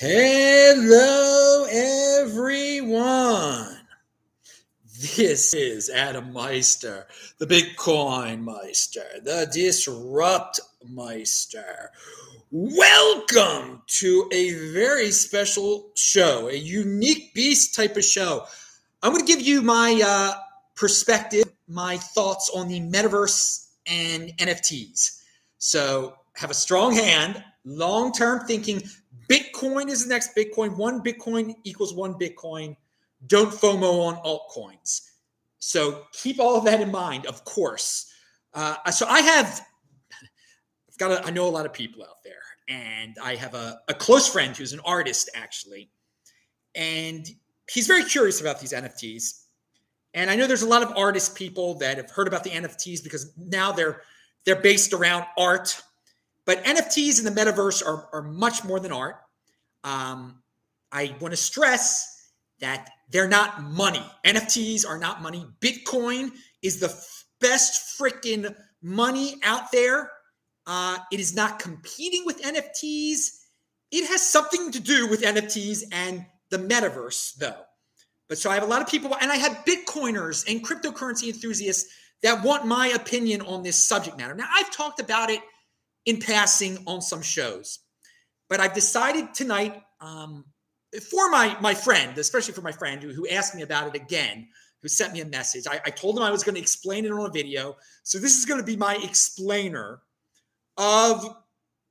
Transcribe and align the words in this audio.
Hello, 0.00 1.66
everyone. 1.68 3.78
This 5.16 5.52
is 5.52 5.90
Adam 5.90 6.32
Meister, 6.32 7.08
the 7.38 7.48
Bitcoin 7.48 8.44
Meister, 8.44 9.02
the 9.24 9.50
Disrupt 9.52 10.60
Meister. 10.88 11.90
Welcome 12.52 13.82
to 13.88 14.30
a 14.32 14.52
very 14.72 15.10
special 15.10 15.90
show, 15.96 16.48
a 16.48 16.54
unique 16.54 17.34
beast 17.34 17.74
type 17.74 17.96
of 17.96 18.04
show. 18.04 18.44
I'm 19.02 19.12
going 19.12 19.26
to 19.26 19.32
give 19.32 19.44
you 19.44 19.62
my 19.62 20.00
uh, 20.06 20.34
perspective, 20.76 21.46
my 21.66 21.96
thoughts 21.96 22.52
on 22.54 22.68
the 22.68 22.80
metaverse 22.82 23.66
and 23.88 24.28
NFTs. 24.38 25.24
So, 25.58 26.14
have 26.34 26.52
a 26.52 26.54
strong 26.54 26.94
hand, 26.94 27.42
long 27.64 28.12
term 28.12 28.46
thinking. 28.46 28.80
Bitcoin 29.28 29.88
is 29.88 30.04
the 30.04 30.08
next 30.08 30.34
Bitcoin. 30.34 30.76
One 30.76 31.02
Bitcoin 31.02 31.54
equals 31.64 31.94
one 31.94 32.14
Bitcoin. 32.14 32.76
Don't 33.26 33.52
FOMO 33.52 34.06
on 34.06 34.16
altcoins. 34.24 35.02
So 35.58 36.04
keep 36.12 36.38
all 36.38 36.56
of 36.56 36.64
that 36.64 36.80
in 36.80 36.90
mind, 36.90 37.26
of 37.26 37.44
course. 37.44 38.12
Uh, 38.54 38.90
so 38.90 39.06
I 39.06 39.20
have, 39.20 39.60
I've 40.88 40.98
got, 40.98 41.10
a, 41.10 41.26
I 41.26 41.30
know 41.30 41.46
a 41.46 41.50
lot 41.50 41.66
of 41.66 41.72
people 41.72 42.02
out 42.02 42.22
there, 42.24 42.42
and 42.68 43.16
I 43.22 43.34
have 43.34 43.54
a, 43.54 43.80
a 43.88 43.94
close 43.94 44.28
friend 44.28 44.56
who's 44.56 44.72
an 44.72 44.80
artist 44.84 45.30
actually, 45.34 45.90
and 46.74 47.28
he's 47.70 47.86
very 47.86 48.04
curious 48.04 48.40
about 48.40 48.60
these 48.60 48.72
NFTs. 48.72 49.44
And 50.14 50.30
I 50.30 50.36
know 50.36 50.46
there's 50.46 50.62
a 50.62 50.68
lot 50.68 50.82
of 50.82 50.96
artist 50.96 51.34
people 51.34 51.74
that 51.78 51.96
have 51.98 52.10
heard 52.10 52.28
about 52.28 52.44
the 52.44 52.50
NFTs 52.50 53.02
because 53.02 53.32
now 53.36 53.72
they're 53.72 54.02
they're 54.44 54.56
based 54.56 54.92
around 54.94 55.26
art 55.36 55.80
but 56.48 56.64
NFTs 56.64 57.18
in 57.18 57.26
the 57.26 57.30
metaverse 57.30 57.86
are, 57.86 58.08
are 58.10 58.22
much 58.22 58.64
more 58.64 58.80
than 58.80 58.90
art. 58.90 59.16
Um, 59.84 60.42
I 60.90 61.14
want 61.20 61.32
to 61.32 61.36
stress 61.36 62.30
that 62.60 62.88
they're 63.10 63.28
not 63.28 63.62
money. 63.62 64.02
NFTs 64.24 64.88
are 64.88 64.96
not 64.96 65.20
money. 65.20 65.46
Bitcoin 65.60 66.30
is 66.62 66.80
the 66.80 66.86
f- 66.86 67.24
best 67.42 68.00
freaking 68.00 68.54
money 68.80 69.36
out 69.44 69.70
there. 69.72 70.10
Uh, 70.66 70.96
it 71.12 71.20
is 71.20 71.36
not 71.36 71.58
competing 71.58 72.22
with 72.24 72.40
NFTs. 72.40 73.26
It 73.90 74.08
has 74.08 74.26
something 74.26 74.72
to 74.72 74.80
do 74.80 75.06
with 75.06 75.20
NFTs 75.20 75.82
and 75.92 76.24
the 76.48 76.56
metaverse, 76.56 77.34
though. 77.34 77.60
But 78.26 78.38
so 78.38 78.50
I 78.50 78.54
have 78.54 78.62
a 78.62 78.66
lot 78.66 78.80
of 78.80 78.88
people, 78.88 79.14
and 79.20 79.30
I 79.30 79.36
have 79.36 79.66
Bitcoiners 79.66 80.50
and 80.50 80.64
cryptocurrency 80.64 81.28
enthusiasts 81.28 81.92
that 82.22 82.42
want 82.42 82.64
my 82.64 82.86
opinion 82.88 83.42
on 83.42 83.62
this 83.62 83.84
subject 83.84 84.16
matter. 84.16 84.34
Now, 84.34 84.48
I've 84.56 84.70
talked 84.70 84.98
about 84.98 85.28
it 85.28 85.42
in 86.04 86.20
passing 86.20 86.78
on 86.86 87.00
some 87.00 87.22
shows. 87.22 87.80
But 88.48 88.60
I've 88.60 88.74
decided 88.74 89.34
tonight 89.34 89.82
um, 90.00 90.44
for 91.10 91.30
my 91.30 91.56
my 91.60 91.74
friend, 91.74 92.16
especially 92.16 92.54
for 92.54 92.62
my 92.62 92.72
friend 92.72 93.02
who, 93.02 93.12
who 93.12 93.28
asked 93.28 93.54
me 93.54 93.62
about 93.62 93.88
it 93.88 94.00
again, 94.00 94.48
who 94.82 94.88
sent 94.88 95.12
me 95.12 95.20
a 95.20 95.26
message. 95.26 95.66
I, 95.68 95.80
I 95.84 95.90
told 95.90 96.16
him 96.16 96.22
I 96.22 96.30
was 96.30 96.44
going 96.44 96.54
to 96.54 96.60
explain 96.60 97.04
it 97.04 97.12
on 97.12 97.26
a 97.26 97.30
video. 97.30 97.76
So 98.04 98.18
this 98.18 98.38
is 98.38 98.46
going 98.46 98.60
to 98.60 98.66
be 98.66 98.76
my 98.76 98.96
explainer 99.02 100.00
of, 100.76 101.36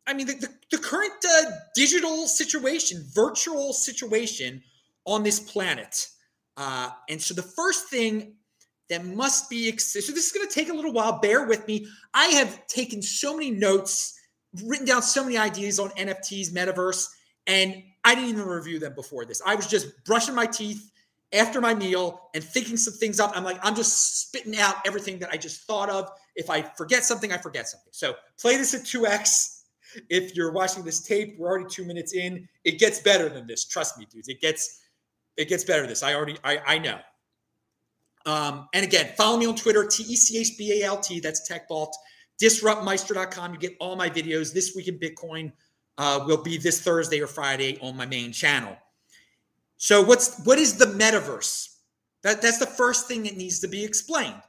I 0.08 0.14
mean, 0.14 0.28
the, 0.28 0.34
the, 0.34 0.50
the 0.72 0.78
current 0.78 1.14
uh, 1.30 1.52
digital 1.76 2.28
situation, 2.28 3.06
virtual 3.14 3.74
situation 3.74 4.64
on 5.06 5.24
this 5.24 5.40
planet. 5.40 6.08
Uh, 6.56 6.90
and 7.10 7.22
so 7.22 7.34
the 7.34 7.44
first 7.44 7.90
thing 7.90 8.36
that 8.90 9.06
must 9.06 9.50
be 9.50 9.76
so 9.78 10.00
this 10.00 10.28
is 10.28 10.32
going 10.32 10.48
to 10.48 10.54
take 10.54 10.70
a 10.70 10.74
little 10.74 10.94
while. 10.94 11.20
Bear 11.20 11.46
with 11.46 11.68
me. 11.68 11.88
I 12.14 12.28
have 12.28 12.66
taken 12.68 13.02
so 13.02 13.36
many 13.36 13.52
notes 13.52 14.20
written 14.64 14.86
down 14.86 15.02
so 15.02 15.24
many 15.24 15.38
ideas 15.38 15.78
on 15.78 15.90
nfts 15.92 16.52
metaverse 16.52 17.10
and 17.48 17.84
i 18.06 18.16
didn't 18.16 18.30
even 18.30 18.46
review 18.46 18.80
them 18.80 18.94
before 18.96 19.26
this. 19.26 19.42
I 19.46 19.56
was 19.56 19.68
just 19.68 20.04
brushing 20.06 20.36
my 20.36 20.46
teeth 20.46 20.92
after 21.34 21.60
my 21.60 21.76
meal 21.76 22.30
and 22.34 22.44
thinking 22.44 22.78
some 22.78 22.94
things 22.94 23.20
up. 23.20 23.34
I'm 23.36 23.44
like 23.44 23.60
i'm 23.62 23.76
just 23.76 24.28
spitting 24.28 24.58
out 24.58 24.76
everything 24.86 25.20
that 25.20 25.30
i 25.32 25.38
just 25.38 25.62
thought 25.64 25.90
of. 25.90 26.10
If 26.36 26.50
i 26.50 26.62
forget 26.62 27.04
something 27.04 27.32
i 27.32 27.38
forget 27.38 27.68
something. 27.68 27.92
So 27.92 28.16
play 28.40 28.58
this 28.58 28.74
at 28.74 28.82
2x 28.82 29.64
if 30.10 30.36
you're 30.36 30.52
watching 30.52 30.84
this 30.84 31.02
tape 31.02 31.36
we're 31.38 31.50
already 31.50 31.70
two 31.70 31.84
minutes 31.84 32.14
in. 32.14 32.48
It 32.64 32.80
gets 32.80 33.00
better 33.00 33.28
than 33.30 33.48
this. 33.48 33.66
Trust 33.66 33.98
me 33.98 34.08
dudes. 34.10 34.30
It 34.30 34.40
gets 34.40 34.82
it 35.36 35.50
gets 35.50 35.66
better 35.66 35.82
than 35.82 35.90
this. 35.90 36.04
I 36.04 36.14
already 36.14 36.38
i, 36.46 36.60
I 36.66 36.80
know 36.80 37.00
um, 38.28 38.68
and 38.74 38.84
again, 38.84 39.14
follow 39.18 39.38
me 39.38 39.46
on 39.46 39.56
Twitter, 39.56 39.88
T 39.88 40.04
E 40.04 40.16
C 40.16 40.38
H 40.38 40.58
B 40.58 40.82
A 40.82 40.86
L 40.86 41.00
T. 41.00 41.20
That's 41.22 41.50
TechBalt. 41.50 41.94
DisruptMeister.com. 42.42 43.54
You 43.54 43.60
get 43.60 43.76
all 43.80 43.96
my 43.96 44.10
videos. 44.10 44.54
This 44.54 44.76
week 44.76 44.90
in 44.90 45.00
Bitcoin 45.00 45.52
uh, 45.98 46.24
will 46.28 46.44
be 46.44 46.58
this 46.58 46.82
Thursday 46.82 47.22
or 47.22 47.28
Friday 47.28 47.80
on 47.82 47.96
my 47.96 48.06
main 48.06 48.32
channel. 48.32 48.78
So, 49.78 50.04
what's 50.04 50.44
what 50.44 50.60
is 50.60 50.78
the 50.78 50.86
metaverse? 50.86 51.70
That, 52.24 52.42
that's 52.42 52.58
the 52.58 52.66
first 52.66 53.08
thing 53.08 53.24
that 53.24 53.38
needs 53.38 53.60
to 53.60 53.68
be 53.68 53.84
explained. 53.84 54.42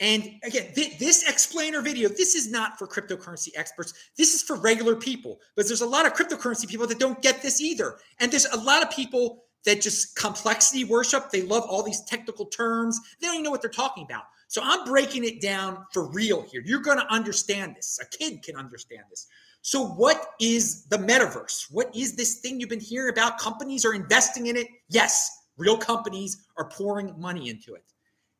And 0.00 0.34
again, 0.42 0.72
th- 0.74 0.98
this 0.98 1.28
explainer 1.28 1.80
video, 1.80 2.08
this 2.08 2.34
is 2.34 2.50
not 2.50 2.78
for 2.78 2.86
cryptocurrency 2.86 3.48
experts. 3.56 3.94
This 4.16 4.34
is 4.34 4.42
for 4.42 4.56
regular 4.56 4.96
people. 4.96 5.38
But 5.56 5.66
there's 5.68 5.82
a 5.82 5.86
lot 5.86 6.06
of 6.06 6.14
cryptocurrency 6.14 6.68
people 6.68 6.86
that 6.86 6.98
don't 6.98 7.20
get 7.22 7.42
this 7.42 7.60
either. 7.60 7.98
And 8.18 8.30
there's 8.30 8.46
a 8.46 8.56
lot 8.56 8.82
of 8.82 8.90
people 8.90 9.44
that 9.64 9.80
just 9.80 10.16
complexity 10.16 10.84
worship. 10.84 11.30
They 11.30 11.42
love 11.42 11.64
all 11.64 11.82
these 11.82 12.02
technical 12.04 12.46
terms. 12.46 12.98
They 13.20 13.26
don't 13.26 13.36
even 13.36 13.44
know 13.44 13.50
what 13.50 13.62
they're 13.62 13.70
talking 13.70 14.04
about. 14.04 14.24
So 14.48 14.62
I'm 14.64 14.84
breaking 14.84 15.24
it 15.24 15.40
down 15.40 15.86
for 15.92 16.10
real 16.10 16.42
here. 16.42 16.62
You're 16.64 16.80
going 16.80 16.98
to 16.98 17.06
understand 17.12 17.76
this. 17.76 18.00
A 18.02 18.16
kid 18.16 18.42
can 18.42 18.56
understand 18.56 19.04
this. 19.08 19.28
So, 19.62 19.86
what 19.86 20.34
is 20.40 20.84
the 20.86 20.96
metaverse? 20.96 21.66
What 21.70 21.94
is 21.94 22.16
this 22.16 22.40
thing 22.40 22.58
you've 22.58 22.70
been 22.70 22.80
hearing 22.80 23.12
about? 23.12 23.38
Companies 23.38 23.84
are 23.84 23.92
investing 23.92 24.46
in 24.46 24.56
it. 24.56 24.66
Yes, 24.88 25.30
real 25.58 25.76
companies 25.76 26.46
are 26.56 26.68
pouring 26.70 27.14
money 27.18 27.50
into 27.50 27.74
it, 27.74 27.84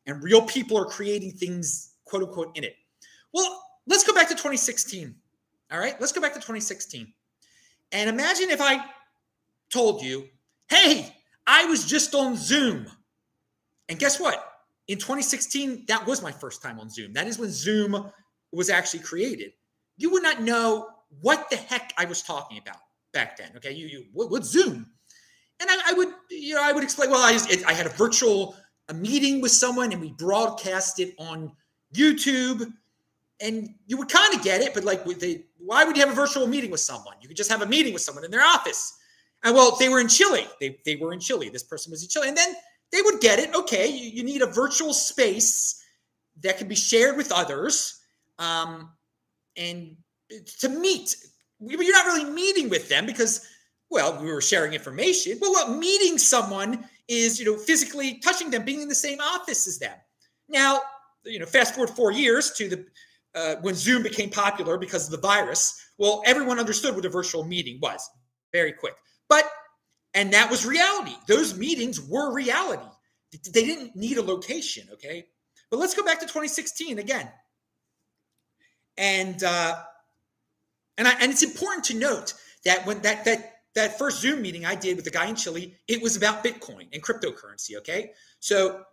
and 0.07 0.21
real 0.23 0.41
people 0.41 0.77
are 0.77 0.85
creating 0.85 1.33
things, 1.33 1.93
quote 2.05 2.23
unquote, 2.23 2.57
in 2.57 2.63
it. 2.63 2.75
Well, 3.33 3.61
let's 3.85 4.03
go 4.03 4.13
back 4.13 4.27
to 4.29 4.33
2016. 4.33 5.15
All 5.71 5.79
right, 5.79 5.95
let's 6.01 6.11
go 6.11 6.21
back 6.21 6.33
to 6.33 6.39
2016. 6.39 7.13
And 7.91 8.09
imagine 8.09 8.49
if 8.49 8.61
I 8.61 8.83
told 9.69 10.01
you 10.01 10.27
Hey, 10.71 11.13
I 11.45 11.65
was 11.65 11.85
just 11.85 12.15
on 12.15 12.37
Zoom. 12.37 12.87
And 13.89 13.99
guess 13.99 14.21
what? 14.21 14.53
In 14.87 14.97
2016, 14.97 15.83
that 15.89 16.07
was 16.07 16.23
my 16.23 16.31
first 16.31 16.63
time 16.63 16.79
on 16.79 16.89
Zoom. 16.89 17.11
That 17.11 17.27
is 17.27 17.37
when 17.37 17.49
Zoom 17.49 18.09
was 18.53 18.69
actually 18.69 19.01
created. 19.01 19.51
You 19.97 20.09
would 20.11 20.23
not 20.23 20.41
know 20.41 20.87
what 21.19 21.49
the 21.49 21.57
heck 21.57 21.93
I 21.97 22.05
was 22.05 22.21
talking 22.21 22.57
about 22.57 22.77
back 23.11 23.35
then. 23.35 23.51
Okay, 23.57 23.73
you 23.73 23.87
you 23.87 24.05
what, 24.13 24.45
Zoom? 24.45 24.89
And 25.59 25.69
I, 25.69 25.91
I, 25.91 25.93
would 25.93 26.07
you 26.29 26.55
know 26.55 26.63
I 26.63 26.71
would 26.71 26.85
explain. 26.85 27.11
Well, 27.11 27.21
I 27.21 27.33
just, 27.33 27.65
I 27.65 27.73
had 27.73 27.85
a 27.85 27.89
virtual 27.89 28.55
a 28.87 28.93
meeting 28.93 29.41
with 29.41 29.51
someone 29.51 29.91
and 29.91 29.99
we 29.99 30.13
broadcast 30.13 31.01
it 31.01 31.13
on 31.19 31.51
YouTube, 31.93 32.71
and 33.41 33.69
you 33.87 33.97
would 33.97 34.09
kind 34.09 34.33
of 34.33 34.41
get 34.41 34.61
it. 34.61 34.73
But 34.73 34.85
like, 34.85 35.03
they, 35.03 35.43
why 35.57 35.83
would 35.83 35.97
you 35.97 36.01
have 36.05 36.13
a 36.13 36.15
virtual 36.15 36.47
meeting 36.47 36.71
with 36.71 36.79
someone? 36.79 37.15
You 37.21 37.27
could 37.27 37.37
just 37.37 37.51
have 37.51 37.61
a 37.61 37.67
meeting 37.67 37.91
with 37.91 38.01
someone 38.01 38.23
in 38.23 38.31
their 38.31 38.41
office. 38.41 38.97
And 39.43 39.55
well, 39.55 39.75
they 39.79 39.89
were 39.89 39.99
in 39.99 40.07
Chile. 40.07 40.47
They, 40.59 40.77
they 40.85 40.95
were 40.95 41.13
in 41.13 41.19
Chile. 41.19 41.49
This 41.49 41.63
person 41.63 41.91
was 41.91 42.03
in 42.03 42.09
Chile. 42.09 42.27
And 42.27 42.37
then 42.37 42.53
they 42.91 43.01
would 43.01 43.19
get 43.21 43.39
it. 43.39 43.53
Okay, 43.55 43.87
you, 43.87 44.09
you 44.11 44.23
need 44.23 44.41
a 44.41 44.47
virtual 44.47 44.93
space 44.93 45.83
that 46.43 46.57
can 46.57 46.67
be 46.67 46.75
shared 46.75 47.17
with 47.17 47.31
others 47.31 47.99
um, 48.39 48.91
and 49.57 49.95
to 50.59 50.69
meet. 50.69 51.15
You're 51.59 51.91
not 51.91 52.05
really 52.05 52.29
meeting 52.29 52.69
with 52.69 52.89
them 52.89 53.05
because, 53.05 53.47
well, 53.89 54.21
we 54.21 54.31
were 54.31 54.41
sharing 54.41 54.73
information. 54.73 55.37
Well, 55.41 55.51
what 55.51 55.77
meeting 55.77 56.17
someone 56.17 56.85
is, 57.07 57.39
you 57.39 57.45
know, 57.45 57.57
physically 57.57 58.19
touching 58.19 58.49
them, 58.49 58.63
being 58.63 58.81
in 58.81 58.87
the 58.87 58.95
same 58.95 59.19
office 59.19 59.67
as 59.67 59.79
them. 59.79 59.95
Now, 60.47 60.81
you 61.25 61.39
know, 61.39 61.45
fast 61.45 61.75
forward 61.75 61.93
four 61.95 62.11
years 62.11 62.51
to 62.53 62.69
the 62.69 62.85
uh, 63.35 63.55
when 63.61 63.75
Zoom 63.75 64.03
became 64.03 64.29
popular 64.29 64.77
because 64.77 65.05
of 65.05 65.11
the 65.11 65.27
virus. 65.27 65.79
Well, 65.97 66.21
everyone 66.25 66.59
understood 66.59 66.95
what 66.95 67.05
a 67.05 67.09
virtual 67.09 67.43
meeting 67.43 67.79
was 67.81 68.09
very 68.51 68.73
quick. 68.73 68.95
But, 69.31 69.49
and 70.13 70.33
that 70.33 70.51
was 70.51 70.65
reality. 70.65 71.15
Those 71.25 71.57
meetings 71.57 72.01
were 72.01 72.33
reality. 72.33 72.83
They 73.31 73.63
didn't 73.63 73.95
need 73.95 74.17
a 74.17 74.21
location, 74.21 74.89
okay? 74.91 75.23
But 75.69 75.79
let's 75.79 75.93
go 75.93 76.03
back 76.03 76.19
to 76.19 76.25
2016 76.25 76.99
again. 76.99 77.31
And, 78.97 79.41
uh, 79.41 79.77
and, 80.97 81.07
I, 81.07 81.13
and 81.21 81.31
it's 81.31 81.43
important 81.43 81.85
to 81.85 81.93
note 81.93 82.33
that 82.65 82.85
when 82.85 83.01
that, 83.03 83.23
that, 83.23 83.53
that 83.73 83.97
first 83.97 84.19
Zoom 84.19 84.41
meeting 84.41 84.65
I 84.65 84.75
did 84.75 84.97
with 84.97 85.05
the 85.05 85.11
guy 85.11 85.27
in 85.27 85.35
Chile, 85.35 85.77
it 85.87 86.01
was 86.01 86.17
about 86.17 86.43
Bitcoin 86.43 86.89
and 86.91 87.01
cryptocurrency, 87.01 87.77
okay? 87.77 88.11
So 88.41 88.83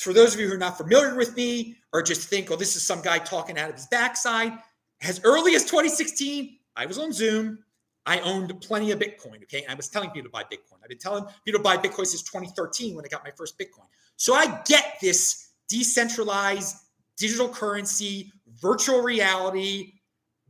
for 0.00 0.12
those 0.12 0.34
of 0.34 0.40
you 0.40 0.48
who 0.48 0.54
are 0.54 0.58
not 0.58 0.76
familiar 0.76 1.14
with 1.14 1.36
me 1.36 1.76
or 1.92 2.02
just 2.02 2.28
think, 2.28 2.50
oh, 2.50 2.56
this 2.56 2.74
is 2.74 2.82
some 2.82 3.00
guy 3.00 3.18
talking 3.18 3.56
out 3.60 3.68
of 3.68 3.76
his 3.76 3.86
backside, 3.86 4.54
as 5.02 5.20
early 5.22 5.54
as 5.54 5.62
2016, 5.62 6.58
I 6.74 6.84
was 6.86 6.98
on 6.98 7.12
Zoom. 7.12 7.60
I 8.06 8.20
owned 8.20 8.60
plenty 8.60 8.90
of 8.90 8.98
Bitcoin. 8.98 9.42
Okay. 9.44 9.64
I 9.68 9.74
was 9.74 9.88
telling 9.88 10.10
people 10.10 10.28
to 10.28 10.32
buy 10.32 10.42
Bitcoin. 10.42 10.78
I've 10.82 10.88
been 10.88 10.98
telling 10.98 11.24
people 11.44 11.58
to 11.58 11.62
buy 11.62 11.76
Bitcoin 11.76 12.06
since 12.06 12.22
2013 12.22 12.96
when 12.96 13.04
I 13.04 13.08
got 13.08 13.24
my 13.24 13.30
first 13.30 13.58
Bitcoin. 13.58 13.86
So 14.16 14.34
I 14.34 14.60
get 14.66 14.96
this 15.00 15.50
decentralized 15.68 16.76
digital 17.16 17.48
currency, 17.48 18.32
virtual 18.60 19.02
reality. 19.02 19.94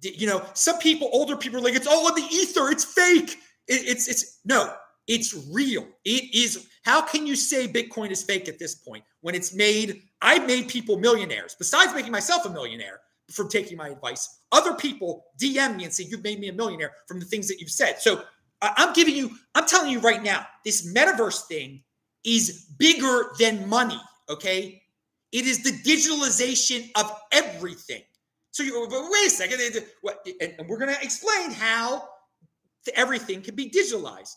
You 0.00 0.26
know, 0.26 0.44
some 0.54 0.78
people, 0.78 1.10
older 1.12 1.37
people, 1.37 1.58
are 1.58 1.62
like, 1.62 1.75
it's 1.75 1.87
all 1.87 2.08
in 2.08 2.14
the 2.14 2.28
ether. 2.31 2.70
It's 2.70 2.84
fake. 2.84 3.38
It, 3.69 3.87
it's 3.87 4.08
it's 4.08 4.40
no, 4.44 4.75
it's 5.06 5.46
real. 5.50 5.87
It 6.05 6.34
is. 6.34 6.69
How 6.84 7.02
can 7.02 7.26
you 7.26 7.37
say 7.37 7.69
Bitcoin 7.69 8.10
is 8.10 8.22
fake 8.22 8.48
at 8.48 8.58
this 8.58 8.75
point 8.75 9.05
when 9.20 9.34
it's 9.34 9.55
made? 9.55 10.02
I've 10.20 10.46
made 10.46 10.69
people 10.69 10.98
millionaires. 10.98 11.55
Besides 11.56 11.94
making 11.94 12.12
myself 12.12 12.46
a 12.46 12.50
millionaire 12.50 13.00
from 13.32 13.49
taking 13.49 13.76
my 13.76 13.88
advice, 13.88 14.40
other 14.52 14.75
people 14.75 15.25
DM 15.40 15.76
me 15.76 15.84
and 15.84 15.93
say 15.93 16.05
you've 16.05 16.23
made 16.23 16.40
me 16.40 16.49
a 16.49 16.52
millionaire 16.52 16.93
from 17.06 17.19
the 17.19 17.26
things 17.26 17.49
that 17.49 17.61
you've 17.61 17.70
said. 17.70 18.00
So 18.00 18.23
I'm 18.61 18.93
giving 18.93 19.14
you. 19.14 19.31
I'm 19.55 19.67
telling 19.67 19.90
you 19.90 20.00
right 20.00 20.23
now, 20.23 20.46
this 20.64 20.93
metaverse 20.93 21.46
thing 21.46 21.82
is 22.25 22.67
bigger 22.79 23.32
than 23.38 23.69
money. 23.69 24.00
Okay, 24.29 24.82
it 25.32 25.46
is 25.46 25.62
the 25.62 25.70
digitalization 25.70 26.90
of 26.94 27.12
everything. 27.32 28.02
So 28.52 28.62
you 28.62 28.87
wait 28.88 29.26
a 29.26 29.31
second, 29.31 29.61
and 30.40 30.69
we're 30.69 30.79
going 30.79 30.94
to 30.94 31.02
explain 31.02 31.50
how 31.50 32.08
everything 32.94 33.40
can 33.40 33.55
be 33.55 33.70
digitalized. 33.70 34.37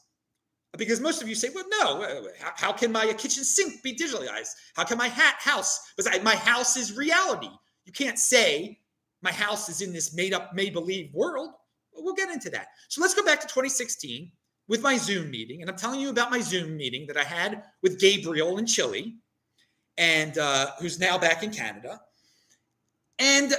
Because 0.77 0.99
most 0.99 1.21
of 1.21 1.29
you 1.29 1.35
say, 1.35 1.49
well, 1.53 1.63
no, 1.79 2.27
how, 2.55 2.73
can 2.73 2.91
my 2.91 3.03
uh, 3.03 3.13
kitchen 3.13 3.43
sink 3.43 3.81
be 3.81 3.95
digitalized? 3.95 4.49
How 4.75 4.83
can 4.83 4.97
my 4.97 5.07
hat 5.07 5.35
house? 5.39 5.93
Because 5.95 6.21
my 6.21 6.35
house 6.35 6.75
is 6.75 6.97
reality. 6.97 7.49
You 7.85 7.93
can't 7.93 8.19
say 8.19 8.79
my 9.25 9.33
house 9.33 9.67
is 9.67 9.81
in 9.81 9.91
this 9.91 10.15
made 10.15 10.33
up, 10.33 10.53
made 10.53 10.71
believe 10.71 11.13
world. 11.13 11.49
We'll 11.93 12.13
get 12.13 12.29
into 12.29 12.49
that. 12.51 12.67
So 12.87 13.01
let's 13.01 13.13
go 13.13 13.25
back 13.25 13.41
to 13.41 13.47
2016 13.47 14.31
with 14.67 14.81
my 14.81 14.95
Zoom 14.97 15.29
meeting. 15.29 15.61
And 15.61 15.69
I'm 15.69 15.75
telling 15.75 15.99
you 15.99 16.09
about 16.09 16.31
my 16.31 16.39
Zoom 16.39 16.77
meeting 16.77 17.05
that 17.07 17.17
I 17.17 17.23
had 17.23 17.63
with 17.81 17.99
Gabriel 17.99 18.57
in 18.57 18.65
Chile, 18.65 19.15
and 19.97 20.37
uh, 20.37 20.67
who's 20.79 20.99
now 20.99 21.17
back 21.17 21.43
in 21.43 21.51
Canada. 21.51 21.99
And 23.19 23.53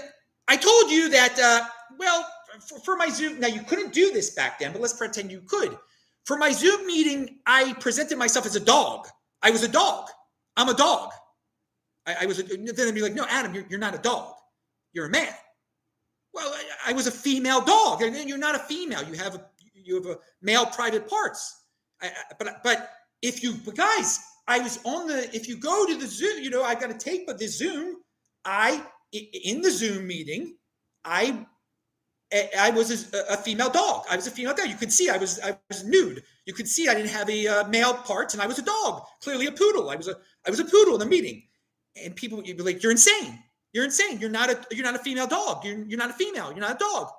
I 0.49 0.57
told 0.57 0.91
you 0.91 1.09
that, 1.11 1.39
uh, 1.39 1.67
well, 1.99 2.27
for, 2.67 2.79
for 2.81 2.97
my 2.97 3.09
Zoom, 3.09 3.41
now 3.41 3.49
you 3.49 3.62
couldn't 3.62 3.93
do 3.93 4.12
this 4.12 4.31
back 4.31 4.59
then, 4.59 4.73
but 4.73 4.81
let's 4.81 4.95
pretend 4.95 5.31
you 5.31 5.43
could. 5.47 5.77
For 6.25 6.37
my 6.37 6.51
Zoom 6.51 6.87
meeting, 6.87 7.39
I 7.47 7.73
presented 7.75 8.19
myself 8.19 8.47
as 8.47 8.57
a 8.57 8.61
dog. 8.61 9.09
I 9.43 9.51
was 9.51 9.62
a 9.62 9.69
dog. 9.69 10.09
I'm 10.57 10.69
a 10.69 10.75
dog. 10.75 11.12
I, 12.07 12.17
I 12.23 12.27
was, 12.27 12.39
a, 12.39 12.43
then 12.43 12.67
they'd 12.75 12.95
be 12.95 13.03
like, 13.03 13.15
no, 13.15 13.27
Adam, 13.29 13.55
you're, 13.55 13.65
you're 13.69 13.79
not 13.79 13.95
a 13.95 13.99
dog. 13.99 14.35
You're 14.93 15.07
a 15.07 15.11
man. 15.11 15.33
Well, 16.37 16.55
I, 16.87 16.93
was 16.93 17.06
a 17.06 17.11
female 17.11 17.62
dog. 17.62 18.03
And 18.03 18.29
you're 18.29 18.37
not 18.37 18.55
a 18.55 18.59
female. 18.59 19.03
You 19.03 19.15
have 19.15 19.35
a, 19.37 19.47
you 19.73 19.94
have 19.94 20.05
a 20.05 20.19
male 20.43 20.67
private 20.67 21.09
parts. 21.09 21.62
I, 22.03 22.11
but, 22.38 22.62
but 22.62 22.91
if 23.23 23.43
you, 23.43 23.55
but 23.65 23.75
guys, 23.75 24.21
I 24.47 24.59
was 24.59 24.79
on 24.85 25.06
the, 25.09 25.35
if 25.35 25.49
you 25.49 25.56
go 25.56 25.87
to 25.87 25.97
the 25.97 26.06
Zoom, 26.06 26.44
you 26.44 26.50
know, 26.50 26.62
I 26.62 26.75
got 26.75 26.91
to 26.91 26.99
take 26.99 27.27
but 27.27 27.38
the 27.38 27.47
Zoom. 27.47 27.97
I, 28.44 28.83
in 29.12 29.62
the 29.62 29.71
Zoom 29.71 30.06
meeting, 30.06 30.56
I 31.06 31.47
I 32.59 32.71
was 32.71 33.12
a, 33.15 33.37
female 33.37 33.71
dog. 33.71 34.05
I 34.11 34.17
was 34.17 34.27
a 34.27 34.33
female 34.33 34.55
dog. 34.55 34.69
You 34.69 34.75
could 34.75 34.93
see 34.93 35.09
I 35.09 35.17
was 35.17 35.38
I 35.41 35.56
was 35.69 35.85
nude. 35.85 36.25
You 36.44 36.53
could 36.55 36.67
see 36.67 36.88
I 36.88 36.94
didn't 36.94 37.11
have 37.11 37.31
a 37.31 37.47
uh, 37.47 37.69
male 37.69 37.94
parts, 37.94 38.35
and 38.35 38.43
I 38.43 38.49
was 38.49 38.59
a 38.59 38.62
dog. 38.62 39.05
Clearly 39.23 39.47
a 39.47 39.53
poodle. 39.53 39.91
I 39.91 39.97
was 39.97 40.09
a 40.09 40.17
I 40.44 40.50
was 40.50 40.59
a 40.59 40.65
poodle 40.65 40.94
in 40.94 41.00
the 41.00 41.06
meeting, 41.06 41.44
and 41.94 42.17
people 42.17 42.37
would 42.37 42.44
be 42.44 42.55
like, 42.55 42.83
"You're 42.83 42.91
insane. 42.91 43.38
You're 43.76 43.84
insane. 43.84 44.19
You're 44.19 44.31
not 44.31 44.49
a 44.49 44.58
you're 44.70 44.87
not 44.87 44.96
a 44.96 44.99
female 44.99 45.26
dog. 45.26 45.62
You're 45.62 45.84
you're 45.84 45.99
not 45.99 46.08
a 46.08 46.14
female. 46.14 46.50
You're 46.50 46.61
not 46.61 46.76
a 46.76 46.78
dog." 46.78 47.11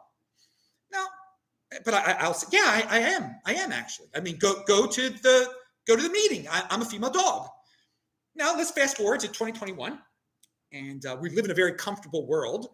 No, 0.92 1.06
but 1.86 1.94
I, 1.94 2.25
will 2.25 2.33
say, 2.33 2.48
yeah, 2.51 2.65
I, 2.65 2.86
I, 2.89 3.00
am. 3.00 3.36
I 3.45 3.54
am 3.54 3.71
actually. 3.71 4.07
I 4.15 4.21
mean, 4.21 4.38
go 4.39 4.63
go 4.68 4.88
to 4.88 5.09
the 5.12 5.51
go 5.88 5.95
to 5.95 6.01
the 6.01 6.09
meeting. 6.09 6.48
I, 6.50 6.63
am 6.71 6.81
a 6.81 6.86
female 6.86 7.12
dog. 7.12 7.48
Now 8.36 8.56
let's 8.56 8.71
fast 8.71 8.98
forward 8.98 9.19
to 9.19 9.27
2021, 9.27 10.00
and 10.74 11.06
uh, 11.06 11.15
we 11.21 11.30
live 11.30 11.45
in 11.45 11.51
a 11.51 11.54
very 11.54 11.75
comfortable 11.75 12.25
world 12.25 12.69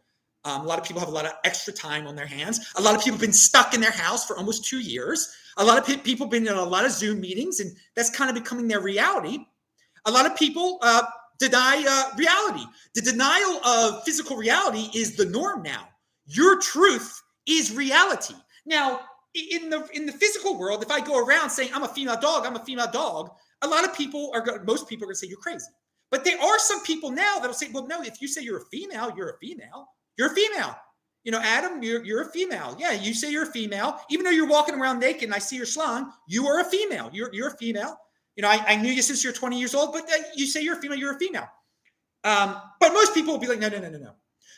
um, 0.45 0.61
a 0.61 0.65
lot 0.65 0.77
of 0.77 0.85
people 0.85 0.99
have 0.99 1.09
a 1.09 1.13
lot 1.13 1.25
of 1.25 1.33
extra 1.45 1.71
time 1.71 2.05
on 2.05 2.15
their 2.15 2.25
hands. 2.25 2.73
A 2.75 2.81
lot 2.81 2.95
of 2.95 3.01
people 3.01 3.13
have 3.13 3.21
been 3.21 3.31
stuck 3.33 3.73
in 3.73 3.81
their 3.81 3.91
house 3.91 4.25
for 4.25 4.37
almost 4.37 4.65
two 4.65 4.79
years. 4.79 5.33
A 5.57 5.63
lot 5.63 5.77
of 5.77 5.85
pe- 5.85 5.97
people 5.97 6.25
have 6.25 6.31
been 6.31 6.47
in 6.47 6.53
a 6.53 6.63
lot 6.63 6.85
of 6.85 6.91
Zoom 6.91 7.21
meetings, 7.21 7.59
and 7.59 7.71
that's 7.95 8.09
kind 8.09 8.29
of 8.29 8.35
becoming 8.35 8.67
their 8.67 8.81
reality. 8.81 9.39
A 10.05 10.11
lot 10.11 10.25
of 10.25 10.35
people 10.35 10.79
uh, 10.81 11.03
deny 11.47 11.83
uh, 11.87 12.15
reality. 12.17 12.65
The 12.95 13.01
denial 13.01 13.65
of 13.65 14.03
physical 14.03 14.37
reality 14.37 14.89
is 14.93 15.15
the 15.15 15.25
norm 15.25 15.63
now. 15.63 15.87
Your 16.25 16.59
truth 16.59 17.21
is 17.47 17.75
reality. 17.75 18.35
Now, 18.65 19.01
in 19.35 19.69
the 19.69 19.87
in 19.93 20.05
the 20.05 20.11
physical 20.11 20.57
world, 20.57 20.83
if 20.83 20.91
I 20.91 21.01
go 21.01 21.25
around 21.25 21.49
saying 21.49 21.71
I'm 21.73 21.83
a 21.83 21.87
female 21.87 22.19
dog, 22.19 22.45
I'm 22.45 22.55
a 22.55 22.63
female 22.63 22.91
dog, 22.91 23.31
a 23.61 23.67
lot 23.67 23.83
of 23.83 23.95
people 23.95 24.31
are 24.33 24.63
most 24.65 24.87
people 24.87 25.05
are 25.05 25.07
going 25.07 25.15
to 25.15 25.19
say 25.19 25.27
you're 25.27 25.37
crazy. 25.37 25.65
But 26.11 26.23
there 26.23 26.39
are 26.39 26.59
some 26.59 26.83
people 26.83 27.09
now 27.09 27.39
that'll 27.39 27.55
say, 27.55 27.69
well, 27.73 27.87
no, 27.87 28.03
if 28.03 28.21
you 28.21 28.27
say 28.27 28.41
you're 28.43 28.59
a 28.59 28.65
female, 28.65 29.11
you're 29.17 29.31
a 29.31 29.37
female. 29.39 29.87
You're 30.15 30.31
a 30.31 30.35
female. 30.35 30.75
You 31.23 31.31
know, 31.31 31.39
Adam, 31.39 31.81
you're, 31.81 32.03
you're 32.05 32.21
a 32.21 32.31
female. 32.31 32.75
Yeah, 32.77 32.91
you 32.91 33.15
say 33.15 33.31
you're 33.31 33.49
a 33.49 33.51
female. 33.51 33.97
Even 34.11 34.23
though 34.23 34.31
you're 34.31 34.47
walking 34.47 34.75
around 34.75 34.99
naked 34.99 35.23
and 35.23 35.33
I 35.33 35.39
see 35.39 35.55
your 35.55 35.65
slung, 35.65 36.11
you 36.27 36.45
are 36.45 36.59
a 36.59 36.65
female. 36.65 37.09
You're, 37.11 37.33
you're 37.33 37.47
a 37.47 37.57
female. 37.57 37.97
You 38.35 38.43
know, 38.43 38.49
I, 38.49 38.63
I 38.67 38.75
knew 38.75 38.91
you 38.91 39.01
since 39.01 39.23
you're 39.23 39.33
20 39.33 39.59
years 39.59 39.75
old, 39.75 39.93
but 39.93 40.03
uh, 40.03 40.23
you 40.35 40.47
say 40.47 40.61
you're 40.61 40.77
a 40.77 40.81
female, 40.81 40.97
you're 40.97 41.15
a 41.15 41.19
female. 41.19 41.47
Um, 42.23 42.55
but 42.79 42.93
most 42.93 43.13
people 43.13 43.33
will 43.33 43.39
be 43.39 43.47
like, 43.47 43.59
no, 43.59 43.69
no, 43.69 43.79
no, 43.79 43.89
no, 43.89 43.97
no. 43.97 44.11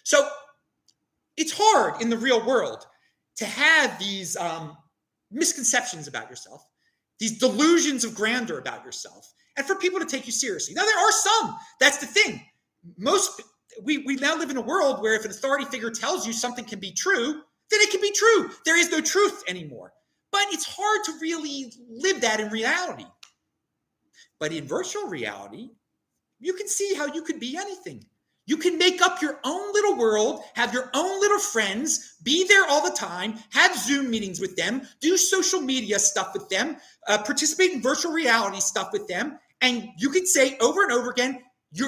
So 0.03 0.27
it's 1.37 1.53
hard 1.55 2.01
in 2.01 2.09
the 2.09 2.17
real 2.17 2.45
world 2.45 2.85
to 3.37 3.45
have 3.45 3.99
these 3.99 4.37
um, 4.37 4.77
misconceptions 5.31 6.07
about 6.07 6.29
yourself, 6.29 6.65
these 7.19 7.37
delusions 7.37 8.05
of 8.05 8.15
grandeur 8.15 8.59
about 8.59 8.85
yourself, 8.85 9.33
and 9.57 9.65
for 9.65 9.75
people 9.75 9.99
to 9.99 10.05
take 10.05 10.25
you 10.25 10.31
seriously. 10.31 10.73
Now, 10.73 10.85
there 10.85 10.97
are 10.97 11.11
some. 11.11 11.55
That's 11.79 11.97
the 11.97 12.05
thing. 12.05 12.41
Most 12.97 13.41
we, 13.83 13.99
we 13.99 14.15
now 14.15 14.37
live 14.37 14.49
in 14.49 14.57
a 14.57 14.61
world 14.61 15.01
where 15.01 15.15
if 15.15 15.25
an 15.25 15.31
authority 15.31 15.65
figure 15.65 15.91
tells 15.91 16.25
you 16.25 16.33
something 16.33 16.65
can 16.65 16.79
be 16.79 16.91
true, 16.91 17.41
then 17.71 17.81
it 17.81 17.91
can 17.91 18.01
be 18.01 18.11
true. 18.11 18.51
There 18.65 18.79
is 18.79 18.91
no 18.91 19.01
truth 19.01 19.43
anymore. 19.47 19.91
But 20.31 20.45
it's 20.51 20.65
hard 20.65 21.03
to 21.05 21.13
really 21.21 21.73
live 21.89 22.21
that 22.21 22.39
in 22.39 22.49
reality. 22.49 23.05
But 24.39 24.51
in 24.51 24.67
virtual 24.67 25.07
reality, 25.07 25.69
you 26.39 26.53
can 26.53 26.67
see 26.67 26.93
how 26.93 27.07
you 27.07 27.21
could 27.21 27.39
be 27.39 27.57
anything. 27.57 28.05
You 28.47 28.57
can 28.57 28.77
make 28.77 29.01
up 29.01 29.21
your 29.21 29.39
own 29.43 29.73
little 29.73 29.97
world, 29.97 30.41
have 30.53 30.71
your 30.71 30.91
own 30.93 31.19
little 31.19 31.39
friends, 31.39 32.17
be 32.21 32.47
there 32.47 32.65
all 32.69 32.83
the 32.83 32.95
time, 32.95 33.39
have 33.49 33.75
Zoom 33.75 34.11
meetings 34.11 34.39
with 34.39 34.55
them, 34.55 34.83
do 35.01 35.17
social 35.17 35.61
media 35.61 35.97
stuff 35.97 36.31
with 36.33 36.47
them, 36.49 36.77
uh, 37.07 37.17
participate 37.23 37.71
in 37.71 37.81
virtual 37.81 38.11
reality 38.11 38.59
stuff 38.59 38.89
with 38.93 39.07
them. 39.07 39.39
And 39.61 39.89
you 39.97 40.09
can 40.11 40.27
say 40.27 40.57
over 40.59 40.83
and 40.83 40.91
over 40.91 41.09
again, 41.09 41.39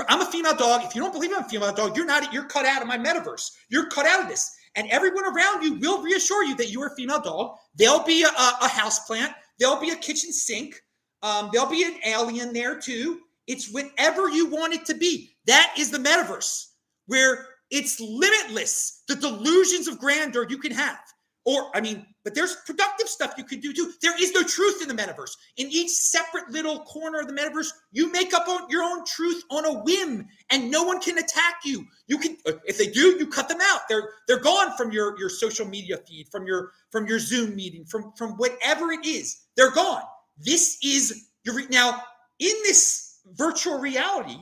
I'm 0.10 0.22
a 0.22 0.26
female 0.26 0.56
dog. 0.56 0.84
If 0.84 0.96
you 0.96 1.02
don't 1.02 1.14
believe 1.14 1.32
I'm 1.32 1.46
a 1.46 1.50
female 1.50 1.74
dog, 1.74 1.96
you're 1.96 2.06
not. 2.06 2.34
You're 2.34 2.46
cut 2.46 2.66
out 2.66 2.82
of 2.82 2.88
my 2.88 2.98
metaverse. 2.98 3.52
You're 3.70 3.88
cut 3.88 4.06
out 4.06 4.22
of 4.22 4.28
this. 4.28 4.54
And 4.76 4.90
everyone 4.90 5.26
around 5.26 5.64
you 5.64 5.76
will 5.76 6.02
reassure 6.02 6.44
you 6.44 6.56
that 6.56 6.72
you're 6.72 6.88
a 6.88 6.96
female 6.96 7.22
dog. 7.22 7.56
There'll 7.76 8.04
be 8.04 8.24
a, 8.24 8.28
a 8.28 8.68
house 8.68 9.06
plant. 9.06 9.34
There'll 9.60 9.80
be 9.80 9.92
a 9.92 9.96
kitchen 9.96 10.34
sink. 10.34 10.82
Um, 11.24 11.50
there'll 11.52 11.70
be 11.70 11.84
an 11.84 11.96
alien 12.06 12.54
there 12.54 12.80
too. 12.80 13.20
It's 13.48 13.72
whatever 13.72 14.30
you 14.30 14.48
want 14.48 14.74
it 14.74 14.86
to 14.86 14.94
be. 14.94 15.32
That 15.46 15.74
is 15.78 15.90
the 15.90 15.98
metaverse 15.98 16.66
where 17.08 17.48
it's 17.72 18.00
limitless. 18.00 19.04
The 19.08 19.16
delusions 19.16 19.88
of 19.88 20.00
grandeur 20.00 20.46
you 20.50 20.58
can 20.58 20.72
have. 20.74 21.00
Or, 21.46 21.72
I 21.74 21.80
mean, 21.80 22.06
but 22.26 22.36
there's 22.36 22.58
productive 22.66 23.08
stuff 23.08 23.36
you 23.38 23.46
could 23.46 23.62
do 23.62 23.72
too. 23.72 23.94
There 24.02 24.22
is 24.22 24.34
no 24.34 24.44
truth 24.44 24.82
in 24.82 24.90
the 24.90 25.02
metaverse. 25.02 25.32
In 25.56 25.68
each 25.72 25.92
separate 25.92 26.50
little 26.50 26.82
corner 26.82 27.22
of 27.22 27.28
the 27.28 27.34
metaverse, 27.34 27.70
you 27.94 28.12
make 28.12 28.34
up 28.34 28.48
your 28.70 28.84
own 28.84 29.06
truth 29.06 29.42
on 29.50 29.64
a 29.64 29.80
whim, 29.80 30.28
and 30.50 30.70
no 30.70 30.84
one 30.84 31.00
can 31.00 31.18
attack 31.18 31.60
you. 31.64 31.86
You 32.08 32.18
can, 32.18 32.36
uh, 32.46 32.54
if 32.66 32.78
they 32.78 32.88
do, 32.88 33.16
you 33.18 33.28
cut 33.28 33.48
them 33.48 33.60
out. 33.62 33.84
They're 33.88 34.10
they're 34.28 34.42
gone 34.42 34.76
from 34.76 34.92
your 34.92 35.18
your 35.18 35.30
social 35.30 35.66
media 35.66 36.00
feed, 36.06 36.28
from 36.34 36.46
your 36.46 36.72
from 36.92 37.08
your 37.08 37.20
Zoom 37.20 37.56
meeting, 37.56 37.86
from 37.86 38.12
from 38.18 38.32
whatever 38.32 38.92
it 38.92 39.06
is. 39.06 39.46
They're 39.56 39.72
gone. 39.72 40.04
This 40.38 40.78
is 40.84 41.30
your 41.44 41.68
now 41.70 42.02
in 42.40 42.54
this 42.64 43.20
virtual 43.34 43.80
reality. 43.80 44.38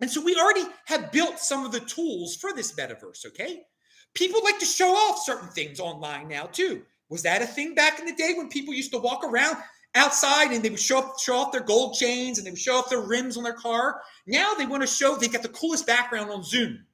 And 0.00 0.10
so 0.10 0.20
we 0.20 0.36
already 0.36 0.64
have 0.86 1.12
built 1.12 1.38
some 1.38 1.64
of 1.64 1.72
the 1.72 1.80
tools 1.80 2.36
for 2.36 2.52
this 2.52 2.72
metaverse, 2.72 3.24
okay? 3.26 3.62
People 4.14 4.42
like 4.42 4.58
to 4.58 4.66
show 4.66 4.90
off 4.90 5.22
certain 5.24 5.48
things 5.48 5.78
online 5.78 6.28
now 6.28 6.46
too. 6.46 6.82
Was 7.08 7.22
that 7.22 7.42
a 7.42 7.46
thing 7.46 7.74
back 7.74 8.00
in 8.00 8.06
the 8.06 8.14
day 8.14 8.34
when 8.36 8.48
people 8.48 8.74
used 8.74 8.90
to 8.92 8.98
walk 8.98 9.22
around 9.22 9.56
outside 9.94 10.50
and 10.50 10.62
they 10.62 10.70
would 10.70 10.80
show 10.80 10.98
off, 10.98 11.20
show 11.20 11.36
off 11.36 11.52
their 11.52 11.62
gold 11.62 11.94
chains 11.94 12.38
and 12.38 12.46
they 12.46 12.50
would 12.50 12.58
show 12.58 12.76
off 12.76 12.90
their 12.90 13.00
rims 13.00 13.36
on 13.36 13.44
their 13.44 13.52
car? 13.52 14.00
Now 14.26 14.54
they 14.54 14.66
want 14.66 14.82
to 14.82 14.86
show 14.86 15.14
they 15.16 15.28
got 15.28 15.42
the 15.42 15.48
coolest 15.50 15.86
background 15.86 16.30
on 16.30 16.42
Zoom. 16.42 16.84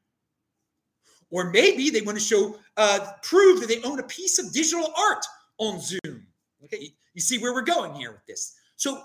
Or 1.31 1.51
maybe 1.51 1.91
they 1.91 2.01
want 2.01 2.19
to 2.19 2.25
show, 2.25 2.57
uh, 2.77 3.13
prove 3.23 3.61
that 3.61 3.69
they 3.69 3.83
own 3.83 4.01
a 4.01 4.05
piece 4.05 4.39
of 4.39 4.53
digital 4.53 4.93
art 4.97 5.25
on 5.59 5.81
Zoom. 5.81 6.27
Okay, 6.65 6.95
you 7.19 7.23
see 7.23 7.39
where 7.39 7.53
we're 7.53 7.63
going 7.63 7.93
here 7.97 8.13
with 8.13 8.25
this. 8.29 8.55
So 8.77 9.03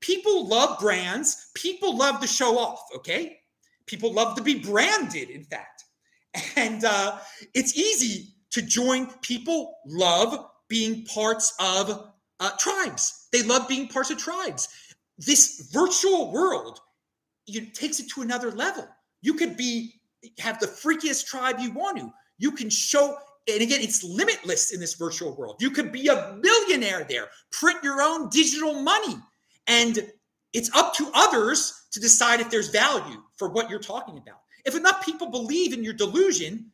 people 0.00 0.46
love 0.46 0.78
brands. 0.78 1.50
People 1.54 1.96
love 1.96 2.20
to 2.20 2.26
show 2.28 2.56
off. 2.56 2.84
Okay, 2.94 3.40
people 3.86 4.12
love 4.12 4.36
to 4.36 4.44
be 4.44 4.60
branded. 4.60 5.30
In 5.30 5.42
fact, 5.42 5.82
and 6.56 6.84
uh, 6.84 7.18
it's 7.52 7.76
easy 7.76 8.28
to 8.52 8.62
join. 8.62 9.08
People 9.22 9.74
love 9.84 10.46
being 10.68 11.04
parts 11.06 11.52
of 11.58 12.12
uh, 12.38 12.50
tribes. 12.60 13.26
They 13.32 13.42
love 13.42 13.66
being 13.66 13.88
parts 13.88 14.12
of 14.12 14.18
tribes. 14.18 14.68
This 15.18 15.68
virtual 15.72 16.30
world 16.30 16.78
it 17.48 17.74
takes 17.74 17.98
it 17.98 18.08
to 18.10 18.22
another 18.22 18.52
level. 18.52 18.86
You 19.22 19.34
could 19.34 19.56
be 19.56 20.00
have 20.38 20.60
the 20.60 20.66
freakiest 20.68 21.26
tribe 21.26 21.56
you 21.58 21.72
want 21.72 21.98
to. 21.98 22.12
You 22.38 22.52
can 22.52 22.70
show 22.70 23.18
and 23.48 23.62
again, 23.62 23.80
it's 23.80 24.02
limitless 24.02 24.72
in 24.72 24.80
this 24.80 24.94
virtual 24.94 25.36
world. 25.36 25.56
You 25.60 25.70
could 25.70 25.92
be 25.92 26.08
a 26.08 26.36
millionaire 26.42 27.06
there, 27.08 27.28
print 27.52 27.78
your 27.82 28.02
own 28.02 28.28
digital 28.28 28.82
money, 28.82 29.16
and 29.66 30.10
it's 30.52 30.74
up 30.74 30.94
to 30.94 31.10
others 31.14 31.86
to 31.92 32.00
decide 32.00 32.40
if 32.40 32.50
there's 32.50 32.68
value 32.68 33.22
for 33.36 33.48
what 33.48 33.70
you're 33.70 33.78
talking 33.78 34.18
about. 34.18 34.40
If 34.64 34.74
enough 34.74 35.04
people 35.04 35.30
believe 35.30 35.72
in 35.72 35.84
your 35.84 35.92
delusion, 35.92 36.72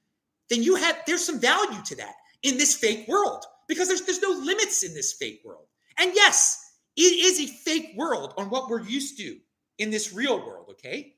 then 0.48 0.62
you 0.62 0.76
have 0.76 0.98
there's 1.06 1.24
some 1.24 1.40
value 1.40 1.82
to 1.84 1.96
that 1.96 2.14
in 2.42 2.56
this 2.56 2.74
fake 2.74 3.06
world 3.06 3.44
because 3.68 3.88
there's 3.88 4.02
there's 4.02 4.22
no 4.22 4.30
limits 4.30 4.82
in 4.82 4.94
this 4.94 5.12
fake 5.12 5.42
world. 5.44 5.66
And 5.98 6.12
yes, 6.14 6.58
it 6.96 7.02
is 7.02 7.40
a 7.40 7.52
fake 7.52 7.92
world 7.96 8.34
on 8.36 8.50
what 8.50 8.68
we're 8.68 8.82
used 8.82 9.18
to 9.18 9.36
in 9.78 9.90
this 9.90 10.12
real 10.12 10.38
world, 10.38 10.68
okay? 10.70 11.14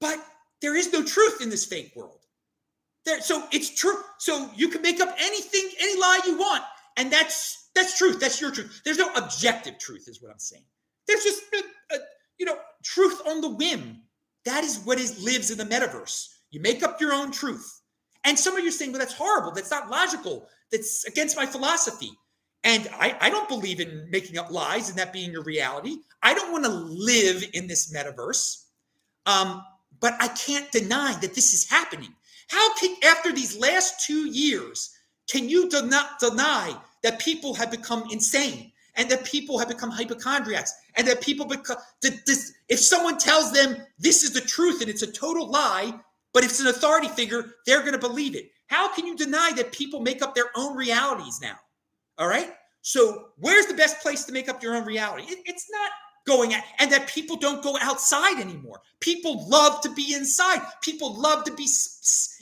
But 0.00 0.18
there 0.60 0.76
is 0.76 0.92
no 0.92 1.02
truth 1.02 1.40
in 1.40 1.50
this 1.50 1.64
fake 1.64 1.92
world. 1.96 2.25
There, 3.06 3.20
so 3.20 3.44
it's 3.52 3.70
true. 3.70 3.96
So 4.18 4.50
you 4.54 4.68
can 4.68 4.82
make 4.82 5.00
up 5.00 5.14
anything, 5.18 5.70
any 5.80 5.98
lie 5.98 6.20
you 6.26 6.36
want, 6.36 6.64
and 6.96 7.10
that's 7.10 7.70
that's 7.74 7.96
truth. 7.96 8.20
That's 8.20 8.40
your 8.40 8.50
truth. 8.50 8.82
There's 8.84 8.98
no 8.98 9.10
objective 9.14 9.78
truth, 9.78 10.08
is 10.08 10.20
what 10.20 10.32
I'm 10.32 10.38
saying. 10.38 10.64
There's 11.06 11.22
just 11.22 11.42
a, 11.54 11.94
a, 11.94 11.98
you 12.38 12.46
know 12.46 12.58
truth 12.82 13.20
on 13.26 13.40
the 13.40 13.50
whim. 13.50 14.02
That 14.44 14.64
is 14.64 14.80
what 14.80 14.98
is 14.98 15.22
lives 15.24 15.50
in 15.50 15.58
the 15.58 15.64
metaverse. 15.64 16.28
You 16.50 16.60
make 16.60 16.82
up 16.82 17.00
your 17.00 17.12
own 17.12 17.30
truth. 17.30 17.80
And 18.24 18.36
some 18.36 18.56
of 18.56 18.62
you 18.62 18.70
are 18.70 18.72
saying, 18.72 18.90
well, 18.90 18.98
that's 18.98 19.14
horrible. 19.14 19.52
That's 19.52 19.70
not 19.70 19.88
logical. 19.88 20.48
That's 20.72 21.04
against 21.04 21.36
my 21.36 21.46
philosophy. 21.46 22.10
And 22.64 22.88
I, 22.94 23.16
I 23.20 23.30
don't 23.30 23.48
believe 23.48 23.78
in 23.78 24.08
making 24.10 24.38
up 24.38 24.50
lies 24.50 24.88
and 24.88 24.98
that 24.98 25.12
being 25.12 25.30
your 25.30 25.44
reality. 25.44 25.98
I 26.22 26.34
don't 26.34 26.50
want 26.50 26.64
to 26.64 26.70
live 26.70 27.44
in 27.54 27.68
this 27.68 27.92
metaverse. 27.92 28.64
Um, 29.26 29.62
but 30.00 30.14
I 30.20 30.28
can't 30.28 30.70
deny 30.72 31.12
that 31.20 31.34
this 31.34 31.54
is 31.54 31.70
happening. 31.70 32.12
How 32.48 32.74
can, 32.76 32.94
after 33.04 33.32
these 33.32 33.58
last 33.58 34.06
two 34.06 34.26
years, 34.30 34.90
can 35.28 35.48
you 35.48 35.68
do 35.68 35.86
not 35.86 36.18
deny 36.20 36.76
that 37.02 37.18
people 37.18 37.54
have 37.54 37.70
become 37.70 38.04
insane 38.10 38.72
and 38.96 39.10
that 39.10 39.24
people 39.24 39.58
have 39.58 39.68
become 39.68 39.90
hypochondriacs 39.90 40.72
and 40.96 41.06
that 41.06 41.20
people 41.20 41.46
become, 41.46 41.76
this, 42.00 42.52
if 42.68 42.78
someone 42.78 43.18
tells 43.18 43.52
them 43.52 43.76
this 43.98 44.22
is 44.22 44.32
the 44.32 44.40
truth 44.40 44.80
and 44.80 44.88
it's 44.88 45.02
a 45.02 45.12
total 45.12 45.50
lie, 45.50 45.92
but 46.32 46.44
it's 46.44 46.60
an 46.60 46.68
authority 46.68 47.08
figure, 47.08 47.54
they're 47.66 47.80
going 47.80 47.92
to 47.92 47.98
believe 47.98 48.34
it. 48.34 48.50
How 48.68 48.92
can 48.92 49.06
you 49.06 49.16
deny 49.16 49.52
that 49.56 49.72
people 49.72 50.00
make 50.00 50.22
up 50.22 50.34
their 50.34 50.50
own 50.56 50.76
realities 50.76 51.40
now? 51.40 51.56
All 52.18 52.28
right. 52.28 52.52
So, 52.82 53.28
where's 53.38 53.66
the 53.66 53.74
best 53.74 54.00
place 54.00 54.24
to 54.24 54.32
make 54.32 54.48
up 54.48 54.62
your 54.62 54.76
own 54.76 54.84
reality? 54.84 55.24
It, 55.24 55.40
it's 55.44 55.66
not 55.70 55.90
going 56.26 56.54
at, 56.54 56.64
and 56.78 56.90
that 56.92 57.08
people 57.08 57.36
don't 57.36 57.62
go 57.62 57.76
outside 57.80 58.40
anymore. 58.40 58.80
People 59.00 59.48
love 59.48 59.80
to 59.82 59.92
be 59.94 60.14
inside. 60.14 60.60
People 60.82 61.20
love 61.20 61.44
to 61.44 61.52
be 61.54 61.66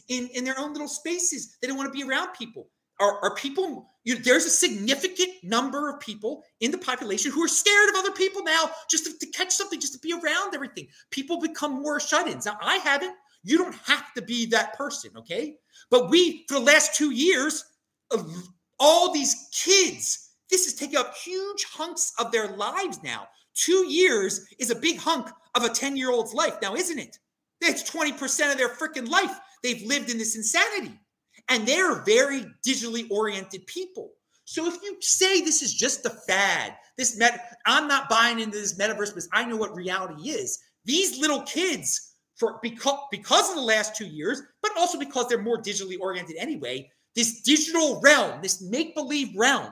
in, 0.08 0.28
in 0.34 0.44
their 0.44 0.58
own 0.58 0.72
little 0.72 0.88
spaces. 0.88 1.56
They 1.60 1.68
don't 1.68 1.76
want 1.76 1.92
to 1.92 1.98
be 1.98 2.08
around 2.08 2.34
people. 2.34 2.68
Are, 3.00 3.18
are 3.24 3.34
people, 3.34 3.90
you 4.04 4.16
there's 4.16 4.44
a 4.44 4.50
significant 4.50 5.30
number 5.42 5.90
of 5.90 5.98
people 5.98 6.44
in 6.60 6.70
the 6.70 6.78
population 6.78 7.32
who 7.32 7.42
are 7.42 7.48
scared 7.48 7.88
of 7.88 7.96
other 7.96 8.12
people 8.12 8.42
now 8.44 8.70
just 8.88 9.04
to, 9.06 9.18
to 9.18 9.26
catch 9.32 9.50
something, 9.50 9.80
just 9.80 9.94
to 9.94 9.98
be 9.98 10.12
around 10.12 10.54
everything. 10.54 10.86
People 11.10 11.40
become 11.40 11.82
more 11.82 11.98
shut 11.98 12.28
ins. 12.28 12.46
Now, 12.46 12.56
I 12.62 12.76
haven't. 12.76 13.14
You 13.42 13.58
don't 13.58 13.74
have 13.84 14.14
to 14.14 14.22
be 14.22 14.46
that 14.46 14.76
person, 14.76 15.10
okay? 15.16 15.56
But 15.90 16.08
we, 16.08 16.44
for 16.48 16.54
the 16.54 16.64
last 16.64 16.94
two 16.94 17.10
years, 17.10 17.64
uh, 18.10 18.22
all 18.78 19.12
these 19.12 19.48
kids, 19.52 20.30
this 20.50 20.66
is 20.66 20.74
taking 20.74 20.96
up 20.96 21.14
huge 21.16 21.64
hunks 21.64 22.12
of 22.18 22.30
their 22.30 22.48
lives 22.56 23.02
now. 23.02 23.26
Two 23.54 23.86
years 23.86 24.46
is 24.58 24.70
a 24.70 24.74
big 24.74 24.98
hunk 24.98 25.28
of 25.54 25.64
a 25.64 25.68
10 25.68 25.96
year 25.96 26.10
old's 26.10 26.34
life 26.34 26.56
now, 26.62 26.74
isn't 26.74 26.98
it? 26.98 27.18
It's 27.64 27.90
20% 27.90 28.52
of 28.52 28.58
their 28.58 28.68
freaking 28.68 29.08
life. 29.08 29.36
They've 29.62 29.82
lived 29.86 30.10
in 30.10 30.18
this 30.18 30.36
insanity. 30.36 30.98
And 31.48 31.66
they're 31.66 32.02
very 32.04 32.46
digitally 32.66 33.10
oriented 33.10 33.66
people. 33.66 34.12
So 34.44 34.66
if 34.66 34.76
you 34.82 34.96
say 35.00 35.40
this 35.40 35.62
is 35.62 35.74
just 35.74 36.04
a 36.06 36.10
fad, 36.10 36.76
this 36.98 37.16
met, 37.16 37.56
I'm 37.66 37.88
not 37.88 38.08
buying 38.08 38.40
into 38.40 38.58
this 38.58 38.78
metaverse 38.78 39.08
because 39.08 39.28
I 39.32 39.44
know 39.44 39.56
what 39.56 39.74
reality 39.74 40.30
is. 40.30 40.58
These 40.84 41.18
little 41.18 41.42
kids, 41.42 42.14
for 42.36 42.58
because 42.62 42.98
because 43.10 43.48
of 43.50 43.56
the 43.56 43.62
last 43.62 43.96
two 43.96 44.06
years, 44.06 44.42
but 44.62 44.72
also 44.76 44.98
because 44.98 45.28
they're 45.28 45.40
more 45.40 45.60
digitally 45.62 45.98
oriented 45.98 46.36
anyway, 46.38 46.90
this 47.14 47.42
digital 47.42 48.00
realm, 48.02 48.42
this 48.42 48.60
make 48.60 48.94
believe 48.94 49.28
realm, 49.36 49.70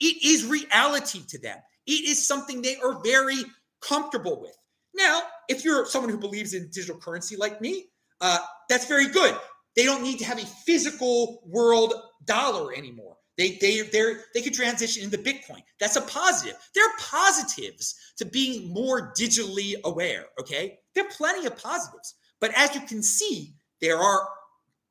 it 0.00 0.24
is 0.24 0.46
reality 0.46 1.22
to 1.28 1.38
them. 1.38 1.58
It 1.86 2.08
is 2.08 2.26
something 2.26 2.62
they 2.62 2.76
are 2.76 3.02
very 3.04 3.38
comfortable 3.82 4.40
with. 4.40 4.56
Now, 4.94 5.22
if 5.48 5.64
you're 5.64 5.86
someone 5.86 6.10
who 6.10 6.18
believes 6.18 6.54
in 6.54 6.68
digital 6.70 6.96
currency 6.96 7.36
like 7.36 7.60
me, 7.60 7.86
uh, 8.20 8.38
that's 8.68 8.86
very 8.86 9.08
good. 9.08 9.36
They 9.76 9.84
don't 9.84 10.02
need 10.02 10.18
to 10.20 10.24
have 10.24 10.38
a 10.38 10.46
physical 10.46 11.42
world 11.46 11.94
dollar 12.24 12.74
anymore. 12.74 13.16
They 13.36 13.58
they 13.60 13.82
they 13.82 14.14
they 14.32 14.42
could 14.42 14.54
transition 14.54 15.02
into 15.02 15.18
Bitcoin. 15.18 15.62
That's 15.80 15.96
a 15.96 16.02
positive. 16.02 16.56
There 16.74 16.86
are 16.86 16.92
positives 16.98 17.96
to 18.18 18.24
being 18.24 18.72
more 18.72 19.12
digitally 19.18 19.74
aware. 19.84 20.26
Okay, 20.40 20.78
there 20.94 21.04
are 21.04 21.10
plenty 21.10 21.46
of 21.46 21.56
positives, 21.56 22.14
but 22.40 22.52
as 22.56 22.74
you 22.74 22.82
can 22.82 23.02
see, 23.02 23.54
there 23.80 23.98
are 23.98 24.28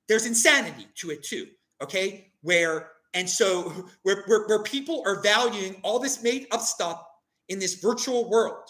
there's 0.09 0.25
insanity 0.25 0.87
to 0.95 1.11
it 1.11 1.23
too. 1.23 1.47
Okay, 1.81 2.33
where 2.41 2.91
and 3.13 3.29
so 3.29 3.69
where, 4.03 4.23
where, 4.27 4.45
where 4.47 4.63
people 4.63 5.03
are 5.05 5.21
valuing 5.21 5.77
all 5.83 5.99
this 5.99 6.21
made 6.21 6.47
up 6.51 6.61
stuff 6.61 7.01
in 7.49 7.59
this 7.59 7.75
virtual 7.75 8.29
world, 8.29 8.69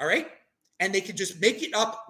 all 0.00 0.06
right? 0.06 0.28
And 0.80 0.94
they 0.94 1.00
can 1.00 1.16
just 1.16 1.40
make 1.40 1.62
it 1.62 1.74
up 1.74 2.08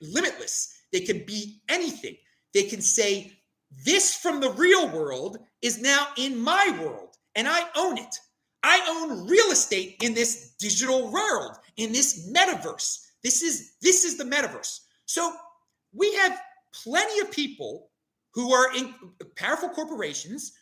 limitless. 0.00 0.74
They 0.92 1.00
can 1.00 1.24
be 1.24 1.62
anything. 1.68 2.16
They 2.52 2.64
can 2.64 2.80
say, 2.80 3.40
this 3.84 4.16
from 4.16 4.40
the 4.40 4.50
real 4.50 4.88
world 4.88 5.38
is 5.62 5.80
now 5.80 6.08
in 6.16 6.38
my 6.38 6.76
world, 6.82 7.16
and 7.36 7.46
I 7.46 7.62
own 7.76 7.98
it. 7.98 8.14
I 8.62 8.80
own 8.88 9.26
real 9.28 9.50
estate 9.52 9.96
in 10.02 10.12
this 10.12 10.54
digital 10.58 11.10
world, 11.10 11.56
in 11.76 11.92
this 11.92 12.30
metaverse. 12.30 13.06
This 13.22 13.42
is 13.42 13.74
this 13.80 14.04
is 14.04 14.16
the 14.18 14.24
metaverse. 14.24 14.80
So 15.06 15.32
we 15.92 16.12
have 16.14 16.40
plenty 16.74 17.20
of 17.20 17.30
people 17.30 17.90
who 18.34 18.52
are 18.52 18.74
in 18.76 18.94
powerful 19.36 19.70
corporations 19.70 20.52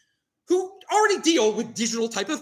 who 0.46 0.78
already 0.92 1.20
deal 1.20 1.52
with 1.52 1.74
digital 1.74 2.08
type 2.08 2.28
of 2.28 2.40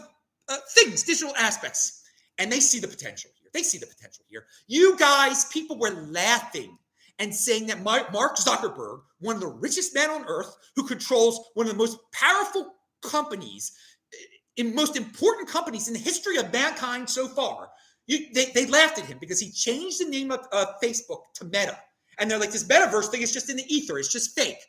uh, 0.48 0.56
things, 0.74 1.02
digital 1.02 1.34
aspects, 1.36 2.02
and 2.38 2.50
they 2.50 2.60
see 2.60 2.78
the 2.78 2.88
potential. 2.88 3.30
They 3.56 3.62
see 3.62 3.78
the 3.78 3.86
potential 3.86 4.22
here. 4.28 4.44
You 4.66 4.98
guys, 4.98 5.46
people 5.46 5.78
were 5.78 5.90
laughing 6.10 6.76
and 7.18 7.34
saying 7.34 7.68
that 7.68 7.82
Mark 7.82 8.36
Zuckerberg, 8.36 9.00
one 9.20 9.36
of 9.36 9.40
the 9.40 9.46
richest 9.46 9.94
men 9.94 10.10
on 10.10 10.26
earth, 10.28 10.54
who 10.74 10.86
controls 10.86 11.40
one 11.54 11.64
of 11.64 11.72
the 11.72 11.78
most 11.78 11.96
powerful 12.12 12.74
companies, 13.02 13.72
uh, 14.12 14.18
in 14.58 14.74
most 14.74 14.94
important 14.94 15.48
companies 15.48 15.88
in 15.88 15.94
the 15.94 16.00
history 16.00 16.36
of 16.36 16.52
mankind 16.52 17.08
so 17.08 17.28
far, 17.28 17.70
you, 18.06 18.26
they, 18.34 18.50
they 18.54 18.66
laughed 18.66 18.98
at 18.98 19.06
him 19.06 19.16
because 19.18 19.40
he 19.40 19.50
changed 19.50 20.00
the 20.00 20.10
name 20.10 20.30
of 20.30 20.40
uh, 20.52 20.66
Facebook 20.84 21.20
to 21.36 21.46
Meta. 21.46 21.78
And 22.18 22.30
they're 22.30 22.38
like, 22.38 22.52
this 22.52 22.64
metaverse 22.64 23.10
thing 23.10 23.22
is 23.22 23.32
just 23.32 23.48
in 23.48 23.56
the 23.56 23.74
ether. 23.74 23.98
It's 23.98 24.12
just 24.12 24.38
fake. 24.38 24.60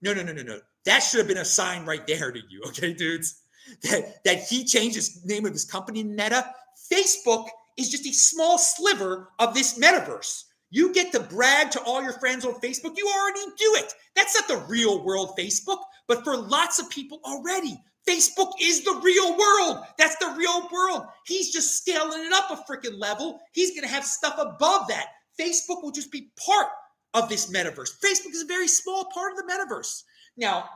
No, 0.00 0.14
no, 0.14 0.22
no, 0.22 0.32
no, 0.32 0.42
no. 0.42 0.58
That 0.86 1.00
should 1.00 1.18
have 1.18 1.28
been 1.28 1.36
a 1.36 1.44
sign 1.44 1.84
right 1.84 2.06
there 2.06 2.32
to 2.32 2.40
you, 2.48 2.62
okay, 2.68 2.94
dudes? 2.94 3.42
That 3.82 4.24
that 4.24 4.42
he 4.44 4.64
changed 4.64 4.96
his 4.96 5.22
name 5.24 5.44
of 5.44 5.52
his 5.52 5.66
company 5.66 6.02
Meta. 6.02 6.46
Facebook 6.90 7.48
is 7.78 7.90
just 7.90 8.06
a 8.06 8.12
small 8.12 8.58
sliver 8.58 9.30
of 9.38 9.54
this 9.54 9.78
metaverse. 9.78 10.44
You 10.70 10.92
get 10.92 11.12
to 11.12 11.20
brag 11.20 11.70
to 11.72 11.82
all 11.82 12.02
your 12.02 12.14
friends 12.14 12.44
on 12.44 12.54
Facebook. 12.54 12.96
You 12.96 13.06
already 13.06 13.44
do 13.58 13.74
it. 13.76 13.92
That's 14.16 14.34
not 14.34 14.48
the 14.48 14.66
real 14.68 15.04
world 15.04 15.34
Facebook, 15.38 15.78
but 16.08 16.24
for 16.24 16.36
lots 16.36 16.78
of 16.78 16.88
people 16.88 17.20
already, 17.24 17.78
Facebook 18.08 18.52
is 18.60 18.82
the 18.82 19.00
real 19.02 19.36
world. 19.36 19.84
That's 19.98 20.16
the 20.16 20.34
real 20.36 20.68
world. 20.72 21.06
He's 21.26 21.52
just 21.52 21.76
scaling 21.76 22.24
it 22.24 22.32
up 22.32 22.50
a 22.50 22.56
freaking 22.70 22.98
level. 22.98 23.38
He's 23.52 23.70
going 23.70 23.82
to 23.82 23.94
have 23.94 24.04
stuff 24.04 24.34
above 24.38 24.88
that. 24.88 25.06
Facebook 25.38 25.82
will 25.82 25.92
just 25.92 26.10
be 26.10 26.32
part 26.44 26.68
of 27.14 27.28
this 27.28 27.50
metaverse. 27.50 28.00
Facebook 28.00 28.32
is 28.32 28.42
a 28.42 28.46
very 28.46 28.68
small 28.68 29.06
part 29.12 29.32
of 29.32 29.38
the 29.38 29.52
metaverse. 29.52 30.02
Now, 30.36 30.68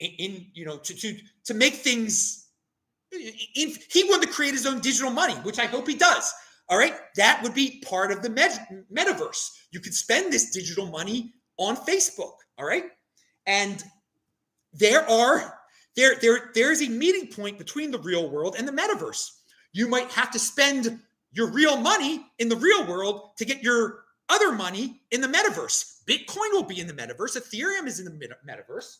in, 0.00 0.10
in 0.18 0.46
you 0.52 0.64
know, 0.64 0.78
to 0.78 0.94
to 0.94 1.16
to 1.46 1.54
make 1.54 1.74
things, 1.74 2.43
he 3.16 4.04
wanted 4.04 4.26
to 4.26 4.32
create 4.32 4.52
his 4.52 4.66
own 4.66 4.80
digital 4.80 5.10
money, 5.10 5.34
which 5.42 5.58
I 5.58 5.66
hope 5.66 5.88
he 5.88 5.94
does. 5.94 6.32
All 6.68 6.78
right, 6.78 6.94
that 7.16 7.42
would 7.42 7.54
be 7.54 7.82
part 7.84 8.10
of 8.10 8.22
the 8.22 8.30
met- 8.30 8.66
metaverse. 8.92 9.50
You 9.70 9.80
could 9.80 9.94
spend 9.94 10.32
this 10.32 10.50
digital 10.50 10.86
money 10.86 11.34
on 11.58 11.76
Facebook. 11.76 12.34
All 12.58 12.66
right, 12.66 12.84
and 13.46 13.82
there 14.72 15.08
are 15.08 15.58
there 15.96 16.16
there 16.20 16.50
there 16.54 16.72
is 16.72 16.82
a 16.82 16.88
meeting 16.88 17.28
point 17.28 17.58
between 17.58 17.90
the 17.90 17.98
real 17.98 18.30
world 18.30 18.56
and 18.58 18.66
the 18.66 18.72
metaverse. 18.72 19.30
You 19.72 19.88
might 19.88 20.10
have 20.12 20.30
to 20.30 20.38
spend 20.38 21.00
your 21.32 21.50
real 21.50 21.76
money 21.76 22.24
in 22.38 22.48
the 22.48 22.56
real 22.56 22.86
world 22.86 23.36
to 23.36 23.44
get 23.44 23.62
your 23.62 24.04
other 24.28 24.52
money 24.52 25.02
in 25.10 25.20
the 25.20 25.28
metaverse. 25.28 26.02
Bitcoin 26.06 26.52
will 26.52 26.62
be 26.62 26.80
in 26.80 26.86
the 26.86 26.92
metaverse. 26.92 27.36
Ethereum 27.36 27.86
is 27.86 27.98
in 27.98 28.04
the 28.06 28.28
metaverse. 28.48 28.98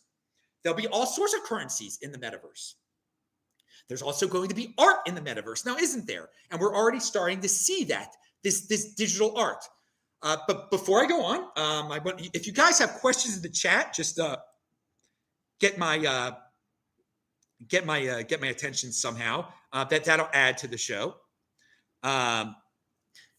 There'll 0.62 0.76
be 0.76 0.88
all 0.88 1.06
sorts 1.06 1.34
of 1.34 1.44
currencies 1.44 1.98
in 2.02 2.12
the 2.12 2.18
metaverse. 2.18 2.74
There's 3.88 4.02
also 4.02 4.26
going 4.26 4.48
to 4.48 4.54
be 4.54 4.74
art 4.78 5.00
in 5.06 5.14
the 5.14 5.20
metaverse 5.20 5.66
now, 5.66 5.76
isn't 5.76 6.06
there? 6.06 6.30
And 6.50 6.60
we're 6.60 6.74
already 6.74 7.00
starting 7.00 7.40
to 7.40 7.48
see 7.48 7.84
that 7.84 8.08
this 8.42 8.66
this 8.66 8.94
digital 8.94 9.36
art. 9.36 9.64
Uh, 10.22 10.38
but 10.46 10.70
before 10.70 11.04
I 11.04 11.06
go 11.06 11.22
on, 11.22 11.38
um, 11.56 11.92
I 11.92 11.98
want 11.98 12.28
if 12.32 12.46
you 12.46 12.52
guys 12.52 12.78
have 12.78 12.94
questions 12.94 13.36
in 13.36 13.42
the 13.42 13.48
chat, 13.50 13.92
just 13.94 14.18
uh, 14.18 14.38
get 15.60 15.76
my 15.76 15.98
uh, 15.98 16.32
get 17.68 17.84
my 17.84 18.06
uh, 18.06 18.22
get 18.22 18.40
my 18.40 18.48
attention 18.48 18.92
somehow. 18.92 19.46
Uh, 19.72 19.84
that 19.84 20.04
that'll 20.04 20.30
add 20.32 20.56
to 20.58 20.68
the 20.68 20.78
show. 20.78 21.16
Um, 22.02 22.54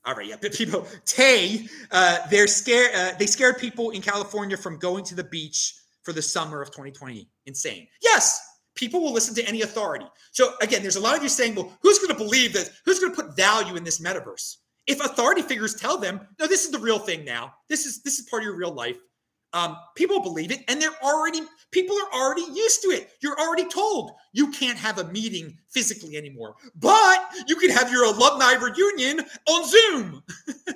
all 0.06 0.14
right, 0.14 0.28
yeah, 0.28 0.36
people, 0.54 0.88
Tay, 1.06 1.68
uh, 1.92 2.20
they're 2.30 2.48
scared. 2.48 2.92
Uh, 2.94 3.12
they 3.18 3.26
scared 3.26 3.58
people 3.58 3.92
in 3.92 4.02
California 4.02 4.58
from 4.58 4.78
going 4.78 5.04
to 5.06 5.16
the 5.16 5.24
beach 5.24 5.76
for 6.04 6.14
the 6.14 6.22
summer 6.22 6.62
of 6.62 6.70
2020. 6.70 7.28
Insane. 7.48 7.88
Yes, 8.02 8.40
people 8.76 9.02
will 9.02 9.14
listen 9.14 9.36
to 9.36 9.48
any 9.48 9.62
authority. 9.62 10.06
So 10.32 10.54
again, 10.62 10.82
there's 10.82 10.96
a 10.96 11.02
lot 11.02 11.18
of 11.18 11.24
you 11.24 11.30
saying, 11.30 11.56
well, 11.56 11.74
who's 11.82 12.00
going 12.00 12.10
to 12.10 12.24
believe 12.24 12.54
this? 12.54 12.70
Who's 12.86 13.00
going 13.00 13.14
to 13.14 13.22
put 13.22 13.36
value 13.36 13.76
in 13.76 13.84
this 13.84 14.02
metaverse? 14.02 14.58
If 14.88 15.04
authority 15.04 15.42
figures 15.42 15.74
tell 15.74 15.98
them, 15.98 16.22
no, 16.40 16.48
this 16.48 16.66
is 16.66 16.72
the 16.72 16.80
real 16.80 17.00
thing 17.00 17.26
now. 17.26 17.54
This 17.70 17.86
is 17.86 18.04
this 18.04 18.20
is 18.20 18.30
part 18.30 18.44
of 18.44 18.46
your 18.46 18.58
real 18.58 18.74
life. 18.74 18.98
Um, 19.56 19.78
people 19.96 20.20
believe 20.20 20.52
it, 20.52 20.66
and 20.68 20.82
they're 20.82 21.02
already 21.02 21.40
people 21.72 21.96
are 21.96 22.20
already 22.20 22.44
used 22.54 22.82
to 22.82 22.90
it. 22.90 23.10
You're 23.22 23.40
already 23.40 23.66
told 23.70 24.12
you 24.34 24.52
can't 24.52 24.78
have 24.78 25.00
a 25.00 25.06
meeting 25.06 25.58
physically 25.70 26.18
anymore, 26.18 26.56
but 26.76 27.26
you 27.48 27.56
can 27.56 27.70
have 27.70 27.90
your 27.90 28.04
alumni 28.04 28.54
reunion 28.54 29.22
on 29.48 29.66
Zoom. 29.66 30.24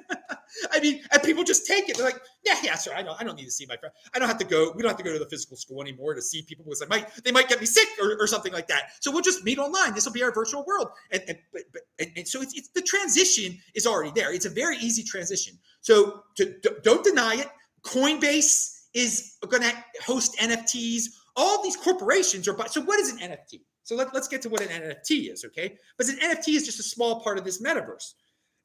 I 0.72 0.80
mean, 0.80 1.02
and 1.12 1.22
people 1.22 1.44
just 1.44 1.68
take 1.68 1.90
it. 1.90 1.98
They're 1.98 2.06
like, 2.06 2.22
yeah, 2.46 2.56
yeah, 2.64 2.78
sure. 2.78 2.96
I 2.96 3.02
know. 3.02 3.16
I 3.20 3.26
don't 3.26 3.36
need 3.36 3.46
to 3.46 3.52
see 3.52 3.66
my 3.68 3.76
friend. 3.76 3.94
I 4.14 4.20
don't 4.20 4.30
have 4.30 4.38
to 4.40 4.46
go. 4.46 4.72
We 4.74 4.82
don't 4.82 4.90
have 4.90 4.98
to 4.98 5.04
go 5.04 5.12
to 5.12 5.20
the 5.20 5.30
physical 5.30 5.58
school 5.58 5.82
anymore 5.82 6.14
to 6.14 6.22
see 6.22 6.42
people 6.44 6.64
because 6.64 6.82
I 6.82 6.86
might 6.86 7.10
they 7.26 7.34
might 7.34 7.50
get 7.50 7.60
me 7.60 7.66
sick 7.66 7.88
or, 8.02 8.18
or 8.18 8.28
something 8.28 8.54
like 8.54 8.68
that. 8.70 8.92
So 9.02 9.12
we'll 9.12 9.22
just 9.22 9.44
meet 9.44 9.60
online. 9.60 9.94
This 9.94 10.06
will 10.06 10.14
be 10.14 10.24
our 10.24 10.34
virtual 10.34 10.64
world. 10.66 10.88
And 11.12 11.22
and, 11.28 11.38
but, 11.52 11.64
but, 11.74 11.82
and, 12.00 12.12
and 12.16 12.28
so 12.28 12.42
it's, 12.42 12.54
it's 12.58 12.70
the 12.70 12.82
transition 12.82 13.58
is 13.76 13.86
already 13.86 14.12
there. 14.16 14.34
It's 14.34 14.46
a 14.46 14.50
very 14.50 14.78
easy 14.78 15.04
transition. 15.04 15.60
So 15.82 16.24
to, 16.38 16.56
don't 16.84 17.04
deny 17.04 17.36
it 17.36 17.48
Coinbase 17.82 18.80
is 18.94 19.38
going 19.48 19.64
to 19.64 19.74
host 20.06 20.38
NFTs. 20.40 21.04
All 21.36 21.64
these 21.64 21.78
corporations 21.78 22.48
are. 22.48 22.68
So 22.68 22.82
what 22.82 23.00
is 23.00 23.12
an 23.12 23.20
NFT? 23.20 23.62
So 23.84 23.96
let, 23.96 24.14
us 24.16 24.28
get 24.28 24.42
to 24.44 24.50
what 24.50 24.62
an 24.62 24.68
NFT 24.68 25.32
is, 25.32 25.44
okay? 25.46 25.76
But 25.98 26.10
an 26.10 26.18
NFT 26.18 26.50
is 26.50 26.66
just 26.66 26.80
a 26.80 26.84
small 26.84 27.22
part 27.22 27.40
of 27.40 27.44
this 27.44 27.62
metaverse. 27.62 28.14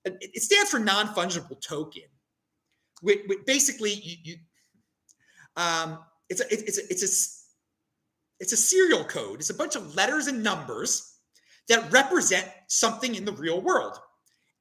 It, 0.04 0.18
it 0.20 0.42
stands 0.42 0.70
for 0.70 0.78
non-fungible 0.78 1.66
token. 1.66 2.02
Which, 3.00 3.20
which 3.26 3.38
basically, 3.46 3.92
you, 3.92 4.16
you 4.22 4.36
um, 5.56 5.98
it's 6.28 6.40
a 6.40 6.52
it's 6.52 6.78
a 6.78 6.82
it's 6.90 7.02
a 7.02 7.10
it's 8.40 8.52
a 8.52 8.56
serial 8.56 9.04
code. 9.04 9.40
It's 9.40 9.50
a 9.50 9.54
bunch 9.54 9.76
of 9.76 9.94
letters 9.94 10.26
and 10.26 10.42
numbers 10.42 11.18
that 11.68 11.90
represent 11.92 12.48
something 12.68 13.14
in 13.14 13.24
the 13.24 13.32
real 13.32 13.60
world, 13.60 13.98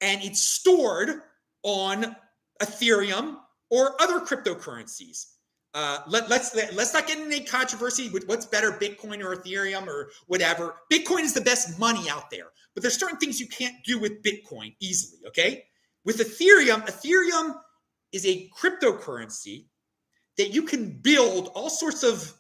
and 0.02 0.22
it's 0.24 0.42
stored 0.42 1.22
on 1.64 2.16
Ethereum 2.62 3.38
or 3.70 4.02
other 4.02 4.20
cryptocurrencies. 4.20 5.28
Uh, 5.76 6.00
let, 6.08 6.30
let's 6.30 6.56
let's 6.76 6.94
not 6.94 7.08
get 7.08 7.18
into 7.18 7.36
any 7.36 7.44
controversy 7.44 8.10
with 8.10 8.28
what's 8.28 8.46
better, 8.46 8.72
Bitcoin 8.72 9.24
or 9.24 9.36
Ethereum 9.36 9.88
or 9.88 10.12
whatever. 10.28 10.76
Bitcoin 10.92 11.22
is 11.22 11.34
the 11.34 11.42
best 11.42 11.80
money 11.80 12.08
out 12.10 12.30
there, 12.30 12.52
but 12.74 12.84
there's 12.84 13.00
certain 13.00 13.18
things 13.18 13.40
you 13.40 13.48
can't 13.48 13.76
do 13.84 14.00
with 14.00 14.22
Bitcoin 14.22 14.76
easily. 14.80 15.20
Okay, 15.28 15.64
with 16.06 16.18
Ethereum, 16.18 16.86
Ethereum 16.86 17.56
is 18.12 18.26
a 18.28 18.48
cryptocurrency 18.56 19.66
that 20.38 20.54
you 20.54 20.64
can 20.64 20.92
build 21.02 21.52
all 21.56 21.70
sorts 21.70 22.04
of 22.04 22.34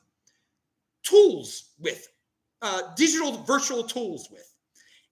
tools 1.03 1.72
with, 1.80 2.08
uh, 2.62 2.82
digital 2.96 3.44
virtual 3.44 3.84
tools 3.84 4.30
with. 4.32 4.50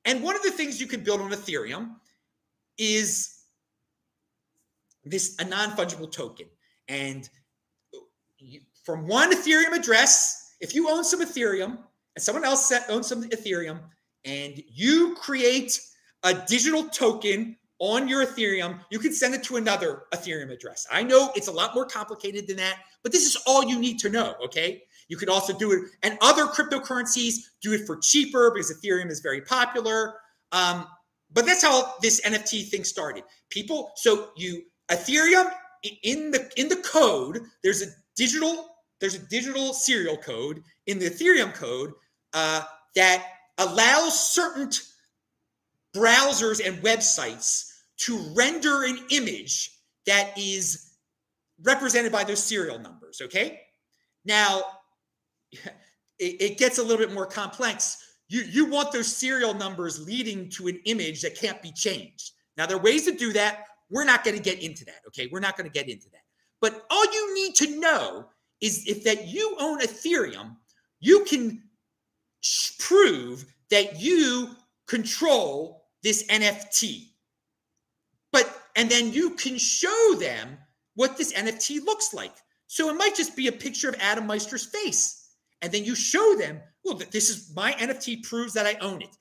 And 0.06 0.24
one 0.24 0.36
of 0.36 0.42
the 0.42 0.52
things 0.52 0.80
you 0.82 0.88
can 0.88 1.04
build 1.04 1.22
on 1.22 1.32
Ethereum 1.32 1.96
is 2.78 3.31
this 5.06 5.36
a 5.40 5.46
non-fungible 5.46 6.12
token. 6.12 6.48
And 6.88 7.30
you, 8.38 8.62
from 8.84 9.08
one 9.08 9.34
Ethereum 9.34 9.74
address, 9.74 10.56
if 10.60 10.76
you 10.76 10.90
own 10.90 11.04
some 11.04 11.22
Ethereum 11.22 11.78
and 12.16 12.24
someone 12.24 12.44
else 12.44 12.72
owns 12.90 13.08
some 13.08 13.24
Ethereum, 13.30 13.80
and 14.26 14.62
you 14.68 15.16
create 15.16 15.80
a 16.24 16.34
digital 16.34 16.84
token 16.86 17.56
on 17.80 18.08
your 18.08 18.24
Ethereum, 18.26 18.80
you 18.92 19.00
can 19.00 19.12
send 19.12 19.34
it 19.34 19.44
to 19.44 19.56
another 19.56 20.04
Ethereum 20.14 20.52
address. 20.52 20.86
I 20.92 21.02
know 21.02 21.32
it's 21.36 21.48
a 21.48 21.52
lot 21.52 21.74
more 21.74 21.86
complicated 21.86 22.48
than 22.48 22.58
that, 22.58 22.78
but 23.02 23.12
this 23.12 23.26
is 23.26 23.36
all 23.48 23.64
you 23.64 23.80
need 23.80 23.98
to 24.00 24.10
know, 24.10 24.36
okay? 24.44 24.84
You 25.08 25.18
could 25.18 25.30
also 25.30 25.58
do 25.58 25.72
it, 25.72 25.90
and 26.04 26.18
other 26.22 26.46
cryptocurrencies 26.46 27.38
do 27.62 27.74
it 27.74 27.88
for 27.88 27.98
cheaper 27.98 28.52
because 28.52 28.72
Ethereum 28.72 29.10
is 29.10 29.20
very 29.20 29.42
popular. 29.42 30.16
Um, 30.52 30.86
but 31.34 31.46
that's 31.46 31.64
how 31.64 31.96
this 32.02 32.22
NFT 32.22 32.70
thing 32.70 32.84
started. 32.84 33.24
People, 33.50 33.92
so 33.96 34.30
you 34.36 34.64
Ethereum 34.92 35.50
in 36.04 36.32
the 36.32 36.50
in 36.58 36.68
the 36.68 36.78
code, 36.78 37.42
there's 37.64 37.82
a 37.82 37.88
digital 38.16 38.68
there's 39.00 39.16
a 39.16 39.20
digital 39.20 39.74
serial 39.74 40.18
code 40.18 40.62
in 40.86 41.00
the 41.00 41.10
Ethereum 41.10 41.54
code 41.54 41.92
uh, 42.34 42.62
that 42.96 43.26
allows 43.58 44.32
certain 44.32 44.70
t- 44.70 44.80
browsers 45.96 46.66
and 46.66 46.82
websites 46.84 47.70
to 47.98 48.18
render 48.36 48.84
an 48.84 49.00
image 49.10 49.72
that 50.06 50.38
is 50.38 50.94
represented 51.64 52.12
by 52.12 52.24
those 52.24 52.44
serial 52.44 52.80
numbers. 52.80 53.22
Okay, 53.24 53.62
now 54.26 54.62
it, 55.52 55.66
it 56.20 56.58
gets 56.58 56.78
a 56.78 56.84
little 56.84 57.04
bit 57.04 57.14
more 57.14 57.26
complex. 57.26 57.98
You 58.30 58.42
you 58.42 58.66
want 58.66 58.92
those 58.92 59.16
serial 59.16 59.54
numbers 59.54 60.06
leading 60.06 60.50
to 60.52 60.68
an 60.68 60.80
image 60.86 61.22
that 61.22 61.36
can't 61.36 61.62
be 61.62 61.72
changed. 61.72 62.32
Now 62.56 62.66
there 62.66 62.78
are 62.78 62.82
ways 62.82 63.06
to 63.06 63.16
do 63.16 63.34
that. 63.34 63.66
We're 63.92 64.06
not 64.06 64.24
going 64.24 64.38
to 64.38 64.42
get 64.42 64.64
into 64.64 64.86
that. 64.86 65.02
Okay. 65.08 65.30
We're 65.32 65.42
not 65.42 65.58
going 65.58 65.70
to 65.70 65.74
get 65.74 65.90
into 65.90 66.10
that. 66.12 66.22
But 66.62 66.86
all 66.90 67.06
you 67.06 67.36
need 67.36 67.56
to 67.56 67.80
know 67.80 68.26
is 68.62 68.88
if 68.88 69.04
that 69.04 69.28
you 69.28 69.56
own 69.60 69.82
Ethereum, 69.82 70.56
you 71.00 71.26
can 71.26 71.64
sh- 72.42 72.78
prove 72.80 73.46
that 73.70 74.00
you 74.00 74.50
control 74.88 75.86
this 76.04 76.26
NFT. 76.28 77.08
But, 78.32 78.64
and 78.76 78.90
then 78.90 79.12
you 79.12 79.32
can 79.32 79.58
show 79.58 80.16
them 80.20 80.58
what 80.96 81.18
this 81.18 81.34
NFT 81.34 81.84
looks 81.84 82.14
like. 82.14 82.34
So 82.68 82.90
it 82.90 82.94
might 82.94 83.16
just 83.16 83.36
be 83.36 83.48
a 83.48 83.52
picture 83.52 83.90
of 83.90 83.96
Adam 84.00 84.28
Meister's 84.28 84.66
face. 84.66 85.30
And 85.62 85.72
then 85.72 85.84
you 85.84 85.96
show 85.96 86.36
them, 86.38 86.60
well, 86.84 87.00
this 87.12 87.30
is 87.30 87.52
my 87.56 87.74
NFT 87.74 88.24
proves 88.24 88.54
that 88.54 88.66
I 88.66 88.76
own 88.80 89.02
it. 89.02 89.16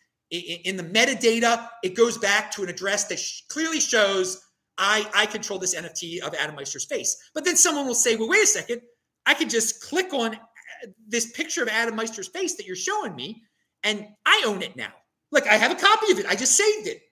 In 0.64 0.76
the 0.76 0.84
metadata, 0.84 1.68
it 1.82 1.96
goes 1.96 2.16
back 2.16 2.52
to 2.52 2.62
an 2.62 2.68
address 2.68 3.06
that 3.06 3.20
clearly 3.48 3.80
shows 3.80 4.40
I, 4.80 5.06
I 5.14 5.26
control 5.26 5.58
this 5.58 5.74
NFT 5.74 6.20
of 6.20 6.34
Adam 6.34 6.56
Meister's 6.56 6.86
face. 6.86 7.14
But 7.34 7.44
then 7.44 7.56
someone 7.56 7.86
will 7.86 7.94
say, 7.94 8.16
well, 8.16 8.30
wait 8.30 8.42
a 8.42 8.46
second. 8.46 8.80
I 9.26 9.34
can 9.34 9.50
just 9.50 9.82
click 9.82 10.14
on 10.14 10.34
uh, 10.34 10.38
this 11.06 11.30
picture 11.32 11.62
of 11.62 11.68
Adam 11.68 11.94
Meister's 11.94 12.28
face 12.28 12.56
that 12.56 12.66
you're 12.66 12.74
showing 12.74 13.14
me, 13.14 13.42
and 13.84 14.08
I 14.24 14.42
own 14.46 14.62
it 14.62 14.76
now. 14.76 14.92
Like 15.30 15.46
I 15.46 15.54
have 15.54 15.70
a 15.70 15.74
copy 15.74 16.10
of 16.10 16.18
it. 16.18 16.26
I 16.26 16.34
just 16.34 16.56
saved 16.56 16.88
it. 16.88 17.02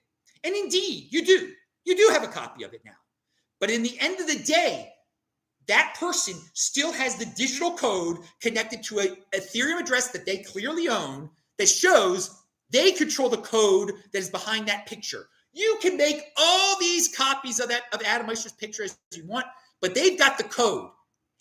And 0.43 0.55
indeed, 0.55 1.09
you 1.11 1.23
do. 1.23 1.51
You 1.85 1.95
do 1.95 2.09
have 2.11 2.23
a 2.23 2.27
copy 2.27 2.63
of 2.63 2.73
it 2.73 2.81
now. 2.83 2.97
But 3.59 3.69
in 3.69 3.83
the 3.83 3.97
end 3.99 4.19
of 4.19 4.27
the 4.27 4.39
day, 4.39 4.91
that 5.67 5.95
person 5.99 6.35
still 6.53 6.91
has 6.91 7.15
the 7.15 7.27
digital 7.37 7.75
code 7.75 8.17
connected 8.41 8.81
to 8.83 8.99
a 8.99 9.37
Ethereum 9.37 9.79
address 9.79 10.07
that 10.09 10.25
they 10.25 10.37
clearly 10.37 10.89
own 10.89 11.29
that 11.59 11.69
shows 11.69 12.43
they 12.71 12.91
control 12.91 13.29
the 13.29 13.37
code 13.37 13.91
that 14.11 14.19
is 14.19 14.29
behind 14.29 14.67
that 14.67 14.87
picture. 14.87 15.27
You 15.53 15.77
can 15.81 15.97
make 15.97 16.21
all 16.37 16.79
these 16.79 17.15
copies 17.15 17.59
of 17.59 17.69
that 17.69 17.83
of 17.93 18.01
Adam 18.05 18.27
Meister's 18.27 18.53
picture 18.53 18.83
as 18.83 18.97
you 19.13 19.25
want, 19.25 19.45
but 19.81 19.95
they've 19.95 20.17
got 20.17 20.37
the 20.37 20.43
code. 20.43 20.89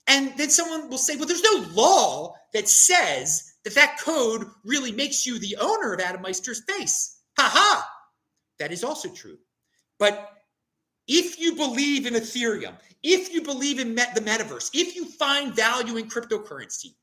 And 0.07 0.33
then 0.39 0.49
someone 0.49 0.89
will 0.89 0.99
say, 0.99 1.17
well, 1.17 1.27
there's 1.27 1.43
no 1.43 1.67
law 1.73 2.35
that 2.55 2.69
says 2.69 3.53
that 3.65 3.75
that 3.75 3.99
code 4.01 4.47
really 4.65 4.93
makes 4.93 5.27
you 5.27 5.39
the 5.39 5.57
owner 5.61 5.93
of 5.93 6.01
Adam 6.01 6.23
Meister's 6.23 6.63
face. 6.65 7.21
Ha 7.39 7.51
ha. 7.53 7.91
That 8.59 8.73
is 8.73 8.83
also 8.83 9.11
true. 9.11 9.39
But 9.99 10.31
if 11.07 11.39
you 11.39 11.55
believe 11.55 12.07
in 12.07 12.15
Ethereum, 12.15 12.75
if 13.03 13.33
you 13.33 13.43
believe 13.43 13.79
in 13.79 13.95
met- 13.95 14.15
the 14.15 14.21
metaverse, 14.21 14.71
if 14.75 14.97
you 14.97 15.05
find 15.05 15.55
value 15.55 15.97
in 15.97 16.09
cryptocurrency, 16.09 16.95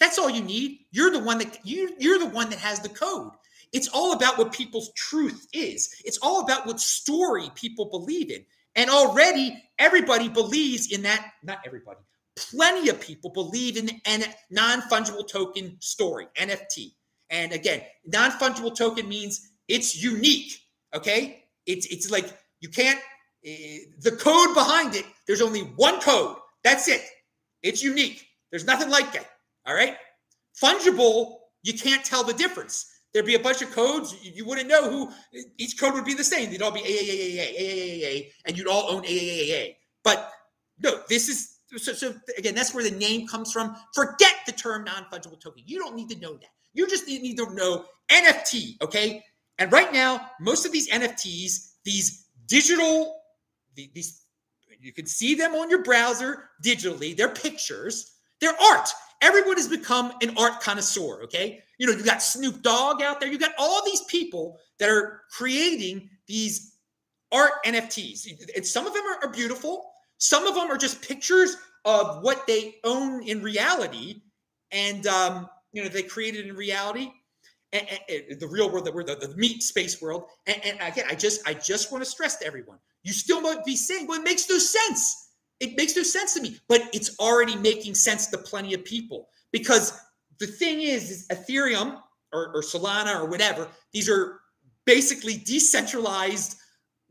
that's 0.00 0.18
all 0.18 0.30
you 0.30 0.42
need. 0.42 0.80
You're 0.90 1.10
the 1.10 1.20
one 1.22 1.38
that 1.38 1.64
you, 1.64 1.94
you're 1.98 2.18
the 2.18 2.26
one 2.26 2.50
that 2.50 2.58
has 2.58 2.80
the 2.80 2.88
code. 2.88 3.32
It's 3.72 3.88
all 3.88 4.12
about 4.12 4.38
what 4.38 4.52
people's 4.52 4.92
truth 4.94 5.46
is. 5.52 6.02
It's 6.04 6.18
all 6.18 6.42
about 6.42 6.66
what 6.66 6.80
story 6.80 7.50
people 7.54 7.86
believe 7.86 8.30
in. 8.30 8.44
And 8.74 8.90
already 8.90 9.62
everybody 9.78 10.28
believes 10.28 10.92
in 10.92 11.02
that, 11.02 11.32
not 11.42 11.58
everybody, 11.66 12.00
plenty 12.36 12.88
of 12.90 13.00
people 13.00 13.30
believe 13.30 13.76
in 13.76 13.86
the 13.86 14.34
non 14.50 14.82
fungible 14.82 15.26
token 15.26 15.76
story, 15.80 16.26
NFT. 16.36 16.92
And 17.30 17.52
again, 17.52 17.82
non 18.06 18.30
fungible 18.32 18.74
token 18.74 19.08
means 19.08 19.50
it's 19.68 20.00
unique. 20.00 20.60
Okay. 20.94 21.44
It's, 21.66 21.86
it's 21.86 22.10
like 22.10 22.36
you 22.60 22.68
can't, 22.68 22.98
uh, 22.98 23.50
the 24.00 24.16
code 24.18 24.54
behind 24.54 24.94
it, 24.94 25.04
there's 25.26 25.42
only 25.42 25.60
one 25.60 26.00
code. 26.00 26.36
That's 26.62 26.88
it. 26.88 27.02
It's 27.62 27.82
unique. 27.82 28.26
There's 28.50 28.64
nothing 28.64 28.90
like 28.90 29.14
it. 29.14 29.26
All 29.66 29.74
right. 29.74 29.96
Fungible, 30.62 31.38
you 31.62 31.74
can't 31.74 32.04
tell 32.04 32.22
the 32.22 32.32
difference. 32.32 32.86
There'd 33.16 33.24
be 33.24 33.34
a 33.34 33.40
bunch 33.40 33.62
of 33.62 33.70
codes. 33.70 34.14
You 34.22 34.44
wouldn't 34.44 34.68
know 34.68 34.90
who 34.90 35.10
each 35.56 35.80
code 35.80 35.94
would 35.94 36.04
be 36.04 36.12
the 36.12 36.22
same. 36.22 36.50
They'd 36.50 36.60
all 36.60 36.70
be 36.70 36.82
AAAA, 36.82 38.30
and 38.44 38.58
you'd 38.58 38.68
all 38.68 38.90
own 38.90 39.04
AAAA. 39.04 39.76
But 40.04 40.30
no, 40.82 41.00
this 41.08 41.30
is 41.30 41.60
so, 41.78 41.94
so 41.94 42.14
again, 42.36 42.54
that's 42.54 42.74
where 42.74 42.84
the 42.84 42.90
name 42.90 43.26
comes 43.26 43.52
from. 43.52 43.74
Forget 43.94 44.34
the 44.44 44.52
term 44.52 44.84
non-fungible 44.84 45.40
token. 45.40 45.62
You 45.64 45.78
don't 45.78 45.96
need 45.96 46.10
to 46.10 46.20
know 46.20 46.34
that. 46.34 46.50
You 46.74 46.86
just 46.86 47.06
need 47.06 47.38
to 47.38 47.54
know 47.54 47.86
NFT, 48.10 48.82
okay? 48.82 49.24
And 49.56 49.72
right 49.72 49.94
now, 49.94 50.32
most 50.38 50.66
of 50.66 50.72
these 50.72 50.90
NFTs, 50.90 51.72
these 51.86 52.26
digital, 52.46 53.16
these 53.74 54.26
you 54.78 54.92
can 54.92 55.06
see 55.06 55.34
them 55.34 55.54
on 55.54 55.70
your 55.70 55.82
browser 55.82 56.50
digitally. 56.62 57.16
They're 57.16 57.30
pictures. 57.30 58.12
They're 58.42 58.60
art. 58.62 58.90
Everyone 59.22 59.56
has 59.56 59.68
become 59.68 60.12
an 60.22 60.36
art 60.36 60.60
connoisseur. 60.60 61.22
Okay, 61.24 61.62
you 61.78 61.86
know 61.86 61.92
you 61.92 62.04
got 62.04 62.22
Snoop 62.22 62.62
Dogg 62.62 63.02
out 63.02 63.20
there. 63.20 63.30
You 63.30 63.38
got 63.38 63.52
all 63.58 63.84
these 63.84 64.02
people 64.04 64.58
that 64.78 64.88
are 64.88 65.22
creating 65.30 66.10
these 66.26 66.76
art 67.32 67.52
NFTs, 67.64 68.26
and 68.54 68.66
some 68.66 68.86
of 68.86 68.94
them 68.94 69.02
are, 69.04 69.28
are 69.28 69.32
beautiful. 69.32 69.90
Some 70.18 70.46
of 70.46 70.54
them 70.54 70.70
are 70.70 70.78
just 70.78 71.02
pictures 71.02 71.56
of 71.84 72.22
what 72.22 72.46
they 72.46 72.76
own 72.84 73.22
in 73.22 73.42
reality, 73.42 74.22
and 74.70 75.06
um, 75.06 75.48
you 75.72 75.82
know 75.82 75.88
they 75.88 76.02
created 76.02 76.46
in 76.46 76.56
reality. 76.56 77.10
And, 77.72 77.86
and, 78.08 78.22
and 78.30 78.40
the 78.40 78.46
real 78.46 78.70
world 78.70 78.86
that 78.86 78.94
we're 78.94 79.02
the, 79.02 79.16
the 79.16 79.36
meat 79.36 79.60
space 79.60 80.00
world. 80.00 80.26
And, 80.46 80.64
and 80.64 80.78
again, 80.80 81.04
I 81.10 81.16
just 81.16 81.46
I 81.46 81.52
just 81.52 81.90
want 81.90 82.02
to 82.04 82.08
stress 82.08 82.36
to 82.36 82.46
everyone: 82.46 82.78
you 83.02 83.12
still 83.12 83.40
might 83.40 83.64
be 83.64 83.76
saying, 83.76 84.06
well, 84.06 84.20
it 84.20 84.24
makes 84.24 84.48
no 84.48 84.58
sense. 84.58 85.25
It 85.60 85.76
makes 85.76 85.96
no 85.96 86.02
sense 86.02 86.34
to 86.34 86.42
me, 86.42 86.58
but 86.68 86.82
it's 86.92 87.18
already 87.18 87.56
making 87.56 87.94
sense 87.94 88.26
to 88.28 88.38
plenty 88.38 88.74
of 88.74 88.84
people 88.84 89.28
because 89.52 89.98
the 90.38 90.46
thing 90.46 90.82
is, 90.82 91.10
is 91.10 91.28
Ethereum 91.28 91.98
or, 92.32 92.52
or 92.54 92.62
Solana 92.62 93.18
or 93.18 93.26
whatever, 93.26 93.68
these 93.92 94.08
are 94.08 94.40
basically 94.84 95.38
decentralized 95.38 96.56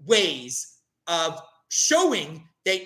ways 0.06 0.78
of 1.08 1.40
showing 1.70 2.48
that 2.66 2.82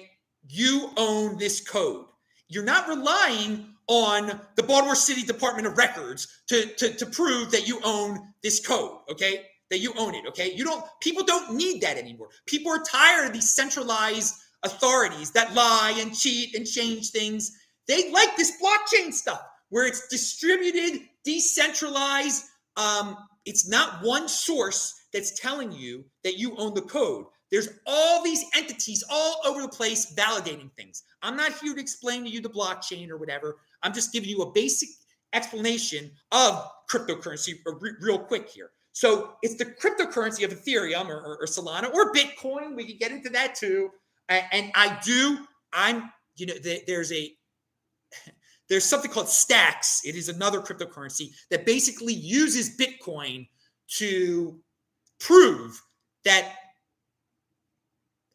you 0.48 0.90
own 0.98 1.38
this 1.38 1.62
code. 1.62 2.06
You're 2.48 2.64
not 2.64 2.88
relying 2.88 3.76
on 3.88 4.40
the 4.56 4.64
Baltimore 4.64 4.96
City 4.96 5.24
Department 5.24 5.68
of 5.68 5.78
Records 5.78 6.42
to, 6.48 6.68
to, 6.76 6.94
to 6.94 7.06
prove 7.06 7.52
that 7.52 7.68
you 7.68 7.80
own 7.84 8.20
this 8.44 8.66
code, 8.66 9.00
okay? 9.10 9.46
That 9.70 9.80
you 9.80 9.94
own 9.98 10.16
it, 10.16 10.26
okay? 10.28 10.54
You 10.54 10.64
don't, 10.64 10.84
people 11.02 11.24
don't 11.24 11.56
need 11.56 11.82
that 11.82 11.98
anymore. 11.98 12.30
People 12.46 12.72
are 12.72 12.84
tired 12.84 13.28
of 13.28 13.34
these 13.34 13.54
centralized 13.54 14.36
authorities 14.64 15.32
that 15.32 15.54
lie 15.54 15.96
and 16.00 16.16
cheat 16.16 16.56
and 16.56 16.66
change 16.66 17.12
things. 17.12 17.58
They 17.88 18.12
like 18.12 18.36
this 18.36 18.54
blockchain 18.62 19.14
stuff 19.14 19.42
where 19.70 19.86
it's 19.86 20.08
distributed, 20.08 21.02
decentralized. 21.24 22.46
Um, 22.78 23.18
it's 23.46 23.68
not 23.68 24.04
one 24.04 24.28
source 24.28 24.94
that's 25.14 25.40
telling 25.40 25.72
you 25.72 26.06
that 26.24 26.38
you 26.38 26.56
own 26.58 26.74
the 26.74 26.82
code. 26.82 27.26
There's 27.52 27.70
all 27.88 28.24
these 28.24 28.46
entities 28.56 29.04
all 29.10 29.42
over 29.46 29.62
the 29.62 29.70
place 29.70 30.14
validating 30.14 30.72
things. 30.74 31.04
I'm 31.24 31.36
not 31.36 31.54
here 31.54 31.74
to 31.74 31.82
explain 31.82 32.24
to 32.24 32.30
you 32.30 32.42
the 32.42 32.50
blockchain 32.50 33.10
or 33.10 33.18
whatever. 33.18 33.58
I'm 33.82 33.94
just 33.94 34.14
giving 34.14 34.30
you 34.30 34.42
a 34.42 34.52
basic 34.52 34.90
explanation 35.34 36.12
of 36.32 36.68
cryptocurrency 36.92 37.56
real 38.02 38.20
quick 38.20 38.50
here. 38.50 38.72
So 38.92 39.34
it's 39.42 39.56
the 39.56 39.66
cryptocurrency 39.66 40.44
of 40.44 40.52
Ethereum 40.52 41.08
or, 41.08 41.22
or, 41.22 41.38
or 41.42 41.46
Solana 41.46 41.94
or 41.94 42.14
Bitcoin. 42.14 42.76
We 42.76 42.86
can 42.86 42.98
get 42.98 43.12
into 43.12 43.30
that 43.30 43.56
too. 43.56 43.90
And, 44.30 44.72
I 44.76 45.00
do, 45.04 45.40
I'm, 45.74 46.12
you 46.36 46.46
know, 46.46 46.54
the, 46.54 46.82
there's 46.86 47.12
a, 47.12 47.32
there's 48.70 48.86
something 48.86 49.12
called 49.12 49.28
Stacks. 49.28 50.02
It 50.06 50.16
is 50.16 50.30
another 50.30 50.62
cryptocurrency 50.62 51.32
that 51.50 51.66
basically 51.66 52.14
uses 52.14 52.78
Bitcoin 52.78 53.48
to 53.98 54.60
prove 55.20 55.82
that 56.26 56.54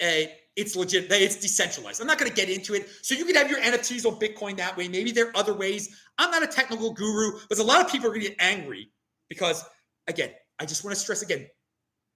uh, 0.03 0.27
it's 0.57 0.77
legit, 0.77 1.09
that 1.09 1.23
it's 1.23 1.37
decentralized. 1.37 2.01
I'm 2.01 2.07
not 2.07 2.19
going 2.19 2.31
to 2.31 2.37
get 2.37 2.51
into 2.51 2.75
it. 2.75 2.89
So 3.03 3.15
you 3.15 3.25
can 3.25 3.35
have 3.37 3.51
your 3.51 3.61
NFTs 3.61 4.05
on 4.05 4.19
Bitcoin 4.19 4.57
that 4.57 4.77
way. 4.77 4.89
Maybe 4.89 5.13
there 5.13 5.29
are 5.29 5.37
other 5.37 5.55
ways. 5.55 5.97
I'm 6.19 6.31
not 6.31 6.43
a 6.43 6.47
technical 6.47 6.93
guru, 6.93 7.39
but 7.49 7.59
a 7.59 7.63
lot 7.63 7.81
of 7.81 7.91
people 7.91 8.09
are 8.09 8.11
going 8.11 8.23
to 8.23 8.29
get 8.29 8.37
angry 8.41 8.91
because, 9.29 9.65
again, 10.07 10.31
I 10.59 10.67
just 10.67 10.85
want 10.85 10.95
to 10.95 11.01
stress 11.01 11.23
again 11.23 11.47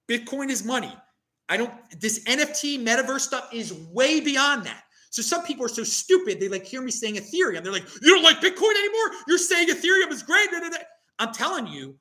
Bitcoin 0.09 0.49
is 0.49 0.65
money. 0.65 0.91
I 1.49 1.57
don't, 1.57 1.73
this 1.99 2.23
NFT 2.25 2.79
metaverse 2.79 3.21
stuff 3.21 3.49
is 3.51 3.73
way 3.91 4.19
beyond 4.19 4.65
that. 4.65 4.83
So 5.09 5.23
some 5.23 5.43
people 5.43 5.65
are 5.65 5.69
so 5.69 5.83
stupid, 5.83 6.39
they 6.39 6.47
like 6.47 6.65
hear 6.65 6.81
me 6.81 6.91
saying 6.91 7.15
Ethereum. 7.15 7.63
They're 7.63 7.73
like, 7.73 7.87
you 8.01 8.13
don't 8.13 8.23
like 8.23 8.37
Bitcoin 8.37 8.75
anymore? 8.77 9.17
You're 9.27 9.39
saying 9.39 9.67
Ethereum 9.69 10.11
is 10.11 10.21
great. 10.21 10.49
I'm 11.17 11.33
telling 11.33 11.67
you, 11.67 11.95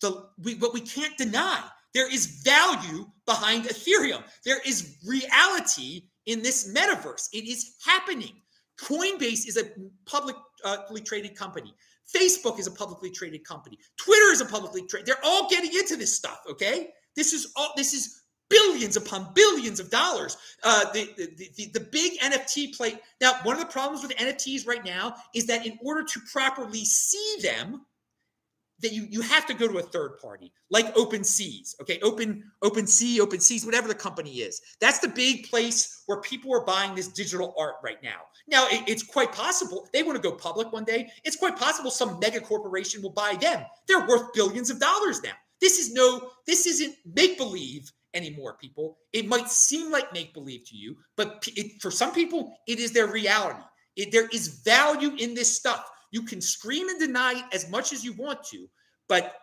the 0.00 0.28
we, 0.42 0.54
what 0.54 0.72
we 0.72 0.80
can't 0.80 1.16
deny 1.18 1.62
there 1.94 2.12
is 2.12 2.42
value 2.44 3.06
behind 3.26 3.64
Ethereum. 3.64 4.22
There 4.44 4.60
is 4.64 4.98
reality 5.06 6.04
in 6.26 6.42
this 6.42 6.72
metaverse. 6.72 7.28
It 7.32 7.44
is 7.48 7.76
happening. 7.84 8.40
Coinbase 8.80 9.48
is 9.48 9.56
a 9.56 9.64
publicly 10.06 11.00
traded 11.00 11.36
company. 11.36 11.74
Facebook 12.14 12.58
is 12.58 12.66
a 12.66 12.70
publicly 12.70 13.10
traded 13.10 13.44
company. 13.44 13.78
Twitter 13.96 14.30
is 14.30 14.40
a 14.40 14.44
publicly 14.44 14.86
traded. 14.86 15.06
They're 15.06 15.24
all 15.24 15.48
getting 15.50 15.74
into 15.74 15.96
this 15.96 16.14
stuff. 16.14 16.40
Okay, 16.48 16.90
this 17.16 17.32
is 17.32 17.52
all. 17.56 17.72
This 17.76 17.92
is 17.92 18.22
billions 18.48 18.96
upon 18.96 19.28
billions 19.34 19.80
of 19.80 19.90
dollars. 19.90 20.36
Uh, 20.62 20.90
the, 20.92 21.10
the, 21.16 21.50
the, 21.56 21.66
the 21.74 21.80
big 21.80 22.18
NFT 22.20 22.76
play. 22.76 22.98
Now, 23.20 23.34
one 23.42 23.54
of 23.54 23.60
the 23.60 23.72
problems 23.72 24.02
with 24.02 24.16
NFTs 24.16 24.66
right 24.66 24.84
now 24.84 25.14
is 25.34 25.46
that 25.46 25.66
in 25.66 25.78
order 25.82 26.04
to 26.04 26.20
properly 26.32 26.84
see 26.84 27.36
them, 27.42 27.82
that 28.80 28.92
you 28.92 29.06
you 29.10 29.20
have 29.20 29.46
to 29.46 29.54
go 29.54 29.66
to 29.66 29.78
a 29.78 29.82
third 29.82 30.18
party 30.20 30.52
like 30.70 30.94
OpenSeas, 30.94 31.80
okay? 31.80 31.98
Open 32.00 32.44
OpenSea, 32.62 33.18
OpenSeas, 33.18 33.64
whatever 33.64 33.88
the 33.88 33.94
company 33.94 34.36
is. 34.36 34.60
That's 34.80 34.98
the 34.98 35.08
big 35.08 35.48
place 35.48 36.02
where 36.06 36.20
people 36.20 36.54
are 36.54 36.64
buying 36.64 36.94
this 36.94 37.08
digital 37.08 37.54
art 37.58 37.76
right 37.82 38.02
now. 38.02 38.20
Now 38.46 38.66
it, 38.68 38.84
it's 38.86 39.02
quite 39.02 39.32
possible 39.32 39.88
they 39.92 40.02
want 40.02 40.16
to 40.16 40.22
go 40.22 40.34
public 40.34 40.72
one 40.72 40.84
day. 40.84 41.10
It's 41.24 41.36
quite 41.36 41.56
possible 41.56 41.90
some 41.90 42.18
mega 42.20 42.40
corporation 42.40 43.02
will 43.02 43.10
buy 43.10 43.36
them. 43.40 43.64
They're 43.86 44.06
worth 44.06 44.32
billions 44.32 44.70
of 44.70 44.78
dollars 44.78 45.22
now. 45.22 45.32
This 45.60 45.78
is 45.78 45.92
no, 45.92 46.30
this 46.46 46.66
isn't 46.66 46.94
make 47.14 47.36
believe 47.36 47.90
anymore, 48.14 48.56
people. 48.60 48.98
It 49.12 49.26
might 49.26 49.48
seem 49.48 49.90
like 49.90 50.12
make 50.12 50.34
believe 50.34 50.64
to 50.68 50.76
you, 50.76 50.96
but 51.16 51.46
it, 51.56 51.80
for 51.80 51.90
some 51.90 52.12
people, 52.12 52.56
it 52.66 52.78
is 52.78 52.92
their 52.92 53.06
reality. 53.06 53.60
It, 53.96 54.12
there 54.12 54.28
is 54.28 54.60
value 54.64 55.14
in 55.18 55.34
this 55.34 55.54
stuff. 55.54 55.88
You 56.10 56.22
can 56.22 56.40
scream 56.40 56.88
and 56.88 56.98
deny 56.98 57.32
it 57.32 57.44
as 57.52 57.70
much 57.70 57.92
as 57.92 58.04
you 58.04 58.12
want 58.14 58.42
to, 58.44 58.66
but 59.08 59.34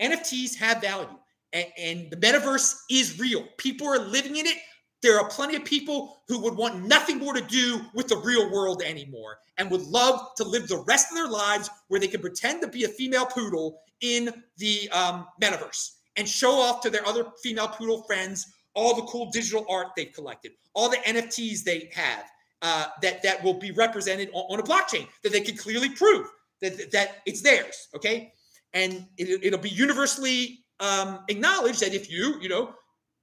NFTs 0.00 0.56
have 0.56 0.80
value 0.80 1.18
and, 1.52 1.66
and 1.76 2.10
the 2.10 2.16
metaverse 2.16 2.76
is 2.90 3.18
real. 3.18 3.44
People 3.58 3.88
are 3.88 3.98
living 3.98 4.36
in 4.36 4.46
it. 4.46 4.56
There 5.00 5.18
are 5.18 5.28
plenty 5.28 5.56
of 5.56 5.64
people 5.64 6.16
who 6.26 6.40
would 6.40 6.56
want 6.56 6.84
nothing 6.84 7.18
more 7.18 7.34
to 7.34 7.40
do 7.40 7.80
with 7.94 8.08
the 8.08 8.16
real 8.16 8.50
world 8.50 8.82
anymore 8.82 9.38
and 9.56 9.70
would 9.70 9.82
love 9.82 10.34
to 10.36 10.44
live 10.44 10.66
the 10.66 10.84
rest 10.88 11.12
of 11.12 11.16
their 11.16 11.28
lives 11.28 11.70
where 11.88 12.00
they 12.00 12.08
can 12.08 12.20
pretend 12.20 12.62
to 12.62 12.68
be 12.68 12.84
a 12.84 12.88
female 12.88 13.26
poodle 13.26 13.80
in 14.00 14.42
the 14.56 14.88
um, 14.90 15.26
metaverse 15.40 15.97
and 16.18 16.28
show 16.28 16.52
off 16.52 16.82
to 16.82 16.90
their 16.90 17.06
other 17.06 17.24
female 17.42 17.68
poodle 17.68 18.02
friends 18.02 18.46
all 18.74 18.94
the 18.94 19.02
cool 19.02 19.30
digital 19.30 19.66
art 19.68 19.88
they've 19.96 20.12
collected, 20.12 20.52
all 20.74 20.88
the 20.88 20.98
NFTs 20.98 21.64
they 21.64 21.90
have, 21.94 22.24
uh, 22.62 22.86
that 23.02 23.22
that 23.22 23.42
will 23.42 23.54
be 23.54 23.70
represented 23.72 24.30
on, 24.32 24.44
on, 24.52 24.60
a 24.60 24.62
blockchain 24.62 25.06
that 25.22 25.32
they 25.32 25.40
can 25.40 25.56
clearly 25.56 25.88
prove 25.88 26.26
that 26.60 26.90
that 26.92 27.18
it's 27.26 27.42
theirs. 27.42 27.88
Okay, 27.94 28.32
and 28.72 29.06
it, 29.16 29.50
will 29.52 29.58
be 29.58 29.68
universally 29.68 30.60
um, 30.80 31.20
acknowledged 31.28 31.80
that 31.80 31.94
if 31.94 32.10
you 32.10 32.40
you 32.40 32.48
know 32.48 32.72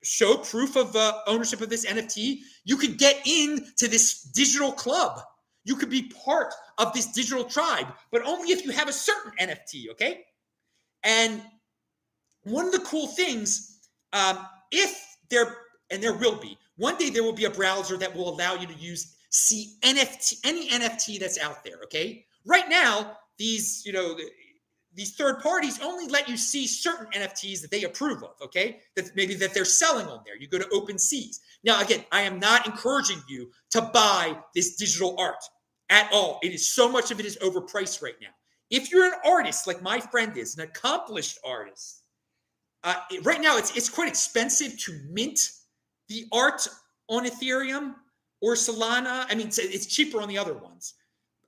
show 0.03 0.37
proof 0.37 0.75
of 0.75 0.95
uh, 0.95 1.19
ownership 1.27 1.61
of 1.61 1.69
this 1.69 1.85
NFT, 1.85 2.39
you 2.63 2.77
could 2.77 2.97
get 2.97 3.25
into 3.25 3.87
this 3.87 4.23
digital 4.23 4.71
club. 4.71 5.19
You 5.63 5.75
could 5.75 5.89
be 5.89 6.11
part 6.25 6.53
of 6.77 6.93
this 6.93 7.07
digital 7.11 7.43
tribe, 7.43 7.87
but 8.11 8.21
only 8.23 8.51
if 8.51 8.63
you 8.65 8.71
have 8.71 8.87
a 8.87 8.93
certain 8.93 9.31
NFT. 9.39 9.89
Okay, 9.91 10.25
and 11.03 11.41
one 12.45 12.65
of 12.65 12.71
the 12.71 12.79
cool 12.79 13.07
things, 13.07 13.79
um, 14.13 14.39
if 14.71 15.17
there 15.29 15.57
and 15.91 16.01
there 16.01 16.13
will 16.13 16.39
be 16.39 16.57
one 16.77 16.97
day, 16.97 17.09
there 17.09 17.23
will 17.23 17.33
be 17.33 17.45
a 17.45 17.49
browser 17.49 17.97
that 17.97 18.15
will 18.15 18.29
allow 18.29 18.55
you 18.55 18.67
to 18.67 18.73
use 18.73 19.15
see 19.29 19.75
NFT, 19.81 20.39
any 20.43 20.69
NFT 20.69 21.19
that's 21.19 21.39
out 21.39 21.63
there. 21.63 21.79
Okay. 21.83 22.25
Right 22.45 22.69
now, 22.69 23.17
these, 23.37 23.83
you 23.85 23.93
know, 23.93 24.17
these 24.93 25.15
third 25.15 25.41
parties 25.41 25.79
only 25.81 26.07
let 26.07 26.29
you 26.29 26.37
see 26.37 26.67
certain 26.67 27.07
NFTs 27.07 27.61
that 27.61 27.71
they 27.71 27.83
approve 27.83 28.23
of, 28.23 28.35
okay? 28.41 28.79
That 28.95 29.13
maybe 29.15 29.35
that 29.35 29.53
they're 29.53 29.65
selling 29.65 30.07
on 30.07 30.21
there. 30.25 30.37
You 30.37 30.47
go 30.47 30.57
to 30.57 30.69
open 30.69 30.97
seas. 30.97 31.41
Now, 31.63 31.81
again, 31.81 32.05
I 32.11 32.21
am 32.21 32.39
not 32.39 32.65
encouraging 32.65 33.21
you 33.27 33.51
to 33.71 33.81
buy 33.81 34.37
this 34.53 34.75
digital 34.77 35.15
art 35.19 35.43
at 35.89 36.09
all. 36.13 36.39
It 36.43 36.53
is 36.53 36.69
so 36.69 36.89
much 36.89 37.11
of 37.11 37.19
it 37.19 37.25
is 37.25 37.37
overpriced 37.41 38.01
right 38.01 38.15
now. 38.21 38.29
If 38.69 38.91
you're 38.91 39.05
an 39.05 39.19
artist 39.25 39.67
like 39.67 39.81
my 39.81 39.99
friend 39.99 40.35
is, 40.37 40.57
an 40.57 40.63
accomplished 40.63 41.39
artist, 41.45 42.03
uh, 42.85 42.95
right 43.23 43.41
now 43.41 43.57
it's 43.57 43.75
it's 43.75 43.89
quite 43.89 44.07
expensive 44.07 44.79
to 44.79 44.97
mint 45.09 45.39
the 46.07 46.25
art 46.31 46.67
on 47.09 47.25
Ethereum 47.25 47.95
or 48.41 48.53
Solana. 48.53 49.25
I 49.29 49.35
mean, 49.35 49.47
it's, 49.47 49.57
it's 49.57 49.85
cheaper 49.85 50.21
on 50.21 50.27
the 50.27 50.37
other 50.37 50.53
ones. 50.53 50.93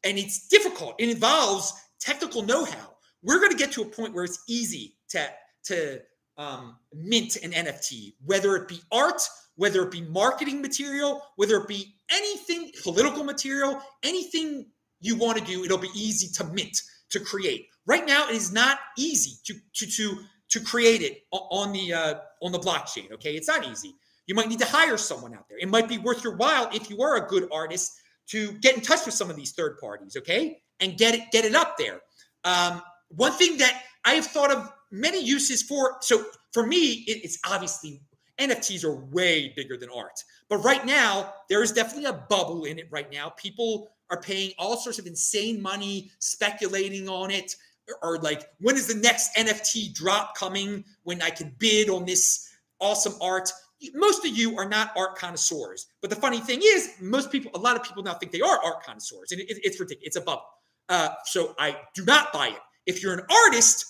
And 0.03 0.17
it's 0.17 0.47
difficult. 0.47 0.95
It 0.99 1.09
involves 1.09 1.73
technical 1.99 2.41
know 2.41 2.65
how. 2.65 2.95
We're 3.23 3.39
going 3.39 3.51
to 3.51 3.57
get 3.57 3.71
to 3.73 3.81
a 3.81 3.85
point 3.85 4.13
where 4.13 4.23
it's 4.23 4.43
easy 4.47 4.95
to, 5.09 5.27
to 5.65 6.01
um, 6.37 6.77
mint 6.93 7.35
an 7.37 7.51
NFT, 7.51 8.13
whether 8.25 8.55
it 8.55 8.67
be 8.67 8.81
art, 8.91 9.21
whether 9.55 9.83
it 9.83 9.91
be 9.91 10.01
marketing 10.01 10.61
material, 10.61 11.21
whether 11.35 11.57
it 11.57 11.67
be 11.67 11.95
anything 12.11 12.71
political 12.83 13.23
material, 13.23 13.81
anything 14.03 14.67
you 14.99 15.15
want 15.15 15.37
to 15.37 15.43
do, 15.43 15.63
it'll 15.63 15.77
be 15.77 15.91
easy 15.95 16.27
to 16.35 16.43
mint, 16.53 16.81
to 17.09 17.19
create. 17.19 17.67
Right 17.85 18.05
now, 18.05 18.27
it 18.29 18.35
is 18.35 18.51
not 18.51 18.79
easy 18.97 19.37
to 19.45 19.55
to 19.75 19.85
to 19.85 20.17
to 20.49 20.59
create 20.59 21.01
it 21.01 21.23
on 21.31 21.73
the 21.73 21.93
uh, 21.93 22.15
on 22.41 22.51
the 22.51 22.59
blockchain. 22.59 23.11
Okay, 23.11 23.35
it's 23.35 23.47
not 23.47 23.65
easy. 23.65 23.95
You 24.27 24.35
might 24.35 24.49
need 24.49 24.59
to 24.59 24.65
hire 24.65 24.97
someone 24.97 25.33
out 25.33 25.47
there. 25.49 25.57
It 25.57 25.69
might 25.69 25.87
be 25.87 25.97
worth 25.97 26.23
your 26.23 26.35
while 26.35 26.69
if 26.73 26.89
you 26.89 27.01
are 27.01 27.15
a 27.15 27.27
good 27.27 27.47
artist 27.51 27.93
to 28.27 28.51
get 28.53 28.75
in 28.75 28.81
touch 28.81 29.05
with 29.05 29.13
some 29.15 29.29
of 29.29 29.35
these 29.35 29.53
third 29.53 29.77
parties. 29.79 30.15
Okay, 30.17 30.59
and 30.79 30.97
get 30.97 31.15
it 31.15 31.31
get 31.31 31.45
it 31.45 31.55
up 31.55 31.77
there. 31.77 32.01
Um, 32.43 32.81
one 33.09 33.33
thing 33.33 33.57
that 33.57 33.83
I 34.05 34.13
have 34.13 34.25
thought 34.25 34.51
of 34.51 34.71
many 34.91 35.23
uses 35.23 35.61
for. 35.61 35.97
So 36.01 36.25
for 36.53 36.65
me, 36.65 37.03
it, 37.07 37.23
it's 37.23 37.39
obviously 37.45 38.01
NFTs 38.39 38.83
are 38.83 38.95
way 38.95 39.53
bigger 39.55 39.77
than 39.77 39.89
art. 39.89 40.23
But 40.49 40.57
right 40.57 40.85
now, 40.85 41.33
there 41.49 41.63
is 41.63 41.71
definitely 41.71 42.05
a 42.05 42.13
bubble 42.13 42.65
in 42.65 42.79
it 42.79 42.87
right 42.91 43.11
now. 43.11 43.29
People 43.29 43.89
are 44.09 44.21
paying 44.21 44.53
all 44.57 44.77
sorts 44.77 44.99
of 44.99 45.05
insane 45.05 45.61
money 45.61 46.11
speculating 46.19 47.09
on 47.09 47.31
it 47.31 47.55
or 48.01 48.17
like 48.19 48.49
when 48.59 48.75
is 48.75 48.87
the 48.87 48.99
next 48.99 49.35
nft 49.35 49.93
drop 49.93 50.35
coming 50.35 50.83
when 51.03 51.21
i 51.21 51.29
can 51.29 51.53
bid 51.59 51.89
on 51.89 52.05
this 52.05 52.49
awesome 52.79 53.13
art? 53.21 53.51
Most 53.93 54.25
of 54.25 54.37
you 54.37 54.57
are 54.57 54.67
not 54.67 54.91
art 54.97 55.17
connoisseurs 55.17 55.87
but 56.01 56.09
the 56.09 56.15
funny 56.15 56.39
thing 56.39 56.61
is 56.63 56.93
most 56.99 57.31
people 57.31 57.51
a 57.55 57.59
lot 57.59 57.75
of 57.75 57.83
people 57.83 58.03
now 58.03 58.13
think 58.13 58.31
they 58.31 58.41
are 58.41 58.59
art 58.63 58.83
connoisseurs 58.83 59.31
and 59.31 59.41
it, 59.41 59.49
it, 59.49 59.57
it's 59.63 59.79
ridiculous 59.79 60.07
it's 60.07 60.15
a 60.15 60.21
bubble. 60.21 60.45
Uh, 60.89 61.09
so 61.25 61.55
i 61.59 61.77
do 61.93 62.03
not 62.05 62.31
buy 62.33 62.47
it. 62.47 62.59
If 62.85 63.03
you're 63.03 63.13
an 63.13 63.25
artist 63.45 63.85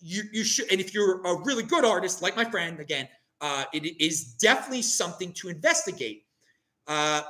you, 0.00 0.22
you 0.32 0.44
should 0.44 0.70
and 0.70 0.80
if 0.80 0.94
you're 0.94 1.22
a 1.22 1.42
really 1.42 1.62
good 1.62 1.84
artist 1.84 2.22
like 2.22 2.36
my 2.36 2.44
friend 2.44 2.80
again 2.80 3.08
uh, 3.40 3.64
it 3.72 4.00
is 4.00 4.34
definitely 4.34 4.82
something 4.82 5.32
to 5.32 5.48
investigate. 5.48 6.24
Uh, 6.86 7.22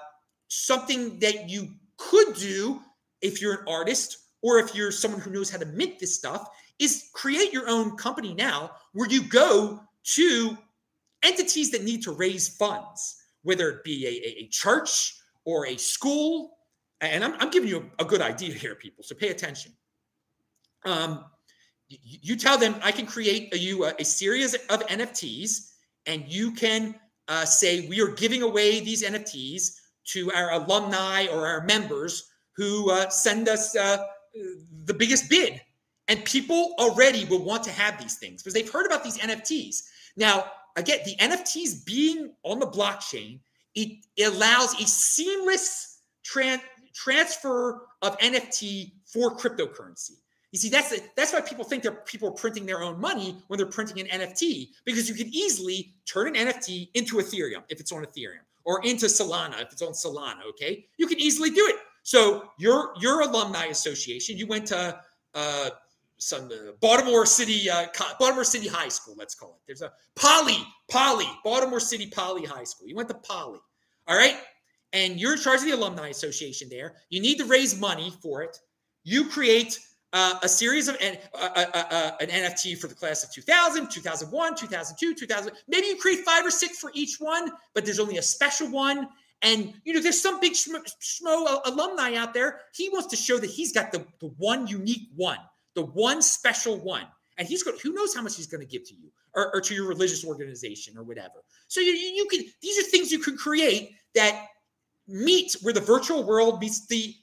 something 0.48 1.18
that 1.20 1.48
you 1.48 1.68
could 1.96 2.34
do 2.34 2.80
if 3.22 3.40
you're 3.40 3.54
an 3.54 3.68
artist 3.68 4.18
or 4.42 4.58
if 4.58 4.74
you're 4.74 4.92
someone 4.92 5.20
who 5.20 5.30
knows 5.30 5.50
how 5.50 5.58
to 5.58 5.66
mint 5.66 5.98
this 5.98 6.14
stuff 6.14 6.48
is 6.78 7.10
create 7.12 7.52
your 7.52 7.68
own 7.68 7.96
company 7.96 8.34
now 8.34 8.70
where 8.92 9.08
you 9.08 9.22
go 9.22 9.80
to 10.02 10.56
entities 11.22 11.70
that 11.70 11.84
need 11.84 12.02
to 12.02 12.12
raise 12.12 12.48
funds 12.48 13.16
whether 13.42 13.70
it 13.70 13.84
be 13.84 14.06
a, 14.06 14.44
a, 14.44 14.48
church 14.48 15.16
or 15.44 15.66
a 15.66 15.76
school. 15.76 16.58
And 17.00 17.24
i'm, 17.24 17.34
I'm 17.38 17.50
giving 17.50 17.68
you 17.68 17.90
a, 17.98 18.02
a, 18.02 18.06
good 18.06 18.20
idea 18.20 18.52
here 18.54 18.74
people 18.74 19.04
so 19.04 19.14
pay 19.14 19.28
attention. 19.28 19.72
Um, 20.84 21.24
you, 21.88 22.18
you 22.22 22.36
tell 22.36 22.56
them 22.58 22.76
i 22.82 22.92
can 22.92 23.06
create 23.06 23.52
a, 23.54 23.58
you 23.58 23.84
a, 23.84 23.94
a 23.98 24.04
series 24.04 24.54
of 24.54 24.86
nfts 24.86 25.72
and 26.06 26.24
you 26.26 26.52
can 26.52 26.94
uh, 27.28 27.44
say 27.44 27.86
we 27.88 28.00
are 28.00 28.12
giving 28.12 28.42
away 28.42 28.80
these 28.80 29.02
nfts 29.02 29.80
to 30.04 30.32
our 30.32 30.52
alumni 30.52 31.26
or 31.26 31.46
our 31.46 31.64
members 31.64 32.30
who 32.56 32.90
uh, 32.90 33.08
send 33.08 33.48
us 33.48 33.76
uh, 33.76 34.04
the 34.84 34.94
biggest 34.94 35.28
bid. 35.28 35.60
And 36.08 36.24
people 36.24 36.74
already 36.78 37.24
will 37.24 37.44
want 37.44 37.62
to 37.64 37.70
have 37.70 38.00
these 38.00 38.16
things 38.16 38.42
because 38.42 38.54
they've 38.54 38.70
heard 38.70 38.86
about 38.86 39.04
these 39.04 39.18
NFTs. 39.18 39.82
Now, 40.16 40.44
again, 40.76 40.98
the 41.04 41.14
NFTs 41.16 41.84
being 41.84 42.32
on 42.42 42.58
the 42.58 42.66
blockchain, 42.66 43.38
it, 43.74 44.04
allows 44.24 44.74
a 44.80 44.86
seamless 44.86 46.00
tran- 46.24 46.60
transfer 46.94 47.86
of 48.02 48.18
NFT 48.18 48.92
for 49.04 49.36
cryptocurrency. 49.36 50.16
You 50.52 50.58
see, 50.58 50.68
that's 50.68 50.92
that's 51.16 51.32
why 51.32 51.40
people 51.42 51.64
think 51.64 51.84
they're 51.84 51.92
people 51.92 52.28
are 52.28 52.32
printing 52.32 52.66
their 52.66 52.82
own 52.82 53.00
money 53.00 53.36
when 53.46 53.58
they're 53.58 53.66
printing 53.66 54.00
an 54.00 54.20
NFT 54.20 54.70
because 54.84 55.08
you 55.08 55.14
can 55.14 55.28
easily 55.28 55.94
turn 56.06 56.34
an 56.34 56.34
NFT 56.34 56.88
into 56.94 57.16
Ethereum 57.16 57.62
if 57.68 57.78
it's 57.78 57.92
on 57.92 58.04
Ethereum 58.04 58.42
or 58.64 58.84
into 58.84 59.06
Solana 59.06 59.60
if 59.62 59.70
it's 59.72 59.82
on 59.82 59.92
Solana. 59.92 60.44
Okay, 60.48 60.86
you 60.96 61.06
can 61.06 61.20
easily 61.20 61.50
do 61.50 61.64
it. 61.68 61.76
So 62.02 62.50
your 62.58 62.92
your 63.00 63.20
alumni 63.20 63.66
association, 63.66 64.36
you 64.36 64.46
went 64.46 64.66
to 64.66 64.98
uh, 65.34 65.70
some 66.18 66.46
uh, 66.46 66.72
Baltimore 66.80 67.26
City 67.26 67.68
uh, 67.70 67.86
Baltimore 68.18 68.44
City 68.44 68.68
High 68.68 68.88
School, 68.88 69.14
let's 69.18 69.34
call 69.34 69.50
it. 69.50 69.60
There's 69.66 69.82
a 69.82 69.92
Poly 70.16 70.58
Poly 70.90 71.26
Baltimore 71.44 71.80
City 71.80 72.10
Poly 72.10 72.44
High 72.44 72.64
School. 72.64 72.88
You 72.88 72.96
went 72.96 73.08
to 73.08 73.14
Poly, 73.14 73.60
all 74.06 74.16
right, 74.16 74.36
and 74.92 75.20
you're 75.20 75.32
in 75.32 75.38
charge 75.38 75.60
of 75.60 75.66
the 75.66 75.72
alumni 75.72 76.08
association 76.08 76.68
there. 76.70 76.94
You 77.08 77.20
need 77.20 77.38
to 77.38 77.44
raise 77.44 77.78
money 77.80 78.12
for 78.22 78.42
it. 78.42 78.58
You 79.02 79.28
create 79.28 79.78
uh, 80.12 80.34
a 80.42 80.48
series 80.48 80.88
of 80.88 80.96
an, 81.00 81.16
uh, 81.34 81.48
uh, 81.54 81.66
uh, 81.72 81.84
uh 81.90 82.10
an 82.20 82.28
NFT 82.28 82.76
for 82.78 82.88
the 82.88 82.94
class 82.94 83.22
of 83.22 83.32
2000, 83.32 83.88
2001, 83.90 84.56
2002, 84.56 85.14
2000. 85.14 85.52
Maybe 85.68 85.86
you 85.86 85.96
create 85.96 86.20
five 86.20 86.44
or 86.44 86.50
six 86.50 86.78
for 86.78 86.90
each 86.94 87.16
one, 87.18 87.50
but 87.74 87.84
there's 87.84 88.00
only 88.00 88.18
a 88.18 88.22
special 88.22 88.68
one. 88.68 89.08
And 89.42 89.72
you 89.84 89.94
know, 89.94 90.00
there's 90.00 90.20
some 90.20 90.40
big 90.40 90.52
schmo, 90.52 90.80
uh, 91.26 91.60
alumni 91.64 92.14
out 92.14 92.34
there. 92.34 92.60
He 92.74 92.88
wants 92.90 93.08
to 93.08 93.16
show 93.16 93.38
that 93.38 93.48
he's 93.48 93.72
got 93.72 93.90
the, 93.92 94.04
the 94.20 94.28
one 94.36 94.66
unique 94.66 95.08
one, 95.16 95.38
the 95.74 95.84
one 95.84 96.20
special 96.22 96.76
one. 96.78 97.06
And 97.38 97.48
he's 97.48 97.62
going. 97.62 97.78
Who 97.82 97.94
knows 97.94 98.14
how 98.14 98.20
much 98.20 98.36
he's 98.36 98.46
going 98.46 98.60
to 98.60 98.70
give 98.70 98.86
to 98.88 98.94
you 98.94 99.10
or, 99.34 99.54
or, 99.54 99.60
to 99.62 99.74
your 99.74 99.88
religious 99.88 100.26
organization 100.26 100.98
or 100.98 101.04
whatever. 101.04 101.42
So 101.68 101.80
you, 101.80 101.92
you 101.92 102.26
can. 102.30 102.44
These 102.60 102.78
are 102.78 102.90
things 102.90 103.10
you 103.10 103.18
can 103.18 103.38
create 103.38 103.92
that 104.14 104.46
meet 105.08 105.56
where 105.62 105.72
the 105.72 105.80
virtual 105.80 106.22
world 106.22 106.60
meets 106.60 106.86
the 106.86 107.14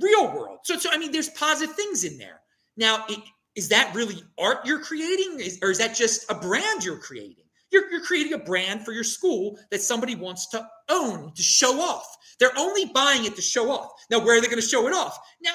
real 0.00 0.32
world. 0.32 0.60
So, 0.64 0.78
so 0.78 0.90
I 0.90 0.96
mean, 0.98 1.12
there's 1.12 1.28
positive 1.30 1.76
things 1.76 2.04
in 2.04 2.16
there. 2.16 2.40
Now, 2.76 3.04
it, 3.08 3.18
is 3.54 3.68
that 3.68 3.94
really 3.94 4.22
art 4.38 4.64
you're 4.64 4.80
creating, 4.80 5.40
is, 5.40 5.58
or 5.62 5.70
is 5.70 5.78
that 5.78 5.94
just 5.94 6.30
a 6.30 6.34
brand 6.34 6.84
you're 6.84 6.98
creating? 6.98 7.44
You're, 7.70 7.90
you're 7.90 8.04
creating 8.04 8.32
a 8.32 8.38
brand 8.38 8.84
for 8.84 8.92
your 8.92 9.04
school 9.04 9.58
that 9.70 9.80
somebody 9.80 10.14
wants 10.14 10.48
to 10.48 10.66
own 10.88 11.32
to 11.34 11.42
show 11.42 11.80
off. 11.80 12.16
They're 12.38 12.56
only 12.58 12.86
buying 12.86 13.24
it 13.24 13.36
to 13.36 13.42
show 13.42 13.70
off. 13.70 13.92
Now, 14.10 14.18
where 14.18 14.38
are 14.38 14.40
they 14.40 14.48
going 14.48 14.60
to 14.60 14.66
show 14.66 14.86
it 14.88 14.94
off? 14.94 15.18
Now, 15.42 15.52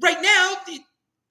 right 0.00 0.20
now, 0.22 0.54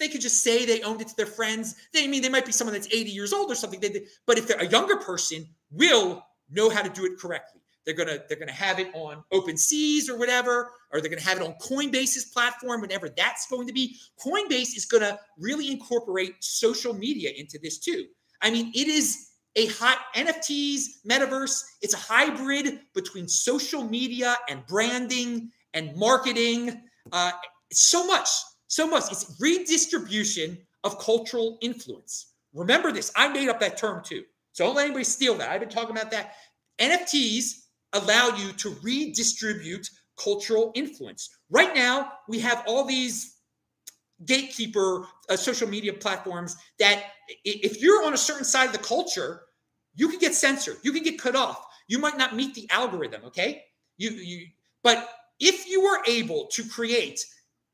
they 0.02 0.10
could 0.10 0.20
just 0.20 0.44
say 0.44 0.66
they 0.66 0.82
owned 0.82 1.00
it 1.00 1.08
to 1.10 1.16
their 1.16 1.28
friends. 1.28 1.76
They 1.94 2.04
I 2.04 2.08
mean 2.08 2.24
they 2.24 2.30
might 2.30 2.46
be 2.46 2.52
someone 2.52 2.74
that's 2.74 2.88
80 2.88 3.12
years 3.12 3.32
old 3.32 3.52
or 3.52 3.56
something. 3.56 3.80
They, 3.80 4.06
but 4.26 4.38
if 4.38 4.48
they're 4.48 4.60
a 4.60 4.68
younger 4.68 4.98
person, 4.98 5.48
will 5.72 6.26
know 6.50 6.70
how 6.70 6.82
to 6.82 6.90
do 6.90 7.06
it 7.06 7.20
correctly. 7.20 7.62
They're 7.86 7.96
gonna 7.96 8.18
they're 8.28 8.40
gonna 8.40 8.52
have 8.52 8.80
it 8.80 8.90
on 8.94 9.24
Open 9.32 9.58
Seas 9.58 10.10
or 10.10 10.18
whatever, 10.18 10.72
or 10.92 11.02
they're 11.02 11.10
gonna 11.10 11.22
have 11.22 11.40
it 11.40 11.44
on 11.44 11.54
Coinbase's 11.62 12.26
platform, 12.26 12.82
whatever 12.82 13.10
that's 13.10 13.48
going 13.48 13.68
to 13.68 13.74
be. 13.74 13.96
Coinbase 14.26 14.76
is 14.76 14.86
gonna 14.86 15.20
really 15.38 15.72
incorporate 15.72 16.34
social 16.44 16.94
media 16.94 17.32
into 17.38 17.60
this 17.62 17.78
too. 17.78 18.06
I 18.42 18.50
mean, 18.50 18.72
it 18.74 18.88
is 18.88 19.31
a 19.56 19.68
hot 19.68 19.98
NFTs, 20.16 20.84
metaverse. 21.10 21.62
It's 21.82 21.94
a 21.94 21.98
hybrid 21.98 22.80
between 22.94 23.28
social 23.28 23.84
media 23.84 24.38
and 24.50 24.66
branding 24.66 25.52
and 25.74 25.96
marketing. 25.96 26.82
Uh, 27.12 27.32
so 27.72 28.06
much, 28.06 28.30
so 28.68 28.88
much. 28.88 29.12
It's 29.12 29.36
redistribution 29.40 30.58
of 30.84 31.00
cultural 31.00 31.58
influence. 31.62 32.34
Remember 32.54 32.92
this. 32.92 33.12
I 33.16 33.28
made 33.30 33.50
up 33.50 33.60
that 33.60 33.78
term 33.78 34.04
too. 34.04 34.24
So 34.54 34.66
don't 34.66 34.76
let 34.76 34.86
anybody 34.86 35.06
steal 35.06 35.36
that. 35.36 35.50
I've 35.50 35.62
been 35.62 35.70
talking 35.70 35.96
about 35.96 36.12
that. 36.12 36.34
NFTs 36.80 37.62
allow 37.94 38.36
you 38.36 38.52
to 38.54 38.76
redistribute 38.82 39.90
cultural 40.18 40.72
influence. 40.76 41.30
Right 41.50 41.74
now, 41.74 42.14
we 42.28 42.40
have 42.40 42.64
all 42.68 42.86
these 42.86 43.38
gatekeeper 44.26 45.08
uh, 45.30 45.36
social 45.36 45.68
media 45.68 45.94
platforms 45.94 46.56
that 46.80 47.04
if 47.44 47.82
you're 47.82 48.06
on 48.06 48.14
a 48.14 48.18
certain 48.18 48.46
side 48.46 48.68
of 48.68 48.74
the 48.74 48.80
culture, 48.80 49.42
you 49.96 50.10
can 50.10 50.20
get 50.20 50.34
censored, 50.34 50.78
you 50.84 50.92
can 50.92 51.04
get 51.04 51.20
cut 51.20 51.36
off. 51.36 51.66
You 51.88 52.00
might 52.00 52.18
not 52.18 52.36
meet 52.36 52.54
the 52.56 52.70
algorithm, 52.70 53.26
okay? 53.26 53.64
You 53.98 54.12
you 54.12 54.48
but 54.84 55.10
if 55.40 55.68
you 55.68 55.82
are 55.84 56.04
able 56.08 56.48
to 56.54 56.64
create 56.68 57.26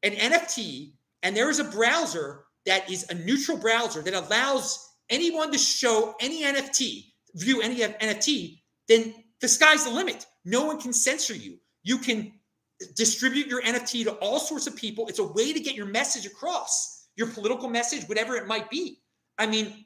an 0.04 0.12
NFT 0.12 0.94
and 1.24 1.36
there 1.36 1.50
is 1.50 1.60
a 1.60 1.64
browser 1.64 2.46
that 2.66 2.90
is 2.90 3.06
a 3.10 3.14
neutral 3.14 3.58
browser 3.58 4.02
that 4.02 4.14
allows 4.14 4.88
anyone 5.10 5.52
to 5.52 5.58
show 5.58 6.16
any 6.20 6.44
NFT, 6.44 7.06
view 7.36 7.62
any 7.62 7.78
NFT, 7.78 8.62
then 8.88 9.14
the 9.42 9.48
sky's 9.48 9.86
the 9.86 9.92
limit. 9.92 10.26
No 10.46 10.66
one 10.66 10.80
can 10.80 10.94
censor 10.94 11.36
you. 11.36 11.58
You 11.84 11.98
can 12.00 12.34
distribute 12.96 13.48
your 13.48 13.62
NFT 13.62 14.04
to 14.06 14.12
all 14.14 14.40
sorts 14.40 14.68
of 14.68 14.76
people. 14.76 15.08
It's 15.08 15.20
a 15.20 15.24
way 15.24 15.54
to 15.54 15.60
get 15.60 15.76
your 15.76 15.88
message 15.88 16.26
across, 16.26 17.08
your 17.16 17.28
political 17.28 17.70
message, 17.70 18.08
whatever 18.08 18.36
it 18.36 18.48
might 18.48 18.70
be. 18.70 19.02
I 19.38 19.48
mean, 19.48 19.86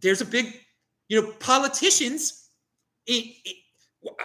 there's 0.00 0.20
a 0.20 0.26
big, 0.26 0.54
you 1.08 1.20
know, 1.20 1.32
politicians. 1.40 2.48
It, 3.06 3.34
it, 3.44 3.56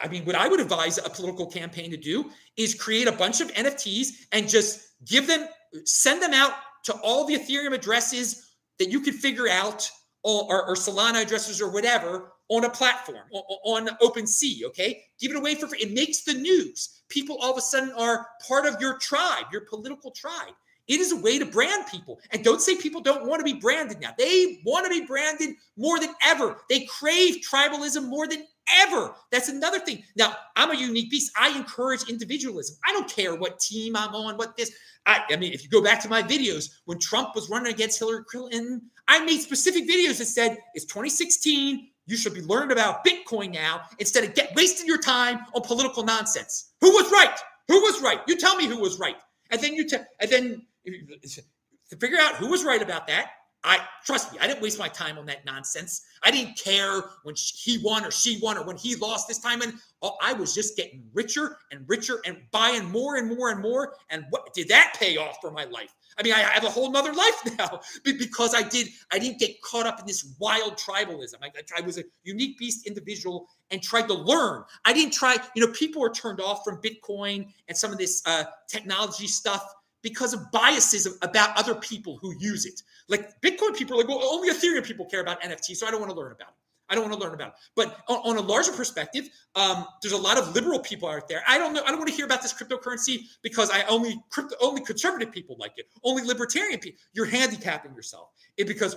I 0.02 0.08
mean, 0.08 0.26
what 0.26 0.36
I 0.36 0.48
would 0.48 0.60
advise 0.60 0.98
a 0.98 1.10
political 1.10 1.48
campaign 1.48 1.92
to 1.92 1.98
do 1.98 2.30
is 2.58 2.76
create 2.76 3.08
a 3.08 3.12
bunch 3.12 3.42
of 3.42 3.52
NFTs 3.54 4.26
and 4.32 4.48
just 4.48 4.90
give 5.06 5.28
them, 5.28 5.48
send 5.86 6.22
them 6.22 6.34
out 6.34 6.54
to 6.86 6.94
all 7.04 7.26
the 7.26 7.36
Ethereum 7.36 7.74
addresses 7.74 8.54
that 8.80 8.90
you 8.90 9.02
could 9.02 9.16
figure 9.16 9.50
out, 9.50 9.90
or, 10.24 10.44
or, 10.44 10.70
or 10.70 10.76
Solana 10.76 11.22
addresses 11.22 11.62
or 11.62 11.72
whatever, 11.72 12.32
on 12.50 12.66
a 12.66 12.70
platform 12.70 13.24
on 13.64 13.88
OpenSea. 14.02 14.64
Okay, 14.66 15.04
give 15.20 15.32
it 15.32 15.38
away 15.38 15.56
for 15.56 15.68
free. 15.68 15.80
It 15.80 15.94
makes 15.94 16.24
the 16.24 16.34
news. 16.34 17.02
People 17.10 17.38
all 17.42 17.52
of 17.52 17.58
a 17.58 17.62
sudden 17.62 17.92
are 17.98 18.28
part 18.48 18.66
of 18.66 18.80
your 18.80 18.98
tribe, 18.98 19.46
your 19.52 19.62
political 19.62 20.12
tribe. 20.12 20.54
It 20.88 21.00
is 21.00 21.12
a 21.12 21.16
way 21.16 21.40
to 21.40 21.46
brand 21.46 21.88
people. 21.88 22.20
And 22.32 22.44
don't 22.44 22.62
say 22.62 22.76
people 22.76 23.02
don't 23.02 23.26
want 23.28 23.40
to 23.40 23.44
be 23.44 23.60
branded 23.60 24.00
now. 24.00 24.12
They 24.18 24.60
want 24.66 24.86
to 24.86 24.90
be 24.90 25.06
branded 25.06 25.56
more 25.78 26.00
than 26.00 26.12
ever. 26.24 26.58
They 26.70 26.86
crave 26.86 27.44
tribalism 27.52 28.08
more 28.08 28.28
than 28.28 28.46
ever. 28.82 29.16
That's 29.32 29.50
another 29.50 29.80
thing. 29.80 30.04
Now, 30.16 30.36
I'm 30.56 30.72
a 30.72 30.76
unique 30.76 31.10
beast. 31.10 31.32
I 31.40 31.56
encourage 31.58 32.08
individualism. 32.08 32.78
I 32.86 32.92
don't 32.94 33.10
care 33.10 33.36
what 33.36 33.60
team 33.60 33.96
I'm 33.96 34.14
on, 34.14 34.38
what 34.38 34.56
this. 34.58 34.72
I, 35.08 35.22
I 35.30 35.36
mean, 35.38 35.54
if 35.54 35.64
you 35.64 35.70
go 35.70 35.84
back 35.84 36.02
to 36.02 36.10
my 36.10 36.22
videos 36.22 36.70
when 36.86 37.00
Trump 37.00 37.36
was 37.36 37.50
running 37.50 37.74
against 37.74 38.00
Hillary 38.00 38.24
Clinton, 38.30 38.82
I 39.08 39.24
made 39.26 39.40
specific 39.40 39.90
videos 39.90 40.20
that 40.20 40.26
said 40.26 40.58
it's 40.74 40.86
2016. 40.86 41.90
You 42.08 42.18
should 42.18 42.34
be 42.34 42.42
learning 42.42 42.72
about 42.72 43.06
Bitcoin 43.06 43.54
now 43.54 43.82
instead 44.00 44.24
of 44.24 44.36
get 44.36 44.54
wasting 44.56 44.88
your 44.88 45.02
time 45.02 45.40
on 45.56 45.62
political 45.62 46.04
nonsense. 46.04 46.72
Who 46.82 46.92
was 46.92 47.12
right? 47.12 47.36
Who 47.68 47.82
was 47.82 48.02
right? 48.02 48.20
You 48.28 48.38
tell 48.38 48.56
me 48.56 48.68
who 48.68 48.80
was 48.80 49.00
right. 49.00 49.16
And 49.50 49.62
then 49.62 49.74
you 49.74 49.88
tell, 49.88 50.06
and 50.20 50.30
then 50.30 50.66
to 50.86 51.98
figure 51.98 52.18
out 52.20 52.36
who 52.36 52.48
was 52.48 52.64
right 52.64 52.82
about 52.82 53.08
that. 53.08 53.30
I 53.66 53.80
trust 54.06 54.32
me, 54.32 54.40
I 54.40 54.48
didn't 54.48 54.62
waste 54.62 54.78
my 54.78 54.88
time 54.88 55.18
on 55.18 55.26
that 55.26 55.44
nonsense. 55.44 56.06
I 56.24 56.30
didn't 56.30 56.58
care 56.58 57.02
when 57.24 57.36
he 57.36 57.80
won 57.80 58.06
or 58.06 58.12
she 58.12 58.40
won 58.42 58.58
or 58.58 58.64
when 58.64 58.78
he 58.78 58.96
lost 58.96 59.28
this 59.28 59.40
time. 59.40 59.62
And 59.62 59.74
I 60.22 60.34
was 60.34 60.54
just 60.54 60.78
getting 60.78 61.04
richer 61.14 61.58
and 61.72 61.84
richer 61.88 62.20
and 62.26 62.38
buying 62.52 62.90
more 62.92 63.16
and 63.16 63.36
more 63.36 63.50
and 63.50 63.62
more. 63.62 63.96
And 64.12 64.26
what 64.30 64.54
did 64.54 64.68
that 64.68 64.96
pay 65.00 65.18
off 65.18 65.38
for 65.42 65.50
my 65.50 65.66
life? 65.66 65.94
I 66.18 66.24
mean, 66.24 66.34
I 66.34 66.40
have 66.40 66.64
a 66.64 66.70
whole 66.70 66.92
nother 66.92 67.14
life 67.26 67.58
now 67.58 67.80
because 68.04 68.54
I 68.54 68.62
did. 68.62 68.88
I 69.12 69.18
didn't 69.18 69.40
get 69.40 69.60
caught 69.64 69.88
up 69.88 70.00
in 70.00 70.06
this 70.06 70.36
wild 70.40 70.78
tribalism. 70.78 71.36
I, 71.42 71.52
I 71.76 71.82
was 71.82 71.98
a 71.98 72.04
unique 72.24 72.60
beast 72.60 72.86
individual 72.86 73.48
and 73.72 73.82
tried 73.82 74.08
to 74.10 74.14
learn. 74.14 74.64
I 74.86 74.94
didn't 74.94 75.14
try. 75.14 75.38
You 75.56 75.66
know, 75.66 75.74
people 75.74 76.04
are 76.06 76.12
turned 76.12 76.40
off 76.40 76.64
from 76.64 76.80
Bitcoin 76.82 77.48
and 77.68 77.76
some 77.76 77.92
of 77.92 77.98
this 77.98 78.22
uh, 78.28 78.44
technology 78.70 79.28
stuff 79.28 79.66
because 80.06 80.36
of 80.36 80.52
biases 80.52 81.18
about 81.24 81.58
other 81.58 81.74
people 81.74 82.20
who 82.22 82.32
use 82.38 82.68
it. 82.68 82.80
Like 83.08 83.42
Bitcoin 83.42 83.76
people 83.76 83.96
are 83.96 84.00
like, 84.00 84.08
well, 84.08 84.22
only 84.24 84.50
Ethereum 84.50 84.84
people 84.84 85.06
care 85.06 85.22
about 85.22 85.42
NFT, 85.42 85.76
so 85.76 85.88
I 85.88 85.92
don't 85.92 86.00
want 86.00 86.12
to 86.12 86.18
learn 86.18 86.32
about 86.32 86.50
it. 86.50 86.56
I 86.90 86.96
don't 86.96 87.10
want 87.10 87.20
to 87.20 87.26
learn 87.26 87.34
about 87.34 87.50
it. 87.50 87.54
But 87.76 87.98
on, 88.08 88.18
on 88.18 88.38
a 88.38 88.42
larger 88.42 88.72
perspective, 88.72 89.28
um, 89.56 89.86
there's 90.02 90.14
a 90.14 90.18
lot 90.18 90.38
of 90.38 90.54
liberal 90.54 90.80
people 90.80 91.10
out 91.10 91.28
there. 91.28 91.42
I 91.48 91.58
don't 91.58 91.74
know. 91.74 91.82
I 91.84 91.90
don't 91.90 91.98
want 91.98 92.10
to 92.10 92.16
hear 92.16 92.26
about 92.26 92.42
this 92.42 92.54
cryptocurrency 92.54 93.22
because 93.42 93.72
I 93.72 93.84
only 93.84 94.22
crypto, 94.30 94.56
only 94.62 94.84
conservative 94.84 95.32
people 95.32 95.56
like 95.60 95.74
it. 95.78 95.88
Only 96.04 96.24
libertarian 96.24 96.80
people. 96.80 97.00
You're 97.14 97.26
handicapping 97.26 97.96
yourself 97.96 98.30
it 98.58 98.68
because 98.68 98.96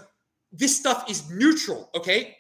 this 0.53 0.77
stuff 0.77 1.11
is 1.11 1.31
neutral. 1.31 1.91
Okay, 1.95 2.37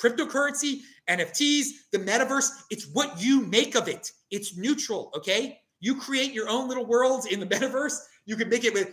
cryptocurrency, 0.00 0.80
NFTs, 1.08 1.66
the 1.92 1.98
metaverse. 1.98 2.50
It's 2.70 2.88
what 2.92 3.22
you 3.22 3.42
make 3.42 3.76
of 3.76 3.88
it. 3.88 4.10
It's 4.30 4.56
neutral. 4.56 5.12
Okay, 5.16 5.60
you 5.80 5.96
create 5.96 6.32
your 6.32 6.48
own 6.48 6.68
little 6.68 6.86
worlds 6.86 7.26
in 7.26 7.40
the 7.40 7.46
metaverse. 7.54 7.98
You 8.26 8.36
can 8.36 8.48
make 8.48 8.64
it 8.64 8.72
with 8.72 8.92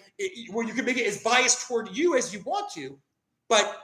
where 0.51 0.65
you 0.65 0.73
can 0.73 0.85
make 0.85 0.97
it 0.97 1.05
as 1.05 1.21
biased 1.21 1.67
toward 1.67 1.95
you 1.95 2.17
as 2.17 2.33
you 2.33 2.41
want 2.45 2.71
to, 2.73 2.97
but 3.49 3.77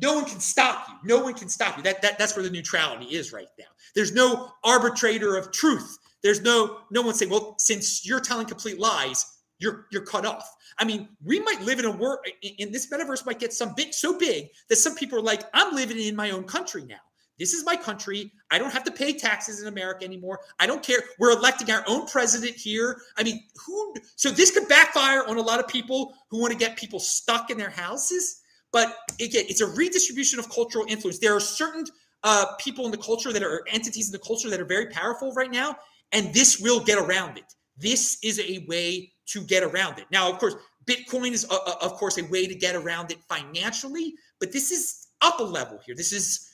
no 0.00 0.14
one 0.14 0.24
can 0.24 0.40
stop 0.40 0.88
you. 0.88 0.94
No 1.04 1.22
one 1.22 1.34
can 1.34 1.48
stop 1.48 1.76
you. 1.76 1.82
That, 1.82 2.02
that 2.02 2.18
that's 2.18 2.36
where 2.36 2.44
the 2.44 2.50
neutrality 2.50 3.06
is 3.06 3.32
right 3.32 3.48
now. 3.58 3.66
There's 3.94 4.12
no 4.12 4.52
arbitrator 4.64 5.36
of 5.36 5.50
truth. 5.52 5.98
There's 6.22 6.42
no 6.42 6.78
no 6.90 7.02
one 7.02 7.14
saying, 7.14 7.30
well, 7.30 7.54
since 7.58 8.06
you're 8.06 8.20
telling 8.20 8.46
complete 8.46 8.78
lies, 8.78 9.24
you're 9.58 9.86
you're 9.90 10.04
cut 10.04 10.26
off. 10.26 10.48
I 10.78 10.84
mean, 10.84 11.08
we 11.24 11.40
might 11.40 11.60
live 11.62 11.78
in 11.78 11.84
a 11.84 11.90
world 11.90 12.18
in 12.42 12.72
this 12.72 12.90
metaverse 12.90 13.26
might 13.26 13.38
get 13.38 13.52
some 13.52 13.74
bit 13.74 13.94
so 13.94 14.18
big 14.18 14.48
that 14.68 14.76
some 14.76 14.94
people 14.94 15.18
are 15.18 15.22
like, 15.22 15.42
I'm 15.52 15.74
living 15.74 15.98
in 15.98 16.16
my 16.16 16.30
own 16.30 16.44
country 16.44 16.84
now. 16.84 17.00
This 17.40 17.54
is 17.54 17.64
my 17.64 17.74
country. 17.74 18.30
I 18.50 18.58
don't 18.58 18.70
have 18.70 18.84
to 18.84 18.92
pay 18.92 19.14
taxes 19.14 19.62
in 19.62 19.66
America 19.66 20.04
anymore. 20.04 20.40
I 20.60 20.66
don't 20.66 20.82
care. 20.82 20.98
We're 21.18 21.32
electing 21.32 21.70
our 21.70 21.82
own 21.88 22.06
president 22.06 22.54
here. 22.54 23.00
I 23.16 23.22
mean, 23.22 23.42
who? 23.66 23.94
So 24.14 24.30
this 24.30 24.50
could 24.50 24.68
backfire 24.68 25.24
on 25.26 25.38
a 25.38 25.40
lot 25.40 25.58
of 25.58 25.66
people 25.66 26.14
who 26.28 26.38
want 26.38 26.52
to 26.52 26.58
get 26.58 26.76
people 26.76 27.00
stuck 27.00 27.48
in 27.48 27.56
their 27.56 27.70
houses. 27.70 28.42
But 28.72 28.94
again, 29.20 29.46
it's 29.48 29.62
a 29.62 29.66
redistribution 29.66 30.38
of 30.38 30.50
cultural 30.50 30.84
influence. 30.86 31.18
There 31.18 31.34
are 31.34 31.40
certain 31.40 31.86
uh, 32.24 32.44
people 32.60 32.84
in 32.84 32.90
the 32.90 32.98
culture 32.98 33.32
that 33.32 33.42
are 33.42 33.64
entities 33.72 34.06
in 34.08 34.12
the 34.12 34.18
culture 34.18 34.50
that 34.50 34.60
are 34.60 34.66
very 34.66 34.86
powerful 34.88 35.32
right 35.32 35.50
now, 35.50 35.76
and 36.12 36.34
this 36.34 36.60
will 36.60 36.80
get 36.80 36.98
around 36.98 37.38
it. 37.38 37.54
This 37.78 38.18
is 38.22 38.38
a 38.38 38.66
way 38.68 39.12
to 39.28 39.40
get 39.40 39.62
around 39.62 39.98
it. 39.98 40.04
Now, 40.12 40.30
of 40.30 40.38
course, 40.38 40.56
Bitcoin 40.84 41.32
is, 41.32 41.46
uh, 41.50 41.56
uh 41.66 41.76
of 41.80 41.94
course, 41.94 42.18
a 42.18 42.24
way 42.24 42.46
to 42.46 42.54
get 42.54 42.76
around 42.76 43.10
it 43.10 43.18
financially, 43.30 44.14
but 44.40 44.52
this 44.52 44.70
is 44.70 45.06
up 45.22 45.40
a 45.40 45.42
level 45.42 45.80
here. 45.86 45.94
This 45.94 46.12
is 46.12 46.49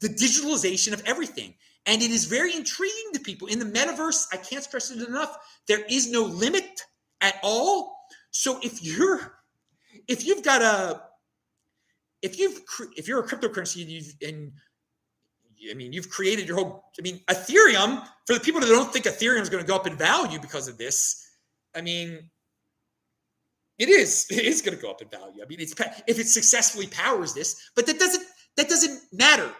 the 0.00 0.08
digitalization 0.08 0.92
of 0.92 1.02
everything. 1.06 1.54
And 1.86 2.00
it 2.00 2.10
is 2.10 2.26
very 2.26 2.54
intriguing 2.54 3.10
to 3.14 3.20
people. 3.20 3.48
In 3.48 3.58
the 3.58 3.64
metaverse, 3.64 4.26
I 4.32 4.36
can't 4.36 4.62
stress 4.62 4.90
it 4.90 5.06
enough, 5.06 5.36
there 5.66 5.84
is 5.88 6.10
no 6.10 6.22
limit 6.22 6.80
at 7.20 7.36
all. 7.42 7.96
So 8.30 8.58
if 8.62 8.82
you're 8.82 9.38
if 10.08 10.24
you've 10.26 10.42
got 10.42 10.62
a 10.62 11.02
if 12.22 12.38
you've 12.38 12.60
if 12.96 13.08
you're 13.08 13.20
a 13.20 13.26
cryptocurrency 13.26 13.82
and 13.82 13.90
you've 13.90 14.14
and 14.26 14.52
I 15.70 15.74
mean 15.74 15.92
you've 15.92 16.08
created 16.08 16.48
your 16.48 16.56
whole 16.56 16.84
I 16.98 17.02
mean 17.02 17.20
Ethereum 17.28 18.04
for 18.26 18.34
the 18.34 18.40
people 18.40 18.60
that 18.60 18.68
don't 18.68 18.92
think 18.92 19.06
Ethereum 19.06 19.40
is 19.40 19.50
going 19.50 19.62
to 19.62 19.68
go 19.68 19.76
up 19.76 19.86
in 19.86 19.96
value 19.96 20.38
because 20.38 20.68
of 20.68 20.78
this, 20.78 21.28
I 21.74 21.80
mean 21.80 22.30
it 23.78 23.88
is 23.88 24.26
it 24.30 24.44
is 24.44 24.62
going 24.62 24.76
to 24.76 24.82
go 24.82 24.90
up 24.90 25.02
in 25.02 25.08
value. 25.08 25.42
I 25.42 25.46
mean 25.46 25.60
it's 25.60 25.74
if 26.06 26.18
it 26.18 26.28
successfully 26.28 26.86
powers 26.86 27.34
this, 27.34 27.70
but 27.76 27.86
that 27.86 27.98
doesn't 27.98 28.24
that 28.56 28.68
doesn't 28.68 29.00
matter 29.12 29.50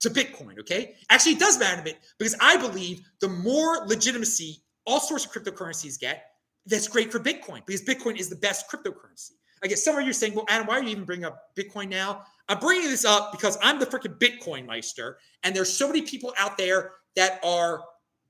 to 0.00 0.10
Bitcoin, 0.10 0.58
okay? 0.60 0.94
Actually, 1.10 1.32
it 1.32 1.38
does 1.38 1.58
matter 1.58 1.78
to 1.78 1.82
me 1.82 1.98
because 2.18 2.36
I 2.40 2.56
believe 2.56 3.00
the 3.20 3.28
more 3.28 3.86
legitimacy 3.86 4.62
all 4.86 5.00
sorts 5.00 5.24
of 5.24 5.32
cryptocurrencies 5.32 5.98
get, 5.98 6.26
that's 6.66 6.88
great 6.88 7.12
for 7.12 7.20
Bitcoin 7.20 7.64
because 7.66 7.82
Bitcoin 7.82 8.18
is 8.18 8.28
the 8.28 8.36
best 8.36 8.70
cryptocurrency. 8.70 9.32
I 9.62 9.68
guess 9.68 9.82
some 9.84 9.96
of 9.96 10.04
you 10.04 10.10
are 10.10 10.14
saying, 10.14 10.34
well, 10.34 10.44
Adam, 10.48 10.66
why 10.66 10.78
are 10.78 10.82
you 10.82 10.90
even 10.90 11.04
bringing 11.04 11.24
up 11.24 11.40
Bitcoin 11.56 11.88
now? 11.88 12.22
I'm 12.48 12.58
bringing 12.58 12.88
this 12.88 13.04
up 13.04 13.32
because 13.32 13.58
I'm 13.62 13.78
the 13.78 13.86
freaking 13.86 14.18
BitcoinMeister, 14.18 15.14
and 15.42 15.56
there's 15.56 15.72
so 15.72 15.86
many 15.86 16.02
people 16.02 16.32
out 16.38 16.58
there 16.58 16.92
that 17.16 17.40
are 17.42 17.82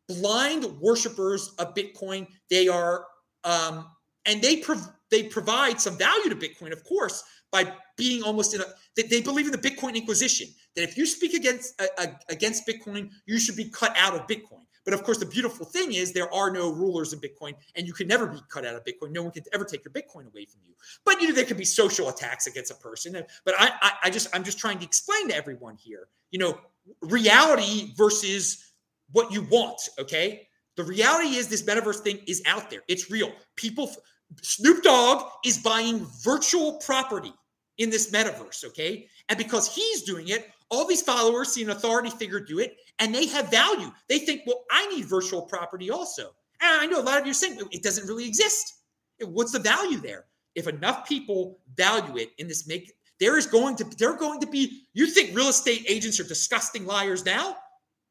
blind 0.08 0.64
worshippers 0.80 1.54
of 1.58 1.74
Bitcoin. 1.74 2.26
They 2.48 2.68
are, 2.68 3.06
um, 3.44 3.90
and 4.24 4.40
they 4.40 4.58
prov- 4.58 4.92
they 5.10 5.24
provide 5.24 5.80
some 5.80 5.98
value 5.98 6.30
to 6.30 6.36
Bitcoin, 6.36 6.72
of 6.72 6.84
course, 6.84 7.22
by 7.50 7.72
being 7.96 8.22
almost 8.22 8.54
in 8.54 8.60
a 8.60 8.64
they, 8.96 9.02
they 9.02 9.20
believe 9.20 9.46
in 9.46 9.52
the 9.52 9.58
Bitcoin 9.58 9.94
Inquisition 9.94 10.48
that 10.74 10.82
if 10.82 10.96
you 10.96 11.06
speak 11.06 11.34
against 11.34 11.80
against 12.28 12.66
Bitcoin, 12.66 13.10
you 13.26 13.38
should 13.38 13.56
be 13.56 13.68
cut 13.70 13.94
out 13.96 14.14
of 14.14 14.26
Bitcoin. 14.26 14.62
But 14.86 14.94
of 14.94 15.02
course, 15.02 15.18
the 15.18 15.26
beautiful 15.26 15.66
thing 15.66 15.92
is 15.92 16.12
there 16.12 16.32
are 16.32 16.50
no 16.50 16.72
rulers 16.72 17.12
in 17.12 17.18
Bitcoin, 17.18 17.54
and 17.74 17.86
you 17.88 17.92
can 17.92 18.06
never 18.06 18.26
be 18.26 18.38
cut 18.48 18.64
out 18.64 18.76
of 18.76 18.84
Bitcoin. 18.84 19.10
No 19.10 19.24
one 19.24 19.32
can 19.32 19.42
ever 19.52 19.64
take 19.64 19.84
your 19.84 19.92
Bitcoin 19.92 20.28
away 20.28 20.44
from 20.44 20.60
you. 20.64 20.74
But 21.04 21.20
you 21.20 21.28
know 21.28 21.34
there 21.34 21.44
could 21.44 21.56
be 21.56 21.64
social 21.64 22.08
attacks 22.08 22.46
against 22.46 22.70
a 22.70 22.76
person. 22.76 23.20
But 23.44 23.54
I, 23.58 23.72
I, 23.82 23.92
I 24.04 24.10
just 24.10 24.28
I'm 24.34 24.44
just 24.44 24.58
trying 24.58 24.78
to 24.78 24.84
explain 24.84 25.28
to 25.28 25.36
everyone 25.36 25.76
here. 25.76 26.08
You 26.30 26.38
know, 26.38 26.60
reality 27.00 27.94
versus 27.96 28.74
what 29.10 29.32
you 29.32 29.42
want. 29.50 29.80
Okay, 29.98 30.46
the 30.76 30.84
reality 30.84 31.34
is 31.34 31.48
this 31.48 31.62
metaverse 31.62 32.00
thing 32.00 32.20
is 32.28 32.40
out 32.46 32.70
there. 32.70 32.82
It's 32.86 33.10
real. 33.10 33.32
People 33.56 33.90
Snoop 34.42 34.82
Dogg 34.82 35.28
is 35.44 35.58
buying 35.58 36.06
virtual 36.22 36.74
property 36.74 37.32
in 37.78 37.90
this 37.90 38.10
metaverse, 38.10 38.64
okay? 38.64 39.06
And 39.28 39.38
because 39.38 39.72
he's 39.74 40.02
doing 40.02 40.28
it, 40.28 40.50
all 40.70 40.86
these 40.86 41.02
followers 41.02 41.52
see 41.52 41.62
an 41.62 41.70
authority 41.70 42.10
figure 42.10 42.40
do 42.40 42.58
it 42.58 42.76
and 42.98 43.14
they 43.14 43.26
have 43.26 43.50
value. 43.50 43.90
They 44.08 44.18
think, 44.18 44.42
well, 44.46 44.64
I 44.70 44.86
need 44.88 45.04
virtual 45.04 45.42
property 45.42 45.90
also. 45.90 46.30
And 46.60 46.80
I 46.80 46.86
know 46.86 47.00
a 47.00 47.02
lot 47.02 47.20
of 47.20 47.26
you 47.26 47.30
are 47.30 47.34
saying 47.34 47.60
it 47.70 47.82
doesn't 47.82 48.08
really 48.08 48.26
exist. 48.26 48.74
What's 49.20 49.52
the 49.52 49.58
value 49.58 49.98
there? 49.98 50.24
If 50.54 50.66
enough 50.68 51.06
people 51.06 51.58
value 51.76 52.16
it 52.16 52.30
in 52.38 52.48
this 52.48 52.66
make, 52.66 52.92
there 53.20 53.38
is 53.38 53.46
going 53.46 53.76
to 53.76 53.84
they're 53.98 54.16
going 54.16 54.40
to 54.40 54.46
be. 54.46 54.84
You 54.94 55.06
think 55.06 55.34
real 55.34 55.48
estate 55.48 55.84
agents 55.88 56.20
are 56.20 56.24
disgusting 56.24 56.86
liars 56.86 57.24
now? 57.24 57.56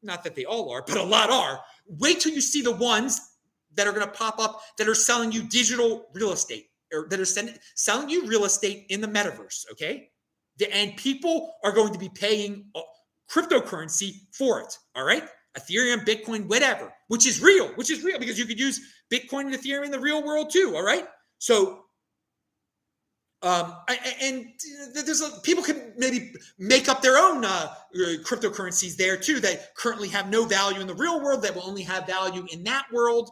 Not 0.02 0.24
that 0.24 0.34
they 0.34 0.44
all 0.44 0.70
are, 0.70 0.82
but 0.86 0.96
a 0.96 1.02
lot 1.02 1.30
are. 1.30 1.60
Wait 1.86 2.20
till 2.20 2.32
you 2.32 2.40
see 2.40 2.62
the 2.62 2.74
ones 2.74 3.35
that 3.76 3.86
are 3.86 3.92
going 3.92 4.06
to 4.06 4.12
pop 4.12 4.38
up 4.38 4.62
that 4.78 4.88
are 4.88 4.94
selling 4.94 5.32
you 5.32 5.42
digital 5.42 6.06
real 6.14 6.32
estate 6.32 6.66
or 6.92 7.06
that 7.10 7.20
are 7.20 7.24
send, 7.24 7.58
selling 7.74 8.08
you 8.08 8.26
real 8.26 8.44
estate 8.44 8.86
in 8.88 9.00
the 9.00 9.08
metaverse. 9.08 9.64
Okay. 9.72 10.10
And 10.72 10.96
people 10.96 11.52
are 11.64 11.72
going 11.72 11.92
to 11.92 11.98
be 11.98 12.08
paying 12.08 12.66
uh, 12.74 12.80
cryptocurrency 13.30 14.20
for 14.32 14.60
it. 14.60 14.76
All 14.94 15.04
right. 15.04 15.24
Ethereum, 15.58 16.04
Bitcoin, 16.04 16.48
whatever, 16.48 16.92
which 17.08 17.26
is 17.26 17.40
real, 17.40 17.68
which 17.76 17.90
is 17.90 18.04
real 18.04 18.18
because 18.18 18.38
you 18.38 18.46
could 18.46 18.60
use 18.60 18.80
Bitcoin 19.12 19.46
and 19.46 19.54
Ethereum 19.54 19.86
in 19.86 19.90
the 19.90 20.00
real 20.00 20.24
world 20.24 20.50
too. 20.50 20.74
All 20.76 20.84
right. 20.84 21.06
So, 21.38 21.82
um, 23.42 23.74
and 24.22 24.46
there's 24.94 25.20
a, 25.20 25.30
people 25.42 25.62
can 25.62 25.92
maybe 25.96 26.32
make 26.58 26.88
up 26.88 27.00
their 27.00 27.18
own 27.18 27.44
uh, 27.44 27.68
cryptocurrencies 28.24 28.96
there 28.96 29.16
too 29.16 29.40
that 29.40 29.74
currently 29.76 30.08
have 30.08 30.30
no 30.30 30.44
value 30.44 30.80
in 30.80 30.86
the 30.86 30.94
real 30.94 31.22
world 31.22 31.42
that 31.42 31.54
will 31.54 31.66
only 31.66 31.82
have 31.82 32.06
value 32.06 32.46
in 32.52 32.64
that 32.64 32.86
world. 32.92 33.30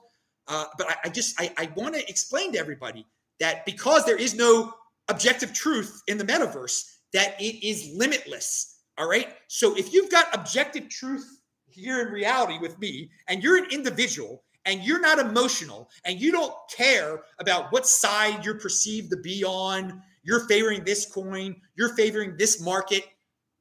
Uh, 0.49 0.65
but 0.77 0.91
I, 0.91 0.97
I, 1.05 1.09
just 1.09 1.41
I, 1.41 1.53
I 1.57 1.71
want 1.75 1.95
to 1.95 2.09
explain 2.09 2.53
to 2.53 2.59
everybody 2.59 3.07
that 3.41 3.65
because 3.65 4.05
there 4.05 4.17
is 4.17 4.35
no 4.35 4.73
objective 5.09 5.53
truth 5.53 6.03
in 6.07 6.19
the 6.19 6.25
metaverse, 6.25 6.85
that 7.13 7.41
it 7.41 7.67
is 7.67 7.91
limitless. 7.95 8.81
All 8.99 9.09
right. 9.09 9.35
So 9.49 9.77
if 9.77 9.93
you've 9.93 10.11
got 10.11 10.35
objective 10.35 10.89
truth 10.89 11.41
here 11.67 12.01
in 12.01 12.13
reality 12.13 12.59
with 12.59 12.79
me, 12.79 13.11
and 13.29 13.43
you're 13.43 13.57
an 13.57 13.71
individual, 13.71 14.45
and 14.67 14.83
you're 14.83 15.01
not 15.01 15.19
emotional 15.19 15.91
and 16.05 16.21
you 16.21 16.33
don't 16.33 16.55
care 16.75 17.23
about 17.39 17.71
what 17.73 17.87
side 17.87 18.45
you're 18.45 18.59
perceived 18.59 19.11
to 19.11 19.17
be 19.19 19.45
on, 19.45 20.03
you're 20.23 20.47
favoring 20.49 20.85
this 20.85 21.07
coin, 21.07 21.55
you're 21.77 21.95
favoring 21.95 22.37
this 22.37 22.61
market, 22.61 23.05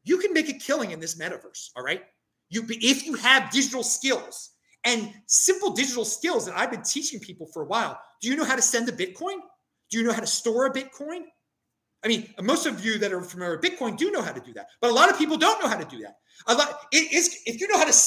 you 0.04 0.18
can 0.18 0.34
make 0.34 0.50
a 0.50 0.54
killing 0.54 0.92
in 0.92 1.00
this 1.00 1.16
metaverse. 1.16 1.70
All 1.76 1.84
right. 1.84 2.04
You, 2.50 2.66
if 2.70 3.06
you 3.06 3.16
have 3.16 3.52
digital 3.52 3.84
skills 3.84 4.52
and 4.84 5.12
simple 5.28 5.72
digital 5.72 6.06
skills 6.06 6.46
that 6.46 6.58
I've 6.58 6.72
been 6.72 6.84
teaching 6.84 7.20
people 7.20 7.48
for 7.48 7.64
a 7.64 7.66
while, 7.66 8.00
do 8.22 8.28
you 8.28 8.36
know 8.36 8.44
how 8.44 8.56
to 8.56 8.62
send 8.62 8.90
a 8.90 8.92
Bitcoin? 8.92 9.38
Do 9.90 9.98
you 9.98 10.04
know 10.04 10.14
how 10.14 10.20
to 10.20 10.28
store 10.28 10.66
a 10.66 10.74
Bitcoin? 10.74 11.22
I 12.04 12.10
mean, 12.10 12.28
most 12.42 12.66
of 12.66 12.84
you 12.84 12.98
that 13.00 13.14
are 13.14 13.22
familiar 13.22 13.58
with 13.58 13.62
Bitcoin 13.62 13.96
do 13.96 14.12
know 14.12 14.22
how 14.22 14.34
to 14.34 14.42
do 14.42 14.54
that, 14.54 14.68
but 14.82 14.92
a 14.92 14.94
lot 14.94 15.10
of 15.10 15.18
people 15.18 15.38
don't 15.38 15.62
know 15.62 15.70
how 15.70 15.78
to 15.78 15.86
do 15.86 16.02
that. 16.02 16.18
A 16.48 16.56
lot 16.56 16.80
it 16.92 17.14
is 17.14 17.40
if 17.46 17.62
you 17.62 17.68
know 17.68 17.78
how 17.78 17.86
to 17.86 17.98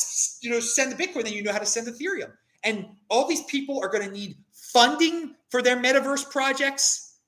you 0.42 0.50
know 0.50 0.60
send 0.60 0.92
the 0.92 0.96
Bitcoin, 0.96 1.24
then 1.24 1.32
you 1.32 1.42
know 1.42 1.52
how 1.52 1.58
to 1.58 1.66
send 1.66 1.86
Ethereum. 1.86 2.32
And 2.64 2.86
all 3.08 3.28
these 3.28 3.44
people 3.44 3.80
are 3.82 3.88
going 3.88 4.04
to 4.04 4.10
need 4.10 4.36
funding 4.52 5.34
for 5.50 5.62
their 5.62 5.76
metaverse 5.76 6.30
projects. 6.30 7.18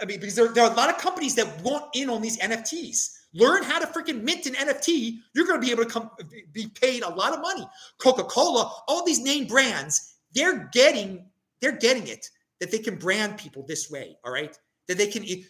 I 0.00 0.06
mean, 0.06 0.20
because 0.20 0.36
there, 0.36 0.48
there 0.48 0.64
are 0.64 0.70
a 0.70 0.76
lot 0.76 0.88
of 0.88 0.98
companies 0.98 1.34
that 1.34 1.62
want 1.62 1.84
in 1.94 2.08
on 2.08 2.22
these 2.22 2.38
NFTs. 2.38 3.10
Learn 3.32 3.62
how 3.62 3.78
to 3.78 3.86
freaking 3.86 4.22
mint 4.22 4.46
an 4.46 4.54
NFT. 4.54 5.18
You're 5.34 5.46
going 5.46 5.60
to 5.60 5.64
be 5.64 5.72
able 5.72 5.84
to 5.84 5.90
come 5.90 6.10
be 6.52 6.66
paid 6.68 7.02
a 7.02 7.08
lot 7.08 7.32
of 7.32 7.40
money. 7.40 7.66
Coca-Cola, 7.98 8.82
all 8.88 9.04
these 9.04 9.20
name 9.20 9.46
brands, 9.46 10.16
they're 10.34 10.68
getting 10.72 11.26
they're 11.60 11.76
getting 11.76 12.08
it 12.08 12.26
that 12.58 12.70
they 12.70 12.78
can 12.78 12.96
brand 12.96 13.38
people 13.38 13.64
this 13.66 13.90
way. 13.90 14.16
All 14.24 14.32
right, 14.32 14.56
that 14.88 14.98
they 14.98 15.06
can 15.06 15.24
you 15.24 15.44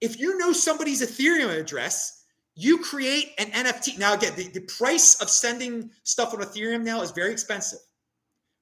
if 0.00 0.18
you 0.18 0.38
know 0.38 0.52
somebody's 0.52 1.02
Ethereum 1.02 1.58
address, 1.58 2.24
you 2.54 2.78
create 2.78 3.32
an 3.38 3.46
NFT. 3.46 3.98
Now 3.98 4.14
again, 4.14 4.32
the, 4.36 4.48
the 4.48 4.60
price 4.60 5.20
of 5.20 5.28
sending 5.28 5.90
stuff 6.04 6.32
on 6.32 6.40
Ethereum 6.40 6.84
now 6.84 7.02
is 7.02 7.10
very 7.10 7.32
expensive 7.32 7.80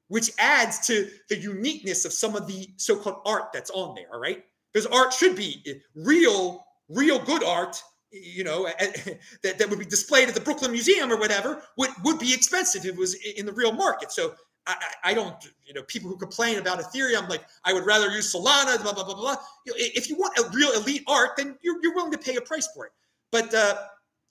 which 0.08 0.30
adds 0.38 0.86
to 0.86 1.10
the 1.28 1.36
uniqueness 1.36 2.04
of 2.04 2.12
some 2.12 2.36
of 2.36 2.46
the 2.46 2.68
so-called 2.76 3.20
art 3.24 3.52
that's 3.52 3.70
on 3.70 3.94
there. 3.94 4.06
All 4.12 4.20
right, 4.20 4.44
because 4.72 4.86
art 4.86 5.12
should 5.12 5.36
be 5.36 5.80
real, 5.94 6.64
real 6.88 7.18
good 7.18 7.42
art. 7.42 7.82
You 8.14 8.44
know, 8.44 8.64
that, 9.42 9.58
that 9.58 9.68
would 9.68 9.78
be 9.78 9.84
displayed 9.84 10.28
at 10.28 10.34
the 10.34 10.40
Brooklyn 10.40 10.70
Museum 10.70 11.10
or 11.10 11.18
whatever 11.18 11.62
would 11.76 11.90
would 12.04 12.18
be 12.18 12.32
expensive 12.32 12.84
if 12.84 12.92
it 12.92 12.96
was 12.96 13.14
in 13.14 13.44
the 13.44 13.52
real 13.52 13.72
market. 13.72 14.12
So 14.12 14.34
I, 14.66 14.76
I, 15.02 15.14
don't, 15.14 15.36
you 15.66 15.74
know, 15.74 15.82
people 15.82 16.08
who 16.08 16.16
complain 16.16 16.58
about 16.58 16.78
Ethereum, 16.80 17.28
like 17.28 17.44
I 17.64 17.72
would 17.72 17.84
rather 17.84 18.10
use 18.10 18.32
Solana, 18.32 18.80
blah 18.82 18.92
blah 18.92 19.04
blah 19.04 19.14
blah. 19.14 19.36
You 19.66 19.72
know, 19.72 19.78
if 19.78 20.08
you 20.08 20.16
want 20.16 20.38
a 20.38 20.48
real 20.54 20.72
elite 20.72 21.02
art, 21.08 21.32
then 21.36 21.58
you're, 21.62 21.76
you're 21.82 21.94
willing 21.94 22.12
to 22.12 22.18
pay 22.18 22.36
a 22.36 22.40
price 22.40 22.68
for 22.74 22.86
it. 22.86 22.92
But 23.30 23.52
uh, 23.52 23.74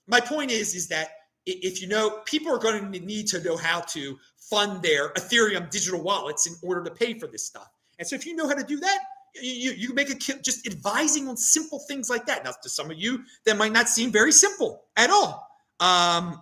my 0.08 0.20
point 0.20 0.50
is, 0.50 0.76
is 0.76 0.88
that 0.88 1.10
if 1.46 1.82
you 1.82 1.88
know, 1.88 2.22
people 2.26 2.54
are 2.54 2.58
going 2.58 2.92
to 2.92 3.00
need 3.00 3.28
to 3.28 3.44
know 3.44 3.58
how 3.58 3.82
to 3.82 4.18
fund 4.38 4.82
their 4.82 5.10
Ethereum 5.14 5.70
digital 5.70 6.02
wallets 6.02 6.48
in 6.48 6.56
order 6.68 6.84
to 6.84 6.92
pay 6.92 7.18
for 7.20 7.28
this 7.28 7.46
stuff. 7.46 7.70
And 8.00 8.08
so 8.08 8.16
if 8.16 8.26
you 8.26 8.36
know 8.36 8.48
how 8.48 8.56
to 8.56 8.64
do 8.64 8.80
that, 8.80 9.00
you, 9.42 9.72
you 9.72 9.94
make 9.94 10.10
a 10.10 10.16
kid 10.16 10.44
just 10.44 10.68
advising 10.68 11.28
on 11.28 11.38
simple 11.38 11.80
things 11.80 12.10
like 12.10 12.26
that. 12.28 12.44
Now, 12.44 12.52
to 12.62 12.70
some 12.70 12.92
of 12.92 12.98
you, 12.98 13.24
that 13.46 13.58
might 13.58 13.72
not 13.72 13.90
seem 13.90 14.12
very 14.12 14.32
simple 14.32 14.84
at 14.96 15.10
all. 15.10 15.48
Um, 15.80 16.40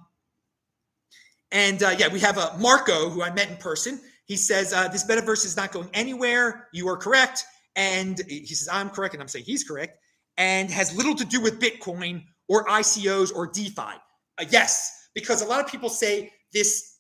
and 1.52 1.82
uh, 1.84 1.96
yeah, 1.98 2.08
we 2.08 2.20
have 2.20 2.38
a 2.38 2.54
uh, 2.54 2.58
Marco 2.60 3.10
who 3.10 3.24
I 3.24 3.32
met 3.32 3.50
in 3.50 3.58
person. 3.58 4.00
He 4.26 4.38
says 4.38 4.74
uh, 4.74 4.88
this 4.88 5.06
metaverse 5.06 5.46
is 5.46 5.58
not 5.58 5.72
going 5.72 5.90
anywhere. 5.94 6.68
You 6.72 6.88
are 6.90 6.98
correct, 6.98 7.44
and 7.76 8.22
he 8.28 8.46
says 8.46 8.70
I'm 8.72 8.90
correct, 8.90 9.14
and 9.14 9.22
I'm 9.22 9.28
saying 9.28 9.46
he's 9.46 9.64
correct, 9.64 9.98
and 10.38 10.70
has 10.70 10.96
little 10.96 11.16
to 11.16 11.26
do 11.26 11.42
with 11.42 11.60
Bitcoin 11.60 12.24
or 12.48 12.66
ICOs 12.68 13.36
or 13.36 13.48
DeFi. 13.48 13.82
Uh, 13.82 14.46
yes, 14.50 15.10
because 15.14 15.42
a 15.42 15.46
lot 15.46 15.60
of 15.60 15.70
people 15.70 15.90
say 15.90 16.32
this 16.54 16.91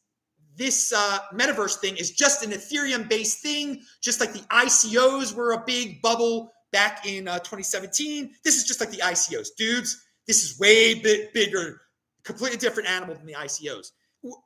this 0.56 0.91
uh, 0.93 1.20
metaverse 1.34 1.78
thing 1.78 1.97
is 1.97 2.12
just 2.12 2.43
an 2.43 2.52
Ethereum 2.52 3.10
based 3.10 3.41
thing, 3.41 3.82
just 4.02 4.20
like 4.20 4.34
the 4.34 4.39
ICOs 4.39 5.34
were 5.34 5.54
a 5.54 5.64
big 5.66 6.02
bubble 6.02 6.52
back 6.72 7.06
in 7.06 7.28
uh, 7.28 7.39
2017. 7.39 8.32
This 8.43 8.58
is 8.58 8.66
just 8.66 8.80
like 8.80 8.91
the 8.91 8.97
ICOs. 8.97 9.49
Dudes, 9.58 10.04
this 10.28 10.43
is 10.43 10.60
way 10.60 10.95
bit 10.95 11.34
bigger, 11.34 11.82
completely 12.24 12.58
different 12.58 12.89
animal 12.89 13.16
than 13.16 13.26
the 13.26 13.34
ICOs. 13.34 13.91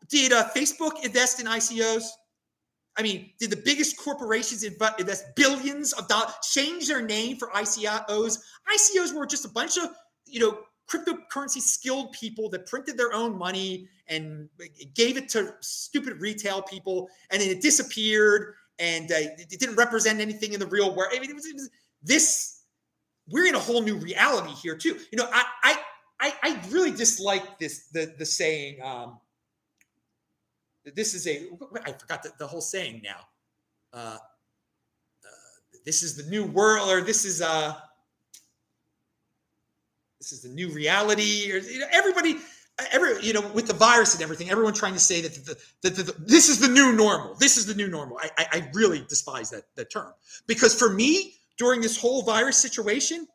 Did 0.10 0.32
uh, 0.32 0.48
Facebook 0.56 1.04
invest 1.04 1.40
in 1.40 1.48
ICOs? 1.48 2.06
I 2.98 3.02
mean, 3.02 3.32
did 3.40 3.50
the 3.50 3.58
biggest 3.58 3.98
corporations 3.98 4.64
invest 4.64 5.26
billions 5.36 5.92
of 5.94 6.08
dollars, 6.08 6.34
change 6.50 6.88
their 6.88 7.02
name 7.02 7.38
for 7.38 7.50
ICOs? 7.50 8.40
ICOs 8.72 9.14
were 9.14 9.26
just 9.26 9.44
a 9.44 9.50
bunch 9.50 9.78
of, 9.78 9.90
you 10.28 10.40
know, 10.40 10.60
cryptocurrency 10.88 11.62
skilled 11.62 12.12
people 12.12 12.50
that 12.50 12.66
printed 12.68 12.98
their 12.98 13.14
own 13.14 13.38
money 13.38 13.88
and 14.08 14.50
gave 14.94 15.18
it 15.18 15.30
to 15.30 15.54
stupid 15.62 16.22
retail 16.22 16.62
people, 16.62 17.10
and 17.32 17.42
then 17.42 17.50
it 17.50 17.62
disappeared, 17.62 18.54
and 18.80 19.12
uh, 19.12 19.16
it 19.38 19.60
didn't 19.60 19.76
represent 19.76 20.20
anything 20.20 20.54
in 20.54 20.60
the 20.60 20.68
real 20.68 20.96
world. 20.96 21.12
I 21.14 21.20
mean, 21.20 21.30
it 21.30 21.36
was, 21.36 21.46
it 21.46 21.56
was, 21.56 21.70
this. 22.04 22.52
We're 23.28 23.48
in 23.48 23.56
a 23.56 23.60
whole 23.60 23.82
new 23.82 23.96
reality 23.96 24.54
here 24.54 24.78
too. 24.78 25.00
You 25.12 25.18
know, 25.18 25.28
I 25.32 25.44
I 26.20 26.34
I, 26.44 26.60
really 26.70 26.92
dislike 26.92 27.58
this 27.60 27.88
the 27.88 28.14
the 28.18 28.26
saying. 28.26 28.82
Um, 28.84 29.20
this 30.96 31.16
is 31.16 31.26
a 31.26 31.48
I 31.84 31.92
forgot 31.94 32.22
the, 32.22 32.32
the 32.38 32.46
whole 32.46 32.62
saying 32.62 33.02
now. 33.04 33.22
Uh, 33.92 34.18
uh, 34.18 35.78
this 35.86 36.04
is 36.04 36.16
the 36.16 36.30
new 36.30 36.46
world, 36.46 36.90
or 36.90 37.02
this 37.02 37.26
is 37.26 37.42
uh 37.42 37.76
this 40.26 40.32
is 40.32 40.42
the 40.42 40.50
new 40.50 40.70
reality, 40.70 41.52
or 41.52 41.58
you 41.58 41.80
know, 41.80 41.88
everybody 41.92 42.38
every 42.92 43.22
you 43.22 43.32
know 43.32 43.48
with 43.54 43.68
the 43.68 43.74
virus 43.74 44.16
and 44.16 44.24
everything 44.24 44.50
everyone 44.50 44.74
trying 44.74 44.94
to 44.94 45.00
say 45.00 45.22
that 45.22 45.34
the, 45.34 45.58
the, 45.82 45.90
the, 45.90 46.04
the, 46.04 46.16
this 46.20 46.50
is 46.50 46.60
the 46.60 46.68
new 46.68 46.92
normal 46.92 47.36
this 47.36 47.58
is 47.58 47.66
the 47.66 47.76
new 47.76 47.88
normal. 47.88 48.18
I, 48.22 48.30
I, 48.38 48.48
I 48.54 48.70
really 48.74 49.06
despise 49.08 49.52
that 49.52 49.64
that 49.76 49.92
term. 49.92 50.12
Because 50.48 50.78
for 50.78 50.90
me 50.90 51.36
during 51.58 51.80
this 51.80 51.96
whole 52.00 52.24
virus 52.24 52.58
situation 52.58 53.28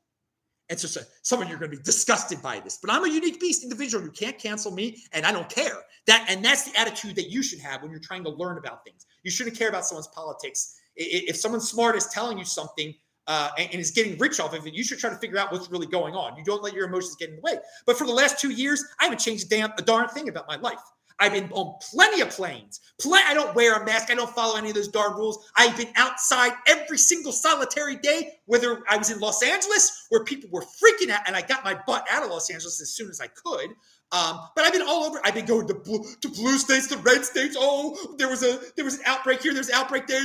and 0.69 0.79
so 0.79 1.01
some 1.23 1.41
of 1.41 1.49
you 1.49 1.55
are 1.55 1.59
going 1.59 1.71
to 1.71 1.77
be 1.77 1.83
disgusted 1.83 2.43
by 2.43 2.61
this 2.61 2.79
but 2.83 2.91
i'm 2.91 3.05
a 3.05 3.09
unique 3.09 3.41
beast 3.41 3.63
individual. 3.63 4.05
You 4.05 4.11
can't 4.11 4.39
cancel 4.39 4.73
me 4.73 4.99
and 5.13 5.25
i 5.25 5.33
don't 5.33 5.49
care. 5.49 5.79
That 6.07 6.27
and 6.29 6.45
that's 6.45 6.71
the 6.71 6.79
attitude 6.79 7.15
that 7.17 7.31
you 7.31 7.43
should 7.43 7.61
have 7.61 7.83
when 7.83 7.91
you're 7.91 8.01
trying 8.01 8.25
to 8.25 8.31
learn 8.31 8.59
about 8.59 8.85
things. 8.85 9.07
You 9.23 9.31
shouldn't 9.31 9.57
care 9.57 9.69
about 9.69 9.87
someone's 9.87 10.09
politics. 10.09 10.77
If 10.97 11.37
someone 11.37 11.61
smart 11.61 11.95
is 11.97 12.09
telling 12.09 12.37
you 12.37 12.45
something 12.45 12.95
uh, 13.31 13.49
and, 13.57 13.69
and, 13.71 13.81
is 13.81 13.93
getting 13.93 14.19
rich 14.19 14.41
off 14.41 14.53
of 14.55 14.67
it, 14.67 14.75
you 14.75 14.83
should 14.83 14.99
try 14.99 15.09
to 15.09 15.17
figure 15.19 15.39
out 15.39 15.53
what's 15.53 15.71
really 15.71 15.87
going 15.87 16.15
on. 16.15 16.37
You 16.37 16.43
don't 16.43 16.65
let 16.65 16.75
your 16.75 16.89
emotions 16.89 17.15
get 17.15 17.29
in 17.29 17.37
the 17.37 17.43
way. 17.43 17.59
But 17.87 17.97
for 17.97 18.05
the 18.05 18.13
last 18.13 18.41
two 18.41 18.51
years, 18.51 18.85
I 18.99 19.05
haven't 19.05 19.21
changed 19.21 19.47
a 19.47 19.49
damn 19.49 19.71
a 19.79 19.83
darn 19.83 20.09
thing 20.09 20.29
about 20.29 20.49
my 20.49 20.57
life. 20.57 20.81
I've 21.21 21.33
been 21.33 21.49
on 21.53 21.79
plenty 21.93 22.23
of 22.23 22.31
planes. 22.31 22.81
Pl- 23.01 23.15
I 23.15 23.33
don't 23.33 23.55
wear 23.55 23.81
a 23.81 23.85
mask. 23.85 24.11
I 24.11 24.17
don't 24.17 24.31
follow 24.31 24.57
any 24.57 24.71
of 24.71 24.75
those 24.75 24.89
darn 24.89 25.15
rules. 25.15 25.49
I've 25.55 25.77
been 25.77 25.93
outside 25.95 26.55
every 26.67 26.99
single 26.99 27.31
solitary 27.31 27.97
day, 27.97 28.33
whether 28.47 28.83
I 28.89 28.97
was 28.97 29.13
in 29.13 29.21
Los 29.21 29.45
Angeles 29.45 30.07
where 30.09 30.25
people 30.25 30.51
were 30.51 30.63
freaking 30.63 31.11
out, 31.11 31.21
and 31.29 31.37
I 31.37 31.43
got 31.43 31.65
my 31.65 31.79
butt 31.87 32.07
out 32.11 32.25
of 32.25 32.31
Los 32.31 32.51
Angeles 32.51 32.81
as 32.81 32.91
soon 32.91 33.11
as 33.11 33.21
I 33.21 33.29
could. 33.29 33.71
Um, 34.13 34.41
but 34.57 34.65
I've 34.65 34.73
been 34.73 34.83
all 34.83 35.05
over. 35.05 35.21
I've 35.25 35.35
been 35.35 35.47
going 35.47 35.69
to 35.69 35.75
blue, 35.75 36.05
to 36.21 36.29
blue 36.29 36.59
states, 36.59 36.89
to 36.89 36.97
red 36.99 37.25
states. 37.25 37.57
Oh, 37.59 38.17
there 38.19 38.29
was 38.29 38.43
a 38.43 38.59
there 38.75 38.85
was 38.85 38.97
an 38.99 39.05
outbreak 39.07 39.43
here. 39.43 39.55
There's 39.55 39.69
an 39.69 39.77
outbreak 39.77 40.09
there. 40.09 40.25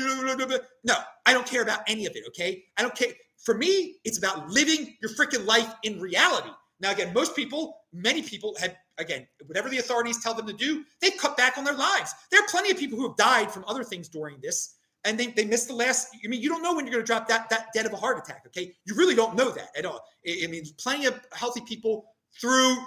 No, 0.84 0.96
I 1.26 1.34
don't 1.34 1.46
care 1.46 1.62
about 1.62 1.82
any 1.88 2.08
of 2.08 2.16
it. 2.16 2.24
Okay, 2.30 2.64
I 2.78 2.82
don't 2.82 2.96
care. 2.96 3.10
For 3.44 3.56
me, 3.56 3.98
it's 4.04 4.18
about 4.18 4.50
living 4.50 4.96
your 5.02 5.12
freaking 5.12 5.46
life 5.46 5.72
in 5.84 6.00
reality. 6.00 6.50
Now, 6.80 6.92
again, 6.92 7.14
most 7.14 7.36
people, 7.36 7.78
many 7.94 8.24
people 8.24 8.56
had 8.60 8.76
again 8.98 9.28
whatever 9.46 9.70
the 9.70 9.78
authorities 9.78 10.22
tell 10.24 10.34
them 10.34 10.48
to 10.48 10.54
do, 10.54 10.84
they've 11.00 11.18
cut 11.18 11.38
back 11.38 11.58
on 11.58 11.64
their 11.64 11.76
lives. 11.76 12.12
There 12.32 12.42
are 12.42 12.48
plenty 12.48 12.72
of 12.72 12.78
people 12.78 12.98
who 12.98 13.08
have 13.08 13.18
died 13.18 13.52
from 13.52 13.66
other 13.68 13.84
things 13.84 14.10
during 14.10 14.38
this, 14.42 14.78
and 15.04 15.20
they, 15.20 15.28
they 15.28 15.46
missed 15.46 15.68
the 15.68 15.76
last. 15.76 16.08
I 16.24 16.28
mean, 16.28 16.42
you 16.42 16.50
don't 16.50 16.64
know 16.64 16.74
when 16.74 16.86
you're 16.86 16.94
going 16.94 17.04
to 17.04 17.08
drop 17.08 17.28
that 17.28 17.52
that 17.52 17.68
dead 17.74 17.86
of 17.86 17.94
a 17.94 17.98
heart 17.98 18.18
attack. 18.18 18.44
Okay, 18.48 18.74
you 18.86 18.96
really 18.96 19.16
don't 19.16 19.36
know 19.36 19.52
that 19.52 19.70
at 19.78 19.86
all. 19.86 20.04
I, 20.28 20.42
I 20.46 20.48
mean, 20.48 20.64
plenty 20.80 21.06
of 21.06 21.22
healthy 21.34 21.62
people 21.62 22.06
through 22.42 22.78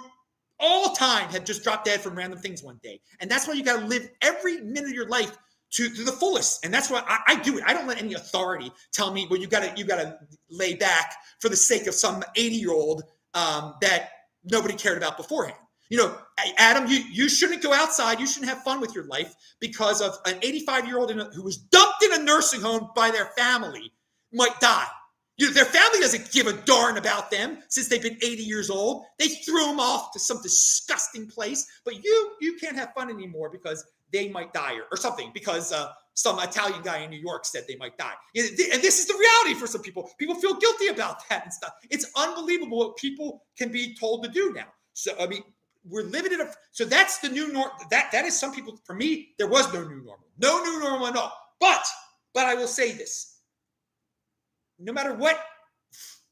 all 0.59 0.93
time 0.93 1.29
have 1.29 1.45
just 1.45 1.63
dropped 1.63 1.85
dead 1.85 2.01
from 2.01 2.15
random 2.15 2.39
things 2.39 2.63
one 2.63 2.79
day. 2.83 2.99
And 3.19 3.29
that's 3.29 3.47
why 3.47 3.53
you 3.53 3.63
got 3.63 3.79
to 3.79 3.85
live 3.85 4.09
every 4.21 4.61
minute 4.61 4.89
of 4.89 4.93
your 4.93 5.07
life 5.07 5.37
to, 5.71 5.89
to 5.89 6.03
the 6.03 6.11
fullest. 6.11 6.65
And 6.65 6.73
that's 6.73 6.89
why 6.89 7.03
I, 7.07 7.19
I, 7.27 7.35
do 7.41 7.57
it. 7.57 7.63
I 7.65 7.73
don't 7.73 7.87
let 7.87 8.01
any 8.01 8.13
authority 8.13 8.71
tell 8.91 9.13
me, 9.13 9.27
well, 9.29 9.39
you 9.39 9.47
got 9.47 9.61
to 9.61 9.73
you 9.79 9.85
got 9.85 9.97
to 9.97 10.17
lay 10.49 10.73
back 10.73 11.15
for 11.39 11.49
the 11.49 11.55
sake 11.55 11.87
of 11.87 11.93
some 11.93 12.23
80 12.35 12.55
year 12.55 12.71
old 12.71 13.03
um, 13.33 13.75
that 13.81 14.09
nobody 14.43 14.73
cared 14.73 14.97
about 14.97 15.17
beforehand. 15.17 15.59
You 15.89 15.97
know, 15.97 16.17
Adam, 16.57 16.87
you, 16.87 16.97
you 17.11 17.27
shouldn't 17.27 17.63
go 17.63 17.73
outside. 17.73 18.19
You 18.19 18.27
shouldn't 18.27 18.49
have 18.49 18.63
fun 18.63 18.79
with 18.79 18.93
your 18.93 19.05
life 19.05 19.33
because 19.59 20.01
of 20.01 20.17
an 20.25 20.37
85 20.41 20.87
year 20.87 20.99
old 20.99 21.11
who 21.11 21.43
was 21.43 21.57
dumped 21.57 22.03
in 22.03 22.21
a 22.21 22.23
nursing 22.23 22.61
home 22.61 22.89
by 22.95 23.09
their 23.09 23.25
family 23.37 23.91
might 24.31 24.59
die. 24.59 24.85
Their 25.39 25.65
family 25.65 25.99
doesn't 25.99 26.31
give 26.31 26.47
a 26.47 26.53
darn 26.53 26.97
about 26.97 27.31
them 27.31 27.59
since 27.69 27.87
they've 27.87 28.01
been 28.01 28.17
80 28.21 28.43
years 28.43 28.69
old. 28.69 29.05
They 29.17 29.29
threw 29.29 29.65
them 29.65 29.79
off 29.79 30.11
to 30.11 30.19
some 30.19 30.41
disgusting 30.41 31.27
place, 31.27 31.65
but 31.85 32.03
you 32.03 32.31
you 32.41 32.57
can't 32.57 32.75
have 32.75 32.93
fun 32.93 33.09
anymore 33.09 33.49
because 33.49 33.85
they 34.11 34.29
might 34.29 34.53
die 34.53 34.73
or, 34.73 34.83
or 34.91 34.97
something 34.97 35.31
because 35.33 35.71
uh, 35.71 35.91
some 36.13 36.39
Italian 36.39 36.81
guy 36.81 36.99
in 36.99 37.09
New 37.09 37.19
York 37.19 37.45
said 37.45 37.63
they 37.67 37.77
might 37.77 37.97
die. 37.97 38.13
And 38.35 38.81
this 38.81 38.99
is 38.99 39.07
the 39.07 39.13
reality 39.13 39.59
for 39.59 39.67
some 39.67 39.81
people. 39.81 40.09
People 40.17 40.35
feel 40.35 40.55
guilty 40.55 40.87
about 40.87 41.21
that 41.29 41.43
and 41.43 41.53
stuff. 41.53 41.73
It's 41.89 42.05
unbelievable 42.17 42.77
what 42.77 42.97
people 42.97 43.43
can 43.57 43.71
be 43.71 43.95
told 43.95 44.23
to 44.23 44.29
do 44.29 44.51
now. 44.53 44.67
So 44.93 45.13
I 45.19 45.27
mean, 45.27 45.43
we're 45.85 46.03
living 46.03 46.33
in 46.33 46.41
a 46.41 46.51
so 46.71 46.83
that's 46.83 47.19
the 47.19 47.29
new 47.29 47.53
norm. 47.53 47.69
That 47.91 48.11
that 48.11 48.25
is 48.25 48.37
some 48.37 48.53
people 48.53 48.77
for 48.83 48.93
me, 48.93 49.29
there 49.37 49.47
was 49.47 49.73
no 49.73 49.81
new 49.81 50.03
normal. 50.03 50.27
No 50.37 50.61
new 50.63 50.79
normal 50.81 51.07
at 51.07 51.15
all. 51.15 51.33
But 51.59 51.85
but 52.33 52.45
I 52.45 52.55
will 52.55 52.67
say 52.67 52.91
this. 52.91 53.38
No 54.79 54.93
matter 54.93 55.13
what 55.13 55.39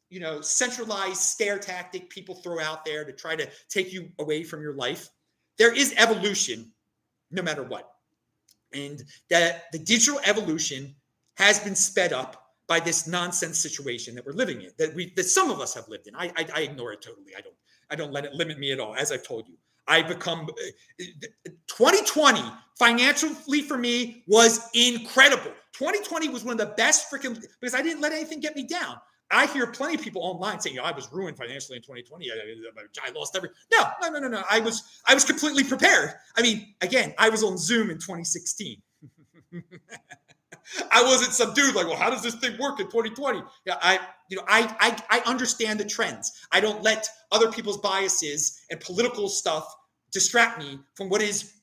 you 0.10 0.20
know, 0.20 0.42
centralized 0.42 1.22
scare 1.22 1.60
tactic 1.60 2.10
people 2.10 2.36
throw 2.36 2.60
out 2.60 2.86
there 2.86 3.04
to 3.04 3.12
try 3.12 3.36
to 3.36 3.48
take 3.70 3.92
you 3.92 4.10
away 4.20 4.44
from 4.44 4.62
your 4.62 4.74
life, 4.74 5.10
there 5.58 5.74
is 5.74 5.94
evolution 5.98 6.72
no 7.32 7.42
matter 7.42 7.64
what. 7.64 7.92
And 8.74 9.04
that 9.30 9.66
the 9.72 9.80
digital 9.80 10.20
evolution 10.26 10.96
has 11.36 11.60
been 11.60 11.76
sped 11.76 12.14
up 12.14 12.44
by 12.68 12.80
this 12.80 13.08
nonsense 13.08 13.58
situation 13.58 14.16
that 14.16 14.26
we're 14.26 14.34
living 14.34 14.62
in, 14.62 14.72
that 14.78 14.94
we 14.94 15.14
that 15.16 15.24
some 15.24 15.50
of 15.50 15.60
us 15.60 15.74
have 15.74 15.88
lived 15.88 16.08
in. 16.08 16.16
I, 16.16 16.32
I, 16.36 16.48
I 16.54 16.62
ignore 16.62 16.94
it 16.94 17.02
totally. 17.02 17.32
I 17.38 17.42
don't 17.42 17.56
I 17.90 17.96
don't 17.96 18.12
let 18.12 18.26
it 18.26 18.34
limit 18.34 18.60
me 18.60 18.72
at 18.72 18.80
all. 18.80 18.96
As 18.96 19.12
I've 19.12 19.24
told 19.24 19.48
you, 19.48 19.56
I 19.88 20.02
become 20.02 20.50
uh, 20.50 21.04
2020 21.78 22.42
financially 22.76 23.62
for 23.62 23.78
me 23.78 24.24
was 24.28 24.70
incredible. 24.74 25.52
2020 25.74 26.30
was 26.30 26.44
one 26.44 26.60
of 26.60 26.68
the 26.68 26.74
best 26.76 27.12
freaking 27.12 27.40
because 27.62 27.76
I 27.76 27.84
didn't 27.84 28.02
let 28.02 28.12
anything 28.12 28.40
get 28.40 28.56
me 28.56 28.64
down. 28.64 28.96
I 29.30 29.46
hear 29.48 29.68
plenty 29.68 29.96
of 29.96 30.02
people 30.02 30.24
online 30.24 30.60
saying, 30.60 30.80
oh, 30.80 30.84
"I 30.84 30.92
was 30.92 31.12
ruined 31.12 31.38
financially 31.38 31.76
in 31.76 31.84
2020. 31.84 32.32
I, 32.32 33.08
I 33.08 33.12
lost 33.12 33.36
every." 33.36 33.50
No, 33.72 33.84
no, 34.02 34.10
no, 34.10 34.20
no, 34.20 34.28
no. 34.30 34.44
I 34.50 34.60
was, 34.60 35.02
I 35.06 35.14
was 35.14 35.26
completely 35.26 35.66
prepared. 35.66 36.12
I 36.36 36.42
mean, 36.42 36.74
again, 36.82 37.14
I 37.18 37.30
was 37.30 37.44
on 37.44 37.58
Zoom 37.58 37.90
in 37.90 37.98
2016. 37.98 38.82
I 40.92 41.04
wasn't 41.04 41.34
some 41.34 41.54
dude 41.54 41.76
like, 41.76 41.88
well, 41.88 41.96
how 41.96 42.10
does 42.10 42.24
this 42.24 42.36
thing 42.36 42.58
work 42.60 42.80
in 42.80 42.88
2020? 42.88 43.42
Yeah, 43.66 43.76
I, 43.82 44.00
you 44.30 44.38
know, 44.38 44.44
I, 44.48 44.76
I, 44.80 45.20
I 45.20 45.30
understand 45.30 45.80
the 45.80 45.86
trends. 45.86 46.32
I 46.52 46.60
don't 46.60 46.84
let 46.84 47.08
other 47.32 47.52
people's 47.52 47.78
biases 47.78 48.62
and 48.70 48.80
political 48.80 49.30
stuff 49.30 49.74
distract 50.12 50.60
me 50.60 50.80
from 50.96 51.10
what 51.10 51.22
is 51.22 51.57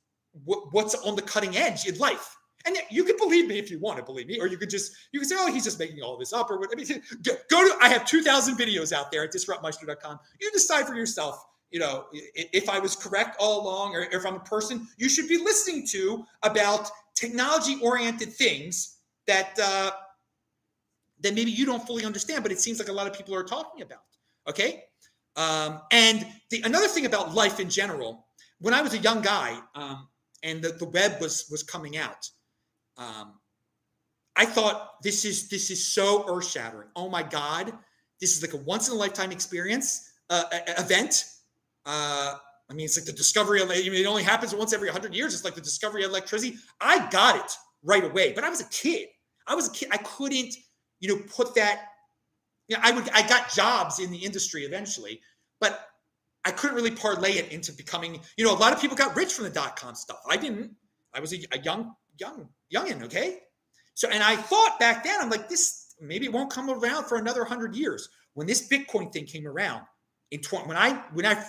what, 0.44 0.72
what's 0.72 0.94
on 0.94 1.16
the 1.16 1.22
cutting 1.22 1.56
edge 1.56 1.86
in 1.86 1.96
life. 1.98 2.36
And 2.66 2.76
you 2.90 3.04
can 3.04 3.16
believe 3.18 3.46
me 3.46 3.58
if 3.58 3.70
you 3.70 3.78
want 3.78 3.98
to 3.98 4.04
believe 4.04 4.26
me, 4.26 4.40
or 4.40 4.46
you 4.46 4.56
could 4.56 4.70
just 4.70 4.92
you 5.12 5.20
can 5.20 5.28
say, 5.28 5.36
"Oh, 5.38 5.52
he's 5.52 5.64
just 5.64 5.78
making 5.78 6.00
all 6.02 6.16
this 6.16 6.32
up," 6.32 6.50
or 6.50 6.58
what. 6.58 6.70
I 6.72 6.76
mean, 6.76 7.02
go 7.50 7.62
to. 7.62 7.76
I 7.82 7.88
have 7.88 8.06
two 8.06 8.22
thousand 8.22 8.56
videos 8.56 8.90
out 8.90 9.12
there 9.12 9.22
at 9.24 9.32
disruptmeister.com. 9.32 10.18
You 10.40 10.50
decide 10.50 10.86
for 10.86 10.94
yourself. 10.94 11.44
You 11.70 11.80
know, 11.80 12.06
if 12.12 12.70
I 12.70 12.78
was 12.78 12.96
correct 12.96 13.36
all 13.38 13.62
along, 13.62 13.94
or 13.94 14.02
if 14.10 14.24
I'm 14.24 14.36
a 14.36 14.40
person 14.40 14.86
you 14.96 15.10
should 15.10 15.28
be 15.28 15.38
listening 15.38 15.86
to 15.88 16.24
about 16.42 16.88
technology-oriented 17.14 18.32
things 18.32 18.98
that 19.26 19.58
uh, 19.62 19.90
that 21.20 21.34
maybe 21.34 21.50
you 21.50 21.66
don't 21.66 21.86
fully 21.86 22.06
understand, 22.06 22.42
but 22.42 22.52
it 22.52 22.60
seems 22.60 22.78
like 22.78 22.88
a 22.88 22.92
lot 22.92 23.06
of 23.06 23.12
people 23.12 23.34
are 23.34 23.44
talking 23.44 23.82
about. 23.82 24.04
Okay, 24.48 24.84
um, 25.36 25.82
and 25.90 26.26
the 26.50 26.62
another 26.64 26.88
thing 26.88 27.04
about 27.04 27.34
life 27.34 27.60
in 27.60 27.68
general, 27.68 28.26
when 28.60 28.72
I 28.72 28.80
was 28.80 28.94
a 28.94 28.98
young 28.98 29.20
guy, 29.20 29.58
um, 29.74 30.08
and 30.44 30.62
the, 30.62 30.68
the 30.68 30.88
web 30.88 31.20
was 31.20 31.46
was 31.50 31.62
coming 31.64 31.96
out 31.96 32.28
um, 32.96 33.34
I 34.36 34.44
thought 34.44 35.02
this 35.02 35.24
is 35.24 35.48
this 35.48 35.70
is 35.70 35.84
so 35.84 36.24
earth 36.28 36.48
shattering. 36.48 36.88
Oh 36.96 37.08
my 37.08 37.22
god, 37.22 37.72
this 38.20 38.36
is 38.36 38.42
like 38.42 38.52
a 38.52 38.64
once 38.64 38.88
in 38.88 38.94
a 38.94 38.98
lifetime 38.98 39.32
experience 39.32 40.10
uh, 40.30 40.44
event. 40.78 41.24
Uh, 41.86 42.34
I 42.70 42.74
mean, 42.74 42.86
it's 42.86 42.96
like 42.96 43.06
the 43.06 43.12
discovery 43.12 43.60
of 43.62 43.70
it 43.70 44.06
only 44.06 44.22
happens 44.22 44.54
once 44.54 44.72
every 44.72 44.88
100 44.88 45.14
years. 45.14 45.34
It's 45.34 45.44
like 45.44 45.54
the 45.54 45.60
discovery 45.60 46.02
of 46.02 46.10
electricity. 46.10 46.56
I 46.80 47.08
got 47.10 47.36
it 47.36 47.52
right 47.82 48.02
away, 48.02 48.32
but 48.32 48.42
I 48.42 48.48
was 48.48 48.60
a 48.60 48.68
kid. 48.70 49.08
I 49.46 49.54
was 49.54 49.68
a 49.68 49.72
kid. 49.72 49.90
I 49.92 49.98
couldn't, 49.98 50.54
you 51.00 51.08
know, 51.08 51.22
put 51.28 51.54
that. 51.54 51.82
You 52.68 52.76
know, 52.76 52.82
I 52.84 52.92
would. 52.92 53.08
I 53.10 53.26
got 53.28 53.52
jobs 53.52 54.00
in 54.00 54.10
the 54.10 54.18
industry 54.18 54.62
eventually, 54.62 55.20
but 55.60 55.88
I 56.44 56.50
couldn't 56.50 56.76
really 56.76 56.90
parlay 56.90 57.32
it 57.32 57.52
into 57.52 57.72
becoming. 57.72 58.20
You 58.36 58.44
know, 58.44 58.54
a 58.54 58.58
lot 58.58 58.72
of 58.72 58.80
people 58.80 58.96
got 58.96 59.16
rich 59.16 59.32
from 59.32 59.44
the 59.44 59.50
dot 59.50 59.76
com 59.76 59.94
stuff. 59.94 60.20
I 60.28 60.36
didn't. 60.36 60.72
I 61.14 61.20
was 61.20 61.32
a, 61.32 61.38
a 61.52 61.58
young 61.60 61.94
young 62.18 62.48
youngin, 62.74 63.02
okay? 63.04 63.38
So, 63.94 64.08
and 64.08 64.22
I 64.22 64.36
thought 64.36 64.78
back 64.78 65.04
then, 65.04 65.20
I'm 65.20 65.30
like, 65.30 65.48
this 65.48 65.94
maybe 66.00 66.26
it 66.26 66.32
won't 66.32 66.50
come 66.50 66.68
around 66.70 67.04
for 67.04 67.16
another 67.18 67.44
hundred 67.44 67.74
years. 67.76 68.08
When 68.34 68.46
this 68.46 68.68
Bitcoin 68.68 69.12
thing 69.12 69.26
came 69.26 69.46
around 69.46 69.82
in 70.32 70.40
20, 70.40 70.66
when 70.66 70.76
I 70.76 71.02
when 71.12 71.24
I 71.24 71.42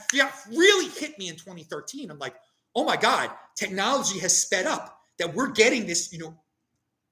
really 0.49 0.89
hit 0.89 1.17
me 1.17 1.29
in 1.29 1.35
2013, 1.35 2.11
I'm 2.11 2.19
like, 2.19 2.35
oh 2.75 2.85
my 2.85 2.95
God, 2.95 3.31
technology 3.55 4.19
has 4.19 4.37
sped 4.37 4.65
up. 4.65 4.91
That 5.17 5.33
we're 5.33 5.51
getting 5.51 5.85
this, 5.85 6.11
you 6.11 6.19
know, 6.19 6.35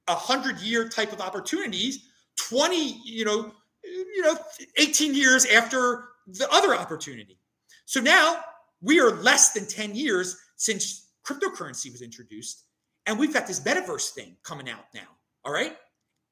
a 0.07 0.15
hundred 0.15 0.59
year 0.59 0.89
type 0.89 1.13
of 1.13 1.21
opportunities, 1.21 2.05
20, 2.37 3.01
you 3.05 3.23
know, 3.23 3.51
you 3.83 4.21
know, 4.21 4.37
18 4.77 5.15
years 5.15 5.45
after 5.45 6.09
the 6.27 6.47
other 6.51 6.75
opportunity. 6.75 7.37
So 7.85 7.99
now 7.99 8.39
we 8.81 8.99
are 8.99 9.11
less 9.11 9.53
than 9.53 9.67
10 9.67 9.95
years 9.95 10.37
since 10.57 11.11
cryptocurrency 11.25 11.91
was 11.91 12.01
introduced 12.01 12.65
and 13.05 13.19
we've 13.19 13.33
got 13.33 13.47
this 13.47 13.59
metaverse 13.61 14.11
thing 14.11 14.35
coming 14.43 14.69
out 14.69 14.85
now. 14.93 15.07
All 15.45 15.53
right. 15.53 15.75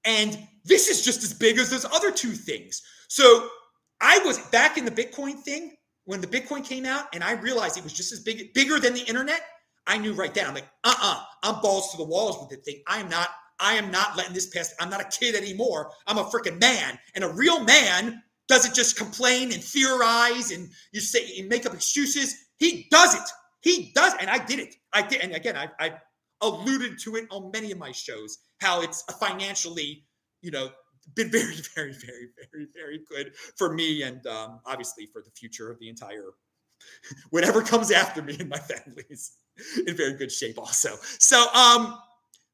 And 0.05 0.47
this 0.63 0.89
is 0.89 1.03
just 1.03 1.23
as 1.23 1.33
big 1.33 1.57
as 1.57 1.69
those 1.69 1.85
other 1.85 2.11
two 2.11 2.31
things. 2.31 2.81
So 3.07 3.49
I 3.99 4.19
was 4.19 4.39
back 4.49 4.77
in 4.77 4.85
the 4.85 4.91
Bitcoin 4.91 5.39
thing 5.39 5.75
when 6.05 6.21
the 6.21 6.27
Bitcoin 6.27 6.65
came 6.65 6.85
out, 6.85 7.05
and 7.13 7.23
I 7.23 7.33
realized 7.33 7.77
it 7.77 7.83
was 7.83 7.93
just 7.93 8.11
as 8.11 8.19
big, 8.21 8.53
bigger 8.53 8.79
than 8.79 8.93
the 8.93 9.01
internet. 9.01 9.41
I 9.85 9.97
knew 9.97 10.13
right 10.13 10.33
then. 10.33 10.47
I'm 10.47 10.55
like, 10.55 10.69
uh-uh, 10.83 11.23
I'm 11.43 11.61
balls 11.61 11.91
to 11.91 11.97
the 11.97 12.03
walls 12.03 12.39
with 12.39 12.49
the 12.49 12.63
thing. 12.63 12.81
I 12.87 12.99
am 12.99 13.09
not, 13.09 13.29
I 13.59 13.73
am 13.73 13.91
not 13.91 14.17
letting 14.17 14.33
this 14.33 14.47
pass. 14.47 14.73
I'm 14.79 14.89
not 14.89 15.01
a 15.01 15.19
kid 15.19 15.35
anymore. 15.35 15.91
I'm 16.07 16.17
a 16.17 16.23
freaking 16.23 16.59
man. 16.59 16.97
And 17.13 17.23
a 17.23 17.29
real 17.29 17.63
man 17.63 18.23
doesn't 18.51 18.75
just 18.75 18.97
complain 18.97 19.53
and 19.53 19.63
theorize 19.63 20.51
and 20.51 20.69
you 20.91 20.99
say 20.99 21.39
and 21.39 21.47
make 21.47 21.65
up 21.65 21.73
excuses. 21.73 22.35
He 22.57 22.85
does 22.91 23.15
it. 23.15 23.29
He 23.61 23.93
does, 23.95 24.13
and 24.19 24.29
I 24.29 24.43
did 24.43 24.59
it. 24.59 24.75
I 24.91 25.07
did, 25.07 25.21
and 25.21 25.33
again, 25.33 25.55
I, 25.55 25.69
I 25.79 25.93
alluded 26.41 26.99
to 26.99 27.15
it 27.15 27.27
on 27.31 27.49
many 27.51 27.71
of 27.71 27.77
my 27.77 27.93
shows 27.93 28.39
how 28.59 28.81
it's 28.81 29.03
financially, 29.21 30.03
you 30.41 30.51
know, 30.51 30.69
been 31.15 31.31
very, 31.31 31.55
very, 31.75 31.93
very, 31.93 32.27
very, 32.51 32.67
very 32.75 32.99
good 33.09 33.31
for 33.57 33.73
me 33.73 34.03
and 34.03 34.27
um, 34.27 34.59
obviously 34.65 35.05
for 35.05 35.21
the 35.21 35.31
future 35.31 35.71
of 35.71 35.79
the 35.79 35.87
entire 35.87 36.31
whatever 37.29 37.61
comes 37.61 37.89
after 37.89 38.21
me 38.21 38.35
and 38.37 38.49
my 38.49 38.57
family 38.73 39.05
is 39.09 39.31
in 39.87 39.95
very 39.95 40.13
good 40.15 40.31
shape 40.31 40.57
also. 40.57 40.97
So, 41.19 41.45
um, 41.53 41.97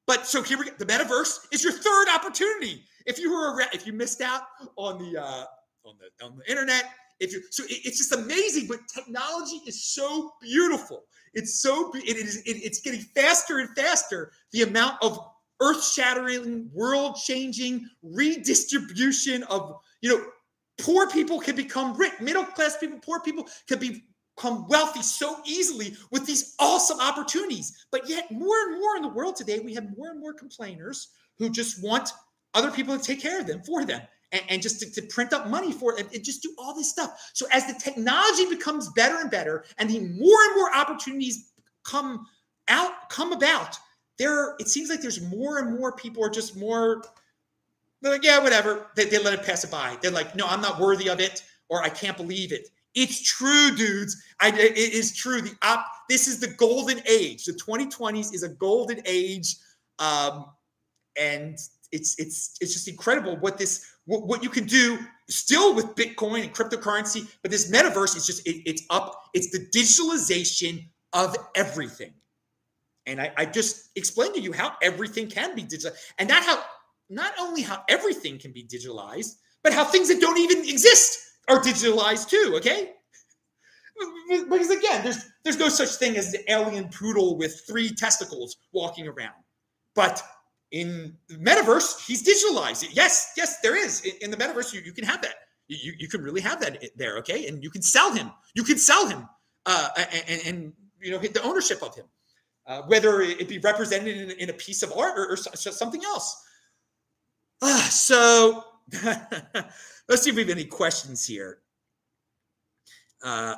but 0.06 0.28
so 0.28 0.44
here 0.44 0.60
we 0.60 0.66
go. 0.66 0.72
The 0.78 0.86
metaverse 0.86 1.48
is 1.52 1.64
your 1.64 1.74
third 1.74 2.08
opportunity. 2.14 2.84
If 3.08 3.18
you 3.18 3.32
were 3.32 3.62
if 3.74 3.88
you 3.88 3.94
missed 3.94 4.22
out 4.22 4.42
on 4.76 5.00
the 5.00 5.22
uh, 5.22 5.46
on 5.88 5.96
the 5.98 6.26
on 6.26 6.38
the 6.38 6.50
internet, 6.50 6.86
if 7.20 7.32
you 7.32 7.42
so 7.50 7.64
it, 7.64 7.80
it's 7.86 7.98
just 7.98 8.14
amazing. 8.14 8.68
But 8.68 8.80
technology 8.94 9.62
is 9.66 9.86
so 9.86 10.34
beautiful. 10.42 11.06
It's 11.34 11.62
so 11.62 11.92
it 11.96 12.18
is 12.18 12.38
it, 12.46 12.58
it's 12.64 12.82
getting 12.82 13.02
faster 13.02 13.60
and 13.60 13.70
faster. 13.76 14.32
The 14.52 14.64
amount 14.64 14.98
of 15.02 15.20
earth-shattering, 15.60 16.70
world-changing 16.72 17.90
redistribution 18.04 19.44
of 19.44 19.80
you 20.02 20.10
know 20.10 20.26
poor 20.80 21.08
people 21.08 21.40
can 21.40 21.56
become 21.56 21.98
rich, 21.98 22.14
middle-class 22.22 22.78
people, 22.78 23.00
poor 23.04 23.20
people 23.22 23.48
can 23.68 23.80
become 23.80 24.68
wealthy 24.68 25.02
so 25.02 25.38
easily 25.46 25.96
with 26.12 26.26
these 26.26 26.54
awesome 26.60 27.00
opportunities. 27.00 27.86
But 27.92 28.08
yet, 28.08 28.32
more 28.32 28.56
and 28.68 28.80
more 28.80 28.96
in 28.98 29.02
the 29.02 29.10
world 29.10 29.36
today, 29.36 29.60
we 29.60 29.74
have 29.74 29.98
more 29.98 30.10
and 30.10 30.20
more 30.20 30.34
complainers 30.34 31.10
who 31.40 31.50
just 31.50 31.84
want 31.84 32.12
other 32.54 32.72
people 32.72 32.98
to 32.98 33.04
take 33.04 33.22
care 33.22 33.40
of 33.40 33.48
them 33.48 33.62
for 33.64 33.86
them 33.86 34.02
and, 34.32 34.42
and 34.50 34.62
just 34.62 34.80
to, 34.82 34.92
to, 34.92 35.02
print 35.08 35.34
up 35.34 35.48
money 35.48 35.72
for 35.72 35.98
it 35.98 36.14
and, 36.14 36.24
just 36.24 36.42
do 36.42 36.54
all 36.58 36.76
this 36.76 36.90
stuff. 36.90 37.32
So 37.34 37.48
as 37.52 37.66
the 37.66 37.74
technology 37.74 38.46
becomes 38.46 38.90
better 38.90 39.20
and 39.20 39.32
better, 39.32 39.64
and 39.78 39.90
the 39.90 40.00
more 40.00 40.38
and 40.48 40.56
more 40.56 40.76
opportunities 40.76 41.52
come 41.84 42.26
out, 42.68 43.10
come 43.10 43.32
about, 43.32 43.78
there 44.20 44.56
it 44.60 44.68
seems 44.68 44.90
like 44.90 45.02
there's 45.02 45.22
more 45.22 45.60
and 45.60 45.78
more 45.78 45.94
people 45.94 46.24
are 46.24 46.30
just 46.30 46.58
more 46.58 47.04
they're 48.02 48.12
like, 48.12 48.24
yeah, 48.24 48.40
whatever. 48.40 48.88
They, 48.96 49.06
they 49.06 49.18
let 49.18 49.34
it 49.34 49.44
pass 49.44 49.64
it 49.64 49.72
by. 49.72 49.98
They're 50.02 50.12
like, 50.12 50.36
no, 50.36 50.46
I'm 50.48 50.62
not 50.62 50.80
worthy 50.80 51.10
of 51.10 51.20
it, 51.20 51.44
or 51.70 51.82
I 51.82 51.90
can't 51.90 52.16
believe 52.16 52.52
it. 52.52 52.70
It's 52.94 53.22
true, 53.22 53.76
dudes. 53.76 54.22
I, 54.40 54.50
it 54.50 54.78
is 54.78 55.16
true. 55.16 55.42
The 55.42 55.56
op, 55.62 55.86
this 56.10 56.28
is 56.28 56.40
the 56.40 56.48
golden 56.48 57.02
age. 57.08 57.46
The 57.46 57.54
2020s 57.54 58.34
is 58.34 58.44
a 58.44 58.50
golden 58.50 59.02
age, 59.06 59.56
um, 60.00 60.46
and 61.20 61.58
it's 61.92 62.16
it's 62.20 62.56
it's 62.62 62.74
just 62.74 62.88
incredible 62.88 63.38
what 63.38 63.58
this 63.58 63.86
what, 64.06 64.28
what 64.28 64.44
you 64.44 64.50
can 64.50 64.66
do 64.66 64.98
still 65.30 65.76
with 65.76 65.96
Bitcoin 65.96 66.44
and 66.44 66.54
cryptocurrency, 66.54 67.28
but 67.42 67.52
this 67.52 67.72
metaverse 67.72 68.16
is 68.16 68.26
just 68.26 68.46
it, 68.48 68.62
it's 68.66 68.84
up. 68.90 69.30
It's 69.34 69.52
the 69.52 69.68
digitalization 69.76 70.90
of 71.14 71.36
everything, 71.56 72.14
and 73.06 73.22
I, 73.22 73.32
I 73.38 73.46
just 73.46 73.90
explained 73.96 74.36
to 74.36 74.42
you 74.42 74.54
how 74.54 74.74
everything 74.82 75.30
can 75.30 75.56
be 75.56 75.64
digital, 75.64 75.96
and 76.18 76.30
not 76.30 76.44
how 76.44 76.62
not 77.10 77.34
only 77.40 77.62
how 77.62 77.84
everything 77.90 78.38
can 78.38 78.52
be 78.52 78.64
digitalized, 78.64 79.36
but 79.64 79.74
how 79.74 79.86
things 79.86 80.10
that 80.10 80.20
don't 80.20 80.40
even 80.40 80.60
exist 80.60 81.20
are 81.48 81.62
digitalized 81.62 82.30
too. 82.30 82.54
Okay, 82.58 82.92
because 84.50 84.70
again, 84.70 85.04
there's 85.04 85.26
there's 85.44 85.58
no 85.58 85.70
such 85.70 85.96
thing 85.96 86.18
as 86.18 86.32
the 86.32 86.52
alien 86.52 86.90
poodle 86.90 87.38
with 87.38 87.62
three 87.68 87.90
testicles 87.90 88.58
walking 88.74 89.08
around, 89.08 89.36
but 89.96 90.22
in 90.72 91.16
metaverse, 91.32 92.06
he's 92.06 92.24
digitalized. 92.24 92.88
Yes, 92.92 93.34
yes, 93.38 93.60
there 93.62 93.76
is. 93.76 94.02
In, 94.02 94.12
in 94.22 94.32
the 94.32 94.38
metaverse, 94.38 94.74
you, 94.74 94.82
you 94.82 94.92
can 94.92 95.06
have 95.06 95.22
that. 95.22 95.36
You, 95.68 95.94
you 95.98 96.08
can 96.08 96.22
really 96.22 96.42
have 96.42 96.62
that 96.62 96.84
there, 96.96 97.18
okay? 97.18 97.48
And 97.48 97.64
you 97.64 97.70
can 97.70 97.82
sell 97.82 98.14
him. 98.14 98.32
You 98.54 98.64
can 98.64 98.78
sell 98.78 99.08
him 99.08 99.28
uh, 99.66 99.90
and, 100.28 100.42
and, 100.46 100.74
you 101.00 101.12
know 101.12 101.20
hit 101.20 101.34
the 101.34 101.44
ownership 101.44 101.84
of 101.84 101.94
him, 101.94 102.06
uh, 102.66 102.82
whether 102.88 103.22
it 103.22 103.48
be 103.48 103.60
represented 103.60 104.18
in, 104.18 104.32
in, 104.32 104.50
a 104.50 104.54
piece 104.54 104.82
of 104.82 104.92
art 104.94 105.14
or, 105.16 105.30
or 105.32 105.38
something 105.38 106.04
else. 106.04 106.44
Uh, 107.62 107.78
so 107.82 108.64
let's 110.10 110.24
see 110.24 110.32
if 110.32 110.36
we 110.36 110.42
have 110.42 110.50
any 110.50 110.66
questions 110.66 111.26
here. 111.26 111.60
Uh, 113.24 113.56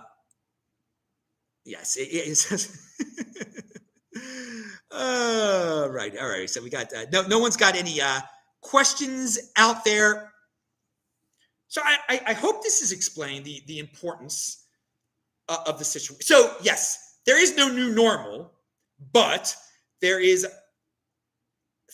yes, 1.63 1.95
it. 1.97 2.69
uh, 4.91 5.87
right. 5.89 6.17
All 6.17 6.29
right. 6.29 6.49
So 6.49 6.61
we 6.63 6.69
got 6.69 6.93
uh, 6.93 7.05
no. 7.11 7.23
No 7.23 7.39
one's 7.39 7.57
got 7.57 7.75
any 7.75 8.01
uh, 8.01 8.21
questions 8.61 9.51
out 9.55 9.85
there. 9.85 10.31
So 11.67 11.81
I, 11.85 11.97
I, 12.09 12.21
I 12.27 12.33
hope 12.33 12.63
this 12.63 12.81
is 12.81 12.91
explained 12.91 13.45
the 13.45 13.61
the 13.67 13.79
importance 13.79 14.65
uh, 15.47 15.57
of 15.67 15.77
the 15.77 15.85
situation. 15.85 16.21
So 16.21 16.55
yes, 16.61 17.17
there 17.25 17.39
is 17.41 17.55
no 17.55 17.67
new 17.67 17.93
normal, 17.93 18.51
but 19.13 19.55
there 20.01 20.19
is 20.19 20.47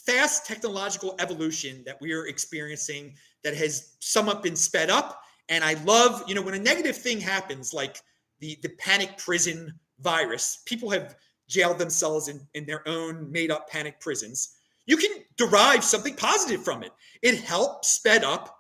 fast 0.06 0.46
technological 0.46 1.16
evolution 1.20 1.84
that 1.86 2.00
we 2.00 2.14
are 2.14 2.28
experiencing 2.28 3.16
that 3.44 3.56
has 3.56 3.96
somewhat 4.00 4.44
been 4.44 4.56
sped 4.56 4.90
up. 4.90 5.22
And 5.50 5.64
I 5.64 5.74
love, 5.84 6.24
you 6.28 6.36
know, 6.36 6.42
when 6.42 6.54
a 6.54 6.60
negative 6.60 6.98
thing 6.98 7.20
happens, 7.20 7.74
like 7.74 8.00
the 8.40 8.58
the 8.62 8.70
panic 8.80 9.18
prison 9.18 9.74
virus, 10.00 10.62
people 10.66 10.90
have 10.90 11.16
jailed 11.48 11.80
themselves 11.80 12.28
in, 12.28 12.42
in 12.54 12.66
their 12.66 12.88
own 12.88 13.32
made 13.32 13.52
up 13.52 13.70
panic 13.70 14.00
prisons. 14.00 14.58
You 14.86 14.98
can 14.98 15.12
derive 15.38 15.84
something 15.84 16.16
positive 16.16 16.64
from 16.64 16.84
it. 16.84 16.92
It 17.22 17.40
helps 17.40 17.90
sped 17.90 18.24
up, 18.24 18.58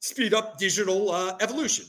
speed 0.00 0.34
up 0.34 0.58
digital 0.58 1.10
uh, 1.10 1.36
evolution. 1.40 1.86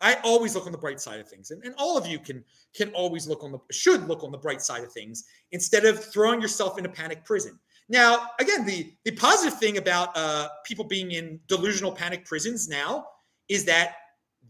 I 0.00 0.18
always 0.24 0.54
look 0.54 0.66
on 0.66 0.72
the 0.72 0.78
bright 0.78 1.00
side 1.00 1.20
of 1.20 1.28
things, 1.28 1.52
and, 1.52 1.62
and 1.64 1.74
all 1.78 1.96
of 1.96 2.06
you 2.06 2.18
can 2.18 2.44
can 2.74 2.90
always 2.90 3.28
look 3.28 3.44
on 3.44 3.52
the 3.52 3.58
should 3.70 4.08
look 4.08 4.24
on 4.24 4.32
the 4.32 4.38
bright 4.38 4.60
side 4.60 4.82
of 4.82 4.92
things 4.92 5.24
instead 5.52 5.84
of 5.84 6.04
throwing 6.04 6.40
yourself 6.40 6.76
into 6.76 6.90
panic 6.90 7.24
prison. 7.24 7.58
Now, 7.88 8.28
again, 8.40 8.66
the 8.66 8.92
the 9.04 9.12
positive 9.12 9.58
thing 9.58 9.78
about 9.78 10.16
uh, 10.16 10.48
people 10.64 10.84
being 10.84 11.12
in 11.12 11.38
delusional 11.46 11.92
panic 11.92 12.24
prisons 12.24 12.68
now 12.68 13.06
is 13.48 13.64
that 13.66 13.94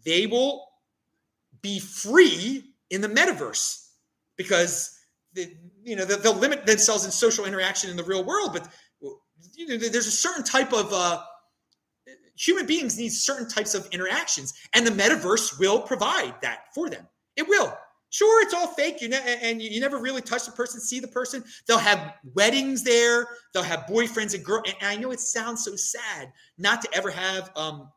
they 0.05 0.27
will 0.27 0.67
be 1.61 1.79
free 1.79 2.65
in 2.91 3.01
the 3.01 3.09
metaverse 3.09 3.91
because 4.37 4.99
you 5.35 5.97
know 5.97 6.05
they'll 6.05 6.35
limit 6.35 6.67
themselves 6.67 7.05
in 7.05 7.11
social 7.11 7.45
interaction 7.45 7.91
in 7.91 7.97
the 7.97 8.05
real 8.05 8.25
world, 8.25 8.53
but 8.53 8.69
you 9.55 9.67
know 9.67 9.77
there's 9.77 10.07
a 10.07 10.11
certain 10.11 10.45
type 10.45 10.73
of 10.73 10.93
uh, 10.93 11.23
human 12.37 12.67
beings 12.67 12.99
need 12.99 13.11
certain 13.11 13.49
types 13.49 13.75
of 13.75 13.87
interactions, 13.93 14.55
and 14.75 14.87
the 14.87 14.91
metaverse 14.91 15.59
will 15.59 15.81
provide 15.81 16.35
that 16.43 16.67
for 16.75 16.89
them. 16.89 17.07
It 17.37 17.49
will. 17.49 17.77
Sure, 18.11 18.43
it's 18.43 18.53
all 18.53 18.67
fake, 18.67 19.01
you 19.01 19.09
know, 19.09 19.17
and 19.17 19.63
you 19.63 19.81
never 19.81 19.97
really 19.97 20.21
touch 20.21 20.45
the 20.45 20.53
person, 20.53 20.83
see 20.83 21.01
the 21.01 21.09
person. 21.09 21.43
They'll 21.67 21.79
have 21.79 22.13
weddings 22.35 22.85
there. 22.85 23.27
They'll 23.55 23.63
have 23.63 23.87
boyfriends 23.89 24.35
and 24.35 24.45
girls. 24.45 24.65
And 24.67 24.77
I 24.83 24.97
know 24.97 25.13
it 25.13 25.21
sounds 25.21 25.65
so 25.65 25.77
sad 25.77 26.31
not 26.59 26.83
to 26.83 26.95
ever 26.95 27.11
have, 27.11 27.51
um, 27.57 27.89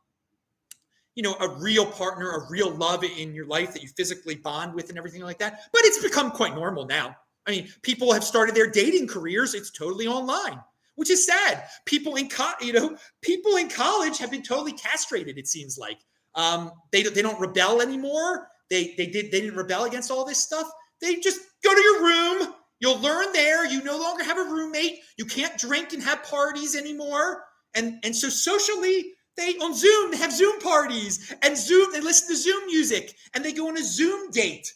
you 1.15 1.23
know, 1.23 1.35
a 1.41 1.49
real 1.59 1.85
partner, 1.85 2.31
a 2.31 2.49
real 2.49 2.71
love 2.71 3.03
in 3.03 3.33
your 3.33 3.45
life 3.45 3.73
that 3.73 3.83
you 3.83 3.89
physically 3.89 4.35
bond 4.35 4.73
with, 4.73 4.87
and 4.87 4.97
everything 4.97 5.21
like 5.21 5.37
that. 5.39 5.63
But 5.73 5.81
it's 5.83 6.01
become 6.01 6.31
quite 6.31 6.55
normal 6.55 6.85
now. 6.85 7.17
I 7.47 7.51
mean, 7.51 7.67
people 7.81 8.11
have 8.13 8.23
started 8.23 8.55
their 8.55 8.69
dating 8.69 9.07
careers. 9.07 9.53
It's 9.53 9.71
totally 9.71 10.07
online 10.07 10.59
which 10.95 11.09
is 11.09 11.25
sad. 11.25 11.65
People 11.85 12.15
in 12.15 12.29
co- 12.29 12.53
you 12.61 12.73
know, 12.73 12.97
people 13.21 13.57
in 13.57 13.69
college 13.69 14.17
have 14.17 14.31
been 14.31 14.43
totally 14.43 14.73
castrated. 14.73 15.37
It 15.37 15.47
seems 15.47 15.77
like 15.77 15.99
um, 16.35 16.71
they 16.91 17.03
they 17.03 17.21
don't 17.21 17.39
rebel 17.39 17.81
anymore. 17.81 18.47
They 18.69 18.93
they 18.97 19.07
did 19.07 19.31
they 19.31 19.41
didn't 19.41 19.57
rebel 19.57 19.85
against 19.85 20.11
all 20.11 20.25
this 20.25 20.39
stuff. 20.39 20.67
They 21.01 21.15
just 21.15 21.39
go 21.63 21.73
to 21.73 21.81
your 21.81 22.03
room. 22.03 22.53
You'll 22.79 22.99
learn 22.99 23.31
there. 23.33 23.65
You 23.65 23.83
no 23.83 23.97
longer 23.97 24.23
have 24.23 24.37
a 24.37 24.51
roommate. 24.51 24.99
You 25.17 25.25
can't 25.25 25.57
drink 25.57 25.93
and 25.93 26.03
have 26.03 26.23
parties 26.23 26.75
anymore. 26.75 27.43
And 27.73 27.99
and 28.03 28.15
so 28.15 28.29
socially, 28.29 29.13
they 29.37 29.55
on 29.57 29.73
Zoom 29.73 30.11
they 30.11 30.17
have 30.17 30.33
Zoom 30.33 30.59
parties 30.59 31.33
and 31.41 31.57
Zoom. 31.57 31.91
They 31.91 32.01
listen 32.01 32.29
to 32.29 32.41
Zoom 32.41 32.65
music 32.67 33.15
and 33.33 33.43
they 33.43 33.53
go 33.53 33.67
on 33.67 33.77
a 33.77 33.83
Zoom 33.83 34.31
date 34.31 34.73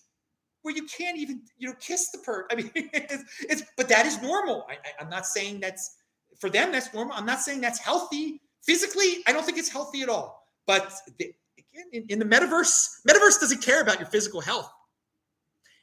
where 0.62 0.76
you 0.76 0.86
can't 0.86 1.18
even 1.18 1.42
you 1.58 1.68
know 1.68 1.76
kiss 1.80 2.12
the 2.12 2.20
person. 2.20 2.46
I 2.52 2.56
mean, 2.56 2.72
it's, 2.76 3.24
it's 3.42 3.64
but 3.78 3.90
that 3.90 4.06
is 4.06 4.22
normal. 4.22 4.66
I, 4.70 4.74
I, 4.74 5.04
I'm 5.04 5.10
not 5.10 5.26
saying 5.26 5.60
that's 5.60 5.98
for 6.40 6.50
them, 6.50 6.72
that's 6.72 6.94
normal. 6.94 7.16
I'm 7.16 7.26
not 7.26 7.40
saying 7.42 7.62
that's 7.62 7.80
healthy. 7.80 8.42
Physically, 8.64 9.24
I 9.28 9.34
don't 9.34 9.46
think 9.46 9.58
it's 9.58 9.70
healthy 9.70 10.02
at 10.02 10.10
all. 10.10 10.44
But 10.68 10.94
the, 11.18 11.34
again, 11.58 11.86
in, 11.92 12.06
in 12.10 12.20
the 12.20 12.26
metaverse, 12.26 13.02
metaverse 13.08 13.40
doesn't 13.40 13.62
care 13.62 13.82
about 13.82 14.00
your 14.00 14.08
physical 14.08 14.42
health. 14.42 14.72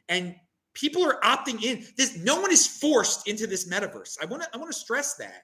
And 0.08 0.34
people 0.74 1.04
are 1.04 1.18
opting 1.22 1.62
in. 1.62 1.84
This 1.96 2.16
no 2.18 2.40
one 2.40 2.52
is 2.52 2.66
forced 2.66 3.26
into 3.26 3.46
this 3.46 3.68
metaverse. 3.68 4.16
I 4.22 4.26
want 4.26 4.42
to 4.42 4.48
I 4.54 4.58
want 4.58 4.72
to 4.72 4.78
stress 4.78 5.14
that. 5.16 5.42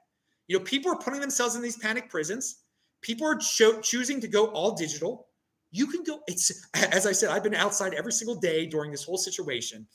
You 0.49 0.59
know, 0.59 0.65
people 0.65 0.93
are 0.93 0.99
putting 0.99 1.21
themselves 1.21 1.57
in 1.57 1.63
these 1.63 1.77
panic 1.77 2.09
prisons. 2.11 2.63
People 3.01 3.27
are 3.27 3.37
cho- 3.37 3.81
choosing 3.81 4.21
to 4.21 4.29
go 4.29 4.47
all 4.47 4.75
digital. 4.75 5.27
You 5.73 5.87
can 5.87 6.05
go. 6.05 6.21
It's 6.29 6.69
as 6.75 7.07
I 7.07 7.13
said. 7.13 7.31
I've 7.31 7.43
been 7.43 7.55
outside 7.55 7.95
every 7.95 8.13
single 8.13 8.37
day 8.37 8.67
during 8.67 8.91
this 8.91 9.03
whole 9.03 9.17
situation, 9.17 9.87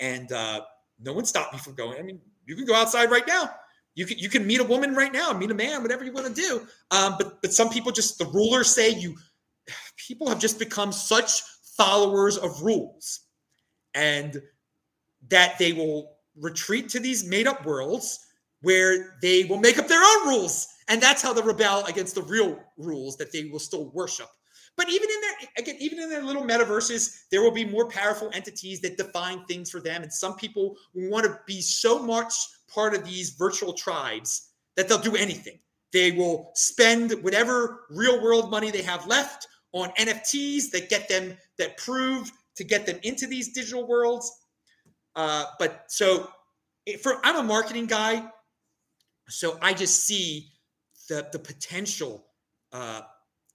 and 0.00 0.32
uh, 0.32 0.62
no 0.98 1.12
one 1.12 1.26
stopped 1.26 1.52
me 1.52 1.58
from 1.58 1.74
going. 1.74 1.98
I 1.98 2.02
mean, 2.02 2.20
you 2.46 2.56
can 2.56 2.64
go 2.64 2.74
outside 2.74 3.10
right 3.10 3.26
now. 3.28 3.50
You 3.94 4.06
can 4.06 4.18
you 4.18 4.28
can 4.28 4.46
meet 4.46 4.60
a 4.60 4.64
woman 4.64 4.94
right 4.94 5.12
now, 5.12 5.32
meet 5.32 5.50
a 5.50 5.54
man, 5.54 5.82
whatever 5.82 6.04
you 6.04 6.12
want 6.12 6.34
to 6.34 6.34
do. 6.34 6.66
Um, 6.90 7.16
but 7.18 7.42
but 7.42 7.52
some 7.52 7.68
people 7.68 7.92
just 7.92 8.18
the 8.18 8.26
rulers 8.26 8.74
say 8.74 8.90
you. 8.90 9.14
People 9.96 10.28
have 10.28 10.38
just 10.38 10.58
become 10.58 10.92
such 10.92 11.42
followers 11.76 12.36
of 12.38 12.62
rules, 12.62 13.20
and 13.94 14.40
that 15.28 15.58
they 15.58 15.72
will 15.72 16.16
retreat 16.40 16.88
to 16.90 17.00
these 17.00 17.24
made 17.24 17.46
up 17.46 17.64
worlds 17.64 18.20
where 18.62 19.16
they 19.20 19.44
will 19.44 19.58
make 19.58 19.78
up 19.78 19.88
their 19.88 20.02
own 20.02 20.28
rules, 20.28 20.68
and 20.88 21.02
that's 21.02 21.22
how 21.22 21.32
they 21.32 21.42
rebel 21.42 21.84
against 21.86 22.14
the 22.14 22.22
real 22.22 22.58
rules 22.76 23.16
that 23.16 23.32
they 23.32 23.44
will 23.46 23.58
still 23.58 23.90
worship. 23.90 24.28
But 24.76 24.90
even 24.90 25.08
in 25.08 25.20
their 25.20 25.48
again, 25.58 25.76
even 25.80 25.98
in 25.98 26.10
their 26.10 26.22
little 26.22 26.44
metaverses, 26.44 27.22
there 27.30 27.42
will 27.42 27.50
be 27.50 27.64
more 27.64 27.88
powerful 27.88 28.30
entities 28.34 28.80
that 28.82 28.98
define 28.98 29.44
things 29.46 29.70
for 29.70 29.80
them. 29.80 30.02
And 30.02 30.12
some 30.12 30.36
people 30.36 30.76
want 30.94 31.24
to 31.24 31.38
be 31.46 31.60
so 31.62 32.02
much 32.02 32.34
part 32.68 32.94
of 32.94 33.04
these 33.04 33.30
virtual 33.30 33.72
tribes 33.72 34.50
that 34.76 34.88
they'll 34.88 34.98
do 34.98 35.16
anything. 35.16 35.58
They 35.92 36.12
will 36.12 36.50
spend 36.54 37.12
whatever 37.22 37.84
real 37.88 38.22
world 38.22 38.50
money 38.50 38.70
they 38.70 38.82
have 38.82 39.06
left 39.06 39.48
on 39.72 39.90
NFTs 39.98 40.70
that 40.72 40.90
get 40.90 41.08
them 41.08 41.36
that 41.58 41.78
prove 41.78 42.30
to 42.56 42.64
get 42.64 42.84
them 42.84 42.98
into 43.02 43.26
these 43.26 43.52
digital 43.52 43.86
worlds. 43.86 44.30
Uh, 45.14 45.44
but 45.58 45.84
so 45.88 46.28
for 47.00 47.18
I'm 47.24 47.36
a 47.36 47.42
marketing 47.42 47.86
guy, 47.86 48.30
so 49.28 49.58
I 49.62 49.72
just 49.72 50.04
see 50.04 50.50
the 51.08 51.26
the 51.32 51.38
potential 51.38 52.26
uh, 52.72 53.02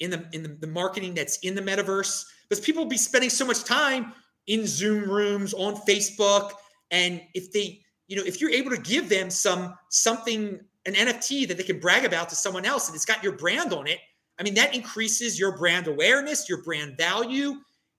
in 0.01 0.11
the 0.11 0.27
in 0.33 0.43
the, 0.43 0.49
the 0.49 0.67
marketing 0.67 1.13
that's 1.13 1.37
in 1.37 1.55
the 1.55 1.61
metaverse 1.61 2.25
because 2.49 2.63
people 2.63 2.83
will 2.83 2.89
be 2.89 2.97
spending 2.97 3.29
so 3.29 3.45
much 3.45 3.63
time 3.63 4.13
in 4.47 4.67
Zoom 4.67 5.09
rooms 5.09 5.53
on 5.53 5.75
Facebook, 5.87 6.51
and 6.91 7.21
if 7.33 7.51
they 7.53 7.81
you 8.11 8.17
know, 8.17 8.23
if 8.25 8.41
you're 8.41 8.49
able 8.49 8.71
to 8.71 8.81
give 8.81 9.07
them 9.07 9.29
some 9.29 9.73
something, 9.89 10.59
an 10.85 10.93
NFT 10.93 11.47
that 11.47 11.55
they 11.55 11.63
can 11.63 11.79
brag 11.79 12.03
about 12.03 12.27
to 12.27 12.35
someone 12.35 12.65
else 12.65 12.89
and 12.89 12.95
it's 12.95 13.05
got 13.05 13.23
your 13.23 13.37
brand 13.37 13.71
on 13.71 13.87
it, 13.87 13.99
I 14.37 14.43
mean, 14.43 14.53
that 14.55 14.75
increases 14.75 15.39
your 15.39 15.57
brand 15.57 15.87
awareness, 15.87 16.49
your 16.49 16.61
brand 16.61 16.97
value. 16.97 17.55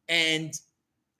And 0.09 0.53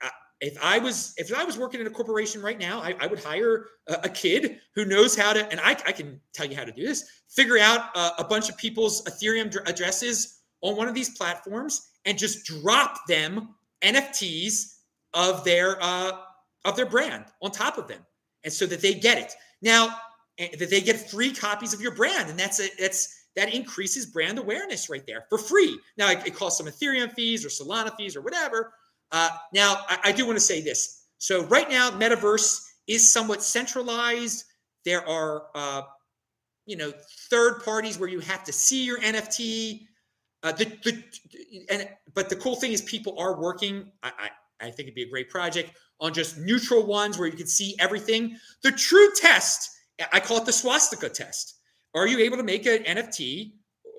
uh, 0.03 0.09
if 0.41 0.63
I 0.63 0.77
was 0.77 1.15
if 1.17 1.33
I 1.33 1.43
was 1.43 1.57
working 1.57 1.81
in 1.81 1.87
a 1.87 1.89
corporation 1.89 2.39
right 2.39 2.59
now, 2.59 2.81
I, 2.81 2.93
I 2.99 3.07
would 3.07 3.23
hire 3.23 3.65
a, 3.87 3.93
a, 4.03 4.09
kid 4.09 4.59
who 4.75 4.85
knows 4.85 5.15
how 5.15 5.33
to, 5.33 5.49
and 5.49 5.59
I, 5.61 5.71
I, 5.71 5.91
can 5.91 6.19
tell 6.33 6.45
you 6.45 6.55
how 6.55 6.63
to 6.65 6.71
do 6.71 6.85
this. 6.85 7.09
Figure 7.29 7.57
out 7.57 7.89
uh, 7.95 8.11
a 8.19 8.23
bunch 8.23 8.47
of 8.49 8.57
people's 8.57 9.03
Ethereum 9.05 9.55
addresses 9.67 10.41
on 10.63 10.75
one 10.75 10.87
of 10.87 10.95
these 10.95 11.15
platforms 11.15 11.89
and 12.05 12.17
just 12.17 12.45
drop 12.45 13.05
them 13.07 13.49
NFTs 13.83 14.77
of 15.13 15.43
their 15.43 15.77
uh, 15.81 16.13
of 16.65 16.75
their 16.75 16.85
brand 16.85 17.25
on 17.41 17.51
top 17.51 17.77
of 17.77 17.87
them 17.87 17.99
and 18.43 18.51
so 18.51 18.65
that 18.65 18.81
they 18.81 18.93
get 18.93 19.17
it. 19.17 19.33
Now 19.61 19.95
that 20.39 20.69
they 20.69 20.81
get 20.81 21.09
free 21.11 21.31
copies 21.31 21.73
of 21.73 21.81
your 21.81 21.93
brand 21.93 22.29
and 22.29 22.39
that's 22.39 22.59
it 22.59 22.71
that's 22.79 23.27
that 23.35 23.53
increases 23.53 24.05
brand 24.05 24.39
awareness 24.39 24.89
right 24.89 25.05
there 25.05 25.25
for 25.29 25.37
free. 25.37 25.77
Now 25.97 26.09
it, 26.09 26.25
it 26.25 26.35
costs 26.35 26.57
some 26.57 26.67
ethereum 26.67 27.13
fees 27.13 27.45
or 27.45 27.49
solana 27.49 27.95
fees 27.95 28.15
or 28.15 28.21
whatever. 28.21 28.73
Uh, 29.11 29.29
now 29.53 29.81
I, 29.89 29.99
I 30.05 30.11
do 30.11 30.25
want 30.25 30.37
to 30.37 30.43
say 30.43 30.61
this. 30.61 31.03
So 31.17 31.45
right 31.45 31.69
now 31.69 31.91
metaverse 31.91 32.61
is 32.87 33.11
somewhat 33.11 33.43
centralized. 33.43 34.45
There 34.85 35.07
are 35.07 35.43
uh, 35.55 35.81
you 36.65 36.77
know 36.77 36.93
third 37.29 37.63
parties 37.63 37.99
where 37.99 38.09
you 38.09 38.19
have 38.21 38.43
to 38.45 38.53
see 38.53 38.85
your 38.85 38.99
nft 38.99 39.81
uh, 40.43 40.51
the, 40.51 40.65
the 40.83 41.03
and 41.69 41.89
but 42.13 42.29
the 42.29 42.35
cool 42.35 42.55
thing 42.55 42.71
is 42.71 42.81
people 42.81 43.17
are 43.17 43.39
working 43.39 43.91
I, 44.03 44.11
I 44.19 44.29
I 44.67 44.71
think 44.71 44.87
it'd 44.87 44.95
be 44.95 45.03
a 45.03 45.09
great 45.09 45.29
project 45.29 45.71
on 45.99 46.13
just 46.13 46.37
neutral 46.37 46.85
ones 46.85 47.17
where 47.17 47.27
you 47.27 47.35
can 47.35 47.47
see 47.47 47.75
everything. 47.79 48.37
The 48.61 48.71
true 48.71 49.09
test, 49.15 49.69
I 50.11 50.19
call 50.19 50.37
it 50.37 50.45
the 50.45 50.53
swastika 50.53 51.09
test. 51.09 51.59
Are 51.93 52.07
you 52.07 52.19
able 52.19 52.37
to 52.37 52.43
make 52.43 52.65
an 52.65 52.83
NFT 52.83 53.53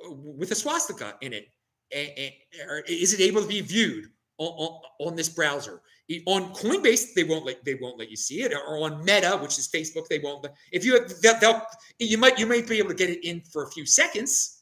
with 0.08 0.50
a 0.52 0.54
swastika 0.54 1.16
in 1.20 1.32
it? 1.32 1.48
Is 1.90 3.12
it 3.12 3.20
able 3.20 3.42
to 3.42 3.48
be 3.48 3.60
viewed 3.60 4.06
on, 4.38 4.48
on, 4.48 4.80
on 5.08 5.16
this 5.16 5.28
browser. 5.28 5.80
On 6.26 6.52
Coinbase, 6.54 7.14
they 7.14 7.24
won't 7.24 7.46
let 7.46 7.64
they 7.64 7.76
won't 7.80 7.98
let 7.98 8.10
you 8.10 8.16
see 8.16 8.42
it, 8.42 8.52
or 8.52 8.84
on 8.84 9.02
Meta, 9.04 9.38
which 9.40 9.58
is 9.58 9.68
Facebook, 9.68 10.06
they 10.08 10.18
won't. 10.18 10.46
If 10.70 10.84
you 10.84 11.00
they'll, 11.22 11.38
they'll 11.40 11.62
you 11.98 12.18
might 12.18 12.38
you 12.38 12.46
might 12.46 12.68
be 12.68 12.78
able 12.78 12.90
to 12.90 12.94
get 12.94 13.08
it 13.08 13.26
in 13.26 13.40
for 13.40 13.64
a 13.64 13.70
few 13.70 13.86
seconds, 13.86 14.53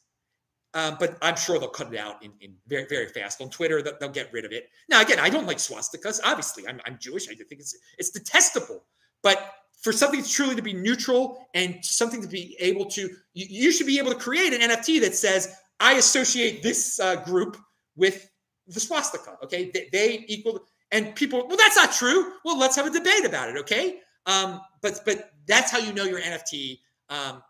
uh, 0.73 0.95
but 0.99 1.17
I'm 1.21 1.35
sure 1.35 1.59
they'll 1.59 1.69
cut 1.69 1.93
it 1.93 1.99
out 1.99 2.23
in, 2.23 2.31
in 2.41 2.55
very 2.67 2.85
very 2.89 3.07
fast. 3.07 3.41
On 3.41 3.49
Twitter, 3.49 3.81
they'll, 3.81 3.97
they'll, 3.99 4.09
get 4.09 4.31
rid 4.33 4.45
of 4.45 4.51
it. 4.51 4.69
Now 4.89 5.01
again, 5.01 5.19
I 5.19 5.29
don't 5.29 5.47
like 5.47 5.57
swastikas. 5.57 6.19
Obviously, 6.23 6.67
I'm, 6.67 6.79
I'm 6.85 6.97
Jewish. 6.99 7.27
I 7.29 7.35
think 7.35 7.59
it's 7.61 7.75
it's 7.97 8.09
detestable. 8.09 8.83
But 9.21 9.53
for 9.81 9.91
something 9.91 10.23
truly 10.23 10.55
to 10.55 10.61
be 10.61 10.73
neutral 10.73 11.45
and 11.53 11.83
something 11.83 12.21
to 12.21 12.27
be 12.27 12.55
able 12.59 12.85
to, 12.85 13.01
you, 13.33 13.45
you 13.49 13.71
should 13.71 13.87
be 13.87 13.99
able 13.99 14.11
to 14.11 14.17
create 14.17 14.53
an 14.53 14.69
NFT 14.69 15.01
that 15.01 15.13
says 15.13 15.55
I 15.79 15.93
associate 15.93 16.63
this 16.63 16.99
uh, 16.99 17.17
group 17.17 17.57
with 17.95 18.29
the 18.67 18.79
swastika. 18.79 19.37
Okay, 19.43 19.71
they, 19.73 19.89
they, 19.91 20.25
equal, 20.27 20.65
and 20.91 21.13
people. 21.15 21.47
Well, 21.47 21.57
that's 21.57 21.75
not 21.75 21.91
true. 21.91 22.33
Well, 22.45 22.57
let's 22.57 22.75
have 22.75 22.85
a 22.85 22.89
debate 22.89 23.25
about 23.25 23.49
it. 23.49 23.57
Okay, 23.57 23.99
um, 24.25 24.61
but 24.81 25.01
but 25.05 25.31
that's 25.47 25.71
how 25.71 25.79
you 25.79 25.93
know 25.93 26.05
your 26.05 26.21
NFT 26.21 26.79
um, 27.09 27.43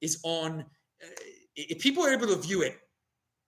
is 0.00 0.20
on. 0.24 0.64
Uh, 1.02 1.06
if 1.58 1.80
people 1.80 2.04
are 2.04 2.12
able 2.12 2.28
to 2.28 2.36
view 2.36 2.62
it, 2.62 2.78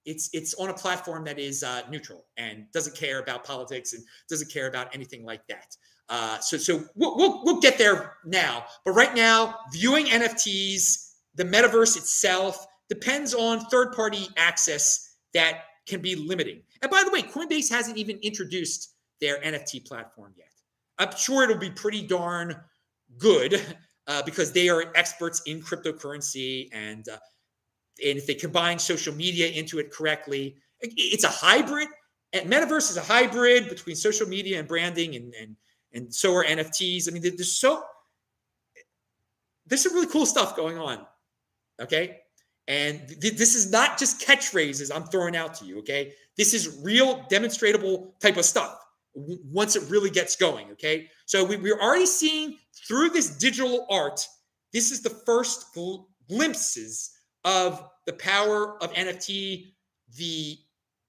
it's 0.04 0.30
it's 0.32 0.54
on 0.54 0.70
a 0.70 0.74
platform 0.74 1.24
that 1.24 1.38
is 1.38 1.62
uh, 1.62 1.82
neutral 1.90 2.26
and 2.36 2.64
doesn't 2.72 2.96
care 2.96 3.20
about 3.20 3.44
politics 3.44 3.92
and 3.92 4.02
doesn't 4.28 4.50
care 4.50 4.66
about 4.68 4.92
anything 4.94 5.24
like 5.24 5.46
that. 5.48 5.76
Uh, 6.08 6.38
so 6.40 6.56
so 6.56 6.84
we'll, 6.96 7.16
we'll, 7.16 7.44
we'll 7.44 7.60
get 7.60 7.78
there 7.78 8.16
now, 8.24 8.64
but 8.84 8.92
right 8.92 9.14
now, 9.14 9.54
viewing 9.72 10.06
NFTs, 10.06 11.12
the 11.36 11.44
metaverse 11.44 11.96
itself 11.96 12.66
depends 12.88 13.34
on 13.34 13.60
third 13.66 13.92
party 13.92 14.26
access 14.36 15.16
that 15.34 15.62
can 15.86 16.00
be 16.00 16.16
limiting. 16.16 16.62
And 16.82 16.90
by 16.90 17.02
the 17.04 17.10
way, 17.12 17.22
Coinbase 17.22 17.70
hasn't 17.70 17.96
even 17.96 18.18
introduced 18.22 18.94
their 19.20 19.40
NFT 19.42 19.86
platform 19.86 20.32
yet. 20.36 20.48
I'm 20.98 21.16
sure 21.16 21.44
it'll 21.44 21.58
be 21.58 21.70
pretty 21.70 22.06
darn 22.06 22.56
good 23.18 23.62
uh, 24.06 24.22
because 24.24 24.52
they 24.52 24.68
are 24.68 24.92
experts 24.96 25.42
in 25.46 25.62
cryptocurrency 25.62 26.68
and 26.72 27.08
uh, 27.08 27.18
and 28.04 28.18
if 28.18 28.26
they 28.26 28.34
combine 28.34 28.78
social 28.78 29.14
media 29.14 29.48
into 29.48 29.78
it 29.78 29.90
correctly, 29.90 30.56
it's 30.80 31.24
a 31.24 31.28
hybrid. 31.28 31.88
Metaverse 32.34 32.90
is 32.90 32.96
a 32.96 33.02
hybrid 33.02 33.68
between 33.68 33.96
social 33.96 34.26
media 34.26 34.58
and 34.58 34.68
branding, 34.68 35.16
and 35.16 35.34
and 35.34 35.56
and 35.92 36.14
so 36.14 36.34
are 36.34 36.44
NFTs. 36.44 37.08
I 37.08 37.12
mean, 37.12 37.22
there's 37.22 37.56
so 37.56 37.82
there's 39.66 39.82
some 39.82 39.94
really 39.94 40.06
cool 40.06 40.26
stuff 40.26 40.56
going 40.56 40.78
on. 40.78 41.06
Okay, 41.80 42.18
and 42.68 43.06
th- 43.20 43.36
this 43.36 43.54
is 43.54 43.70
not 43.70 43.98
just 43.98 44.20
catchphrases 44.20 44.94
I'm 44.94 45.04
throwing 45.04 45.36
out 45.36 45.54
to 45.56 45.64
you. 45.64 45.78
Okay, 45.80 46.12
this 46.36 46.54
is 46.54 46.80
real 46.82 47.24
demonstrable 47.28 48.14
type 48.20 48.36
of 48.36 48.44
stuff. 48.44 48.78
W- 49.14 49.40
once 49.44 49.76
it 49.76 49.82
really 49.90 50.10
gets 50.10 50.36
going. 50.36 50.70
Okay, 50.72 51.08
so 51.26 51.44
we, 51.44 51.56
we're 51.56 51.80
already 51.80 52.06
seeing 52.06 52.58
through 52.86 53.10
this 53.10 53.36
digital 53.36 53.86
art. 53.90 54.26
This 54.72 54.92
is 54.92 55.02
the 55.02 55.10
first 55.10 55.74
gl- 55.74 56.06
glimpses 56.28 57.10
of 57.44 57.88
the 58.06 58.12
power 58.14 58.82
of 58.82 58.92
NFT, 58.92 59.72
the 60.16 60.58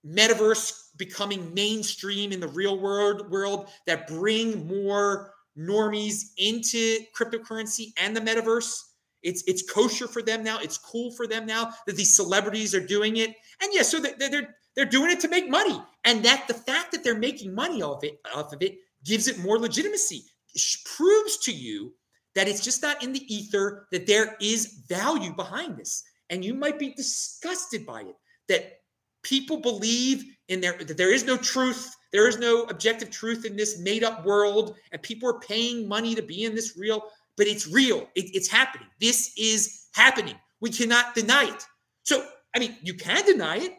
metaverse 0.05 0.73
becoming 0.97 1.53
mainstream 1.53 2.31
in 2.31 2.39
the 2.39 2.47
real 2.47 2.79
world 2.79 3.29
world 3.29 3.69
that 3.87 4.07
bring 4.07 4.67
more 4.67 5.33
normies 5.57 6.31
into 6.37 6.99
cryptocurrency 7.17 7.93
and 7.97 8.15
the 8.15 8.21
metaverse. 8.21 8.79
It's 9.23 9.43
it's 9.45 9.69
kosher 9.69 10.07
for 10.07 10.21
them 10.21 10.43
now. 10.43 10.59
It's 10.59 10.77
cool 10.77 11.11
for 11.11 11.27
them 11.27 11.45
now 11.45 11.71
that 11.85 11.95
these 11.95 12.15
celebrities 12.15 12.73
are 12.73 12.85
doing 12.85 13.17
it. 13.17 13.29
And 13.61 13.71
yes, 13.71 13.93
yeah, 13.93 13.99
so 13.99 13.99
they're, 13.99 14.29
they're 14.29 14.55
they're 14.75 14.85
doing 14.85 15.11
it 15.11 15.19
to 15.21 15.27
make 15.27 15.49
money. 15.49 15.79
And 16.05 16.23
that 16.25 16.47
the 16.47 16.53
fact 16.53 16.91
that 16.91 17.03
they're 17.03 17.17
making 17.17 17.53
money 17.53 17.81
off 17.81 18.03
it 18.03 18.19
off 18.33 18.53
of 18.53 18.61
it 18.61 18.77
gives 19.05 19.27
it 19.27 19.39
more 19.39 19.59
legitimacy. 19.59 20.23
It 20.53 20.61
proves 20.97 21.37
to 21.39 21.51
you 21.51 21.93
that 22.33 22.47
it's 22.47 22.63
just 22.63 22.81
not 22.81 23.03
in 23.03 23.13
the 23.13 23.33
ether 23.33 23.87
that 23.91 24.07
there 24.07 24.35
is 24.41 24.83
value 24.87 25.33
behind 25.33 25.77
this 25.77 26.03
and 26.31 26.43
you 26.43 26.55
might 26.55 26.79
be 26.79 26.93
disgusted 26.93 27.85
by 27.85 28.01
it 28.01 28.15
that 28.47 28.79
people 29.21 29.57
believe 29.57 30.23
in 30.47 30.59
there 30.59 30.77
that 30.79 30.97
there 30.97 31.13
is 31.13 31.23
no 31.23 31.37
truth 31.37 31.95
there 32.11 32.27
is 32.27 32.39
no 32.39 32.63
objective 32.63 33.11
truth 33.11 33.45
in 33.45 33.55
this 33.55 33.77
made 33.79 34.03
up 34.03 34.25
world 34.25 34.75
and 34.91 35.01
people 35.03 35.29
are 35.29 35.39
paying 35.39 35.87
money 35.87 36.15
to 36.15 36.23
be 36.23 36.45
in 36.45 36.55
this 36.55 36.75
real 36.75 37.03
but 37.37 37.47
it's 37.47 37.67
real. 37.67 38.07
It, 38.15 38.35
it's 38.35 38.49
happening. 38.49 38.87
This 38.99 39.33
is 39.37 39.87
happening. 39.93 40.35
We 40.59 40.69
cannot 40.69 41.15
deny 41.15 41.45
it. 41.45 41.65
So 42.03 42.25
i 42.53 42.59
mean 42.59 42.75
you 42.81 42.93
can 42.95 43.23
deny 43.25 43.57
it 43.57 43.73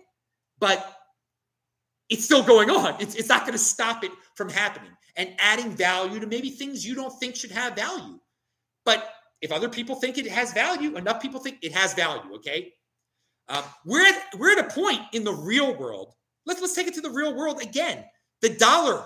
but 0.58 0.96
it's 2.08 2.24
still 2.24 2.42
going 2.42 2.70
on. 2.70 3.00
It's, 3.00 3.14
it's 3.14 3.28
not 3.28 3.40
going 3.40 3.52
to 3.52 3.58
stop 3.58 4.04
it 4.04 4.10
from 4.34 4.48
happening 4.48 4.90
and 5.16 5.30
adding 5.38 5.70
value 5.70 6.20
to 6.20 6.26
maybe 6.26 6.50
things 6.50 6.86
you 6.86 6.94
don't 6.94 7.18
think 7.18 7.36
should 7.36 7.50
have 7.50 7.74
value. 7.74 8.18
But 8.84 9.08
if 9.42 9.52
other 9.52 9.68
people 9.68 9.96
think 9.96 10.18
it 10.18 10.26
has 10.26 10.52
value, 10.52 10.96
enough 10.96 11.20
people 11.20 11.40
think 11.40 11.58
it 11.62 11.72
has 11.72 11.92
value. 11.94 12.34
Okay, 12.36 12.72
uh, 13.48 13.62
we're 13.84 14.06
at 14.06 14.22
we're 14.38 14.58
at 14.58 14.66
a 14.66 14.74
point 14.74 15.00
in 15.12 15.24
the 15.24 15.32
real 15.32 15.76
world. 15.76 16.14
Let's 16.46 16.60
let's 16.60 16.74
take 16.74 16.86
it 16.86 16.94
to 16.94 17.00
the 17.00 17.10
real 17.10 17.36
world 17.36 17.60
again. 17.60 18.04
The 18.40 18.50
dollar, 18.50 19.04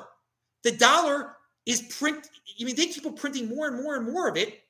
the 0.62 0.72
dollar 0.72 1.36
is 1.66 1.82
print. 1.98 2.28
I 2.60 2.64
mean, 2.64 2.76
they 2.76 2.86
keep 2.86 3.04
printing 3.16 3.48
more 3.48 3.66
and 3.66 3.82
more 3.82 3.96
and 3.96 4.10
more 4.10 4.28
of 4.28 4.36
it. 4.36 4.60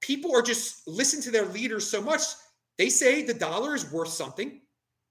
People 0.00 0.34
are 0.34 0.42
just 0.42 0.88
listen 0.88 1.20
to 1.22 1.30
their 1.30 1.44
leaders 1.44 1.86
so 1.86 2.00
much. 2.00 2.22
They 2.78 2.88
say 2.88 3.22
the 3.22 3.34
dollar 3.34 3.74
is 3.74 3.92
worth 3.92 4.08
something. 4.08 4.62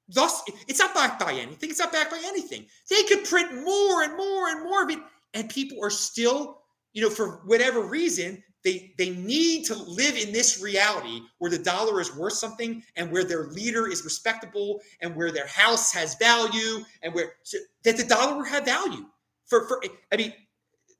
Thus, 0.08 0.42
it's 0.68 0.80
not 0.80 0.96
backed 0.96 1.20
by 1.20 1.34
anything. 1.34 1.70
It's 1.70 1.78
not 1.78 1.92
backed 1.92 2.10
by 2.10 2.22
anything. 2.26 2.66
They 2.90 3.04
could 3.04 3.26
print 3.26 3.54
more 3.54 4.02
and 4.02 4.18
more 4.18 4.50
and 4.50 4.64
more 4.64 4.84
of 4.84 4.90
it, 4.90 4.98
and 5.36 5.48
people 5.50 5.78
are 5.84 5.92
still, 5.92 6.64
you 7.00 7.06
know, 7.06 7.10
for 7.10 7.40
whatever 7.46 7.80
reason, 7.80 8.44
they 8.66 8.94
they 8.98 9.12
need 9.12 9.64
to 9.64 9.74
live 9.74 10.18
in 10.18 10.34
this 10.34 10.62
reality 10.62 11.22
where 11.38 11.50
the 11.50 11.58
dollar 11.58 12.02
is 12.02 12.14
worth 12.14 12.34
something 12.34 12.84
and 12.98 13.10
where 13.10 13.24
their 13.24 13.48
leader 13.48 13.88
is 13.88 14.04
respectable 14.04 14.82
and 15.00 15.16
where 15.16 15.32
their 15.32 15.48
house 15.48 15.94
has 15.94 16.16
value 16.16 16.84
and 17.02 17.14
where 17.14 17.36
so 17.44 17.58
that 17.86 17.96
the 17.96 18.04
dollar 18.04 18.36
will 18.36 18.44
have 18.44 18.66
value. 18.66 19.06
For 19.46 19.66
for 19.66 19.82
i 20.12 20.18
mean 20.18 20.34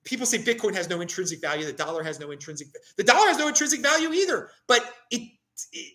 people 0.06 0.26
say 0.26 0.38
bitcoin 0.38 0.74
has 0.74 0.90
no 0.90 1.02
intrinsic 1.02 1.42
value 1.42 1.66
the 1.66 1.74
dollar 1.74 2.02
has 2.02 2.18
no 2.18 2.32
intrinsic 2.32 2.68
the 2.96 3.04
dollar 3.04 3.28
has 3.28 3.38
no 3.38 3.50
intrinsic 3.50 3.82
value 3.82 4.14
either 4.14 4.50
but 4.70 4.96
it, 5.12 5.30
it 5.74 5.94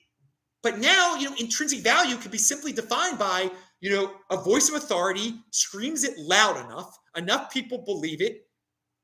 but 0.62 0.78
now 0.80 1.16
you 1.16 1.30
know 1.30 1.36
intrinsic 1.40 1.80
value 1.80 2.16
can 2.16 2.30
be 2.30 2.36
simply 2.36 2.72
defined 2.74 3.18
by 3.18 3.50
you 3.80 3.90
know 3.90 4.12
a 4.30 4.36
voice 4.36 4.68
of 4.68 4.74
authority 4.74 5.34
screams 5.50 6.04
it 6.04 6.18
loud 6.18 6.62
enough 6.66 6.98
enough 7.16 7.50
people 7.50 7.78
believe 7.78 8.20
it 8.20 8.46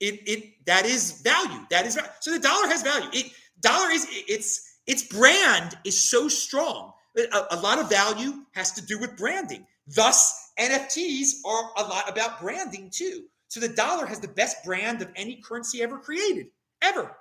it 0.01 0.29
it 0.29 0.67
that 0.67 0.87
is 0.87 1.21
value. 1.23 1.61
That 1.71 1.87
is 1.87 1.99
so 2.21 2.31
the 2.31 2.39
dollar 2.39 2.67
has 2.69 2.83
value. 2.83 3.09
It 3.13 3.33
dollar 3.61 3.91
is 3.91 4.07
its 4.11 4.79
its 4.87 5.03
brand 5.05 5.77
is 5.85 6.01
so 6.01 6.29
strong. 6.29 6.93
A, 7.17 7.47
a 7.53 7.61
lot 7.61 7.79
of 7.79 7.91
value 7.91 8.45
has 8.53 8.73
to 8.73 8.85
do 8.85 8.99
with 8.99 9.17
branding. 9.17 9.67
Thus, 9.87 10.53
NFTs 10.59 11.45
are 11.45 11.71
a 11.77 11.83
lot 11.83 12.09
about 12.09 12.41
branding 12.41 12.91
too. 12.93 13.25
So 13.49 13.61
the 13.61 13.69
dollar 13.69 14.07
has 14.07 14.21
the 14.21 14.29
best 14.29 14.65
brand 14.65 15.03
of 15.03 15.09
any 15.17 15.43
currency 15.43 15.83
ever 15.83 15.99
created, 15.99 16.47
ever. 16.83 17.17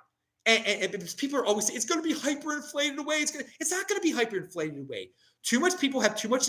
And, 0.46 0.64
and, 0.66 0.94
and 0.94 1.14
people 1.16 1.38
are 1.38 1.44
always 1.44 1.66
saying 1.66 1.76
it's 1.76 1.84
going 1.84 2.02
to 2.02 2.08
be 2.08 2.14
hyperinflated 2.14 2.98
away. 2.98 3.16
It's 3.16 3.32
going 3.32 3.44
it's 3.58 3.70
not 3.70 3.88
going 3.88 4.00
to 4.00 4.02
be 4.02 4.14
hyperinflated 4.14 4.80
away. 4.80 5.10
Too 5.42 5.60
much 5.60 5.78
people 5.78 6.00
have 6.00 6.16
too 6.16 6.28
much 6.28 6.48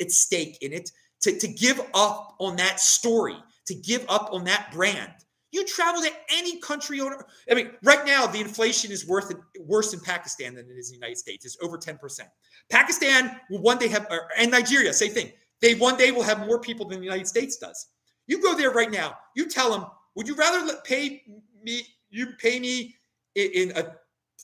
at 0.00 0.10
stake 0.10 0.58
in 0.62 0.72
it 0.72 0.90
to, 1.22 1.38
to 1.38 1.48
give 1.48 1.80
up 1.94 2.36
on 2.38 2.56
that 2.56 2.80
story, 2.80 3.36
to 3.66 3.74
give 3.74 4.04
up 4.08 4.30
on 4.32 4.44
that 4.44 4.70
brand. 4.72 5.12
You 5.52 5.64
travel 5.66 6.00
to 6.02 6.10
any 6.32 6.60
country. 6.60 7.00
on. 7.00 7.12
I 7.50 7.54
mean, 7.54 7.70
right 7.82 8.06
now 8.06 8.26
the 8.26 8.40
inflation 8.40 8.92
is 8.92 9.06
worth 9.06 9.32
worse 9.60 9.92
in 9.92 10.00
Pakistan 10.00 10.54
than 10.54 10.66
it 10.66 10.74
is 10.74 10.90
in 10.90 10.94
the 10.94 11.06
United 11.06 11.18
States. 11.18 11.44
It's 11.44 11.56
over 11.60 11.76
ten 11.76 11.98
percent. 11.98 12.28
Pakistan 12.70 13.40
will 13.50 13.60
one 13.60 13.78
day 13.78 13.88
have, 13.88 14.06
and 14.38 14.50
Nigeria, 14.50 14.92
same 14.92 15.12
thing. 15.12 15.32
They 15.60 15.74
one 15.74 15.96
day 15.96 16.12
will 16.12 16.22
have 16.22 16.46
more 16.46 16.60
people 16.60 16.86
than 16.88 17.00
the 17.00 17.04
United 17.04 17.26
States 17.26 17.56
does. 17.56 17.88
You 18.26 18.40
go 18.40 18.54
there 18.56 18.70
right 18.70 18.90
now. 18.90 19.16
You 19.34 19.48
tell 19.48 19.70
them, 19.70 19.86
would 20.14 20.28
you 20.28 20.34
rather 20.36 20.76
pay 20.84 21.22
me? 21.62 21.82
You 22.10 22.28
pay 22.38 22.60
me 22.60 22.96
in, 23.34 23.50
in 23.70 23.76
a 23.76 23.92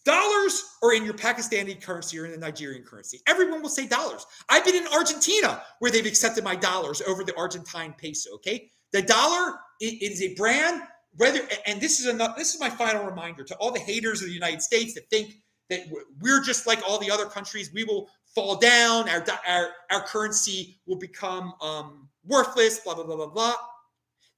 dollars 0.04 0.62
or 0.82 0.94
in 0.94 1.04
your 1.04 1.14
Pakistani 1.14 1.80
currency 1.80 2.18
or 2.18 2.26
in 2.26 2.32
the 2.32 2.38
Nigerian 2.38 2.82
currency. 2.84 3.20
Everyone 3.26 3.62
will 3.62 3.68
say 3.68 3.86
dollars. 3.86 4.26
I've 4.48 4.64
been 4.64 4.76
in 4.76 4.86
Argentina 4.88 5.62
where 5.80 5.90
they've 5.90 6.06
accepted 6.06 6.44
my 6.44 6.54
dollars 6.56 7.02
over 7.02 7.24
the 7.24 7.36
Argentine 7.36 7.94
peso. 7.96 8.34
Okay, 8.34 8.70
the 8.92 9.02
dollar 9.02 9.58
is 9.80 10.22
a 10.22 10.34
brand 10.34 10.82
whether 11.16 11.40
and 11.66 11.80
this 11.80 12.00
is 12.00 12.06
enough 12.06 12.36
this 12.36 12.54
is 12.54 12.60
my 12.60 12.70
final 12.70 13.04
reminder 13.04 13.44
to 13.44 13.54
all 13.56 13.72
the 13.72 13.80
haters 13.80 14.20
of 14.20 14.28
the 14.28 14.34
united 14.34 14.62
states 14.62 14.94
that 14.94 15.08
think 15.10 15.36
that 15.68 15.80
we're 16.20 16.42
just 16.42 16.66
like 16.66 16.80
all 16.86 16.98
the 16.98 17.10
other 17.10 17.26
countries. 17.26 17.72
We 17.72 17.84
will 17.84 18.08
fall 18.34 18.56
down. 18.56 19.08
Our 19.08 19.24
our, 19.48 19.68
our 19.90 20.02
currency 20.02 20.80
will 20.86 20.96
become 20.96 21.54
um, 21.60 22.08
worthless 22.24 22.80
blah 22.80 22.94
blah 22.94 23.04
blah 23.04 23.16
blah 23.16 23.28
blah. 23.28 23.54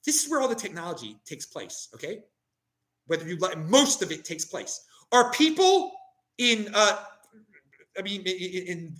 This 0.04 0.24
is 0.24 0.30
where 0.30 0.40
all 0.40 0.48
the 0.48 0.54
technology 0.54 1.18
takes 1.24 1.46
place 1.46 1.88
okay? 1.94 2.20
Whether 3.06 3.26
you 3.28 3.36
let 3.38 3.58
most 3.58 4.02
of 4.02 4.10
it 4.12 4.24
takes 4.24 4.44
place. 4.44 4.84
Are 5.12 5.30
people 5.32 5.92
in 6.38 6.68
uh 6.74 6.98
i 7.98 8.02
mean 8.02 8.20
in, 8.20 8.68
in 8.68 8.96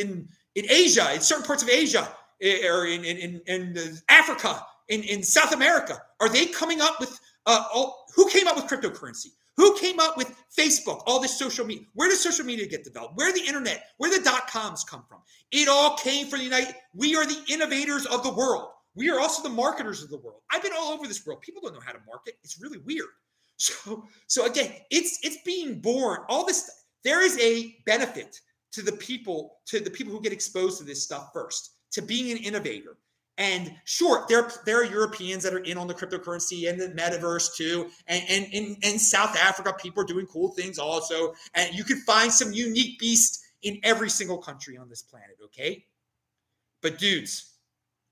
in 0.00 0.28
in 0.54 0.70
asia 0.70 1.12
in 1.12 1.20
certain 1.20 1.44
parts 1.44 1.62
of 1.62 1.68
asia 1.68 2.08
eh, 2.40 2.66
or 2.66 2.86
in 2.86 3.04
in, 3.04 3.18
in, 3.18 3.42
in 3.76 3.98
Africa, 4.08 4.64
in, 4.88 5.02
in 5.02 5.22
South 5.22 5.52
America, 5.52 6.00
are 6.20 6.28
they 6.28 6.46
coming 6.46 6.80
up 6.80 7.00
with 7.00 7.18
uh, 7.46 7.64
all, 7.72 8.06
who 8.14 8.28
came 8.28 8.46
up 8.46 8.56
with 8.56 8.66
cryptocurrency? 8.66 9.28
Who 9.56 9.76
came 9.78 10.00
up 10.00 10.16
with 10.16 10.34
Facebook, 10.56 11.02
all 11.06 11.20
this 11.20 11.38
social 11.38 11.66
media? 11.66 11.84
Where 11.94 12.08
does 12.08 12.22
social 12.22 12.44
media 12.44 12.66
get 12.66 12.84
developed? 12.84 13.16
Where 13.16 13.32
the 13.32 13.44
internet, 13.46 13.84
where 13.98 14.10
the 14.10 14.24
dot 14.24 14.48
coms 14.48 14.82
come 14.82 15.04
from? 15.08 15.18
It 15.50 15.68
all 15.68 15.96
came 15.98 16.26
from 16.26 16.38
the 16.38 16.46
United. 16.46 16.74
We 16.94 17.16
are 17.16 17.26
the 17.26 17.42
innovators 17.50 18.06
of 18.06 18.22
the 18.22 18.32
world. 18.32 18.70
We 18.94 19.10
are 19.10 19.20
also 19.20 19.42
the 19.42 19.54
marketers 19.54 20.02
of 20.02 20.10
the 20.10 20.18
world. 20.18 20.40
I've 20.50 20.62
been 20.62 20.72
all 20.76 20.92
over 20.92 21.06
this 21.06 21.26
world. 21.26 21.42
People 21.42 21.62
don't 21.62 21.74
know 21.74 21.80
how 21.84 21.92
to 21.92 22.00
market. 22.06 22.34
It's 22.42 22.60
really 22.60 22.78
weird. 22.78 23.06
So, 23.58 24.08
so 24.26 24.46
again, 24.46 24.72
it's 24.90 25.20
it's 25.22 25.36
being 25.44 25.78
born. 25.78 26.22
All 26.28 26.44
this 26.44 26.68
there 27.04 27.24
is 27.24 27.38
a 27.38 27.76
benefit 27.86 28.40
to 28.72 28.82
the 28.82 28.92
people, 28.92 29.58
to 29.66 29.78
the 29.78 29.90
people 29.90 30.12
who 30.12 30.20
get 30.20 30.32
exposed 30.32 30.78
to 30.78 30.84
this 30.84 31.02
stuff 31.02 31.30
first, 31.32 31.76
to 31.92 32.02
being 32.02 32.32
an 32.32 32.38
innovator. 32.38 32.96
And 33.38 33.74
sure, 33.84 34.26
there, 34.28 34.50
there 34.66 34.80
are 34.80 34.84
Europeans 34.84 35.42
that 35.42 35.54
are 35.54 35.60
in 35.60 35.78
on 35.78 35.86
the 35.86 35.94
cryptocurrency 35.94 36.68
and 36.68 36.78
the 36.78 36.88
metaverse 36.88 37.56
too. 37.56 37.88
And, 38.06 38.22
and 38.28 38.76
in, 38.82 38.98
South 38.98 39.36
Africa, 39.36 39.74
people 39.80 40.02
are 40.02 40.06
doing 40.06 40.26
cool 40.26 40.50
things 40.52 40.78
also. 40.78 41.34
And 41.54 41.74
you 41.74 41.82
can 41.82 42.00
find 42.00 42.30
some 42.30 42.52
unique 42.52 42.98
beasts 42.98 43.42
in 43.62 43.78
every 43.84 44.10
single 44.10 44.38
country 44.38 44.76
on 44.76 44.88
this 44.88 45.02
planet, 45.02 45.38
okay? 45.44 45.84
But 46.82 46.98
dudes, 46.98 47.54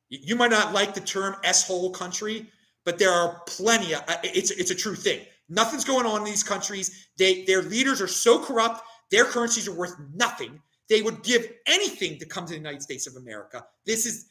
you 0.08 0.36
might 0.36 0.50
not 0.50 0.72
like 0.72 0.94
the 0.94 1.00
term 1.00 1.36
S-hole 1.44 1.90
country, 1.90 2.50
but 2.84 2.98
there 2.98 3.12
are 3.12 3.42
plenty 3.46 3.94
of 3.94 4.02
it's 4.24 4.50
it's 4.50 4.70
a 4.70 4.74
true 4.74 4.94
thing. 4.94 5.20
Nothing's 5.48 5.84
going 5.84 6.06
on 6.06 6.18
in 6.18 6.24
these 6.24 6.42
countries. 6.42 7.08
They 7.18 7.44
their 7.44 7.62
leaders 7.62 8.00
are 8.00 8.08
so 8.08 8.42
corrupt, 8.42 8.82
their 9.10 9.24
currencies 9.24 9.68
are 9.68 9.74
worth 9.74 9.94
nothing. 10.14 10.60
They 10.88 11.02
would 11.02 11.22
give 11.22 11.48
anything 11.66 12.18
to 12.18 12.26
come 12.26 12.46
to 12.46 12.50
the 12.50 12.56
United 12.56 12.82
States 12.82 13.06
of 13.06 13.16
America. 13.16 13.64
This 13.86 14.06
is 14.06 14.26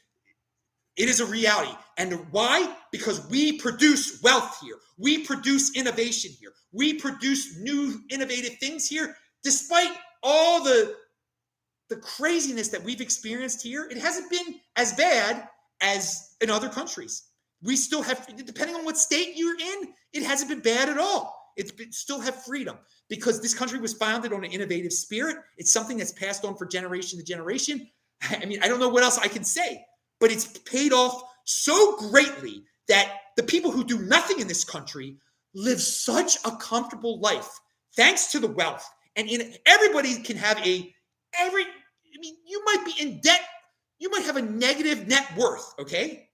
it 1.00 1.10
is 1.10 1.22
a 1.22 1.26
reality. 1.26 1.72
And 1.98 2.28
why? 2.32 2.76
Because 2.92 3.28
we 3.30 3.58
produce 3.58 4.22
wealth 4.22 4.60
here. 4.62 4.76
We 4.98 5.26
produce 5.26 5.76
innovation 5.76 6.32
here. 6.40 6.52
We 6.74 6.94
produce 6.94 7.58
new 7.60 8.02
innovative 8.10 8.58
things 8.60 8.88
here 8.88 9.16
despite 9.44 9.92
all 10.22 10.64
the 10.64 10.96
the 11.88 11.96
craziness 11.96 12.68
that 12.68 12.84
we've 12.84 13.02
experienced 13.02 13.64
here. 13.64 13.88
It 13.90 13.98
hasn't 13.98 14.30
been 14.30 14.60
as 14.76 14.94
bad 14.94 15.48
as 15.82 16.36
in 16.40 16.52
other 16.52 16.70
countries. 16.70 17.24
We 17.64 17.76
still 17.76 18.04
have, 18.04 18.28
depending 18.46 18.76
on 18.76 18.86
what 18.86 18.96
state 18.96 19.34
you're 19.36 19.58
in, 19.58 19.94
it 20.14 20.22
hasn't 20.22 20.50
been 20.52 20.60
bad 20.60 20.88
at 20.88 21.00
all. 21.00 21.52
It's 21.58 21.72
been, 21.72 21.92
still 21.92 22.20
have 22.20 22.44
freedom 22.44 22.78
because 23.10 23.42
this 23.42 23.56
country 23.56 23.80
was 23.80 23.94
founded 23.94 24.34
on 24.34 24.46
an 24.46 24.52
innovative 24.52 24.94
spirit. 24.94 25.38
It's 25.58 25.74
something 25.74 25.98
that's 25.98 26.12
passed 26.12 26.46
on 26.46 26.56
for 26.56 26.68
generation 26.68 27.18
to 27.18 27.26
generation. 27.26 27.90
I 28.22 28.46
mean, 28.46 28.60
I 28.62 28.68
don't 28.68 28.80
know 28.80 28.90
what 28.90 29.04
else 29.04 29.18
I 29.18 29.28
can 29.28 29.44
say, 29.44 29.84
but 30.20 30.32
it's 30.32 30.58
paid 30.60 30.94
off 30.94 31.22
so 31.46 31.98
greatly 31.98 32.64
that 32.88 33.12
the 33.38 33.44
people 33.44 33.72
who 33.72 33.84
do 33.84 34.00
nothing 34.00 34.40
in 34.40 34.48
this 34.48 34.64
country 34.64 35.18
live 35.54 35.82
such 35.82 36.38
a 36.46 36.56
comfortable 36.58 37.20
life 37.20 37.60
thanks 37.96 38.32
to 38.32 38.40
the 38.40 38.48
wealth. 38.48 38.88
And 39.16 39.28
in 39.28 39.56
everybody 39.66 40.22
can 40.22 40.38
have 40.38 40.58
a 40.60 40.94
every 41.38 41.64
I 41.64 42.22
mean, 42.22 42.36
you 42.46 42.62
might 42.66 42.84
be 42.86 42.94
in 43.00 43.20
debt, 43.22 43.42
you 44.00 44.10
might 44.10 44.24
have 44.24 44.38
a 44.38 44.42
negative 44.42 45.08
net 45.08 45.26
worth, 45.38 45.74
okay? 45.80 46.30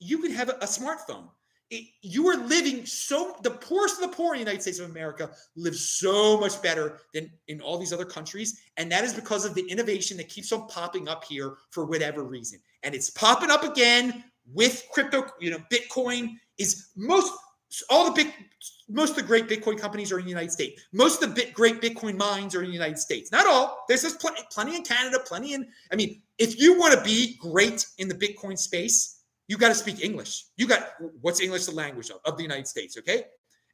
you 0.00 0.18
can 0.18 0.32
have 0.32 0.48
a, 0.48 0.52
a 0.52 0.66
smartphone. 0.66 1.28
It, 1.70 1.84
you 2.00 2.26
are 2.28 2.36
living 2.36 2.86
so 2.86 3.36
the 3.42 3.50
poorest 3.50 4.00
of 4.00 4.10
the 4.10 4.16
poor 4.16 4.34
in 4.34 4.38
the 4.38 4.44
United 4.44 4.62
States 4.62 4.78
of 4.78 4.88
America 4.90 5.30
live 5.54 5.74
so 5.74 6.40
much 6.40 6.62
better 6.62 7.00
than 7.12 7.30
in 7.48 7.60
all 7.60 7.78
these 7.78 7.92
other 7.92 8.06
countries, 8.06 8.58
and 8.78 8.90
that 8.90 9.04
is 9.04 9.12
because 9.12 9.44
of 9.44 9.54
the 9.54 9.68
innovation 9.68 10.16
that 10.16 10.30
keeps 10.30 10.50
on 10.50 10.66
popping 10.68 11.08
up 11.08 11.24
here 11.24 11.56
for 11.70 11.84
whatever 11.84 12.24
reason, 12.24 12.58
and 12.82 12.94
it's 12.94 13.10
popping 13.10 13.50
up 13.50 13.64
again 13.64 14.24
with 14.52 14.84
crypto. 14.92 15.26
You 15.40 15.52
know, 15.52 15.58
Bitcoin 15.72 16.34
is 16.58 16.88
most 16.96 17.32
all 17.90 18.06
the 18.06 18.12
big 18.12 18.32
most 18.88 19.10
of 19.10 19.16
the 19.16 19.22
great 19.22 19.46
Bitcoin 19.46 19.78
companies 19.78 20.10
are 20.10 20.18
in 20.18 20.24
the 20.24 20.30
United 20.30 20.50
States. 20.50 20.82
Most 20.92 21.22
of 21.22 21.28
the 21.28 21.34
bit, 21.34 21.52
great 21.52 21.82
Bitcoin 21.82 22.16
mines 22.16 22.54
are 22.54 22.62
in 22.62 22.68
the 22.68 22.72
United 22.72 22.98
States. 22.98 23.30
Not 23.30 23.46
all. 23.46 23.84
There's 23.88 24.02
just 24.02 24.20
pl- 24.20 24.30
plenty 24.50 24.76
in 24.76 24.82
Canada, 24.82 25.18
plenty 25.26 25.52
in. 25.52 25.68
I 25.92 25.96
mean, 25.96 26.22
if 26.38 26.58
you 26.58 26.78
want 26.78 26.94
to 26.94 27.04
be 27.04 27.36
great 27.38 27.86
in 27.98 28.08
the 28.08 28.14
Bitcoin 28.14 28.58
space 28.58 29.18
you 29.48 29.56
got 29.56 29.68
to 29.68 29.74
speak 29.74 30.04
English. 30.04 30.44
You 30.56 30.68
got 30.68 30.90
what's 31.22 31.40
English 31.40 31.64
the 31.64 31.72
language 31.72 32.10
of, 32.10 32.18
of 32.24 32.36
the 32.36 32.42
United 32.42 32.68
States, 32.68 32.96
okay? 32.98 33.24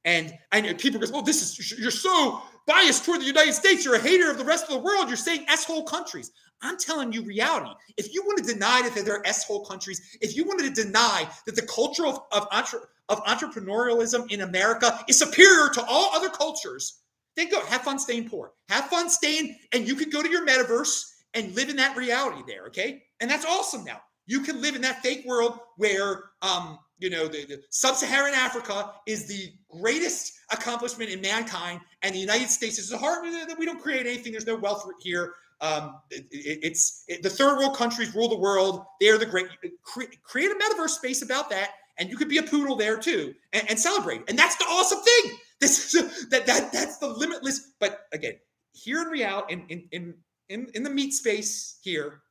And 0.05 0.37
and 0.53 0.79
people 0.79 1.01
go, 1.01 1.07
well, 1.11 1.23
this 1.23 1.43
is 1.43 1.79
you're 1.79 1.91
so 1.91 2.43
biased 2.67 3.05
toward 3.05 3.21
the 3.21 3.27
United 3.27 3.55
States. 3.55 3.85
You're 3.85 3.97
a 3.97 4.01
hater 4.01 4.31
of 4.31 4.39
the 4.39 4.45
rest 4.45 4.65
of 4.65 4.71
the 4.71 4.79
world. 4.79 5.09
You're 5.09 5.17
saying 5.17 5.45
s-hole 5.49 5.85
countries. 5.85 6.31
I'm 6.63 6.79
telling 6.79 7.13
you 7.13 7.23
reality. 7.23 7.71
If 7.97 8.15
you 8.15 8.23
want 8.25 8.39
to 8.39 8.45
deny 8.45 8.83
that 8.83 9.05
there 9.05 9.17
are 9.17 9.27
s-hole 9.27 9.65
countries, 9.67 10.17
if 10.21 10.37
you 10.37 10.45
wanted 10.45 10.75
to 10.75 10.83
deny 10.83 11.29
that 11.47 11.57
the 11.57 11.67
culture 11.67 12.07
of 12.07 12.21
of, 12.33 12.47
entre, 12.53 12.81
of 13.09 13.23
entrepreneurialism 13.25 14.31
in 14.31 14.43
America 14.43 14.99
is 15.09 15.19
superior 15.19 15.71
to 15.75 15.85
all 15.87 16.15
other 16.15 16.29
cultures, 16.29 17.01
then 17.37 17.51
go 17.51 17.65
have 17.67 17.83
fun 17.83 17.99
staying 17.99 18.29
poor. 18.29 18.53
Have 18.69 18.87
fun 18.87 19.11
staying, 19.11 19.57
and 19.73 19.87
you 19.87 19.95
could 19.95 20.13
go 20.13 20.23
to 20.23 20.31
your 20.31 20.47
metaverse 20.47 21.03
and 21.35 21.55
live 21.55 21.69
in 21.69 21.77
that 21.77 21.97
reality 21.97 22.43
there. 22.47 22.67
Okay, 22.67 23.03
and 23.21 23.31
that's 23.31 23.45
awesome 23.45 23.85
now. 23.85 24.01
You 24.27 24.41
can 24.41 24.63
live 24.63 24.75
in 24.75 24.83
that 24.83 25.03
fake 25.03 25.25
world 25.27 25.59
where, 25.77 26.31
um, 26.41 26.79
you 27.05 27.11
know, 27.11 27.29
the, 27.29 27.45
the 27.45 27.63
sub-Saharan 27.69 28.33
Africa 28.33 28.93
is 29.07 29.29
the 29.29 29.53
greatest 29.69 30.33
accomplishment 30.51 31.11
in 31.11 31.21
mankind, 31.21 31.81
and 32.01 32.15
the 32.15 32.19
United 32.19 32.49
States 32.49 32.79
is 32.79 32.89
the 32.89 32.97
heart 32.97 33.23
we 33.59 33.67
don't 33.67 33.81
create 33.81 34.07
anything. 34.07 34.33
There's 34.33 34.47
no 34.47 34.57
wealth 34.57 34.89
here. 35.01 35.35
Um, 35.61 36.01
it, 36.11 36.27
it's 36.31 37.05
it, 37.07 37.23
the 37.23 37.29
third 37.29 37.59
world 37.59 37.77
countries 37.77 38.15
rule 38.15 38.31
the 38.31 38.39
world. 38.39 38.87
They're 39.03 39.19
the 39.19 39.27
great. 39.27 39.49
Cre- 39.83 40.15
create 40.23 40.51
a 40.51 40.55
metaverse 40.55 40.91
space 40.91 41.21
about 41.21 41.51
that, 41.51 41.73
and 41.99 42.09
you 42.09 42.17
could 42.17 42.31
be 42.31 42.39
a 42.39 42.43
poodle 42.43 42.75
there 42.75 42.97
too, 42.97 43.35
and, 43.53 43.69
and 43.69 43.79
celebrate. 43.79 44.23
And 44.29 44.39
that's 44.39 44.57
the 44.57 44.65
awesome 44.65 45.01
thing. 45.01 45.39
This 45.61 45.95
is 45.95 46.29
that 46.29 46.47
that 46.47 46.73
that's 46.73 46.99
the 46.99 47.07
limitless. 47.07 47.73
But 47.79 48.01
again, 48.13 48.35
here 48.73 49.01
in 49.01 49.09
reality, 49.09 49.55
in 49.55 49.89
in 49.93 50.15
in 50.49 50.67
in 50.75 50.83
the 50.83 50.91
meat 50.91 51.15
space 51.15 51.79
here, 51.81 52.23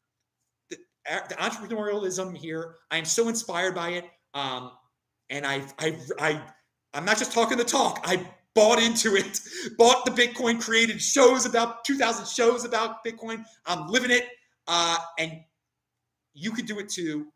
the 1.10 1.36
entrepreneurialism 1.36 2.36
here. 2.38 2.76
I 2.92 2.98
am 2.98 3.06
so 3.06 3.30
inspired 3.30 3.76
by 3.76 3.92
it. 3.92 4.06
Um, 4.34 4.72
and 5.30 5.46
I, 5.46 5.64
I, 5.80 5.98
I, 6.20 6.42
I'm 6.94 7.06
not 7.06 7.18
just 7.18 7.32
talking 7.32 7.58
the 7.58 7.64
talk. 7.64 8.02
I 8.04 8.26
bought 8.56 8.82
into 8.82 9.16
it, 9.16 9.40
bought 9.78 10.06
the 10.06 10.12
Bitcoin, 10.12 10.62
created 10.62 11.02
shows 11.02 11.46
about 11.46 11.86
2,000 11.86 12.28
shows 12.28 12.66
about 12.66 13.04
Bitcoin. 13.06 13.44
I'm 13.66 13.88
living 13.88 14.12
it. 14.12 14.28
Uh, 14.68 14.98
and 15.18 15.42
you 16.34 16.52
could 16.52 16.66
do 16.66 16.80
it 16.80 16.90
too, 16.90 17.28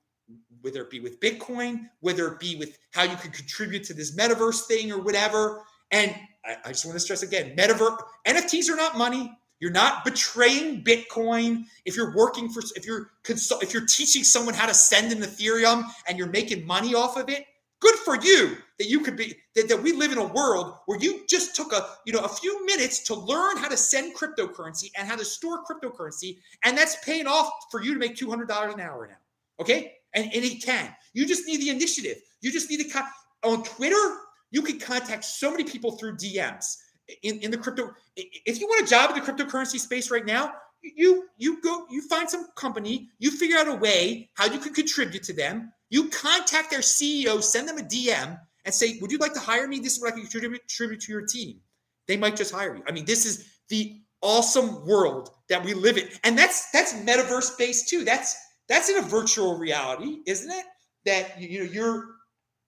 whether 0.62 0.82
it 0.82 0.90
be 0.90 1.00
with 1.00 1.20
Bitcoin, 1.20 1.90
whether 2.00 2.28
it 2.28 2.40
be 2.40 2.56
with 2.56 2.78
how 2.92 3.04
you 3.04 3.16
could 3.18 3.34
contribute 3.34 3.84
to 3.86 3.94
this 3.94 4.16
metaverse 4.16 4.66
thing 4.66 4.92
or 4.92 5.00
whatever. 5.00 5.64
And 5.92 6.16
I, 6.46 6.58
I 6.66 6.68
just 6.70 6.86
want 6.86 6.96
to 6.96 7.00
stress 7.00 7.24
again, 7.24 7.56
metaverse 7.56 7.98
NFTs 8.28 8.70
are 8.70 8.76
not 8.76 8.98
money. 8.98 9.37
You're 9.60 9.72
not 9.72 10.06
betraying 10.06 10.84
Bitcoin. 10.84 11.64
If 11.86 11.96
you're 11.96 12.16
working 12.16 12.50
for, 12.50 12.62
if 12.76 12.86
you're 12.86 13.12
consult, 13.24 13.64
if 13.64 13.74
you're 13.74 13.86
teaching 13.86 14.24
someone 14.24 14.54
how 14.54 14.68
to 14.68 14.74
send 14.74 15.12
an 15.12 15.20
Ethereum 15.20 15.84
and 16.08 16.18
you're 16.18 16.28
making 16.28 16.66
money 16.66 16.94
off 16.94 17.18
of 17.18 17.30
it, 17.30 17.46
good 17.80 17.96
for 17.96 18.16
you. 18.16 18.58
That 18.78 18.88
you 18.88 19.00
could 19.00 19.18
be 19.18 19.36
that, 19.56 19.68
that 19.70 19.82
we 19.82 19.94
live 19.94 20.12
in 20.12 20.20
a 20.20 20.28
world 20.28 20.76
where 20.86 21.00
you 21.00 21.26
just 21.28 21.56
took 21.56 21.74
a 21.74 21.88
you 22.06 22.14
know 22.14 22.20
a 22.20 22.30
few 22.30 22.64
minutes 22.68 23.00
to 23.06 23.16
learn 23.16 23.58
how 23.58 23.68
to 23.68 23.78
send 23.78 24.16
cryptocurrency 24.16 24.92
and 24.96 25.08
how 25.08 25.16
to 25.16 25.26
store 25.26 25.64
cryptocurrency, 25.64 26.38
and 26.64 26.78
that's 26.78 27.04
paying 27.04 27.26
off 27.26 27.50
for 27.72 27.82
you 27.82 27.94
to 27.96 28.00
make 28.00 28.16
two 28.16 28.30
hundred 28.30 28.48
dollars 28.48 28.76
an 28.76 28.80
hour 28.80 29.08
now. 29.08 29.18
Okay, 29.60 29.94
and 30.14 30.26
and 30.26 30.46
it 30.46 30.64
can. 30.64 30.96
You 31.14 31.26
just 31.26 31.48
need 31.48 31.62
the 31.62 31.72
initiative. 31.72 32.18
You 32.42 32.52
just 32.52 32.70
need 32.70 32.88
to 32.88 33.04
on 33.44 33.64
Twitter. 33.64 34.18
You 34.52 34.62
can 34.62 34.80
contact 34.80 35.26
so 35.26 35.50
many 35.50 35.64
people 35.64 35.98
through 35.98 36.18
DMs 36.18 36.78
in, 37.24 37.40
in 37.40 37.52
the 37.52 37.58
crypto 37.58 37.94
if 38.16 38.60
you 38.60 38.68
want 38.68 38.86
a 38.86 38.90
job 38.90 39.10
in 39.10 39.16
the 39.16 39.22
cryptocurrency 39.22 39.80
space 39.80 40.12
right 40.12 40.26
now 40.26 40.54
you 40.82 41.28
you 41.38 41.62
go 41.62 41.86
you 41.90 42.02
find 42.02 42.30
some 42.30 42.48
company 42.56 43.10
you 43.20 43.32
figure 43.32 43.58
out 43.58 43.68
a 43.68 43.76
way 43.76 44.30
how 44.34 44.46
you 44.46 44.60
can 44.60 44.74
contribute 44.74 45.24
to 45.24 45.34
them. 45.34 45.72
You 45.90 46.10
contact 46.10 46.70
their 46.70 46.80
ceo 46.80 47.42
send 47.42 47.68
them 47.68 47.78
a 47.78 47.82
dm 47.82 48.40
and 48.66 48.74
say 48.74 48.98
would 49.02 49.12
you 49.12 49.18
like 49.18 49.34
to 49.34 49.40
hire 49.40 49.68
me? 49.68 49.80
This 49.80 49.96
is 49.96 50.02
what 50.02 50.10
i 50.10 50.12
can 50.12 50.22
contribute, 50.22 50.62
contribute 50.62 51.02
to 51.02 51.12
your 51.12 51.26
team. 51.26 51.60
They 52.08 52.18
might 52.18 52.36
just 52.36 52.54
hire 52.54 52.76
you. 52.76 52.84
I 52.88 52.92
mean 52.92 53.06
this 53.06 53.26
is 53.26 53.50
the 53.70 54.00
awesome 54.22 54.86
world 54.86 55.32
that 55.50 55.64
we 55.64 55.74
live 55.74 55.98
in. 55.98 56.08
And 56.24 56.38
that's 56.38 56.72
that's 56.72 56.94
metaverse 56.94 57.58
based 57.58 57.90
too. 57.90 58.04
That's 58.04 58.36
that's 58.68 58.90
in 58.90 58.98
a 58.98 59.02
virtual 59.02 59.58
reality 59.58 60.20
isn't 60.26 60.52
it? 60.52 60.66
That 61.06 61.40
you 61.40 61.60
know 61.60 61.72
your 61.72 62.06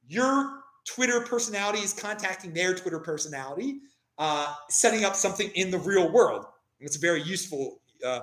your 0.07 0.59
twitter 0.87 1.21
personality 1.21 1.79
is 1.79 1.93
contacting 1.93 2.53
their 2.53 2.73
twitter 2.73 2.99
personality 2.99 3.81
uh, 4.19 4.53
setting 4.69 5.05
up 5.05 5.15
something 5.15 5.49
in 5.55 5.71
the 5.71 5.79
real 5.79 6.11
world. 6.11 6.45
It's 6.79 6.97
a 6.97 6.99
very 6.99 7.23
useful 7.23 7.81
uh, 8.05 8.21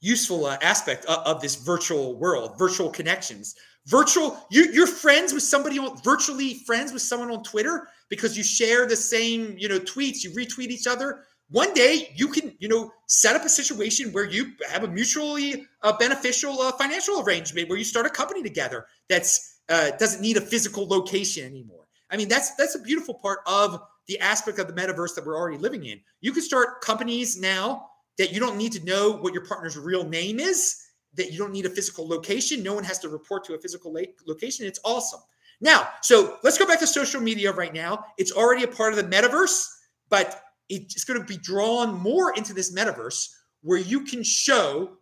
useful 0.00 0.46
uh, 0.46 0.58
aspect 0.62 1.04
of, 1.06 1.18
of, 1.26 1.40
this 1.42 1.56
virtual 1.56 2.16
world, 2.18 2.58
virtual 2.58 2.90
connections. 2.90 3.54
Virtual, 3.86 4.38
you, 4.50 4.66
you're 4.72 4.86
friends 4.86 5.32
with 5.32 5.42
somebody 5.42 5.78
on 5.78 5.96
virtually 6.02 6.54
friends 6.66 6.92
with 6.92 7.02
someone 7.02 7.30
on 7.30 7.42
Twitter 7.42 7.88
because 8.08 8.36
you 8.36 8.42
share 8.42 8.86
the 8.86 8.96
same, 8.96 9.54
you 9.58 9.68
know, 9.68 9.78
tweets, 9.80 10.22
you 10.24 10.30
retweet 10.30 10.68
each 10.68 10.86
other. 10.86 11.24
one 11.50 11.72
day 11.74 12.12
you 12.14 12.28
can, 12.28 12.54
you 12.58 12.68
know, 12.68 12.90
set 13.06 13.36
up 13.36 13.44
a 13.44 13.48
situation 13.48 14.12
where 14.12 14.24
you 14.24 14.52
have 14.70 14.84
a 14.84 14.88
mutually 14.88 15.66
uh, 15.82 15.96
beneficial 15.96 16.60
uh, 16.60 16.72
financial 16.72 17.22
arrangement 17.22 17.68
where 17.68 17.78
you 17.78 17.84
start 17.84 18.06
a 18.06 18.10
company 18.10 18.42
together 18.42 18.86
that's 19.08 19.60
uh, 19.68 19.90
doesn't 19.98 20.20
need 20.20 20.36
a 20.36 20.40
physical 20.40 20.86
location 20.86 21.44
anymore. 21.44 21.86
I 22.10 22.16
mean, 22.16 22.28
that's 22.28 22.54
that's 22.56 22.74
a 22.74 22.80
beautiful 22.80 23.14
part 23.14 23.40
of 23.46 23.80
the 24.08 24.18
aspect 24.20 24.58
of 24.58 24.66
the 24.66 24.72
metaverse 24.72 25.14
that 25.14 25.24
we're 25.26 25.36
already 25.36 25.58
living 25.58 25.84
in. 25.84 26.00
You 26.20 26.32
can 26.32 26.42
start 26.42 26.80
companies 26.80 27.38
now 27.38 27.88
that 28.18 28.32
you 28.32 28.40
don't 28.40 28.56
need 28.56 28.72
to 28.72 28.84
know 28.84 29.12
what 29.12 29.32
your 29.32 29.44
partner's 29.44 29.76
real 29.76 30.04
name 30.04 30.40
is, 30.40 30.76
that 31.14 31.32
you 31.32 31.38
don't 31.38 31.52
need 31.52 31.66
a 31.66 31.70
physical 31.70 32.08
location. 32.08 32.62
No 32.62 32.74
one 32.74 32.84
has 32.84 32.98
to 33.00 33.08
report 33.08 33.44
to 33.44 33.54
a 33.54 33.58
physical 33.58 33.96
location. 34.26 34.66
It's 34.66 34.80
awesome. 34.84 35.20
Now, 35.60 35.88
so 36.02 36.36
let's 36.42 36.58
go 36.58 36.66
back 36.66 36.80
to 36.80 36.86
social 36.86 37.20
media 37.20 37.52
right 37.52 37.72
now. 37.72 38.04
It's 38.18 38.32
already 38.32 38.64
a 38.64 38.68
part 38.68 38.92
of 38.92 38.96
the 38.96 39.04
metaverse, 39.04 39.66
but 40.08 40.42
it's 40.68 41.04
going 41.04 41.20
to 41.20 41.26
be 41.26 41.38
drawn 41.38 41.94
more 41.94 42.34
into 42.36 42.52
this 42.52 42.74
metaverse 42.74 43.28
where 43.62 43.78
you 43.78 44.02
can 44.02 44.22
show 44.22 44.98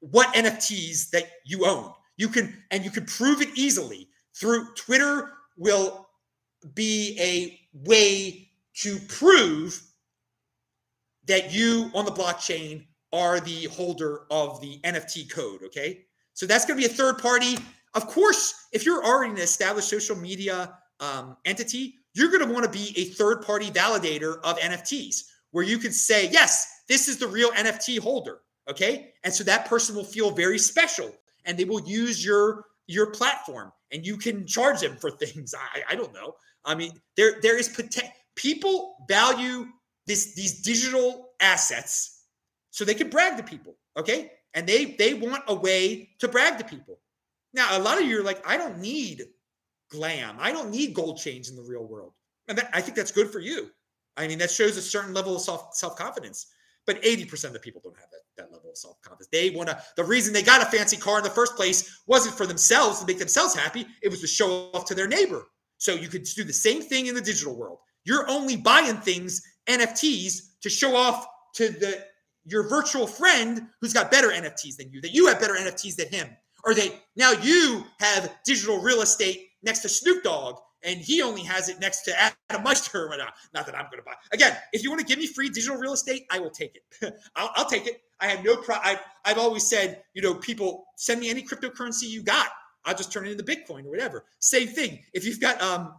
what 0.00 0.34
NFTs 0.34 1.10
that 1.10 1.24
you 1.44 1.66
own. 1.66 1.92
You 2.16 2.28
can, 2.28 2.62
and 2.70 2.84
you 2.84 2.90
can 2.90 3.06
prove 3.06 3.40
it 3.40 3.48
easily 3.54 4.08
through 4.34 4.74
Twitter 4.74 5.32
will 5.56 6.07
be 6.74 7.16
a 7.20 7.60
way 7.86 8.50
to 8.74 8.98
prove 9.08 9.82
that 11.26 11.52
you 11.52 11.90
on 11.94 12.04
the 12.04 12.10
blockchain 12.10 12.84
are 13.12 13.40
the 13.40 13.64
holder 13.66 14.22
of 14.30 14.60
the 14.60 14.80
NFT 14.84 15.30
code. 15.30 15.62
Okay. 15.64 16.04
So 16.34 16.46
that's 16.46 16.64
going 16.64 16.80
to 16.80 16.86
be 16.86 16.92
a 16.92 16.94
third 16.94 17.18
party. 17.18 17.58
Of 17.94 18.06
course, 18.06 18.68
if 18.72 18.84
you're 18.84 19.04
already 19.04 19.32
an 19.32 19.38
established 19.38 19.88
social 19.88 20.16
media 20.16 20.74
um, 21.00 21.36
entity, 21.44 21.94
you're 22.14 22.30
going 22.30 22.46
to 22.46 22.52
want 22.52 22.64
to 22.64 22.70
be 22.70 22.92
a 22.96 23.04
third 23.06 23.42
party 23.42 23.70
validator 23.70 24.40
of 24.42 24.58
NFTs 24.58 25.24
where 25.50 25.64
you 25.64 25.78
can 25.78 25.92
say, 25.92 26.28
yes, 26.30 26.82
this 26.88 27.08
is 27.08 27.18
the 27.18 27.26
real 27.26 27.50
NFT 27.52 27.98
holder. 27.98 28.40
Okay. 28.68 29.12
And 29.24 29.32
so 29.32 29.44
that 29.44 29.66
person 29.66 29.96
will 29.96 30.04
feel 30.04 30.30
very 30.30 30.58
special 30.58 31.12
and 31.44 31.56
they 31.56 31.64
will 31.64 31.82
use 31.82 32.24
your 32.24 32.66
your 32.86 33.10
platform 33.10 33.70
and 33.92 34.06
you 34.06 34.16
can 34.16 34.46
charge 34.46 34.80
them 34.80 34.96
for 34.96 35.10
things. 35.22 35.54
I, 35.54 35.82
I 35.90 35.94
don't 35.94 36.12
know. 36.14 36.34
I 36.64 36.74
mean, 36.74 36.92
there 37.16 37.40
there 37.42 37.58
is 37.58 37.68
potential. 37.68 38.12
People 38.34 39.04
value 39.08 39.66
this 40.06 40.34
these 40.34 40.62
digital 40.62 41.30
assets 41.40 42.24
so 42.70 42.84
they 42.84 42.94
can 42.94 43.10
brag 43.10 43.36
to 43.36 43.42
people. 43.42 43.76
Okay, 43.96 44.32
and 44.54 44.66
they 44.66 44.96
they 44.98 45.14
want 45.14 45.44
a 45.48 45.54
way 45.54 46.10
to 46.20 46.28
brag 46.28 46.58
to 46.58 46.64
people. 46.64 46.98
Now, 47.54 47.76
a 47.76 47.80
lot 47.80 48.00
of 48.00 48.06
you 48.06 48.20
are 48.20 48.24
like, 48.24 48.46
I 48.46 48.56
don't 48.56 48.78
need 48.78 49.24
glam. 49.90 50.36
I 50.38 50.52
don't 50.52 50.70
need 50.70 50.94
gold 50.94 51.18
chains 51.18 51.48
in 51.48 51.56
the 51.56 51.62
real 51.62 51.84
world. 51.84 52.12
And 52.46 52.58
that, 52.58 52.70
I 52.72 52.80
think 52.80 52.96
that's 52.96 53.12
good 53.12 53.30
for 53.30 53.40
you. 53.40 53.70
I 54.16 54.26
mean, 54.26 54.38
that 54.38 54.50
shows 54.50 54.76
a 54.76 54.82
certain 54.82 55.14
level 55.14 55.36
of 55.36 55.42
self 55.42 55.74
self 55.74 55.96
confidence. 55.96 56.46
But 56.86 57.02
80% 57.02 57.44
of 57.44 57.52
the 57.52 57.58
people 57.58 57.82
don't 57.84 57.98
have 57.98 58.10
that, 58.10 58.20
that 58.44 58.52
level 58.52 58.70
of 58.70 58.76
self 58.76 59.00
confidence. 59.02 59.28
They 59.30 59.50
want 59.50 59.68
to, 59.68 59.80
the 59.96 60.04
reason 60.04 60.32
they 60.32 60.42
got 60.42 60.62
a 60.62 60.66
fancy 60.66 60.96
car 60.96 61.18
in 61.18 61.24
the 61.24 61.30
first 61.30 61.54
place 61.54 62.02
wasn't 62.06 62.34
for 62.34 62.46
themselves 62.46 63.00
to 63.00 63.06
make 63.06 63.18
themselves 63.18 63.54
happy, 63.54 63.86
it 64.02 64.08
was 64.10 64.20
to 64.22 64.26
show 64.26 64.70
off 64.72 64.86
to 64.86 64.94
their 64.94 65.08
neighbor. 65.08 65.46
So 65.78 65.94
you 65.94 66.08
could 66.08 66.24
do 66.24 66.44
the 66.44 66.52
same 66.52 66.82
thing 66.82 67.06
in 67.06 67.14
the 67.14 67.20
digital 67.20 67.56
world. 67.56 67.78
You're 68.04 68.28
only 68.28 68.56
buying 68.56 68.96
things, 68.96 69.42
NFTs, 69.68 70.60
to 70.62 70.68
show 70.68 70.96
off 70.96 71.26
to 71.54 71.68
the 71.68 72.04
your 72.44 72.68
virtual 72.68 73.06
friend 73.06 73.68
who's 73.80 73.92
got 73.92 74.10
better 74.10 74.28
NFTs 74.28 74.76
than 74.76 74.90
you, 74.90 75.00
that 75.02 75.12
you 75.12 75.26
have 75.26 75.38
better 75.38 75.54
NFTs 75.54 75.96
than 75.96 76.08
him 76.08 76.28
or 76.64 76.74
they 76.74 77.00
now 77.16 77.32
you 77.32 77.84
have 78.00 78.34
digital 78.44 78.80
real 78.80 79.00
estate 79.00 79.48
next 79.62 79.80
to 79.80 79.88
Snoop 79.88 80.22
Dogg 80.22 80.56
and 80.84 81.00
he 81.00 81.22
only 81.22 81.42
has 81.42 81.68
it 81.68 81.80
next 81.80 82.02
to 82.02 82.14
Adam 82.20 82.62
Meister. 82.62 83.08
Not 83.54 83.66
that 83.66 83.74
I'm 83.74 83.86
going 83.86 83.98
to 83.98 84.04
buy. 84.04 84.14
Again, 84.32 84.56
if 84.72 84.84
you 84.84 84.90
want 84.90 85.00
to 85.00 85.06
give 85.06 85.18
me 85.18 85.26
free 85.26 85.48
digital 85.48 85.76
real 85.76 85.92
estate, 85.92 86.26
I 86.30 86.38
will 86.38 86.50
take 86.50 86.76
it. 86.76 87.14
I'll, 87.36 87.50
I'll, 87.56 87.68
take 87.68 87.86
it. 87.86 88.02
I 88.20 88.26
have 88.26 88.44
no 88.44 88.56
problem. 88.56 88.82
I've, 88.84 89.00
I've 89.24 89.38
always 89.38 89.66
said, 89.66 90.04
you 90.14 90.22
know, 90.22 90.34
people 90.34 90.84
send 90.96 91.20
me 91.20 91.30
any 91.30 91.42
cryptocurrency 91.42 92.04
you 92.04 92.22
got. 92.22 92.48
I'll 92.88 92.96
just 92.96 93.12
turn 93.12 93.26
it 93.26 93.32
into 93.32 93.44
Bitcoin 93.44 93.84
or 93.84 93.90
whatever. 93.90 94.24
Same 94.38 94.68
thing. 94.68 95.00
If 95.12 95.24
you've 95.24 95.40
got, 95.40 95.60
um, 95.60 95.94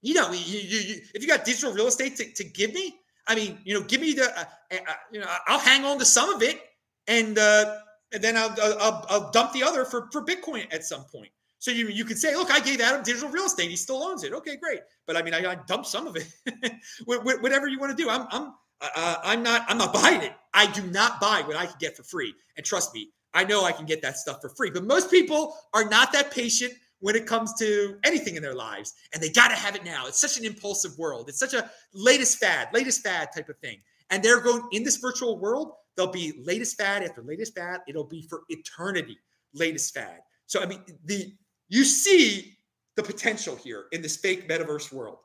you 0.00 0.14
know, 0.14 0.30
you, 0.32 0.58
you, 0.58 0.78
you, 0.78 1.00
if 1.14 1.22
you 1.22 1.28
got 1.28 1.44
digital 1.44 1.72
real 1.72 1.88
estate 1.88 2.16
to, 2.16 2.32
to 2.32 2.44
give 2.44 2.72
me, 2.72 2.94
I 3.26 3.34
mean, 3.34 3.58
you 3.64 3.74
know, 3.74 3.84
give 3.86 4.00
me 4.00 4.14
the, 4.14 4.24
uh, 4.24 4.44
uh, 4.72 4.92
you 5.12 5.20
know, 5.20 5.26
I'll 5.46 5.58
hang 5.58 5.84
on 5.84 5.98
to 5.98 6.04
some 6.04 6.32
of 6.32 6.42
it 6.42 6.60
and, 7.06 7.38
uh, 7.38 7.76
and 8.12 8.22
then 8.22 8.36
I'll, 8.36 8.54
I'll, 8.80 9.06
I'll 9.08 9.30
dump 9.30 9.52
the 9.52 9.62
other 9.62 9.84
for, 9.84 10.08
for 10.12 10.24
Bitcoin 10.24 10.72
at 10.72 10.84
some 10.84 11.04
point. 11.04 11.30
So 11.58 11.70
you 11.70 11.86
you 11.86 12.04
could 12.04 12.18
say, 12.18 12.34
look, 12.34 12.50
I 12.50 12.58
gave 12.58 12.80
Adam 12.80 13.04
digital 13.04 13.28
real 13.28 13.44
estate. 13.44 13.70
He 13.70 13.76
still 13.76 14.02
owns 14.02 14.24
it. 14.24 14.32
Okay, 14.32 14.56
great. 14.56 14.80
But 15.06 15.16
I 15.16 15.22
mean, 15.22 15.32
I, 15.32 15.52
I 15.52 15.54
dumped 15.68 15.86
some 15.86 16.08
of 16.08 16.16
it. 16.16 16.26
Whatever 17.04 17.68
you 17.68 17.78
want 17.78 17.96
to 17.96 18.02
do, 18.02 18.10
I'm 18.10 18.26
I'm 18.32 18.52
uh, 18.80 19.16
I'm 19.22 19.44
not 19.44 19.64
I'm 19.68 19.78
not 19.78 19.92
buying 19.92 20.22
it. 20.22 20.32
I 20.52 20.66
do 20.72 20.82
not 20.88 21.20
buy 21.20 21.42
what 21.46 21.56
I 21.56 21.66
can 21.66 21.76
get 21.78 21.96
for 21.96 22.02
free. 22.02 22.34
And 22.56 22.66
trust 22.66 22.92
me, 22.92 23.10
I 23.34 23.44
know 23.44 23.64
I 23.64 23.72
can 23.72 23.86
get 23.86 24.02
that 24.02 24.18
stuff 24.18 24.40
for 24.40 24.48
free. 24.50 24.70
But 24.70 24.84
most 24.84 25.10
people 25.10 25.56
are 25.72 25.88
not 25.88 26.12
that 26.12 26.30
patient 26.30 26.74
when 27.00 27.16
it 27.16 27.26
comes 27.26 27.52
to 27.54 27.96
anything 28.04 28.36
in 28.36 28.42
their 28.42 28.54
lives, 28.54 28.94
and 29.12 29.22
they 29.22 29.28
got 29.28 29.48
to 29.48 29.56
have 29.56 29.74
it 29.74 29.84
now. 29.84 30.06
It's 30.06 30.20
such 30.20 30.38
an 30.38 30.44
impulsive 30.44 30.96
world. 30.98 31.28
It's 31.28 31.38
such 31.38 31.52
a 31.52 31.68
latest 31.92 32.38
fad, 32.38 32.68
latest 32.72 33.02
fad 33.02 33.30
type 33.34 33.48
of 33.48 33.58
thing. 33.58 33.78
And 34.10 34.22
they're 34.22 34.40
going 34.40 34.62
in 34.70 34.84
this 34.84 34.98
virtual 34.98 35.38
world. 35.38 35.72
There'll 35.96 36.12
be 36.12 36.34
latest 36.44 36.76
fad 36.76 37.02
after 37.02 37.22
latest 37.22 37.56
fad. 37.56 37.80
It'll 37.88 38.04
be 38.04 38.22
for 38.28 38.42
eternity, 38.50 39.18
latest 39.52 39.92
fad. 39.94 40.20
So 40.46 40.62
I 40.62 40.66
mean, 40.66 40.80
the 41.04 41.32
you 41.68 41.84
see 41.84 42.56
the 42.96 43.02
potential 43.02 43.56
here 43.56 43.86
in 43.92 44.02
this 44.02 44.16
fake 44.16 44.48
metaverse 44.48 44.92
world, 44.92 45.18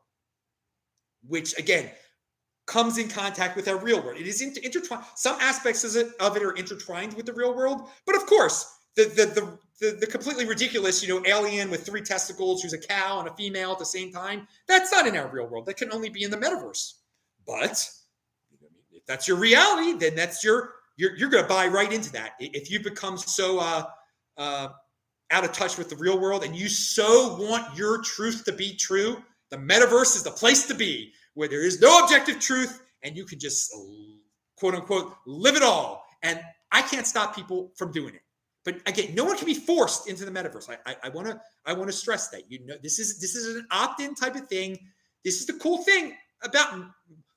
which 1.28 1.58
again 1.60 1.92
comes 2.68 2.98
in 2.98 3.08
contact 3.08 3.56
with 3.56 3.68
our 3.68 3.78
real 3.78 4.02
world. 4.02 4.20
It 4.20 4.28
is 4.28 4.42
inter- 4.42 4.62
intertwined. 4.62 5.04
Some 5.16 5.38
aspects 5.40 5.84
of 5.84 5.96
it, 5.96 6.44
are 6.44 6.52
intertwined 6.52 7.14
with 7.16 7.26
the 7.26 7.34
real 7.34 7.56
world, 7.56 7.90
but 8.06 8.16
of 8.16 8.26
course, 8.28 8.80
the, 8.96 9.06
the 9.06 9.26
the 9.26 9.58
the 9.80 9.98
the 10.02 10.08
completely 10.08 10.46
ridiculous, 10.46 11.02
you 11.02 11.10
know, 11.10 11.26
alien 11.26 11.72
with 11.72 11.86
three 11.86 12.02
testicles 12.02 12.62
who's 12.62 12.74
a 12.74 12.80
cow 12.80 13.20
and 13.20 13.28
a 13.28 13.34
female 13.34 13.72
at 13.72 13.80
the 13.80 13.86
same 13.86 14.12
time. 14.12 14.48
That's 14.68 14.92
not 14.92 15.08
in 15.08 15.16
our 15.16 15.28
real 15.28 15.48
world. 15.48 15.66
That 15.66 15.78
can 15.78 15.92
only 15.94 16.10
be 16.10 16.24
in 16.24 16.32
the 16.32 16.38
metaverse. 16.38 16.94
But 17.46 17.90
if 18.92 19.06
that's 19.08 19.28
your 19.28 19.38
reality, 19.38 19.94
then 19.94 20.16
that's 20.16 20.44
your 20.44 20.74
you're 20.98 21.16
you're 21.16 21.30
going 21.30 21.44
to 21.44 21.50
buy 21.50 21.68
right 21.68 21.92
into 21.92 22.12
that. 22.14 22.32
If 22.40 22.70
you 22.70 22.84
become 22.84 23.18
so 23.18 23.60
uh, 23.60 23.86
uh, 24.38 24.70
out 25.32 25.46
of 25.46 25.52
touch 25.54 25.78
with 25.78 25.90
the 25.90 25.96
real 25.96 26.20
world 26.20 26.44
and 26.44 26.56
you 26.56 26.68
so 26.68 27.38
want 27.40 27.78
your 27.78 28.02
truth 28.02 28.44
to 28.46 28.52
be 28.52 28.76
true, 28.76 29.24
the 29.52 29.58
metaverse 29.58 30.16
is 30.16 30.24
the 30.24 30.32
place 30.32 30.68
to 30.68 30.74
be, 30.74 31.14
where 31.38 31.48
there 31.48 31.64
is 31.64 31.80
no 31.80 32.00
objective 32.00 32.40
truth 32.40 32.82
and 33.04 33.16
you 33.16 33.24
can 33.24 33.38
just 33.38 33.72
quote 34.58 34.74
unquote 34.74 35.14
live 35.28 35.56
it 35.56 35.62
all. 35.62 36.04
And 36.24 36.42
I 36.72 36.82
can't 36.82 37.06
stop 37.06 37.36
people 37.36 37.72
from 37.78 37.92
doing 37.92 38.16
it. 38.16 38.22
But 38.66 38.82
again, 38.88 39.14
no 39.14 39.24
one 39.24 39.38
can 39.38 39.46
be 39.46 39.54
forced 39.54 40.10
into 40.10 40.26
the 40.26 40.32
metaverse. 40.32 40.68
I 40.70 41.10
to 41.28 41.40
I 41.66 41.74
want 41.74 41.90
to 41.90 41.96
stress 41.96 42.30
that 42.30 42.52
you 42.52 42.66
know 42.66 42.76
this 42.82 42.98
is 43.00 43.20
this 43.20 43.36
is 43.36 43.56
an 43.56 43.68
opt-in 43.72 44.16
type 44.16 44.36
of 44.36 44.48
thing. 44.48 44.78
This 45.24 45.40
is 45.40 45.46
the 45.46 45.54
cool 45.54 45.84
thing 45.84 46.14
about 46.44 46.86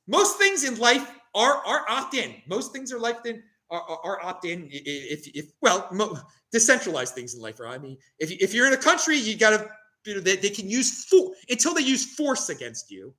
most 0.08 0.38
things 0.38 0.64
in 0.64 0.78
life 0.78 1.08
are 1.34 1.56
are 1.66 1.84
opt 1.88 2.14
in. 2.14 2.34
Most 2.48 2.72
things 2.72 2.92
are 2.92 2.98
life 2.98 3.24
in 3.26 3.42
are, 3.70 3.82
are, 3.82 4.00
are 4.04 4.24
opt 4.24 4.46
in. 4.46 4.66
If, 4.72 5.28
if 5.34 5.52
well, 5.60 5.86
mo- 5.92 6.18
decentralized 6.50 7.14
things 7.14 7.34
in 7.34 7.42
life. 7.42 7.60
are. 7.60 7.68
I 7.68 7.78
mean, 7.78 7.98
if 8.18 8.32
if 8.32 8.54
you're 8.54 8.66
in 8.66 8.72
a 8.72 8.82
country, 8.90 9.16
you 9.16 9.36
got 9.36 9.50
to 9.50 9.68
you 10.06 10.14
know 10.14 10.20
they, 10.20 10.36
they 10.36 10.50
can 10.50 10.68
use 10.68 11.04
force 11.04 11.36
until 11.48 11.74
they 11.74 11.82
use 11.82 12.14
force 12.16 12.48
against 12.48 12.90
you. 12.90 13.14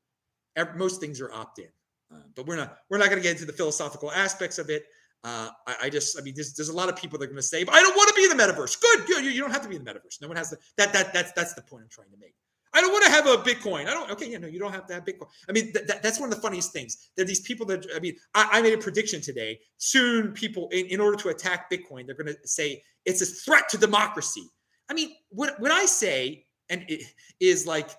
Most 0.75 0.99
things 0.99 1.21
are 1.21 1.31
opt 1.31 1.59
in. 1.59 1.67
Uh, 2.13 2.23
but 2.35 2.45
we're 2.45 2.57
not 2.57 2.77
we're 2.89 2.97
not 2.97 3.09
going 3.09 3.21
to 3.21 3.23
get 3.23 3.31
into 3.31 3.45
the 3.45 3.53
philosophical 3.53 4.11
aspects 4.11 4.57
of 4.57 4.69
it. 4.69 4.83
Uh, 5.23 5.49
I, 5.67 5.75
I, 5.83 5.89
just, 5.89 6.17
I 6.19 6.23
mean, 6.23 6.33
there's, 6.35 6.55
there's 6.55 6.69
a 6.69 6.75
lot 6.75 6.89
of 6.89 6.95
people 6.95 7.19
that 7.19 7.25
are 7.25 7.27
going 7.27 7.35
to 7.35 7.43
say, 7.43 7.63
but 7.63 7.75
I 7.75 7.81
don't 7.81 7.95
want 7.95 8.09
to 8.09 8.15
be 8.15 8.23
in 8.23 8.35
the 8.35 8.43
metaverse. 8.43 8.81
Good. 8.81 9.07
You, 9.07 9.29
you 9.29 9.39
don't 9.39 9.51
have 9.51 9.61
to 9.61 9.69
be 9.69 9.75
in 9.75 9.83
the 9.83 9.91
metaverse. 9.91 10.19
No 10.19 10.27
one 10.27 10.35
has 10.35 10.49
to. 10.49 10.57
That, 10.77 10.91
that, 10.93 11.13
that's, 11.13 11.31
that's 11.33 11.53
the 11.53 11.61
point 11.61 11.83
I'm 11.83 11.89
trying 11.89 12.09
to 12.09 12.17
make. 12.17 12.33
I 12.73 12.81
don't 12.81 12.91
want 12.91 13.05
to 13.05 13.11
have 13.11 13.27
a 13.27 13.37
Bitcoin. 13.37 13.87
I 13.87 13.93
don't. 13.93 14.09
Okay, 14.11 14.31
yeah, 14.31 14.37
no, 14.37 14.47
you 14.47 14.57
don't 14.57 14.71
have 14.71 14.87
to 14.87 14.93
have 14.93 15.03
Bitcoin. 15.03 15.27
I 15.49 15.51
mean, 15.51 15.73
th- 15.73 15.85
that's 16.01 16.19
one 16.19 16.29
of 16.29 16.35
the 16.35 16.41
funniest 16.41 16.71
things. 16.71 17.09
There 17.15 17.23
are 17.23 17.27
these 17.27 17.41
people 17.41 17.65
that 17.67 17.85
I 17.95 17.99
mean, 17.99 18.15
I, 18.33 18.47
I 18.53 18.61
made 18.61 18.73
a 18.73 18.77
prediction 18.77 19.21
today. 19.21 19.59
Soon, 19.77 20.31
people, 20.31 20.69
in, 20.69 20.85
in 20.87 21.01
order 21.01 21.17
to 21.17 21.29
attack 21.29 21.69
Bitcoin, 21.69 22.05
they're 22.05 22.15
going 22.15 22.33
to 22.33 22.47
say 22.47 22.81
it's 23.05 23.21
a 23.21 23.25
threat 23.25 23.67
to 23.69 23.77
democracy. 23.77 24.43
I 24.89 24.93
mean, 24.93 25.11
what 25.29 25.59
what 25.59 25.71
I 25.71 25.85
say 25.85 26.45
and 26.69 26.85
it 26.87 27.03
is 27.41 27.67
like, 27.67 27.89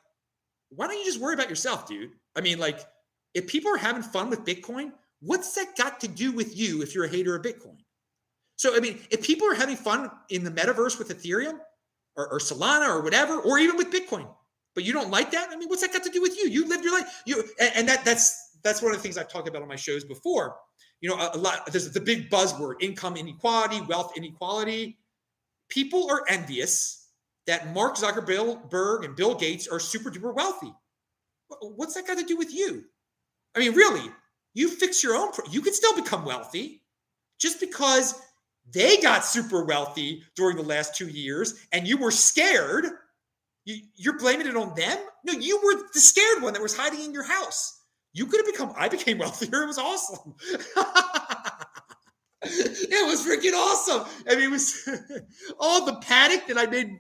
why 0.71 0.87
don't 0.87 0.99
you 0.99 1.05
just 1.05 1.21
worry 1.21 1.35
about 1.35 1.51
yourself, 1.51 1.87
dude? 1.87 2.11
I 2.37 2.41
mean, 2.41 2.59
like, 2.59 2.81
if 3.35 3.47
people 3.47 3.73
are 3.73 3.79
having 3.79 4.03
fun 4.03 4.31
with 4.31 4.45
Bitcoin, 4.45 4.93
what's 5.21 5.55
that 5.55 5.77
got 5.77 6.01
to 6.01 6.09
do 6.09 6.33
with 6.33 6.57
you 6.57 6.83
if 6.83 6.95
you're 6.95 7.05
a 7.05 7.09
hater 7.09 7.37
of 7.37 7.43
Bitcoin? 7.43 7.79
So, 8.57 8.77
I 8.77 8.81
mean, 8.81 9.01
if 9.11 9.23
people 9.23 9.51
are 9.51 9.55
having 9.55 9.77
fun 9.77 10.11
in 10.31 10.45
the 10.45 10.51
metaverse 10.51 10.99
with 10.99 11.09
Ethereum 11.09 11.59
or, 12.17 12.29
or 12.33 12.39
Solana 12.39 12.89
or 12.89 13.03
whatever, 13.03 13.39
or 13.39 13.59
even 13.59 13.77
with 13.77 13.91
Bitcoin, 13.91 14.29
but 14.75 14.85
you 14.85 14.93
don't 14.93 15.11
like 15.11 15.31
that. 15.33 15.51
I 15.51 15.57
mean, 15.57 15.69
what's 15.69 15.83
that 15.83 15.93
got 15.93 16.03
to 16.05 16.11
do 16.11 16.23
with 16.23 16.37
you? 16.37 16.49
You 16.49 16.69
lived 16.69 16.85
your 16.85 16.99
life. 16.99 17.23
You 17.27 17.45
and, 17.61 17.73
and 17.77 17.89
that 17.89 18.05
that's 18.05 18.57
that's 18.63 18.81
one 18.81 18.93
of 18.93 18.99
the 18.99 19.03
things 19.03 19.19
I've 19.19 19.29
talked 19.29 19.49
about 19.49 19.63
on 19.63 19.69
my 19.69 19.77
shows 19.77 20.05
before. 20.05 20.57
You 21.01 21.11
know, 21.11 21.17
a, 21.17 21.33
a 21.35 21.39
lot. 21.39 21.67
There's 21.67 21.91
the 21.91 22.01
big 22.01 22.31
buzzword: 22.31 22.75
income 22.81 23.17
inequality, 23.17 23.81
wealth 23.83 24.13
inequality. 24.17 24.99
People 25.69 26.11
are 26.11 26.23
envious 26.29 27.09
that 27.47 27.73
Mark 27.75 27.97
Zuckerberg 27.97 29.05
and 29.05 29.17
Bill 29.17 29.35
Gates 29.35 29.67
are 29.67 29.81
super 29.81 30.11
duper 30.11 30.35
wealthy. 30.35 30.73
What's 31.61 31.95
that 31.95 32.07
got 32.07 32.19
to 32.19 32.25
do 32.25 32.37
with 32.37 32.55
you? 32.55 32.85
I 33.55 33.59
mean, 33.59 33.75
really, 33.75 34.11
you 34.55 34.69
fix 34.69 35.03
your 35.03 35.15
own. 35.15 35.33
Pro- 35.33 35.51
you 35.51 35.61
can 35.61 35.73
still 35.75 35.95
become 35.95 36.25
wealthy 36.25 36.83
just 37.39 37.61
because 37.61 38.21
they 38.73 38.99
got 38.99 39.25
super 39.25 39.65
wealthy 39.65 40.23
during 40.37 40.57
the 40.57 40.63
last 40.63 40.97
two 40.97 41.09
years 41.09 41.55
and 41.73 41.87
you 41.87 41.97
were 41.97 42.11
scared. 42.11 42.87
You, 43.65 43.77
you're 43.95 44.19
blaming 44.19 44.47
it 44.47 44.57
on 44.57 44.75
them? 44.75 44.99
No, 45.25 45.33
you 45.35 45.61
were 45.63 45.83
the 45.93 46.01
scared 46.01 46.43
one 46.43 46.53
that 46.53 46.63
was 46.63 46.77
hiding 46.77 47.01
in 47.05 47.13
your 47.13 47.25
house. 47.25 47.81
You 48.13 48.27
could 48.27 48.45
have 48.45 48.47
become, 48.47 48.73
I 48.77 48.89
became 48.89 49.19
wealthier. 49.21 49.63
It 49.63 49.67
was 49.67 49.79
awesome. 49.79 50.35
it 52.43 53.07
was 53.07 53.27
freaking 53.27 53.55
awesome. 53.55 54.05
I 54.29 54.35
mean, 54.35 54.45
it 54.45 54.51
was 54.51 54.89
all 55.59 55.87
the 55.87 55.97
panic 55.97 56.47
that 56.49 56.59
I 56.59 56.67
made. 56.67 56.99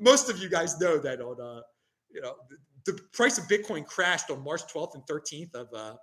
Most 0.00 0.30
of 0.30 0.38
you 0.38 0.48
guys 0.48 0.78
know 0.80 0.98
that 0.98 1.20
on, 1.20 1.40
uh, 1.40 1.60
you 2.10 2.20
know, 2.20 2.34
the, 2.86 3.00
price 3.12 3.38
of 3.38 3.44
Bitcoin 3.44 3.84
crashed 3.84 4.30
on 4.30 4.42
March 4.42 4.62
12th 4.72 4.94
and 4.94 5.02
13th 5.04 5.54
of 5.54 5.68
uh, 5.74 5.94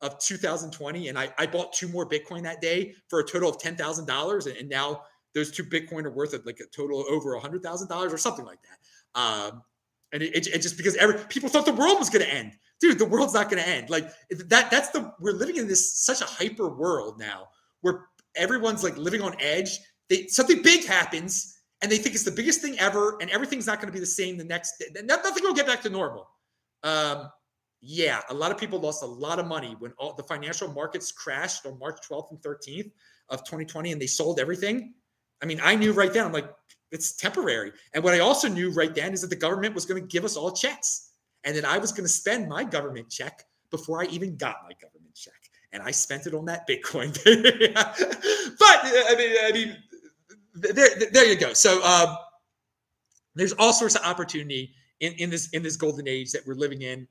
of 0.00 0.18
2020, 0.18 1.08
and 1.08 1.18
I, 1.18 1.32
I 1.38 1.46
bought 1.46 1.72
two 1.72 1.88
more 1.88 2.06
Bitcoin 2.06 2.42
that 2.42 2.60
day 2.60 2.94
for 3.08 3.20
a 3.20 3.24
total 3.24 3.48
of 3.48 3.58
ten 3.58 3.76
thousand 3.76 4.06
dollars, 4.06 4.46
and 4.46 4.68
now 4.68 5.02
those 5.34 5.50
two 5.50 5.64
Bitcoin 5.64 6.04
are 6.04 6.10
worth 6.10 6.34
like 6.44 6.60
a 6.60 6.66
total 6.76 7.00
of 7.00 7.06
over 7.08 7.34
a 7.34 7.40
hundred 7.40 7.62
thousand 7.62 7.88
dollars 7.88 8.12
or 8.12 8.18
something 8.18 8.44
like 8.44 8.58
that. 8.62 9.20
Um, 9.20 9.62
and 10.12 10.22
it, 10.22 10.34
it, 10.34 10.46
it, 10.48 10.62
just 10.62 10.76
because 10.76 10.96
every 10.96 11.18
people 11.28 11.48
thought 11.48 11.66
the 11.66 11.72
world 11.72 11.98
was 11.98 12.10
going 12.10 12.24
to 12.24 12.32
end, 12.32 12.52
dude, 12.80 12.98
the 12.98 13.04
world's 13.04 13.34
not 13.34 13.50
going 13.50 13.62
to 13.62 13.68
end. 13.68 13.90
Like 13.90 14.08
that, 14.30 14.70
that's 14.70 14.90
the 14.90 15.12
we're 15.20 15.32
living 15.32 15.56
in 15.56 15.68
this 15.68 16.04
such 16.04 16.20
a 16.20 16.26
hyper 16.26 16.68
world 16.68 17.18
now 17.18 17.48
where 17.80 18.06
everyone's 18.36 18.84
like 18.84 18.96
living 18.96 19.22
on 19.22 19.34
edge. 19.40 19.78
They 20.08 20.26
something 20.26 20.62
big 20.62 20.84
happens 20.84 21.53
and 21.84 21.92
they 21.92 21.98
think 21.98 22.14
it's 22.14 22.24
the 22.24 22.30
biggest 22.30 22.62
thing 22.62 22.78
ever, 22.78 23.18
and 23.20 23.28
everything's 23.28 23.66
not 23.66 23.78
going 23.78 23.88
to 23.88 23.92
be 23.92 24.00
the 24.00 24.06
same 24.06 24.38
the 24.38 24.44
next 24.44 24.78
day. 24.78 24.86
Nothing 25.04 25.44
will 25.44 25.52
get 25.52 25.66
back 25.66 25.82
to 25.82 25.90
normal. 25.90 26.26
Um, 26.82 27.28
yeah, 27.82 28.22
a 28.30 28.34
lot 28.34 28.50
of 28.50 28.56
people 28.56 28.80
lost 28.80 29.02
a 29.02 29.06
lot 29.06 29.38
of 29.38 29.46
money 29.46 29.76
when 29.80 29.92
all 29.98 30.14
the 30.14 30.22
financial 30.22 30.72
markets 30.72 31.12
crashed 31.12 31.66
on 31.66 31.78
March 31.78 31.98
12th 32.10 32.30
and 32.30 32.40
13th 32.40 32.90
of 33.28 33.40
2020 33.40 33.92
and 33.92 34.00
they 34.00 34.06
sold 34.06 34.40
everything. 34.40 34.94
I 35.42 35.44
mean, 35.44 35.60
I 35.62 35.74
knew 35.74 35.92
right 35.92 36.10
then, 36.10 36.24
I'm 36.24 36.32
like, 36.32 36.50
it's 36.90 37.16
temporary. 37.16 37.72
And 37.92 38.02
what 38.02 38.14
I 38.14 38.20
also 38.20 38.48
knew 38.48 38.70
right 38.70 38.94
then 38.94 39.12
is 39.12 39.20
that 39.20 39.28
the 39.28 39.36
government 39.36 39.74
was 39.74 39.84
going 39.84 40.00
to 40.00 40.08
give 40.08 40.24
us 40.24 40.38
all 40.38 40.52
checks 40.52 41.10
and 41.44 41.54
that 41.54 41.66
I 41.66 41.76
was 41.76 41.92
going 41.92 42.04
to 42.04 42.12
spend 42.12 42.48
my 42.48 42.64
government 42.64 43.10
check 43.10 43.44
before 43.70 44.02
I 44.02 44.06
even 44.06 44.36
got 44.36 44.56
my 44.62 44.72
government 44.80 45.14
check. 45.14 45.34
And 45.72 45.82
I 45.82 45.90
spent 45.90 46.26
it 46.26 46.32
on 46.32 46.46
that 46.46 46.66
Bitcoin. 46.66 47.12
but 47.24 48.80
I 48.82 49.14
mean, 49.18 49.36
I 49.44 49.52
mean, 49.52 49.76
there, 50.54 50.88
there 51.12 51.26
you 51.26 51.36
go. 51.36 51.52
So 51.52 51.82
um, 51.84 52.16
there's 53.34 53.52
all 53.54 53.72
sorts 53.72 53.96
of 53.96 54.02
opportunity 54.04 54.74
in, 55.00 55.12
in 55.14 55.30
this 55.30 55.50
in 55.50 55.62
this 55.62 55.76
golden 55.76 56.08
age 56.08 56.32
that 56.32 56.46
we're 56.46 56.54
living 56.54 56.82
in 56.82 57.06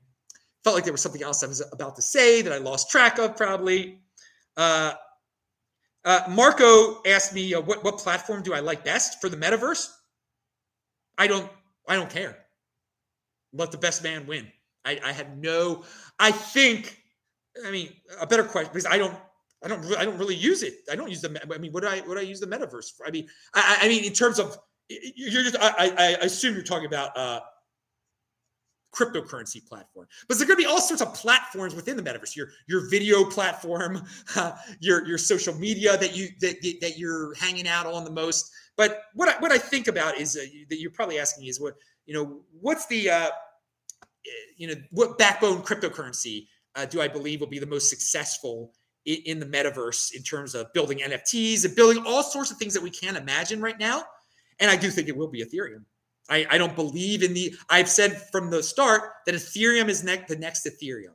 felt 0.64 0.74
like 0.74 0.84
there 0.84 0.92
was 0.92 1.02
something 1.02 1.22
else 1.22 1.44
I 1.44 1.46
was 1.46 1.62
about 1.72 1.94
to 1.96 2.02
say 2.02 2.42
that 2.42 2.52
I 2.52 2.56
lost 2.56 2.90
track 2.90 3.18
of 3.18 3.36
probably. 3.36 4.00
Uh, 4.56 4.94
uh, 6.04 6.20
Marco 6.28 7.02
asked 7.06 7.34
me, 7.34 7.54
uh, 7.54 7.60
"What 7.60 7.84
what 7.84 7.98
platform 7.98 8.42
do 8.42 8.54
I 8.54 8.60
like 8.60 8.84
best 8.84 9.20
for 9.20 9.28
the 9.28 9.36
metaverse?" 9.36 9.92
I 11.18 11.26
don't 11.26 11.50
I 11.86 11.94
don't 11.96 12.10
care. 12.10 12.38
Let 13.52 13.70
the 13.70 13.78
best 13.78 14.02
man 14.02 14.26
win. 14.26 14.50
I, 14.84 14.98
I 15.04 15.12
have 15.12 15.36
no. 15.36 15.84
I 16.18 16.32
think. 16.32 17.00
I 17.64 17.70
mean, 17.70 17.90
a 18.20 18.26
better 18.26 18.42
question 18.42 18.70
because 18.72 18.86
I 18.86 18.98
don't. 18.98 19.14
I 19.64 19.68
don't. 19.68 19.96
I 19.96 20.04
don't 20.04 20.18
really 20.18 20.34
use 20.34 20.62
it. 20.62 20.74
I 20.90 20.96
don't 20.96 21.08
use 21.08 21.22
the. 21.22 21.40
I 21.52 21.58
mean, 21.58 21.72
what 21.72 21.82
do 21.82 21.88
I? 21.88 22.00
What 22.00 22.14
do 22.14 22.20
I 22.20 22.22
use 22.22 22.40
the 22.40 22.46
metaverse 22.46 22.96
for? 22.96 23.06
I 23.06 23.10
mean, 23.10 23.26
I, 23.54 23.78
I 23.82 23.88
mean, 23.88 24.04
in 24.04 24.12
terms 24.12 24.38
of, 24.38 24.58
you're 24.88 25.42
just. 25.42 25.56
I, 25.58 25.92
I 25.98 26.24
assume 26.24 26.54
you're 26.54 26.62
talking 26.62 26.86
about 26.86 27.16
uh, 27.16 27.40
cryptocurrency 28.94 29.66
platform. 29.66 30.06
But 30.28 30.38
there's 30.38 30.46
going 30.46 30.58
to 30.58 30.62
be 30.62 30.68
all 30.68 30.80
sorts 30.80 31.02
of 31.02 31.12
platforms 31.14 31.74
within 31.74 31.96
the 31.96 32.02
metaverse. 32.02 32.36
Your 32.36 32.48
your 32.66 32.88
video 32.88 33.24
platform, 33.24 34.02
uh, 34.36 34.52
your 34.80 35.06
your 35.06 35.18
social 35.18 35.54
media 35.54 35.96
that 35.96 36.16
you 36.16 36.28
that 36.40 36.56
that 36.80 36.98
you're 36.98 37.34
hanging 37.34 37.66
out 37.66 37.86
on 37.86 38.04
the 38.04 38.10
most. 38.10 38.50
But 38.76 39.02
what 39.14 39.28
I, 39.28 39.38
what 39.40 39.52
I 39.52 39.58
think 39.58 39.88
about 39.88 40.18
is 40.18 40.36
uh, 40.36 40.44
that 40.70 40.80
you're 40.80 40.90
probably 40.90 41.18
asking 41.18 41.46
is 41.46 41.60
what 41.60 41.74
you 42.06 42.14
know 42.14 42.42
what's 42.60 42.86
the 42.86 43.10
uh, 43.10 43.30
you 44.56 44.68
know 44.68 44.74
what 44.90 45.18
backbone 45.18 45.62
cryptocurrency 45.62 46.46
uh, 46.74 46.84
do 46.84 47.00
I 47.00 47.08
believe 47.08 47.40
will 47.40 47.46
be 47.46 47.58
the 47.58 47.66
most 47.66 47.90
successful 47.90 48.72
in, 49.06 49.18
in 49.26 49.40
the 49.40 49.46
metaverse 49.46 50.14
in 50.14 50.22
terms 50.22 50.54
of 50.54 50.72
building 50.72 50.98
NFTs 50.98 51.64
and 51.64 51.74
building 51.74 52.04
all 52.06 52.22
sorts 52.22 52.50
of 52.50 52.56
things 52.56 52.74
that 52.74 52.82
we 52.82 52.90
can't 52.90 53.16
imagine 53.16 53.60
right 53.60 53.78
now. 53.78 54.04
And 54.60 54.70
I 54.70 54.76
do 54.76 54.90
think 54.90 55.08
it 55.08 55.16
will 55.16 55.28
be 55.28 55.44
Ethereum. 55.44 55.84
I, 56.28 56.46
I 56.50 56.58
don't 56.58 56.74
believe 56.74 57.22
in 57.22 57.34
the. 57.34 57.54
I've 57.68 57.88
said 57.88 58.22
from 58.32 58.50
the 58.50 58.62
start 58.62 59.02
that 59.26 59.34
Ethereum 59.34 59.88
is 59.88 60.04
ne- 60.04 60.24
the 60.26 60.36
next 60.36 60.66
Ethereum. 60.66 61.14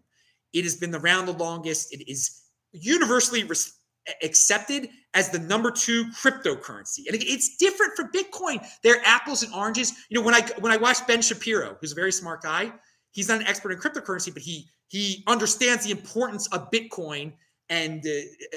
It 0.54 0.64
has 0.64 0.76
been 0.76 0.94
around 0.94 1.26
the 1.26 1.34
longest. 1.34 1.94
It 1.94 2.10
is 2.10 2.44
universally 2.72 3.44
res- 3.44 3.78
accepted 4.24 4.90
as 5.14 5.30
the 5.30 5.40
number 5.40 5.72
two 5.72 6.06
cryptocurrency, 6.12 7.08
and 7.08 7.18
it's 7.20 7.58
different 7.58 7.94
from 7.96 8.12
Bitcoin. 8.12 8.64
They're 8.84 9.02
apples 9.04 9.42
and 9.42 9.54
oranges. 9.54 9.94
You 10.10 10.20
know, 10.20 10.26
when 10.26 10.36
I 10.36 10.42
when 10.60 10.72
I 10.72 10.78
watch 10.78 11.06
Ben 11.08 11.22
Shapiro, 11.22 11.78
who's 11.82 11.94
a 11.94 11.96
very 11.96 12.12
smart 12.12 12.44
guy, 12.44 12.72
he's 13.12 13.30
not 13.30 13.42
an 13.42 13.48
expert 13.48 13.72
in 13.72 13.80
cryptocurrency, 13.80 14.32
but 14.32 14.44
he 14.44 14.68
he 14.90 15.24
understands 15.28 15.86
the 15.86 15.92
importance 15.92 16.48
of 16.48 16.70
Bitcoin 16.70 17.34
and 17.70 18.06
uh, 18.06 18.10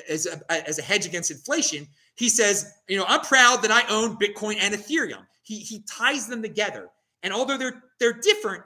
as 0.09 0.27
a, 0.27 0.69
as 0.69 0.79
a 0.79 0.83
hedge 0.83 1.07
against 1.07 1.31
inflation. 1.31 1.87
He 2.15 2.29
says, 2.29 2.73
you 2.89 2.99
know, 2.99 3.05
I'm 3.09 3.21
proud 3.21 3.63
that 3.63 3.71
I 3.71 3.83
own 3.89 4.17
Bitcoin 4.17 4.57
and 4.61 4.75
Ethereum 4.75 5.25
he 5.43 5.59
he 5.59 5.83
ties 5.83 6.27
them 6.27 6.43
together. 6.43 6.89
And 7.23 7.33
although 7.33 7.59
they're 7.59 7.83
they're 8.01 8.13
different, 8.13 8.63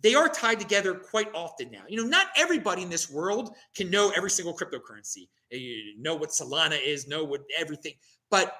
they 0.00 0.14
are 0.14 0.28
tied 0.28 0.60
together 0.60 0.94
quite 0.94 1.28
often 1.34 1.70
now. 1.70 1.82
You 1.88 1.96
know, 1.96 2.08
not 2.08 2.28
everybody 2.36 2.82
in 2.82 2.90
this 2.90 3.10
world 3.10 3.54
can 3.74 3.90
know 3.90 4.12
every 4.14 4.30
single 4.30 4.56
cryptocurrency, 4.56 5.28
you 5.50 5.94
know 5.98 6.14
what 6.14 6.30
Solana 6.30 6.78
is, 6.82 7.08
know 7.08 7.24
what 7.24 7.42
everything, 7.58 7.94
but 8.30 8.56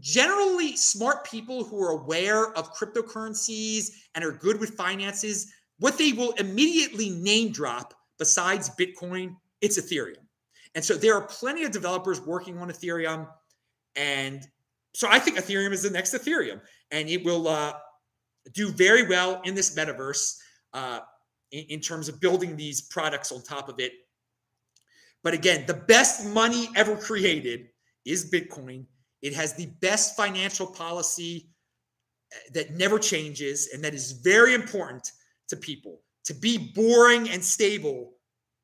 generally 0.00 0.74
smart 0.76 1.24
people 1.24 1.64
who 1.64 1.82
are 1.82 1.90
aware 1.90 2.52
of 2.56 2.72
cryptocurrencies 2.74 3.90
and 4.14 4.24
are 4.24 4.32
good 4.32 4.58
with 4.58 4.70
finances, 4.70 5.52
what 5.78 5.98
they 5.98 6.12
will 6.12 6.32
immediately 6.32 7.10
name 7.10 7.52
drop 7.52 7.92
besides 8.18 8.70
Bitcoin, 8.70 9.36
it's 9.60 9.78
Ethereum. 9.78 10.16
And 10.74 10.84
so 10.84 10.94
there 10.94 11.14
are 11.14 11.26
plenty 11.26 11.64
of 11.64 11.70
developers 11.70 12.20
working 12.20 12.58
on 12.58 12.70
Ethereum 12.70 13.28
and 13.96 14.46
so 14.94 15.08
I 15.10 15.18
think 15.18 15.38
Ethereum 15.38 15.72
is 15.72 15.82
the 15.82 15.90
next 15.90 16.12
Ethereum, 16.14 16.60
and 16.90 17.08
it 17.08 17.24
will 17.24 17.48
uh, 17.48 17.72
do 18.52 18.70
very 18.70 19.06
well 19.06 19.40
in 19.44 19.54
this 19.54 19.74
metaverse 19.74 20.36
uh, 20.74 21.00
in, 21.50 21.64
in 21.70 21.80
terms 21.80 22.08
of 22.08 22.20
building 22.20 22.56
these 22.56 22.82
products 22.82 23.32
on 23.32 23.42
top 23.42 23.68
of 23.68 23.80
it. 23.80 23.92
But 25.22 25.34
again, 25.34 25.64
the 25.66 25.74
best 25.74 26.26
money 26.26 26.68
ever 26.76 26.96
created 26.96 27.68
is 28.04 28.30
Bitcoin. 28.30 28.84
It 29.22 29.34
has 29.34 29.54
the 29.54 29.66
best 29.80 30.16
financial 30.16 30.66
policy 30.66 31.48
uh, 32.34 32.38
that 32.54 32.72
never 32.72 32.98
changes, 32.98 33.70
and 33.72 33.82
that 33.84 33.94
is 33.94 34.12
very 34.12 34.52
important 34.52 35.10
to 35.48 35.56
people. 35.56 36.00
To 36.26 36.34
be 36.34 36.58
boring 36.58 37.30
and 37.30 37.42
stable 37.42 38.12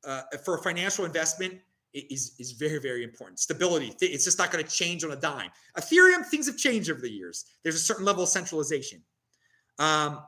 uh, 0.05 0.21
for 0.43 0.57
a 0.57 0.61
financial 0.61 1.05
investment 1.05 1.59
is 1.93 2.35
is 2.39 2.51
very 2.53 2.79
very 2.79 3.03
important. 3.03 3.39
Stability, 3.39 3.93
it's 4.01 4.23
just 4.23 4.37
not 4.37 4.51
going 4.51 4.63
to 4.63 4.69
change 4.69 5.03
on 5.03 5.11
a 5.11 5.15
dime. 5.15 5.49
Ethereum, 5.77 6.25
things 6.25 6.47
have 6.47 6.57
changed 6.57 6.89
over 6.89 7.01
the 7.01 7.09
years. 7.09 7.45
There's 7.63 7.75
a 7.75 7.79
certain 7.79 8.05
level 8.05 8.23
of 8.23 8.29
centralization. 8.29 9.01
Um, 9.79 10.19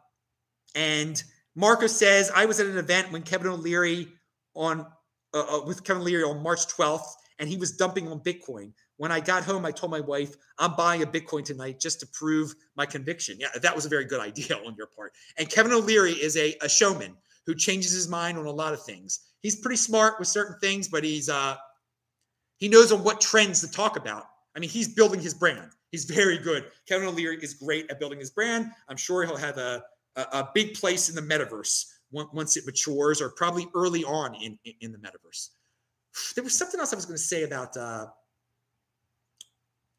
and 0.76 1.22
Marcus 1.56 1.96
says, 1.96 2.32
I 2.34 2.46
was 2.46 2.60
at 2.60 2.68
an 2.68 2.78
event 2.78 3.12
when 3.12 3.24
Kevin 3.24 3.48
O'Leary 3.48 4.08
on 4.56 4.86
uh, 5.34 5.40
uh, 5.40 5.66
with 5.66 5.84
Kevin 5.84 6.02
O'Leary 6.02 6.24
on 6.24 6.42
March 6.42 6.68
12th, 6.68 7.08
and 7.40 7.48
he 7.48 7.58
was 7.58 7.78
dumping 7.78 8.08
on 8.08 8.20
Bitcoin. 8.20 8.74
When 8.98 9.12
I 9.12 9.20
got 9.20 9.44
home, 9.44 9.66
I 9.66 9.72
told 9.72 9.92
my 9.92 10.00
wife, 10.00 10.36
I'm 10.60 10.76
buying 10.76 11.02
a 11.02 11.08
Bitcoin 11.08 11.44
tonight 11.44 11.80
just 11.80 12.00
to 12.02 12.08
prove 12.08 12.54
my 12.76 12.86
conviction. 12.86 13.38
Yeah, 13.40 13.48
that 13.62 13.76
was 13.76 13.86
a 13.86 13.90
very 13.90 14.06
good 14.06 14.20
idea 14.20 14.56
on 14.66 14.76
your 14.76 14.88
part. 14.88 15.14
And 15.38 15.50
Kevin 15.50 15.72
O'Leary 15.72 16.14
is 16.14 16.38
a, 16.38 16.56
a 16.62 16.70
showman 16.70 17.16
who 17.46 17.56
changes 17.56 17.92
his 17.92 18.08
mind 18.08 18.38
on 18.38 18.46
a 18.46 18.52
lot 18.52 18.74
of 18.74 18.84
things 18.84 19.32
he's 19.42 19.56
pretty 19.56 19.78
smart 19.78 20.20
with 20.20 20.28
certain 20.28 20.58
things, 20.60 20.88
but 20.88 21.04
he's 21.04 21.30
uh 21.30 21.56
he 22.58 22.70
knows 22.70 22.92
on 22.92 23.04
what 23.04 23.20
trends 23.20 23.62
to 23.62 23.72
talk 23.72 23.98
about. 23.98 24.26
I 24.56 24.60
mean, 24.60 24.70
he's 24.70 24.94
building 24.94 25.20
his 25.20 25.34
brand. 25.34 25.72
He's 25.92 26.06
very 26.06 26.38
good. 26.38 26.68
Kevin 26.88 27.08
O'Leary 27.08 27.38
is 27.38 27.56
great 27.56 27.90
at 27.90 28.00
building 28.00 28.20
his 28.20 28.30
brand. 28.30 28.72
I'm 28.88 28.98
sure 28.98 29.26
he'll 29.26 29.38
have 29.38 29.58
a 29.58 29.84
a, 30.16 30.22
a 30.22 30.50
big 30.54 30.74
place 30.76 31.10
in 31.10 31.16
the 31.16 31.22
metaverse 31.22 31.86
once 32.12 32.58
it 32.58 32.66
matures, 32.66 33.22
or 33.22 33.30
probably 33.30 33.68
early 33.76 34.04
on 34.04 34.36
in 34.36 34.58
in 34.82 34.92
the 34.92 34.98
metaverse. 34.98 35.50
There 36.36 36.44
was 36.44 36.58
something 36.58 36.80
else 36.80 36.92
I 36.92 36.98
was 36.98 37.06
going 37.06 37.18
to 37.18 37.24
say 37.24 37.44
about 37.44 37.78
uh, 37.78 38.08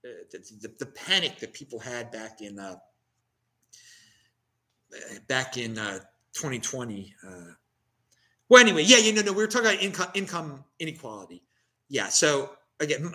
the, 0.02 0.38
the, 0.60 0.74
the, 0.78 0.86
panic 0.86 1.38
that 1.38 1.54
people 1.54 1.78
had 1.78 2.10
back 2.10 2.42
in 2.42 2.58
uh, 2.58 2.76
back 5.26 5.56
in 5.56 5.78
uh, 5.78 6.00
2020. 6.34 7.14
Uh, 7.26 7.30
well, 8.48 8.60
anyway, 8.60 8.82
yeah, 8.82 8.98
you 8.98 9.12
know, 9.12 9.22
no, 9.22 9.32
we 9.32 9.42
were 9.42 9.46
talking 9.46 9.68
about 9.68 9.82
income 9.82 10.08
income 10.14 10.64
inequality. 10.78 11.42
Yeah. 11.88 12.08
So 12.08 12.50
again, 12.80 13.12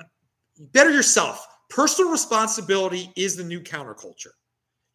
better 0.74 0.92
yourself. 0.92 1.46
Personal 1.70 2.12
responsibility 2.12 3.12
is 3.16 3.36
the 3.36 3.44
new 3.44 3.60
counterculture. 3.60 4.34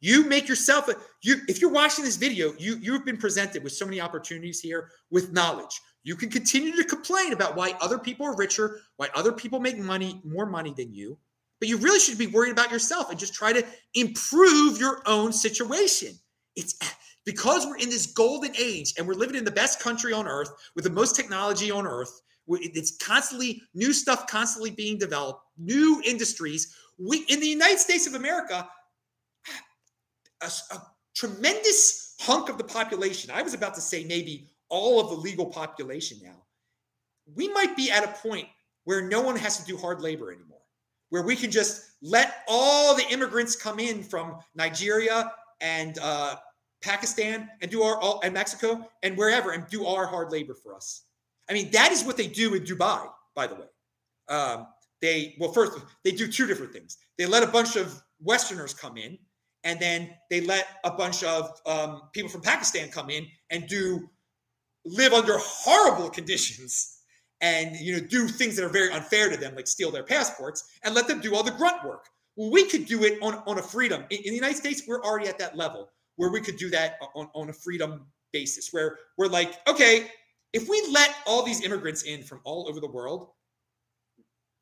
You 0.00 0.24
make 0.26 0.48
yourself 0.48 0.88
a, 0.88 0.96
you 1.22 1.36
if 1.46 1.60
you're 1.60 1.70
watching 1.70 2.04
this 2.04 2.16
video, 2.16 2.54
you 2.58 2.76
you've 2.80 3.04
been 3.04 3.18
presented 3.18 3.62
with 3.62 3.72
so 3.72 3.84
many 3.84 4.00
opportunities 4.00 4.60
here 4.60 4.90
with 5.10 5.32
knowledge. 5.32 5.80
You 6.02 6.16
can 6.16 6.28
continue 6.28 6.74
to 6.74 6.84
complain 6.84 7.32
about 7.32 7.54
why 7.54 7.74
other 7.80 7.98
people 7.98 8.26
are 8.26 8.34
richer, 8.34 8.80
why 8.96 9.08
other 9.14 9.30
people 9.30 9.60
make 9.60 9.78
money, 9.78 10.20
more 10.24 10.46
money 10.46 10.74
than 10.76 10.92
you, 10.92 11.16
but 11.60 11.68
you 11.68 11.76
really 11.76 12.00
should 12.00 12.18
be 12.18 12.26
worried 12.26 12.50
about 12.50 12.72
yourself 12.72 13.10
and 13.10 13.18
just 13.18 13.34
try 13.34 13.52
to 13.52 13.64
improve 13.94 14.80
your 14.80 15.00
own 15.06 15.32
situation. 15.32 16.18
It's 16.56 16.76
because 17.24 17.66
we're 17.66 17.76
in 17.76 17.88
this 17.88 18.06
golden 18.06 18.52
age 18.58 18.94
and 18.98 19.06
we're 19.06 19.14
living 19.14 19.36
in 19.36 19.44
the 19.44 19.50
best 19.50 19.80
country 19.80 20.12
on 20.12 20.26
earth 20.26 20.50
with 20.74 20.84
the 20.84 20.90
most 20.90 21.14
technology 21.14 21.70
on 21.70 21.86
earth. 21.86 22.20
It's 22.48 22.96
constantly 22.96 23.62
new 23.74 23.92
stuff 23.92 24.26
constantly 24.26 24.70
being 24.70 24.98
developed, 24.98 25.42
new 25.56 26.02
industries. 26.04 26.74
We 26.98 27.24
in 27.28 27.40
the 27.40 27.46
United 27.46 27.78
States 27.78 28.06
of 28.06 28.14
America, 28.14 28.68
a, 30.40 30.46
a 30.46 30.82
tremendous 31.14 32.16
hunk 32.20 32.48
of 32.48 32.58
the 32.58 32.64
population. 32.64 33.30
I 33.32 33.42
was 33.42 33.54
about 33.54 33.74
to 33.74 33.80
say 33.80 34.04
maybe 34.04 34.48
all 34.68 35.00
of 35.00 35.10
the 35.10 35.16
legal 35.16 35.46
population 35.46 36.18
now. 36.22 36.42
We 37.34 37.48
might 37.48 37.76
be 37.76 37.90
at 37.90 38.04
a 38.04 38.08
point 38.08 38.48
where 38.84 39.08
no 39.08 39.20
one 39.20 39.36
has 39.36 39.58
to 39.58 39.64
do 39.64 39.76
hard 39.76 40.00
labor 40.00 40.32
anymore, 40.32 40.62
where 41.10 41.22
we 41.22 41.36
can 41.36 41.50
just 41.50 41.84
let 42.02 42.42
all 42.48 42.96
the 42.96 43.06
immigrants 43.10 43.54
come 43.54 43.78
in 43.78 44.02
from 44.02 44.38
Nigeria 44.54 45.32
and 45.60 45.98
uh, 46.00 46.36
Pakistan 46.82 47.48
and 47.60 47.70
do 47.70 47.82
our 47.82 47.98
all 48.00 48.20
and 48.24 48.34
Mexico 48.34 48.88
and 49.02 49.16
wherever 49.16 49.52
and 49.52 49.66
do 49.68 49.86
our 49.86 50.06
hard 50.06 50.32
labor 50.32 50.54
for 50.54 50.74
us. 50.74 51.04
I 51.48 51.52
mean, 51.52 51.70
that 51.72 51.92
is 51.92 52.04
what 52.04 52.16
they 52.16 52.26
do 52.26 52.54
in 52.54 52.64
Dubai, 52.64 53.08
by 53.34 53.46
the 53.46 53.54
way. 53.54 53.66
Um, 54.28 54.66
they 55.00 55.34
well, 55.38 55.52
first 55.52 55.78
they 56.04 56.12
do 56.12 56.30
two 56.30 56.46
different 56.46 56.72
things. 56.72 56.98
They 57.18 57.26
let 57.26 57.42
a 57.42 57.46
bunch 57.46 57.76
of 57.76 58.02
Westerners 58.20 58.74
come 58.74 58.96
in 58.96 59.18
and 59.64 59.78
then 59.80 60.10
they 60.30 60.40
let 60.40 60.66
a 60.84 60.90
bunch 60.90 61.22
of 61.22 61.50
um, 61.66 62.02
people 62.12 62.30
from 62.30 62.40
Pakistan 62.40 62.88
come 62.88 63.10
in 63.10 63.26
and 63.50 63.66
do 63.68 64.08
live 64.84 65.12
under 65.12 65.36
horrible 65.38 66.10
conditions 66.10 66.98
and 67.40 67.76
you 67.76 67.94
know 67.94 68.06
do 68.06 68.28
things 68.28 68.56
that 68.56 68.64
are 68.64 68.68
very 68.68 68.90
unfair 68.92 69.28
to 69.30 69.36
them, 69.36 69.54
like 69.54 69.66
steal 69.66 69.90
their 69.90 70.04
passports, 70.04 70.64
and 70.84 70.94
let 70.94 71.08
them 71.08 71.20
do 71.20 71.34
all 71.34 71.42
the 71.42 71.50
grunt 71.50 71.84
work. 71.84 72.06
Well, 72.36 72.50
we 72.50 72.64
could 72.64 72.86
do 72.86 73.04
it 73.04 73.22
on, 73.22 73.42
on 73.46 73.58
a 73.58 73.62
freedom. 73.62 74.04
In, 74.10 74.18
in 74.18 74.30
the 74.30 74.36
United 74.36 74.56
States, 74.56 74.82
we're 74.86 75.02
already 75.02 75.28
at 75.28 75.38
that 75.38 75.56
level 75.56 75.90
where 76.22 76.30
we 76.30 76.40
could 76.40 76.56
do 76.56 76.70
that 76.70 76.98
on, 77.16 77.28
on 77.34 77.50
a 77.50 77.52
freedom 77.52 78.06
basis, 78.32 78.68
where 78.72 78.96
we're 79.18 79.26
like, 79.26 79.58
okay, 79.68 80.06
if 80.52 80.68
we 80.68 80.80
let 80.92 81.12
all 81.26 81.42
these 81.42 81.64
immigrants 81.64 82.04
in 82.04 82.22
from 82.22 82.40
all 82.44 82.68
over 82.68 82.78
the 82.78 82.86
world, 82.86 83.30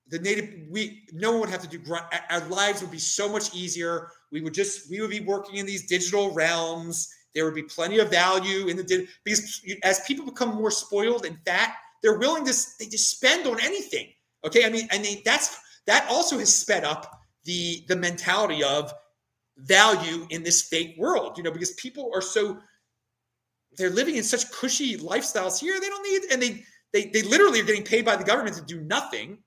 the 0.08 0.18
native 0.20 0.48
we 0.70 1.02
no 1.12 1.32
one 1.32 1.40
would 1.40 1.50
have 1.50 1.60
to 1.60 1.68
do 1.68 1.76
grunt 1.76 2.06
our 2.30 2.40
lives 2.48 2.80
would 2.80 2.90
be 2.90 2.98
so 2.98 3.28
much 3.28 3.54
easier. 3.54 4.08
We 4.32 4.40
would 4.40 4.54
just 4.54 4.90
we 4.90 5.02
would 5.02 5.10
be 5.10 5.20
working 5.20 5.56
in 5.56 5.66
these 5.66 5.86
digital 5.86 6.32
realms. 6.32 7.12
There 7.34 7.44
would 7.44 7.54
be 7.54 7.62
plenty 7.64 7.98
of 7.98 8.10
value 8.10 8.68
in 8.68 8.78
the 8.78 9.06
because 9.22 9.60
as 9.84 10.00
people 10.06 10.24
become 10.24 10.54
more 10.54 10.70
spoiled 10.70 11.26
and 11.26 11.36
fat 11.46 11.74
they're 12.02 12.18
willing 12.18 12.46
to 12.46 12.54
they 12.78 12.86
just 12.86 13.10
spend 13.10 13.46
on 13.46 13.60
anything 13.60 14.08
okay? 14.44 14.64
I 14.64 14.70
mean 14.70 14.88
i 14.90 14.98
mean 14.98 15.20
that's 15.24 15.56
that 15.86 16.06
also 16.10 16.38
has 16.38 16.52
sped 16.52 16.84
up 16.84 17.20
the 17.44 17.84
the 17.86 17.96
mentality 17.96 18.64
of 18.64 18.92
value 19.62 20.26
in 20.30 20.42
this 20.42 20.62
fake 20.62 20.94
world 20.98 21.36
you 21.36 21.42
know 21.42 21.50
because 21.50 21.72
people 21.74 22.10
are 22.14 22.22
so 22.22 22.58
they're 23.76 23.90
living 23.90 24.16
in 24.16 24.24
such 24.24 24.50
cushy 24.50 24.96
lifestyles 24.96 25.58
here 25.58 25.78
they 25.80 25.88
don't 25.88 26.02
need 26.02 26.32
and 26.32 26.42
they 26.42 26.64
they, 26.92 27.06
they 27.06 27.22
literally 27.22 27.60
are 27.60 27.64
getting 27.64 27.84
paid 27.84 28.04
by 28.04 28.16
the 28.16 28.24
government 28.24 28.56
to 28.56 28.62
do 28.62 28.80
nothing 28.80 29.38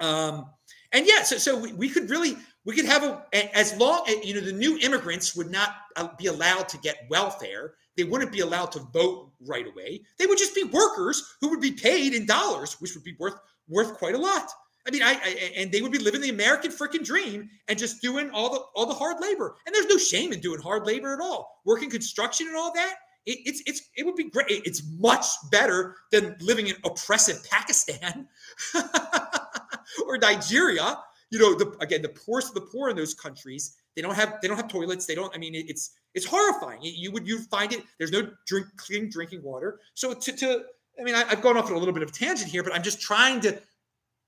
um, 0.00 0.46
and 0.92 1.06
yeah, 1.06 1.22
so, 1.22 1.38
so 1.38 1.58
we, 1.58 1.72
we 1.72 1.88
could 1.88 2.10
really, 2.10 2.36
we 2.64 2.74
could 2.74 2.84
have 2.84 3.02
a, 3.02 3.56
as 3.56 3.76
long, 3.78 4.04
you 4.22 4.34
know, 4.34 4.40
the 4.40 4.52
new 4.52 4.78
immigrants 4.78 5.34
would 5.34 5.50
not 5.50 5.76
uh, 5.96 6.08
be 6.18 6.26
allowed 6.26 6.68
to 6.68 6.78
get 6.78 7.06
welfare. 7.08 7.74
They 7.96 8.04
wouldn't 8.04 8.32
be 8.32 8.40
allowed 8.40 8.72
to 8.72 8.80
vote 8.92 9.32
right 9.46 9.66
away. 9.66 10.02
They 10.18 10.26
would 10.26 10.38
just 10.38 10.54
be 10.54 10.64
workers 10.64 11.36
who 11.40 11.50
would 11.50 11.60
be 11.60 11.72
paid 11.72 12.14
in 12.14 12.26
dollars, 12.26 12.80
which 12.80 12.94
would 12.94 13.04
be 13.04 13.16
worth, 13.18 13.36
worth 13.68 13.94
quite 13.94 14.14
a 14.14 14.18
lot. 14.18 14.50
I 14.86 14.90
mean, 14.90 15.02
I, 15.02 15.12
I, 15.12 15.52
and 15.56 15.70
they 15.70 15.80
would 15.80 15.92
be 15.92 15.98
living 15.98 16.20
the 16.20 16.30
American 16.30 16.72
freaking 16.72 17.04
dream 17.04 17.48
and 17.68 17.78
just 17.78 18.02
doing 18.02 18.30
all 18.30 18.52
the 18.52 18.60
all 18.74 18.86
the 18.86 18.94
hard 18.94 19.20
labor. 19.20 19.56
And 19.66 19.74
there's 19.74 19.86
no 19.86 19.96
shame 19.96 20.32
in 20.32 20.40
doing 20.40 20.60
hard 20.60 20.86
labor 20.86 21.14
at 21.14 21.20
all. 21.20 21.60
Working 21.64 21.90
construction 21.90 22.48
and 22.48 22.56
all 22.56 22.72
that. 22.74 22.94
It, 23.24 23.38
it's 23.44 23.62
it's 23.66 23.82
it 23.96 24.04
would 24.04 24.16
be 24.16 24.28
great. 24.30 24.46
It's 24.48 24.82
much 24.98 25.26
better 25.50 25.96
than 26.10 26.36
living 26.40 26.66
in 26.66 26.74
oppressive 26.84 27.44
Pakistan. 27.50 28.26
or 30.06 30.18
Nigeria. 30.18 30.98
You 31.30 31.38
know, 31.38 31.54
the, 31.54 31.74
again, 31.80 32.02
the 32.02 32.10
poorest 32.10 32.48
of 32.48 32.54
the 32.54 32.60
poor 32.60 32.90
in 32.90 32.96
those 32.96 33.14
countries, 33.14 33.76
they 33.96 34.02
don't 34.02 34.14
have 34.14 34.34
they 34.42 34.48
don't 34.48 34.56
have 34.56 34.68
toilets. 34.68 35.06
They 35.06 35.14
don't. 35.14 35.34
I 35.34 35.38
mean, 35.38 35.54
it, 35.54 35.70
it's 35.70 35.92
it's 36.14 36.26
horrifying. 36.26 36.80
You 36.82 37.10
would 37.12 37.26
you 37.26 37.38
find 37.38 37.72
it. 37.72 37.84
There's 37.98 38.12
no 38.12 38.30
drink 38.46 38.66
clean 38.76 39.08
drinking 39.08 39.42
water. 39.42 39.80
So 39.94 40.12
to 40.12 40.32
to 40.32 40.64
I 41.00 41.04
mean, 41.04 41.14
I, 41.14 41.24
I've 41.30 41.40
gone 41.40 41.56
off 41.56 41.66
on 41.66 41.72
a 41.72 41.78
little 41.78 41.94
bit 41.94 42.02
of 42.02 42.12
tangent 42.12 42.50
here, 42.50 42.62
but 42.62 42.74
I'm 42.74 42.82
just 42.82 43.00
trying 43.00 43.40
to 43.42 43.58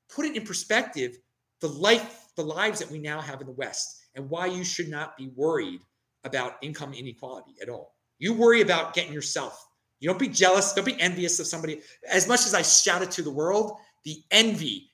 put 0.09 0.27
it 0.27 0.37
in 0.37 0.45
perspective 0.45 1.17
the 1.61 1.69
life 1.69 2.25
the 2.37 2.43
lives 2.45 2.81
that 2.81 2.91
we 2.91 2.99
now 2.99 3.21
have 3.21 3.41
in 3.41 3.47
the 3.47 3.53
West 3.53 4.07
and 4.15 4.29
why 4.29 4.47
you 4.47 4.65
should 4.65 4.89
not 4.89 5.17
be 5.17 5.31
worried 5.35 5.81
about 6.25 6.57
income 6.63 6.93
inequality 6.93 7.53
at 7.63 7.69
all. 7.69 7.95
You 8.19 8.33
worry 8.33 8.61
about 8.61 8.95
getting 8.95 9.13
yourself. 9.13 9.65
You 10.01 10.09
don't 10.09 10.19
be 10.19 10.29
jealous. 10.29 10.73
Don't 10.73 10.85
be 10.85 11.01
envious 11.01 11.39
of 11.41 11.47
somebody. 11.47 11.81
As 12.11 12.29
much 12.29 12.41
as 12.41 12.55
I 12.55 12.63
shout 12.63 13.03
it 13.03 13.11
to 13.13 13.23
the 13.23 13.31
world, 13.31 13.79
the 14.05 14.23
envy 14.31 14.91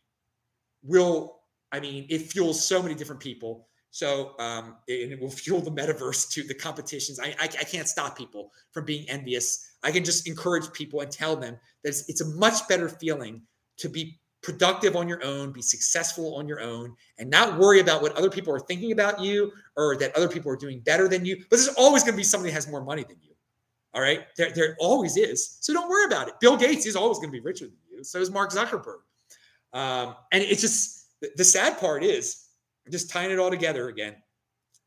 will, 0.83 1.41
I 1.73 1.81
mean, 1.81 2.07
it 2.09 2.23
fuels 2.23 2.65
so 2.65 2.83
many 2.83 2.95
different 2.95 3.21
people. 3.21 3.69
So, 3.91 4.35
um, 4.39 4.77
and 4.89 5.13
it 5.13 5.21
will 5.21 5.31
fuel 5.43 5.61
the 5.61 5.71
metaverse 5.71 6.31
to 6.31 6.43
the 6.43 6.55
competitions. 6.55 7.19
I, 7.19 7.35
I, 7.39 7.45
I, 7.45 7.65
can't 7.65 7.89
stop 7.89 8.17
people 8.17 8.53
from 8.73 8.85
being 8.85 9.09
envious. 9.09 9.75
I 9.83 9.91
can 9.91 10.05
just 10.05 10.29
encourage 10.29 10.73
people 10.73 11.01
and 11.01 11.11
tell 11.11 11.35
them 11.35 11.59
that 11.83 11.89
it's, 11.89 12.09
it's 12.09 12.21
a 12.21 12.29
much 12.37 12.69
better 12.69 12.89
feeling 12.89 13.43
to 13.79 13.89
be 13.89 14.20
productive 14.43 14.97
on 14.97 15.09
your 15.09 15.23
own, 15.25 15.53
be 15.53 15.63
successful 15.63 16.35
on 16.37 16.49
your 16.49 16.61
own, 16.61 16.95
and 17.19 17.29
not 17.29 17.59
worry 17.59 17.81
about 17.81 18.01
what 18.03 18.17
other 18.17 18.31
people 18.31 18.55
are 18.55 18.61
thinking 18.61 18.93
about 18.93 19.21
you 19.21 19.53
or 19.77 19.97
that 19.97 20.17
other 20.17 20.29
people 20.29 20.51
are 20.51 20.57
doing 20.57 20.81
better 20.81 21.09
than 21.09 21.25
you. 21.25 21.37
But 21.51 21.57
there's 21.57 21.69
always 21.69 22.03
going 22.03 22.15
to 22.15 22.17
be 22.17 22.25
somebody 22.25 22.51
that 22.51 22.55
has 22.55 22.69
more 22.69 22.83
money 22.83 23.05
than 23.05 23.17
you. 23.23 23.35
All 23.93 24.01
right. 24.01 24.23
There, 24.37 24.53
there 24.53 24.77
always 24.79 25.17
is. 25.17 25.59
So 25.61 25.73
don't 25.73 25.89
worry 25.89 26.07
about 26.07 26.29
it. 26.29 26.35
Bill 26.41 26.57
Gates 26.57 26.87
is 26.87 26.97
always 26.97 27.19
going 27.19 27.29
to 27.29 27.33
be 27.33 27.41
richer 27.41 27.67
than 27.67 27.77
you. 27.91 28.05
So 28.05 28.21
is 28.21 28.31
Mark 28.31 28.51
Zuckerberg. 28.51 29.01
Um, 29.73 30.15
and 30.33 30.43
it's 30.43 30.61
just 30.61 31.09
the 31.37 31.45
sad 31.45 31.79
part 31.79 32.03
is 32.03 32.47
just 32.91 33.11
tying 33.11 33.31
it 33.31 33.39
all 33.39 33.51
together 33.51 33.89
again. 33.89 34.17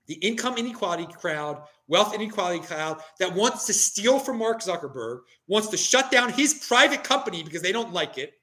The 0.08 0.16
income 0.16 0.58
inequality 0.58 1.06
crowd, 1.06 1.64
wealth 1.88 2.14
inequality 2.14 2.60
crowd 2.66 3.00
that 3.20 3.34
wants 3.34 3.66
to 3.68 3.74
steal 3.74 4.20
from 4.20 4.38
Mark 4.38 4.62
Zuckerberg, 4.62 5.22
wants 5.48 5.70
to 5.70 5.78
shut 5.78 6.12
down 6.12 6.32
his 6.34 6.66
private 6.68 7.04
company 7.04 7.44
because 7.44 7.62
they 7.62 7.72
don't 7.72 7.94
like 7.94 8.18
it. 8.18 8.34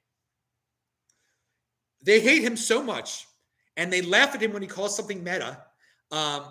They 2.03 2.19
hate 2.19 2.41
him 2.41 2.57
so 2.57 2.81
much 2.81 3.27
and 3.77 3.91
they 3.91 4.01
laugh 4.01 4.35
at 4.35 4.41
him 4.41 4.53
when 4.53 4.61
he 4.61 4.67
calls 4.67 4.95
something 4.95 5.23
meta 5.23 5.63
um, 6.11 6.45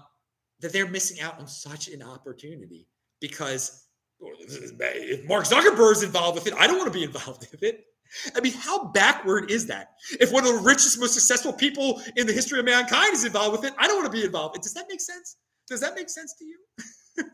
that 0.61 0.73
they're 0.73 0.89
missing 0.89 1.21
out 1.21 1.39
on 1.39 1.47
such 1.47 1.89
an 1.89 2.03
opportunity 2.03 2.87
because 3.21 3.87
if 4.21 5.27
Mark 5.27 5.45
Zuckerberg 5.45 5.93
is 5.93 6.03
involved 6.03 6.37
with 6.37 6.47
it, 6.47 6.55
I 6.59 6.67
don't 6.67 6.79
want 6.79 6.93
to 6.93 6.99
be 6.99 7.05
involved 7.05 7.47
with 7.51 7.63
it. 7.63 7.85
I 8.35 8.41
mean, 8.41 8.53
how 8.55 8.87
backward 8.89 9.51
is 9.51 9.67
that? 9.67 9.93
If 10.19 10.33
one 10.33 10.45
of 10.45 10.53
the 10.53 10.61
richest, 10.63 10.99
most 10.99 11.15
successful 11.15 11.53
people 11.53 12.03
in 12.17 12.27
the 12.27 12.33
history 12.33 12.59
of 12.59 12.65
mankind 12.65 13.15
is 13.15 13.25
involved 13.25 13.53
with 13.53 13.65
it, 13.65 13.75
I 13.79 13.87
don't 13.87 13.97
want 13.97 14.13
to 14.13 14.19
be 14.19 14.25
involved. 14.25 14.61
Does 14.61 14.75
that 14.75 14.87
make 14.89 15.01
sense? 15.01 15.37
Does 15.69 15.81
that 15.81 15.95
make 15.95 16.11
sense 16.11 16.35
to 16.35 16.45
you? 16.45 16.59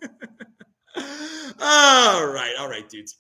all 1.61 2.27
right, 2.27 2.55
all 2.59 2.69
right, 2.69 2.89
dudes. 2.89 3.17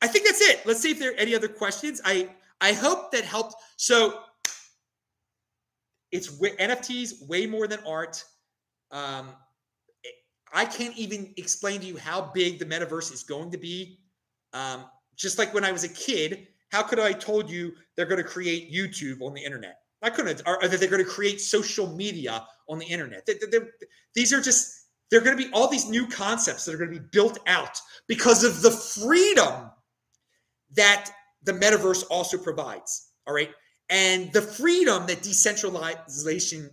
I 0.00 0.06
think 0.06 0.26
that's 0.26 0.40
it. 0.40 0.60
Let's 0.64 0.80
see 0.80 0.92
if 0.92 0.98
there 0.98 1.10
are 1.12 1.16
any 1.16 1.34
other 1.34 1.48
questions. 1.48 2.00
I 2.04 2.30
I 2.60 2.72
hope 2.72 3.12
that 3.12 3.24
helped. 3.24 3.54
So 3.76 4.20
it's 6.14 6.30
NFTs 6.30 7.26
way 7.26 7.44
more 7.44 7.66
than 7.66 7.80
art. 7.84 8.24
Um, 8.92 9.30
I 10.52 10.64
can't 10.64 10.96
even 10.96 11.34
explain 11.36 11.80
to 11.80 11.86
you 11.86 11.96
how 11.96 12.30
big 12.32 12.60
the 12.60 12.64
metaverse 12.64 13.12
is 13.12 13.24
going 13.24 13.50
to 13.50 13.58
be. 13.58 13.98
Um, 14.52 14.84
just 15.16 15.38
like 15.38 15.52
when 15.52 15.64
I 15.64 15.72
was 15.72 15.82
a 15.82 15.88
kid, 15.88 16.46
how 16.70 16.84
could 16.84 17.00
I 17.00 17.12
told 17.12 17.50
you 17.50 17.72
they're 17.96 18.06
going 18.06 18.22
to 18.22 18.28
create 18.28 18.72
YouTube 18.72 19.22
on 19.22 19.34
the 19.34 19.42
internet? 19.44 19.78
I 20.02 20.10
couldn't, 20.10 20.40
or, 20.46 20.62
or 20.62 20.68
that 20.68 20.78
they're 20.78 20.88
going 20.88 21.04
to 21.04 21.10
create 21.10 21.40
social 21.40 21.92
media 21.96 22.46
on 22.68 22.78
the 22.78 22.86
internet. 22.86 23.26
They, 23.26 23.34
they, 23.50 23.58
these 24.14 24.32
are 24.32 24.40
just, 24.40 24.72
they're 25.10 25.20
going 25.20 25.36
to 25.36 25.44
be 25.44 25.50
all 25.52 25.66
these 25.66 25.90
new 25.90 26.06
concepts 26.06 26.64
that 26.64 26.74
are 26.76 26.78
going 26.78 26.92
to 26.92 27.00
be 27.00 27.06
built 27.10 27.40
out 27.48 27.80
because 28.06 28.44
of 28.44 28.62
the 28.62 28.70
freedom 28.70 29.68
that 30.76 31.10
the 31.42 31.52
metaverse 31.52 32.04
also 32.08 32.38
provides. 32.38 33.10
All 33.26 33.34
right. 33.34 33.50
And 33.90 34.32
the 34.32 34.42
freedom 34.42 35.06
that 35.06 35.22
decentralization 35.22 36.70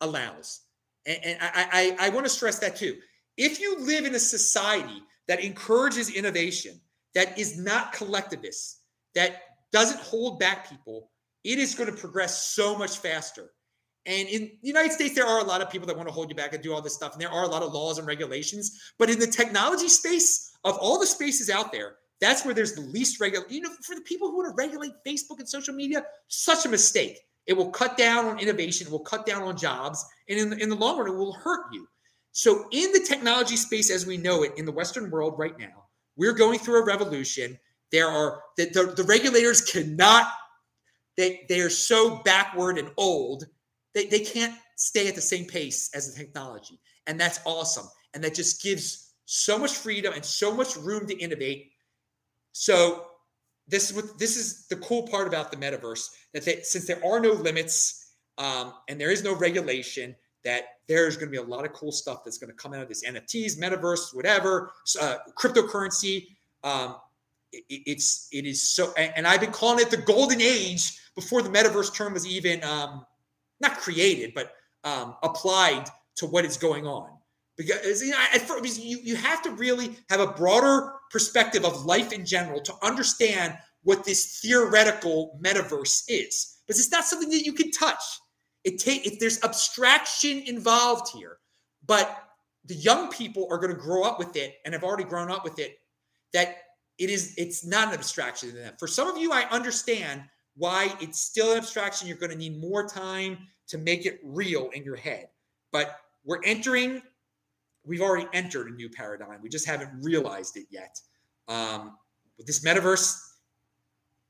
allows. 0.00 0.60
And, 1.06 1.18
and 1.24 1.38
I, 1.40 1.96
I, 2.00 2.06
I 2.06 2.08
want 2.10 2.26
to 2.26 2.30
stress 2.30 2.58
that 2.58 2.76
too. 2.76 2.96
If 3.36 3.60
you 3.60 3.78
live 3.80 4.04
in 4.04 4.14
a 4.14 4.20
society 4.20 5.02
that 5.26 5.40
encourages 5.40 6.10
innovation, 6.10 6.80
that 7.14 7.38
is 7.38 7.58
not 7.58 7.92
collectivist, 7.92 8.80
that 9.14 9.42
doesn't 9.72 10.00
hold 10.00 10.38
back 10.38 10.68
people, 10.68 11.10
it 11.44 11.58
is 11.58 11.74
going 11.74 11.90
to 11.90 11.96
progress 11.96 12.54
so 12.54 12.76
much 12.76 12.98
faster. 12.98 13.50
And 14.06 14.28
in 14.28 14.42
the 14.62 14.68
United 14.68 14.92
States, 14.92 15.14
there 15.14 15.26
are 15.26 15.40
a 15.40 15.44
lot 15.44 15.62
of 15.62 15.70
people 15.70 15.86
that 15.86 15.96
want 15.96 16.08
to 16.08 16.14
hold 16.14 16.28
you 16.28 16.36
back 16.36 16.52
and 16.52 16.62
do 16.62 16.74
all 16.74 16.82
this 16.82 16.94
stuff. 16.94 17.12
And 17.12 17.20
there 17.22 17.30
are 17.30 17.44
a 17.44 17.48
lot 17.48 17.62
of 17.62 17.72
laws 17.72 17.98
and 17.98 18.06
regulations. 18.06 18.92
But 18.98 19.08
in 19.08 19.18
the 19.18 19.26
technology 19.26 19.88
space, 19.88 20.52
of 20.64 20.76
all 20.78 20.98
the 20.98 21.06
spaces 21.06 21.48
out 21.48 21.72
there, 21.72 21.96
that's 22.24 22.44
where 22.44 22.54
there's 22.54 22.74
the 22.74 22.80
least 22.80 23.20
regular. 23.20 23.46
You 23.48 23.60
know, 23.60 23.70
for 23.82 23.94
the 23.94 24.00
people 24.02 24.30
who 24.30 24.38
want 24.38 24.50
to 24.50 24.54
regulate 24.56 24.92
Facebook 25.06 25.38
and 25.38 25.48
social 25.48 25.74
media, 25.74 26.04
such 26.28 26.64
a 26.64 26.68
mistake. 26.68 27.18
It 27.46 27.52
will 27.52 27.70
cut 27.70 27.98
down 27.98 28.24
on 28.24 28.38
innovation, 28.38 28.86
it 28.86 28.90
will 28.90 29.00
cut 29.00 29.26
down 29.26 29.42
on 29.42 29.56
jobs, 29.56 30.04
and 30.30 30.38
in 30.38 30.48
the, 30.48 30.56
in 30.56 30.70
the 30.70 30.74
long 30.74 30.98
run, 30.98 31.08
it 31.08 31.14
will 31.14 31.34
hurt 31.34 31.66
you. 31.72 31.86
So, 32.32 32.66
in 32.72 32.90
the 32.92 33.04
technology 33.06 33.56
space 33.56 33.90
as 33.90 34.06
we 34.06 34.16
know 34.16 34.42
it 34.42 34.52
in 34.56 34.64
the 34.64 34.72
Western 34.72 35.10
world 35.10 35.34
right 35.38 35.58
now, 35.58 35.84
we're 36.16 36.32
going 36.32 36.58
through 36.58 36.82
a 36.82 36.86
revolution. 36.86 37.58
There 37.92 38.08
are 38.08 38.40
the, 38.56 38.70
the, 38.70 38.94
the 38.96 39.04
regulators 39.04 39.60
cannot, 39.60 40.26
they, 41.16 41.44
they 41.48 41.60
are 41.60 41.70
so 41.70 42.22
backward 42.24 42.78
and 42.78 42.90
old, 42.96 43.44
they, 43.94 44.06
they 44.06 44.20
can't 44.20 44.54
stay 44.76 45.06
at 45.06 45.14
the 45.14 45.20
same 45.20 45.44
pace 45.44 45.90
as 45.94 46.12
the 46.12 46.18
technology. 46.18 46.80
And 47.06 47.20
that's 47.20 47.40
awesome. 47.44 47.86
And 48.14 48.24
that 48.24 48.34
just 48.34 48.62
gives 48.62 49.12
so 49.26 49.58
much 49.58 49.72
freedom 49.72 50.12
and 50.14 50.24
so 50.24 50.54
much 50.54 50.76
room 50.76 51.06
to 51.06 51.16
innovate. 51.18 51.72
So 52.54 53.06
this 53.66 53.90
is 53.90 53.96
what 53.96 54.16
this 54.18 54.36
is 54.36 54.68
the 54.68 54.76
cool 54.76 55.08
part 55.08 55.26
about 55.26 55.50
the 55.50 55.56
metaverse 55.56 56.08
that 56.32 56.44
they, 56.44 56.60
since 56.62 56.86
there 56.86 57.04
are 57.04 57.18
no 57.18 57.32
limits 57.32 58.12
um, 58.38 58.74
and 58.88 59.00
there 59.00 59.10
is 59.10 59.24
no 59.24 59.34
regulation, 59.34 60.14
that 60.44 60.64
there's 60.86 61.16
going 61.16 61.26
to 61.26 61.30
be 61.30 61.36
a 61.36 61.42
lot 61.42 61.64
of 61.64 61.72
cool 61.72 61.90
stuff 61.90 62.22
that's 62.24 62.38
going 62.38 62.50
to 62.50 62.56
come 62.56 62.72
out 62.72 62.82
of 62.82 62.88
this 62.88 63.04
NFTs, 63.04 63.58
metaverse, 63.58 64.14
whatever, 64.14 64.72
uh, 65.00 65.16
cryptocurrency. 65.36 66.28
Um, 66.62 66.96
it, 67.52 67.64
it's 67.68 68.28
it 68.32 68.46
is 68.46 68.62
so, 68.62 68.92
and, 68.96 69.12
and, 69.16 69.26
I've 69.26 69.40
been 69.40 69.52
calling 69.52 69.84
it 69.84 69.90
the 69.90 69.96
golden 69.96 70.40
age 70.40 70.98
before 71.14 71.42
the 71.42 71.48
metaverse 71.48 71.94
term 71.94 72.12
was 72.12 72.26
even 72.26 72.62
um, 72.62 73.04
not 73.60 73.78
created, 73.78 74.32
but 74.34 74.52
um, 74.84 75.16
applied 75.22 75.86
to 76.16 76.26
what 76.26 76.44
is 76.44 76.56
going 76.56 76.86
on. 76.86 77.13
Because 77.56 78.02
you 78.02 78.10
know, 78.10 78.18
at 78.32 78.42
first, 78.42 78.82
you 78.82 78.98
you 79.02 79.16
have 79.16 79.42
to 79.42 79.50
really 79.50 79.96
have 80.10 80.20
a 80.20 80.26
broader 80.26 80.92
perspective 81.10 81.64
of 81.64 81.84
life 81.84 82.12
in 82.12 82.26
general 82.26 82.60
to 82.60 82.74
understand 82.82 83.56
what 83.82 84.04
this 84.04 84.40
theoretical 84.40 85.38
metaverse 85.42 86.02
is. 86.08 86.58
But 86.66 86.76
it's 86.76 86.90
not 86.90 87.04
something 87.04 87.30
that 87.30 87.44
you 87.44 87.52
can 87.52 87.70
touch. 87.70 88.02
It 88.64 88.78
take 88.78 89.06
if 89.06 89.20
there's 89.20 89.42
abstraction 89.44 90.42
involved 90.46 91.10
here, 91.16 91.38
but 91.86 92.24
the 92.64 92.74
young 92.74 93.10
people 93.10 93.46
are 93.50 93.58
going 93.58 93.74
to 93.74 93.80
grow 93.80 94.02
up 94.02 94.18
with 94.18 94.36
it 94.36 94.54
and 94.64 94.72
have 94.72 94.84
already 94.84 95.04
grown 95.04 95.30
up 95.30 95.44
with 95.44 95.58
it. 95.58 95.78
That 96.32 96.56
it 96.98 97.10
is 97.10 97.34
it's 97.36 97.64
not 97.64 97.88
an 97.88 97.94
abstraction 97.94 98.50
to 98.50 98.56
them. 98.56 98.74
For 98.78 98.88
some 98.88 99.08
of 99.08 99.18
you, 99.18 99.32
I 99.32 99.42
understand 99.50 100.22
why 100.56 100.94
it's 101.00 101.20
still 101.20 101.52
an 101.52 101.58
abstraction. 101.58 102.08
You're 102.08 102.16
going 102.16 102.32
to 102.32 102.38
need 102.38 102.60
more 102.60 102.88
time 102.88 103.38
to 103.68 103.78
make 103.78 104.06
it 104.06 104.20
real 104.22 104.70
in 104.70 104.84
your 104.84 104.96
head. 104.96 105.28
But 105.72 105.98
we're 106.24 106.42
entering, 106.44 107.02
we've 107.86 108.00
already 108.00 108.26
entered 108.32 108.68
a 108.68 108.74
new 108.74 108.88
paradigm. 108.88 109.40
We 109.42 109.48
just 109.48 109.66
haven't 109.66 109.90
realized 110.02 110.56
it 110.56 110.66
yet. 110.70 111.00
Um, 111.48 111.96
with 112.36 112.46
this 112.46 112.64
metaverse, 112.64 113.20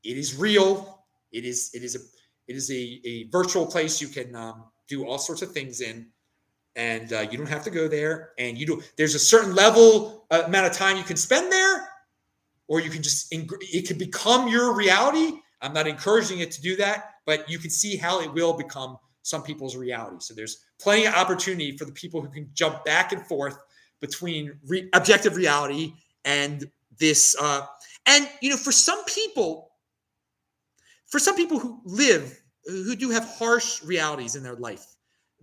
it 0.03 0.17
is 0.17 0.37
real. 0.37 1.03
It 1.31 1.45
is 1.45 1.71
it 1.73 1.83
is 1.83 1.95
a 1.95 1.99
it 2.47 2.55
is 2.55 2.69
a, 2.69 3.01
a 3.05 3.27
virtual 3.29 3.65
place 3.65 4.01
you 4.01 4.07
can 4.07 4.35
um, 4.35 4.65
do 4.87 5.05
all 5.05 5.17
sorts 5.17 5.41
of 5.41 5.51
things 5.51 5.81
in, 5.81 6.07
and 6.75 7.11
uh, 7.11 7.21
you 7.31 7.37
don't 7.37 7.49
have 7.49 7.63
to 7.63 7.71
go 7.71 7.87
there. 7.87 8.31
And 8.37 8.57
you 8.57 8.65
do. 8.65 8.81
There's 8.97 9.15
a 9.15 9.19
certain 9.19 9.55
level 9.55 10.25
uh, 10.29 10.43
amount 10.45 10.67
of 10.67 10.73
time 10.73 10.97
you 10.97 11.03
can 11.03 11.17
spend 11.17 11.51
there, 11.51 11.87
or 12.67 12.79
you 12.79 12.89
can 12.89 13.01
just 13.01 13.27
it 13.31 13.87
can 13.87 13.97
become 13.97 14.47
your 14.47 14.75
reality. 14.75 15.39
I'm 15.61 15.73
not 15.73 15.87
encouraging 15.87 16.39
it 16.39 16.51
to 16.51 16.61
do 16.61 16.75
that, 16.77 17.15
but 17.25 17.49
you 17.49 17.57
can 17.57 17.71
see 17.71 17.97
how 17.97 18.21
it 18.21 18.31
will 18.31 18.53
become 18.53 18.97
some 19.25 19.41
people's 19.41 19.75
reality. 19.75 20.17
So 20.19 20.35
there's 20.35 20.65
plenty 20.79 21.07
of 21.07 21.15
opportunity 21.15 21.75
for 21.75 21.85
the 21.85 21.91
people 21.91 22.21
who 22.21 22.29
can 22.29 22.47
jump 22.53 22.85
back 22.85 23.11
and 23.11 23.25
forth 23.25 23.57
between 23.99 24.59
re- 24.67 24.87
objective 24.93 25.35
reality 25.35 25.93
and 26.25 26.69
this. 26.99 27.35
Uh, 27.41 27.65
and 28.05 28.29
you 28.41 28.51
know, 28.51 28.55
for 28.55 28.71
some 28.71 29.03
people, 29.05 29.71
for 31.07 31.17
some 31.17 31.35
people 31.35 31.57
who 31.57 31.81
live, 31.85 32.39
who 32.65 32.95
do 32.95 33.09
have 33.09 33.25
harsh 33.25 33.83
realities 33.83 34.35
in 34.35 34.43
their 34.43 34.57
life, 34.57 34.85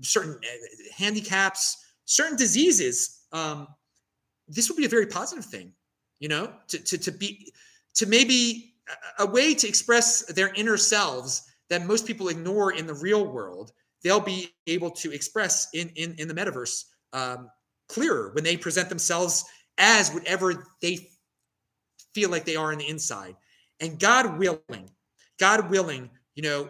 certain 0.01 0.35
uh, 0.35 0.95
handicaps, 0.97 1.85
certain 2.05 2.37
diseases, 2.37 3.23
um, 3.33 3.67
this 4.47 4.69
would 4.69 4.77
be 4.77 4.85
a 4.85 4.89
very 4.89 5.07
positive 5.07 5.45
thing, 5.45 5.73
you 6.21 6.29
know, 6.29 6.53
to, 6.69 6.79
to, 6.79 6.99
to 6.99 7.11
be, 7.11 7.53
to 7.95 8.07
maybe 8.07 8.75
a, 9.19 9.25
a 9.25 9.27
way 9.27 9.55
to 9.55 9.67
express 9.67 10.23
their 10.27 10.55
inner 10.55 10.77
selves 10.77 11.52
that 11.73 11.87
most 11.87 12.07
people 12.07 12.29
ignore 12.29 12.73
in 12.73 12.87
the 12.87 12.93
real 12.93 13.25
world. 13.33 13.73
They'll 14.05 14.21
be 14.21 14.51
able 14.67 14.91
to 14.91 15.11
express 15.11 15.69
in, 15.73 15.89
in, 15.97 16.15
in 16.19 16.29
the 16.29 16.35
metaverse 16.35 16.85
um, 17.15 17.49
clearer 17.89 18.31
when 18.35 18.45
they 18.45 18.59
present 18.59 18.91
themselves 18.91 19.43
as 19.79 20.13
whatever 20.13 20.67
they 20.83 21.09
feel 22.15 22.29
like 22.29 22.45
they 22.45 22.57
are 22.57 22.73
on 22.73 22.79
the 22.79 22.89
inside. 22.91 23.37
And 23.81 23.99
God 23.99 24.39
willing, 24.39 24.91
God 25.41 25.71
willing, 25.71 26.11
you 26.35 26.43
know, 26.43 26.69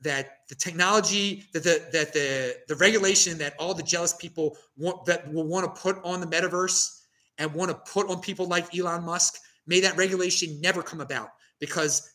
that 0.00 0.40
the 0.48 0.56
technology, 0.56 1.44
that 1.52 1.62
the 1.62 1.86
that 1.92 2.12
the 2.12 2.56
the 2.66 2.74
regulation 2.74 3.38
that 3.38 3.54
all 3.60 3.72
the 3.72 3.84
jealous 3.84 4.14
people 4.14 4.56
want 4.76 5.06
that 5.06 5.32
will 5.32 5.46
want 5.46 5.64
to 5.64 5.80
put 5.80 6.04
on 6.04 6.20
the 6.20 6.26
metaverse 6.26 6.90
and 7.38 7.54
want 7.54 7.70
to 7.70 7.92
put 7.92 8.10
on 8.10 8.20
people 8.20 8.46
like 8.46 8.76
Elon 8.76 9.04
Musk, 9.04 9.38
may 9.68 9.78
that 9.80 9.96
regulation 9.96 10.60
never 10.60 10.82
come 10.82 11.00
about. 11.00 11.28
Because, 11.60 12.10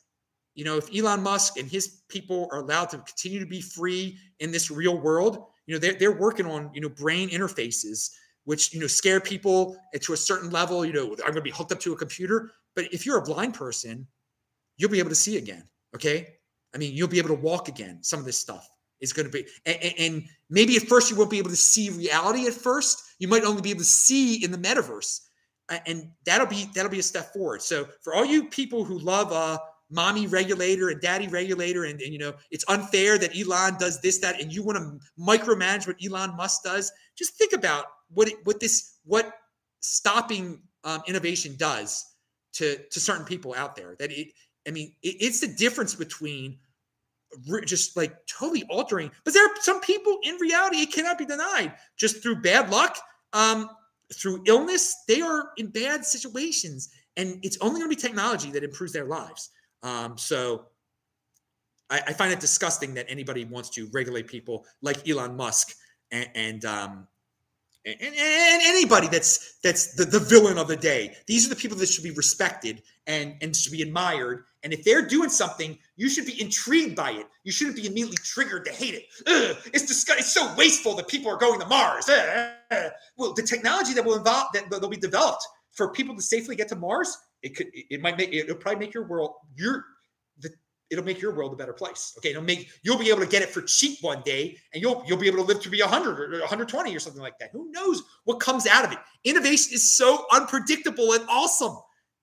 you 0.55 0.65
know, 0.65 0.77
if 0.77 0.89
Elon 0.95 1.21
Musk 1.21 1.57
and 1.57 1.69
his 1.69 2.01
people 2.09 2.49
are 2.51 2.59
allowed 2.59 2.89
to 2.89 2.97
continue 2.97 3.39
to 3.39 3.45
be 3.45 3.61
free 3.61 4.17
in 4.39 4.51
this 4.51 4.69
real 4.69 4.97
world, 4.97 5.45
you 5.67 5.75
know, 5.75 5.79
they're, 5.79 5.93
they're 5.93 6.17
working 6.17 6.45
on, 6.45 6.71
you 6.73 6.81
know, 6.81 6.89
brain 6.89 7.29
interfaces, 7.29 8.09
which, 8.45 8.73
you 8.73 8.79
know, 8.79 8.87
scare 8.87 9.19
people 9.19 9.77
to 10.01 10.13
a 10.13 10.17
certain 10.17 10.49
level. 10.49 10.83
You 10.83 10.93
know, 10.93 11.11
I'm 11.11 11.17
going 11.17 11.35
to 11.35 11.41
be 11.41 11.51
hooked 11.51 11.71
up 11.71 11.79
to 11.81 11.93
a 11.93 11.95
computer. 11.95 12.51
But 12.75 12.85
if 12.93 13.05
you're 13.05 13.17
a 13.17 13.21
blind 13.21 13.53
person, 13.53 14.07
you'll 14.77 14.89
be 14.89 14.99
able 14.99 15.09
to 15.09 15.15
see 15.15 15.37
again. 15.37 15.63
Okay. 15.95 16.35
I 16.73 16.77
mean, 16.77 16.93
you'll 16.93 17.07
be 17.07 17.19
able 17.19 17.29
to 17.29 17.35
walk 17.35 17.67
again. 17.67 17.99
Some 18.01 18.19
of 18.19 18.25
this 18.25 18.39
stuff 18.39 18.69
is 18.99 19.13
going 19.13 19.25
to 19.25 19.31
be, 19.31 19.45
and, 19.65 19.93
and, 19.97 20.23
maybe 20.49 20.75
at 20.75 20.83
first 20.83 21.11
you 21.11 21.17
won't 21.17 21.29
be 21.29 21.37
able 21.37 21.49
to 21.49 21.55
see 21.55 21.89
reality 21.89 22.47
at 22.47 22.53
first. 22.53 23.03
You 23.19 23.27
might 23.27 23.43
only 23.43 23.61
be 23.61 23.69
able 23.69 23.79
to 23.79 23.85
see 23.85 24.43
in 24.43 24.51
the 24.51 24.57
metaverse, 24.57 25.21
and 25.85 26.09
that'll 26.25 26.47
be 26.47 26.67
that'll 26.73 26.91
be 26.91 26.99
a 26.99 27.03
step 27.03 27.31
forward. 27.33 27.61
So 27.61 27.87
for 28.01 28.15
all 28.15 28.25
you 28.25 28.45
people 28.45 28.83
who 28.83 28.97
love 28.97 29.31
uh, 29.31 29.59
mommy 29.89 30.27
regulator 30.27 30.89
and 30.89 31.01
daddy 31.01 31.27
regulator, 31.27 31.85
and, 31.85 32.01
and 32.01 32.13
you 32.13 32.19
know 32.19 32.33
it's 32.51 32.65
unfair 32.67 33.17
that 33.17 33.37
Elon 33.37 33.77
does 33.79 34.01
this 34.01 34.19
that, 34.19 34.41
and 34.41 34.53
you 34.53 34.63
want 34.63 34.77
to 34.77 34.99
micromanage 35.21 35.87
what 35.87 35.97
Elon 36.03 36.35
Musk 36.35 36.63
does, 36.63 36.91
just 37.17 37.37
think 37.37 37.53
about 37.53 37.85
what 38.13 38.27
it, 38.27 38.35
what 38.43 38.59
this 38.59 38.97
what 39.05 39.33
stopping 39.81 40.61
um, 40.83 41.01
innovation 41.07 41.55
does 41.57 42.05
to 42.53 42.77
to 42.91 42.99
certain 42.99 43.25
people 43.25 43.53
out 43.55 43.75
there. 43.75 43.95
That 43.99 44.11
it 44.11 44.29
I 44.67 44.71
mean, 44.71 44.93
it's 45.01 45.39
the 45.39 45.47
difference 45.47 45.95
between 45.95 46.59
just 47.65 47.95
like 47.95 48.15
totally 48.27 48.63
altering. 48.69 49.11
But 49.23 49.33
there 49.33 49.45
are 49.45 49.51
some 49.61 49.81
people 49.81 50.19
in 50.23 50.35
reality, 50.35 50.77
it 50.77 50.91
cannot 50.91 51.17
be 51.17 51.25
denied, 51.25 51.73
just 51.97 52.21
through 52.21 52.41
bad 52.41 52.69
luck, 52.69 52.97
um, 53.33 53.69
through 54.13 54.43
illness, 54.47 54.95
they 55.07 55.21
are 55.21 55.51
in 55.57 55.67
bad 55.67 56.05
situations. 56.05 56.89
And 57.17 57.39
it's 57.43 57.57
only 57.61 57.79
going 57.79 57.91
to 57.91 57.95
be 57.95 58.01
technology 58.01 58.51
that 58.51 58.63
improves 58.63 58.93
their 58.93 59.05
lives. 59.05 59.49
Um, 59.83 60.17
so 60.17 60.65
I, 61.89 62.01
I, 62.07 62.13
find 62.13 62.33
it 62.33 62.39
disgusting 62.39 62.93
that 62.95 63.05
anybody 63.07 63.45
wants 63.45 63.69
to 63.71 63.87
regulate 63.93 64.27
people 64.27 64.65
like 64.81 65.07
Elon 65.07 65.37
Musk 65.37 65.73
and, 66.11 66.29
and 66.35 66.65
um, 66.65 67.07
and, 67.85 67.97
and, 68.01 68.13
anybody 68.15 69.07
that's 69.07 69.57
that's 69.63 69.95
the, 69.95 70.03
the 70.03 70.19
villain 70.19 70.57
of 70.57 70.67
the 70.67 70.75
day. 70.75 71.15
These 71.27 71.45
are 71.45 71.49
the 71.49 71.55
people 71.55 71.77
that 71.77 71.87
should 71.87 72.03
be 72.03 72.11
respected 72.11 72.83
and 73.07 73.35
and 73.41 73.55
should 73.55 73.71
be 73.71 73.81
admired. 73.81 74.43
And 74.63 74.73
if 74.73 74.83
they're 74.83 75.05
doing 75.05 75.29
something, 75.29 75.77
you 75.95 76.09
should 76.09 76.25
be 76.25 76.39
intrigued 76.41 76.95
by 76.95 77.11
it. 77.11 77.25
You 77.45 77.51
shouldn't 77.51 77.77
be 77.77 77.87
immediately 77.87 78.17
triggered 78.17 78.65
to 78.65 78.71
hate 78.71 78.95
it. 78.95 79.05
Ugh, 79.27 79.57
it's 79.73 79.85
disgusting. 79.85 80.19
It's 80.19 80.33
so 80.33 80.53
wasteful 80.57 80.95
that 80.95 81.07
people 81.07 81.31
are 81.31 81.37
going 81.37 81.59
to 81.59 81.67
Mars. 81.67 82.09
Ugh. 82.09 82.91
Well, 83.17 83.33
the 83.33 83.43
technology 83.43 83.93
that 83.93 84.03
will 84.03 84.17
involve 84.17 84.47
that 84.53 84.69
will 84.69 84.89
be 84.89 84.97
developed 84.97 85.47
for 85.71 85.91
people 85.93 86.15
to 86.15 86.21
safely 86.21 86.55
get 86.57 86.67
to 86.67 86.75
Mars, 86.75 87.17
it 87.41 87.55
could 87.55 87.67
it 87.73 88.01
might 88.01 88.17
make 88.17 88.33
it'll 88.33 88.55
probably 88.55 88.79
make 88.85 88.93
your 88.93 89.07
world 89.07 89.35
your 89.55 89.85
the 90.39 90.49
it'll 90.89 91.05
make 91.05 91.21
your 91.21 91.33
world 91.33 91.53
a 91.53 91.55
better 91.55 91.73
place. 91.73 92.13
Okay, 92.17 92.31
it'll 92.31 92.43
make 92.43 92.69
you'll 92.83 92.97
be 92.97 93.09
able 93.09 93.21
to 93.21 93.27
get 93.27 93.41
it 93.41 93.49
for 93.49 93.61
cheap 93.61 93.99
one 94.01 94.21
day, 94.23 94.57
and 94.73 94.81
you'll 94.81 95.03
you'll 95.07 95.17
be 95.17 95.27
able 95.27 95.37
to 95.37 95.43
live 95.43 95.61
to 95.61 95.69
be 95.69 95.81
100 95.81 96.33
or 96.33 96.39
120 96.39 96.95
or 96.95 96.99
something 96.99 97.21
like 97.21 97.37
that. 97.39 97.51
Who 97.51 97.71
knows 97.71 98.03
what 98.25 98.39
comes 98.39 98.67
out 98.67 98.85
of 98.85 98.91
it? 98.91 98.99
Innovation 99.23 99.73
is 99.73 99.95
so 99.95 100.25
unpredictable 100.31 101.13
and 101.13 101.23
awesome, 101.29 101.77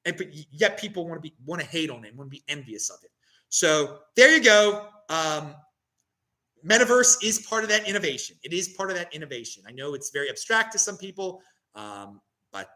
and 0.05 0.17
but 0.17 0.29
yet 0.51 0.79
people 0.79 1.09
want 1.09 1.23
to 1.23 1.29
be 1.29 1.35
want 1.45 1.61
to 1.61 1.67
hate 1.67 1.91
on 1.91 2.05
it, 2.05 2.15
want 2.17 2.31
to 2.31 2.37
be 2.37 2.45
envious 2.49 2.91
of 2.91 2.99
it. 3.03 3.11
So 3.49 3.99
there 4.17 4.35
you 4.37 4.43
go. 4.43 4.89
Um, 5.09 5.55
metaverse 6.65 7.23
is 7.23 7.39
part 7.41 7.63
of 7.63 7.71
that 7.71 7.89
innovation. 7.89 8.37
It 8.43 8.53
is 8.53 8.69
part 8.69 8.91
of 8.91 8.97
that 8.97 9.15
innovation. 9.15 9.63
I 9.69 9.73
know 9.73 9.95
it's 9.95 10.11
very 10.11 10.29
abstract 10.29 10.73
to 10.73 10.79
some 10.79 10.97
people, 10.97 11.41
um, 11.75 12.21
but 12.53 12.69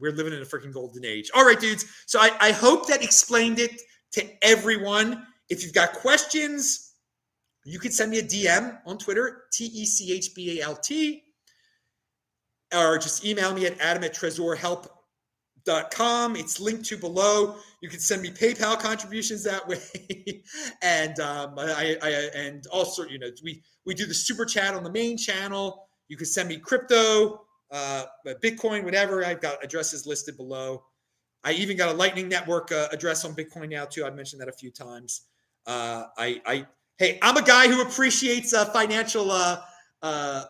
we're 0.00 0.12
living 0.12 0.32
in 0.32 0.42
a 0.42 0.44
freaking 0.44 0.72
golden 0.72 1.04
age. 1.04 1.30
All 1.34 1.44
right, 1.44 1.58
dudes. 1.58 1.86
So 2.06 2.20
I, 2.20 2.30
I 2.40 2.52
hope 2.52 2.86
that 2.88 3.02
explained 3.02 3.58
it 3.58 3.80
to 4.12 4.24
everyone. 4.42 5.26
If 5.48 5.62
you've 5.62 5.74
got 5.74 5.92
questions, 5.92 6.92
You 7.64 7.78
can 7.78 7.92
send 7.92 8.10
me 8.10 8.18
a 8.18 8.22
DM 8.22 8.78
on 8.84 8.98
Twitter, 8.98 9.44
T 9.52 9.64
E 9.64 9.86
C 9.86 10.12
H 10.12 10.34
B 10.34 10.60
A 10.60 10.64
L 10.64 10.76
T, 10.76 11.22
or 12.74 12.98
just 12.98 13.24
email 13.24 13.54
me 13.54 13.64
at 13.66 13.80
adam 13.80 14.04
at 14.04 14.14
tresorhelp.com. 14.14 16.36
It's 16.36 16.60
linked 16.60 16.84
to 16.86 16.98
below. 16.98 17.56
You 17.80 17.88
can 17.88 18.00
send 18.00 18.20
me 18.20 18.28
PayPal 18.30 18.78
contributions 18.78 19.42
that 19.44 19.66
way, 19.66 20.42
and 20.82 21.18
um, 21.20 21.54
I, 21.58 21.96
I 22.02 22.10
and 22.34 22.66
also 22.66 23.06
you 23.06 23.18
know 23.18 23.30
we 23.42 23.62
we 23.86 23.94
do 23.94 24.04
the 24.06 24.14
super 24.14 24.44
chat 24.44 24.74
on 24.74 24.84
the 24.84 24.92
main 24.92 25.16
channel. 25.16 25.88
You 26.08 26.18
can 26.18 26.26
send 26.26 26.50
me 26.50 26.58
crypto, 26.58 27.43
uh, 27.74 28.04
Bitcoin, 28.42 28.84
whatever. 28.84 29.24
I've 29.24 29.40
got 29.40 29.62
addresses 29.62 30.06
listed 30.06 30.36
below. 30.36 30.84
I 31.42 31.52
even 31.52 31.76
got 31.76 31.90
a 31.90 31.92
Lightning 31.92 32.28
Network 32.28 32.70
uh, 32.72 32.88
address 32.92 33.24
on 33.24 33.34
Bitcoin 33.34 33.68
now 33.68 33.84
too. 33.84 34.06
I've 34.06 34.14
mentioned 34.14 34.40
that 34.40 34.48
a 34.48 34.52
few 34.52 34.70
times. 34.70 35.22
Uh, 35.66 36.04
I, 36.16 36.40
I, 36.46 36.66
hey, 36.98 37.18
I'm 37.20 37.36
a 37.36 37.42
guy 37.42 37.68
who 37.68 37.82
appreciates 37.82 38.54
uh, 38.54 38.64
financial 38.66 39.30
uh, 39.30 39.60
uh, 40.02 40.44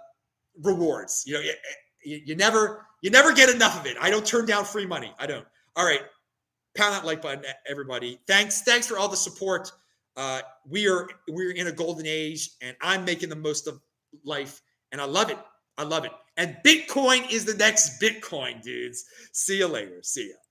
rewards. 0.63 1.25
You 1.27 1.35
know, 1.35 1.41
you, 2.05 2.21
you 2.27 2.37
never, 2.37 2.87
you 3.03 3.11
never 3.11 3.33
get 3.33 3.49
enough 3.49 3.81
of 3.81 3.87
it. 3.87 3.97
I 4.01 4.11
don't 4.11 4.27
turn 4.27 4.45
down 4.45 4.65
free 4.65 4.87
money. 4.87 5.13
I 5.19 5.27
don't. 5.27 5.47
All 5.77 5.85
right, 5.85 6.03
pound 6.77 6.95
that 6.95 7.05
like 7.05 7.23
button, 7.23 7.45
everybody. 7.69 8.21
Thanks, 8.27 8.63
thanks 8.63 8.87
for 8.87 8.99
all 8.99 9.09
the 9.09 9.17
support. 9.17 9.73
Uh, 10.17 10.43
we 10.69 10.89
are 10.89 11.09
we're 11.29 11.53
in 11.53 11.67
a 11.67 11.73
golden 11.73 12.07
age, 12.07 12.51
and 12.63 12.77
I'm 12.81 13.05
making 13.05 13.31
the 13.31 13.37
most 13.37 13.67
of 13.67 13.81
life, 14.25 14.61
and 14.93 15.01
I 15.01 15.05
love 15.07 15.31
it. 15.31 15.39
I 15.77 15.83
love 15.83 16.05
it. 16.05 16.13
And 16.37 16.57
Bitcoin 16.65 17.31
is 17.31 17.45
the 17.45 17.55
next 17.55 18.01
Bitcoin, 18.01 18.63
dudes. 18.63 19.05
See 19.33 19.59
you 19.59 19.69
later. 19.69 20.01
See 20.03 20.29
ya. 20.31 20.44